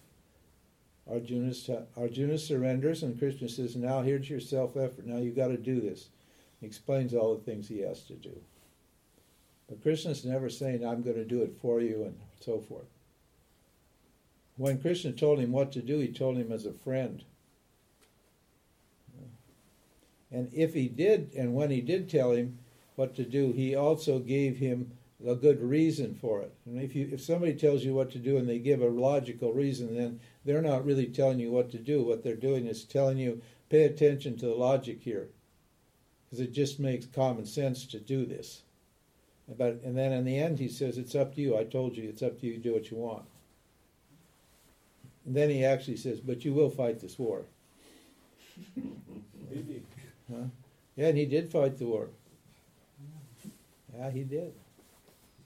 Arjuna, 1.05 1.53
Arjuna 1.97 2.37
surrenders, 2.37 3.03
and 3.03 3.19
Krishna 3.19 3.49
says, 3.49 3.75
"Now 3.75 4.03
here's 4.03 4.29
your 4.29 4.39
self 4.39 4.77
effort. 4.77 5.05
Now 5.05 5.17
you've 5.17 5.35
got 5.35 5.49
to 5.49 5.57
do 5.57 5.81
this." 5.81 6.07
He 6.61 6.65
explains 6.65 7.13
all 7.13 7.35
the 7.35 7.43
things 7.43 7.67
he 7.67 7.81
has 7.81 8.03
to 8.03 8.13
do. 8.13 8.39
But 9.67 9.81
Krishna's 9.81 10.23
never 10.23 10.49
saying, 10.49 10.85
I'm 10.85 11.01
going 11.01 11.17
to 11.17 11.25
do 11.25 11.41
it 11.41 11.57
for 11.61 11.81
you 11.81 12.05
and 12.05 12.17
so 12.39 12.61
forth. 12.61 12.87
When 14.55 14.79
Krishna 14.79 15.11
told 15.11 15.39
him 15.39 15.51
what 15.51 15.73
to 15.73 15.81
do, 15.81 15.99
he 15.99 16.07
told 16.07 16.37
him 16.37 16.53
as 16.53 16.65
a 16.65 16.71
friend. 16.71 17.21
And 20.31 20.49
if 20.53 20.73
he 20.73 20.87
did, 20.87 21.33
and 21.35 21.53
when 21.53 21.69
he 21.69 21.81
did 21.81 22.09
tell 22.09 22.31
him 22.31 22.59
what 22.95 23.13
to 23.15 23.25
do, 23.25 23.51
he 23.51 23.75
also 23.75 24.19
gave 24.19 24.57
him 24.57 24.93
a 25.25 25.35
good 25.35 25.61
reason 25.61 26.13
for 26.13 26.41
it. 26.41 26.53
And 26.65 26.81
if 26.81 26.95
you 26.95 27.09
if 27.11 27.21
somebody 27.21 27.53
tells 27.53 27.83
you 27.83 27.93
what 27.93 28.11
to 28.11 28.19
do 28.19 28.37
and 28.37 28.47
they 28.47 28.59
give 28.59 28.81
a 28.81 28.87
logical 28.87 29.53
reason, 29.53 29.95
then 29.95 30.19
they're 30.45 30.61
not 30.61 30.85
really 30.85 31.07
telling 31.07 31.39
you 31.39 31.51
what 31.51 31.71
to 31.71 31.79
do. 31.79 32.03
What 32.03 32.23
they're 32.23 32.35
doing 32.35 32.67
is 32.67 32.83
telling 32.83 33.17
you, 33.17 33.41
pay 33.69 33.83
attention 33.83 34.37
to 34.37 34.45
the 34.45 34.53
logic 34.53 35.01
here. 35.01 35.29
Because 36.25 36.39
it 36.39 36.51
just 36.51 36.79
makes 36.79 37.05
common 37.05 37.45
sense 37.45 37.85
to 37.87 37.99
do 37.99 38.25
this. 38.25 38.61
But 39.57 39.81
and 39.83 39.97
then 39.97 40.11
in 40.11 40.25
the 40.25 40.37
end 40.37 40.59
he 40.59 40.67
says, 40.67 40.97
It's 40.97 41.15
up 41.15 41.35
to 41.35 41.41
you. 41.41 41.57
I 41.57 41.63
told 41.63 41.95
you 41.95 42.07
it's 42.07 42.21
up 42.23 42.39
to 42.41 42.45
you 42.45 42.53
to 42.53 42.59
do 42.59 42.73
what 42.73 42.91
you 42.91 42.97
want. 42.97 43.25
And 45.25 45.35
then 45.35 45.49
he 45.49 45.65
actually 45.65 45.97
says, 45.97 46.19
But 46.19 46.45
you 46.45 46.53
will 46.53 46.69
fight 46.69 46.99
this 46.99 47.17
war. 47.17 47.45
Huh? 50.29 50.43
Yeah, 50.97 51.07
and 51.07 51.17
he 51.17 51.25
did 51.25 51.49
fight 51.49 51.77
the 51.77 51.85
war. 51.85 52.09
Yeah, 53.95 54.11
he 54.11 54.25
did. 54.25 54.51
What 54.51 54.57
happens 54.57 54.57
after? 54.57 54.57
Uh, 54.57 55.43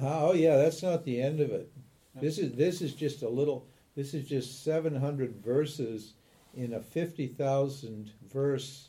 Oh 0.00 0.32
yeah, 0.32 0.56
that's 0.56 0.82
not 0.82 1.04
the 1.04 1.20
end 1.20 1.40
of 1.40 1.50
it. 1.50 1.70
This 2.14 2.38
is 2.38 2.52
this 2.52 2.82
is 2.82 2.94
just 2.94 3.22
a 3.22 3.28
little. 3.28 3.66
This 3.94 4.14
is 4.14 4.26
just 4.26 4.64
seven 4.64 4.94
hundred 4.94 5.36
verses 5.44 6.14
in 6.54 6.74
a 6.74 6.80
fifty 6.80 7.26
thousand 7.26 8.12
verse 8.32 8.88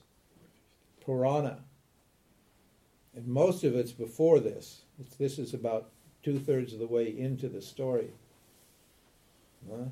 Purana, 1.03 1.59
and 3.15 3.27
most 3.27 3.63
of 3.63 3.75
it's 3.75 3.91
before 3.91 4.39
this. 4.39 4.81
It's, 4.99 5.15
this 5.15 5.39
is 5.39 5.53
about 5.53 5.89
two 6.23 6.39
thirds 6.39 6.73
of 6.73 6.79
the 6.79 6.87
way 6.87 7.17
into 7.17 7.49
the 7.49 7.61
story. 7.61 8.11
Huh? 9.69 9.85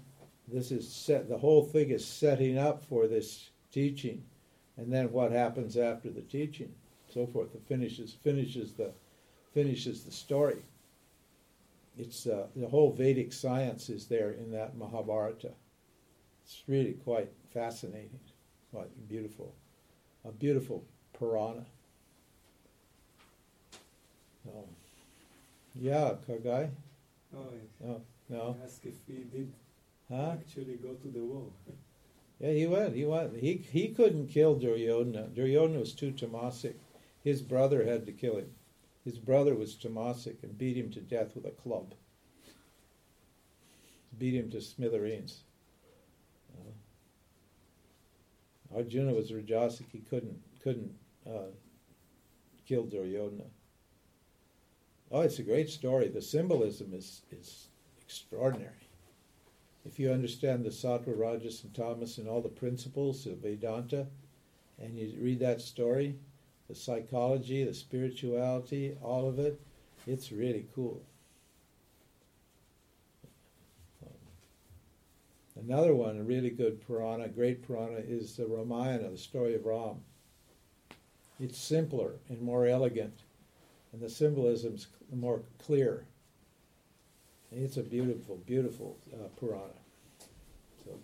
This 0.47 0.71
is 0.71 0.91
set. 0.91 1.29
The 1.29 1.37
whole 1.37 1.63
thing 1.63 1.89
is 1.89 2.05
setting 2.05 2.57
up 2.57 2.83
for 2.83 3.07
this 3.07 3.49
teaching, 3.71 4.23
and 4.77 4.91
then 4.91 5.11
what 5.11 5.31
happens 5.31 5.77
after 5.77 6.09
the 6.09 6.21
teaching, 6.21 6.73
so 7.13 7.25
forth. 7.27 7.53
It 7.55 7.63
finishes 7.67 8.13
finishes 8.13 8.73
the 8.73 8.91
finishes 9.53 10.03
the 10.03 10.11
story. 10.11 10.61
It's 11.97 12.25
uh, 12.25 12.47
the 12.55 12.67
whole 12.67 12.91
Vedic 12.93 13.33
science 13.33 13.89
is 13.89 14.07
there 14.07 14.31
in 14.31 14.51
that 14.51 14.77
Mahabharata. 14.77 15.51
It's 16.43 16.63
really 16.67 16.93
quite 16.93 17.29
fascinating, 17.53 18.19
quite 18.71 18.89
beautiful, 19.07 19.53
a 20.25 20.31
beautiful 20.31 20.83
Purana. 21.17 21.65
So, 24.43 24.51
yeah, 25.75 26.15
Kargai. 26.27 26.69
Oh, 27.35 27.45
No, 27.79 28.01
no, 28.29 28.55
ask 28.63 28.85
if 28.85 28.95
he 29.07 29.23
did 29.23 29.51
huh? 30.09 30.31
actually 30.31 30.75
go 30.75 30.93
to 30.93 31.07
the 31.07 31.19
war. 31.19 31.45
Yeah, 32.39 32.51
he 32.51 32.65
went. 32.65 32.95
He 32.95 33.05
went. 33.05 33.37
He 33.37 33.57
he 33.71 33.89
couldn't 33.89 34.27
kill 34.27 34.55
Duryodhana. 34.55 35.27
Duryodhana 35.35 35.79
was 35.79 35.93
too 35.93 36.11
tamasic. 36.11 36.73
His 37.23 37.41
brother 37.41 37.85
had 37.85 38.05
to 38.07 38.11
kill 38.11 38.37
him. 38.37 38.49
His 39.03 39.17
brother 39.17 39.55
was 39.55 39.75
tamasic 39.75 40.43
and 40.43 40.57
beat 40.57 40.77
him 40.77 40.91
to 40.91 41.01
death 41.01 41.35
with 41.35 41.45
a 41.45 41.51
club. 41.51 41.93
Beat 44.17 44.35
him 44.35 44.51
to 44.51 44.61
smithereens. 44.61 45.43
Uh, 46.53 46.71
Arjuna 48.75 49.13
was 49.13 49.31
rajasic. 49.31 49.85
He 49.91 49.99
couldn't 49.99 50.39
couldn't 50.61 50.93
uh, 51.27 51.49
kill 52.67 52.83
Duryodhana. 52.83 53.49
Oh, 55.11 55.21
it's 55.21 55.39
a 55.39 55.43
great 55.43 55.69
story. 55.69 56.07
The 56.07 56.21
symbolism 56.21 56.93
is 56.93 57.23
is 57.31 57.69
extraordinary. 58.01 58.75
If 59.83 59.97
you 59.97 60.11
understand 60.11 60.63
the 60.63 60.69
Sattva, 60.69 61.17
Rajas, 61.17 61.63
and 61.63 61.73
Tamas 61.73 62.19
and 62.19 62.27
all 62.27 62.41
the 62.41 62.49
principles 62.49 63.25
of 63.25 63.39
Vedanta, 63.39 64.05
and 64.79 64.95
you 64.95 65.17
read 65.19 65.39
that 65.39 65.59
story, 65.59 66.15
the 66.71 66.77
psychology, 66.77 67.65
the 67.65 67.73
spirituality, 67.73 68.95
all 69.01 69.27
of 69.27 69.39
it, 69.39 69.59
it's 70.07 70.31
really 70.31 70.65
cool. 70.73 71.01
Another 75.59 75.93
one, 75.93 76.17
a 76.17 76.23
really 76.23 76.49
good 76.49 76.81
Purana, 76.87 77.27
great 77.27 77.61
Purana, 77.67 77.97
is 77.97 78.37
the 78.37 78.45
Ramayana, 78.45 79.09
the 79.09 79.17
story 79.17 79.53
of 79.53 79.65
Ram. 79.65 79.97
It's 81.41 81.57
simpler 81.57 82.13
and 82.29 82.41
more 82.41 82.65
elegant, 82.65 83.19
and 83.91 84.01
the 84.01 84.09
symbolism's 84.09 84.87
more 85.13 85.41
clear. 85.59 86.05
It's 87.51 87.75
a 87.75 87.83
beautiful, 87.83 88.37
beautiful 88.47 88.97
uh, 89.13 89.27
Purana. 89.37 89.73
So, 90.85 90.97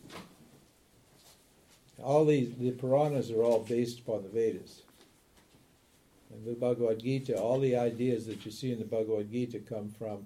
all 2.02 2.23
these 2.23 2.56
the 2.57 2.72
Puranas 2.72 3.31
are 3.31 3.44
all 3.44 3.60
based 3.60 3.99
upon 3.99 4.23
the 4.23 4.30
Vedas. 4.30 4.84
And 6.38 6.45
the 6.45 6.53
Bhagavad 6.53 6.99
Gita, 6.99 7.35
all 7.39 7.59
the 7.59 7.76
ideas 7.76 8.27
that 8.27 8.45
you 8.45 8.51
see 8.51 8.72
in 8.72 8.77
the 8.77 8.85
Bhagavad 8.85 9.31
Gita 9.31 9.57
come 9.59 9.89
from 9.89 10.26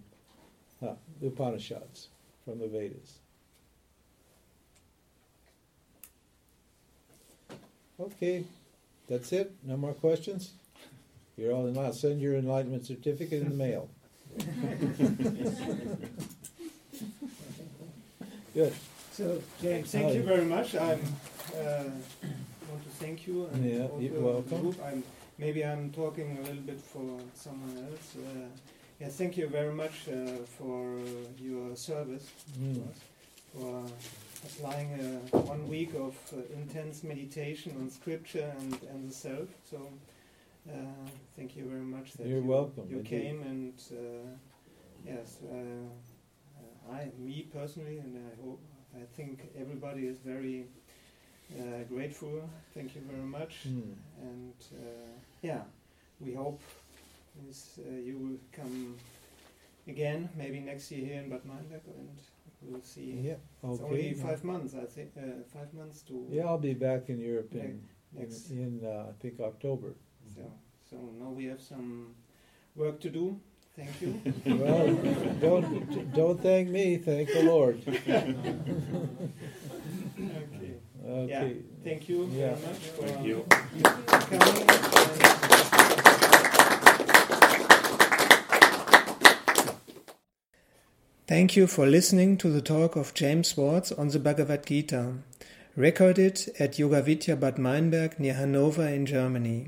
huh, 0.82 0.96
the 1.22 1.28
Upanishads, 1.28 2.10
from 2.44 2.60
the 2.60 2.68
Vedas. 2.68 3.20
Okay, 8.00 8.44
that's 9.08 9.32
it. 9.32 9.54
No 9.64 9.78
more 9.78 9.94
questions. 9.94 10.52
You're 11.38 11.54
all 11.54 11.68
in. 11.68 11.78
I'll 11.78 11.94
send 11.94 12.20
your 12.20 12.36
enlightenment 12.36 12.86
certificate 12.86 13.44
in 13.44 13.50
the 13.50 13.56
mail. 13.56 13.90
Good. 18.54 18.74
So, 19.14 19.42
James, 19.62 19.92
thank 19.92 20.14
you 20.14 20.24
very 20.24 20.44
much. 20.46 20.76
I 20.76 20.94
uh, 20.94 21.84
want 22.70 22.84
to 22.84 22.90
thank 23.00 23.28
you 23.28 23.46
and 23.46 23.64
Yeah, 23.64 23.88
you're 24.00 24.14
the 24.14 24.20
welcome. 24.20 24.62
group. 24.62 24.76
I'm, 24.84 25.04
maybe 25.42 25.66
I'm 25.66 25.92
talking 25.92 26.38
a 26.38 26.42
little 26.42 26.66
bit 26.72 26.80
for 26.80 27.20
someone 27.34 27.76
else. 27.88 28.16
Uh, 28.16 28.48
yeah, 29.02 29.10
thank 29.10 29.36
you 29.36 29.48
very 29.48 29.74
much 29.74 30.08
uh, 30.08 30.46
for 30.58 31.00
your 31.40 31.76
service 31.76 32.28
Mm. 32.60 32.84
for 33.54 33.84
applying 34.48 34.90
uh, 34.94 35.38
one 35.54 35.68
week 35.68 35.94
of 35.96 36.16
uh, 36.34 36.38
intense 36.62 37.04
meditation 37.04 37.72
on 37.80 37.90
scripture 37.90 38.50
and, 38.60 38.78
and 38.92 39.10
the 39.10 39.14
self. 39.14 39.50
So, 39.70 39.78
uh, 40.70 40.74
thank 41.36 41.56
you 41.58 41.66
very 41.66 41.88
much 41.96 42.14
that 42.14 42.28
You're 42.28 42.46
you, 42.46 42.54
welcome, 42.58 42.86
you 42.90 43.02
came 43.02 43.42
and 43.42 43.74
uh, 43.92 44.30
yes, 45.06 45.38
I, 46.92 47.10
me 47.18 47.48
personally, 47.54 47.98
and 48.00 48.18
I 48.18 48.32
hope, 48.44 48.62
I 48.96 49.06
think 49.16 49.50
everybody 49.60 50.08
is 50.08 50.18
very 50.20 50.66
uh, 51.60 51.84
grateful. 51.90 52.50
Thank 52.74 52.96
you 52.96 53.02
very 53.10 53.24
much, 53.38 53.54
Mm. 53.68 53.96
and 54.22 54.54
uh, 54.74 55.12
yeah, 55.42 55.62
we 56.20 56.34
hope 56.34 56.62
uh, 57.40 57.98
you 58.08 58.18
will 58.18 58.40
come 58.52 58.96
again, 59.88 60.30
maybe 60.38 60.60
next 60.60 60.92
year 60.92 61.06
here 61.06 61.22
in 61.22 61.30
Bad 61.30 61.46
Meinberg, 61.46 61.82
and 61.98 62.18
we'll 62.62 62.82
see. 62.84 63.12
Yeah. 63.22 63.34
It's 63.64 63.82
Okay. 63.82 63.84
only 63.84 64.14
five 64.14 64.44
months, 64.44 64.74
I 64.76 64.86
think. 64.86 65.12
Uh, 65.18 65.44
five 65.54 65.74
months 65.74 66.02
to 66.04 66.28
Yeah, 66.30 66.46
I'll 66.48 66.58
be 66.60 66.74
back 66.74 67.10
in 67.10 67.20
Europe 67.20 67.54
in, 67.56 67.82
next. 68.14 68.50
in, 68.52 68.82
uh, 68.86 69.10
I 69.10 69.14
think 69.22 69.40
October. 69.40 69.94
So, 70.36 70.42
so 70.90 70.98
now 71.20 71.32
we 71.32 71.46
have 71.46 71.62
some 71.62 72.16
work 72.76 73.00
to 73.02 73.10
do. 73.10 73.40
Thank 73.76 74.02
you. 74.02 74.22
Well, 74.46 74.88
don't 75.40 76.14
don't 76.14 76.42
thank 76.42 76.70
me. 76.70 76.98
Thank 76.98 77.30
the 77.30 77.44
Lord. 77.44 77.78
okay. 77.88 78.36
Okay. 81.04 81.30
Yeah. 81.30 81.50
Thank 81.84 82.10
you 82.10 82.26
Yeah. 82.26 82.54
very 82.56 82.74
much 82.74 82.84
for 82.96 83.08
Thank 83.08 83.26
you. 83.26 83.46
coming. 83.50 84.92
Thank 91.28 91.56
you 91.56 91.68
for 91.68 91.86
listening 91.86 92.36
to 92.38 92.50
the 92.50 92.62
talk 92.62 92.96
of 92.96 93.14
James 93.14 93.50
Swartz 93.50 93.92
on 93.92 94.08
the 94.10 94.20
Bhagavad 94.20 94.66
Gita, 94.66 95.14
recorded 95.76 96.52
at 96.60 96.78
Yoga 96.78 97.02
Vidya 97.02 97.36
Bad 97.38 97.58
Meinberg 97.58 98.20
near 98.20 98.34
Hanover 98.34 98.88
in 98.88 99.06
Germany. 99.06 99.68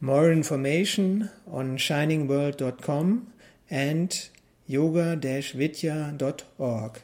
More 0.00 0.32
information 0.32 1.30
on 1.50 1.76
shiningworld.com 1.78 3.32
and 3.70 4.28
yoga-vidya.org. 4.66 7.00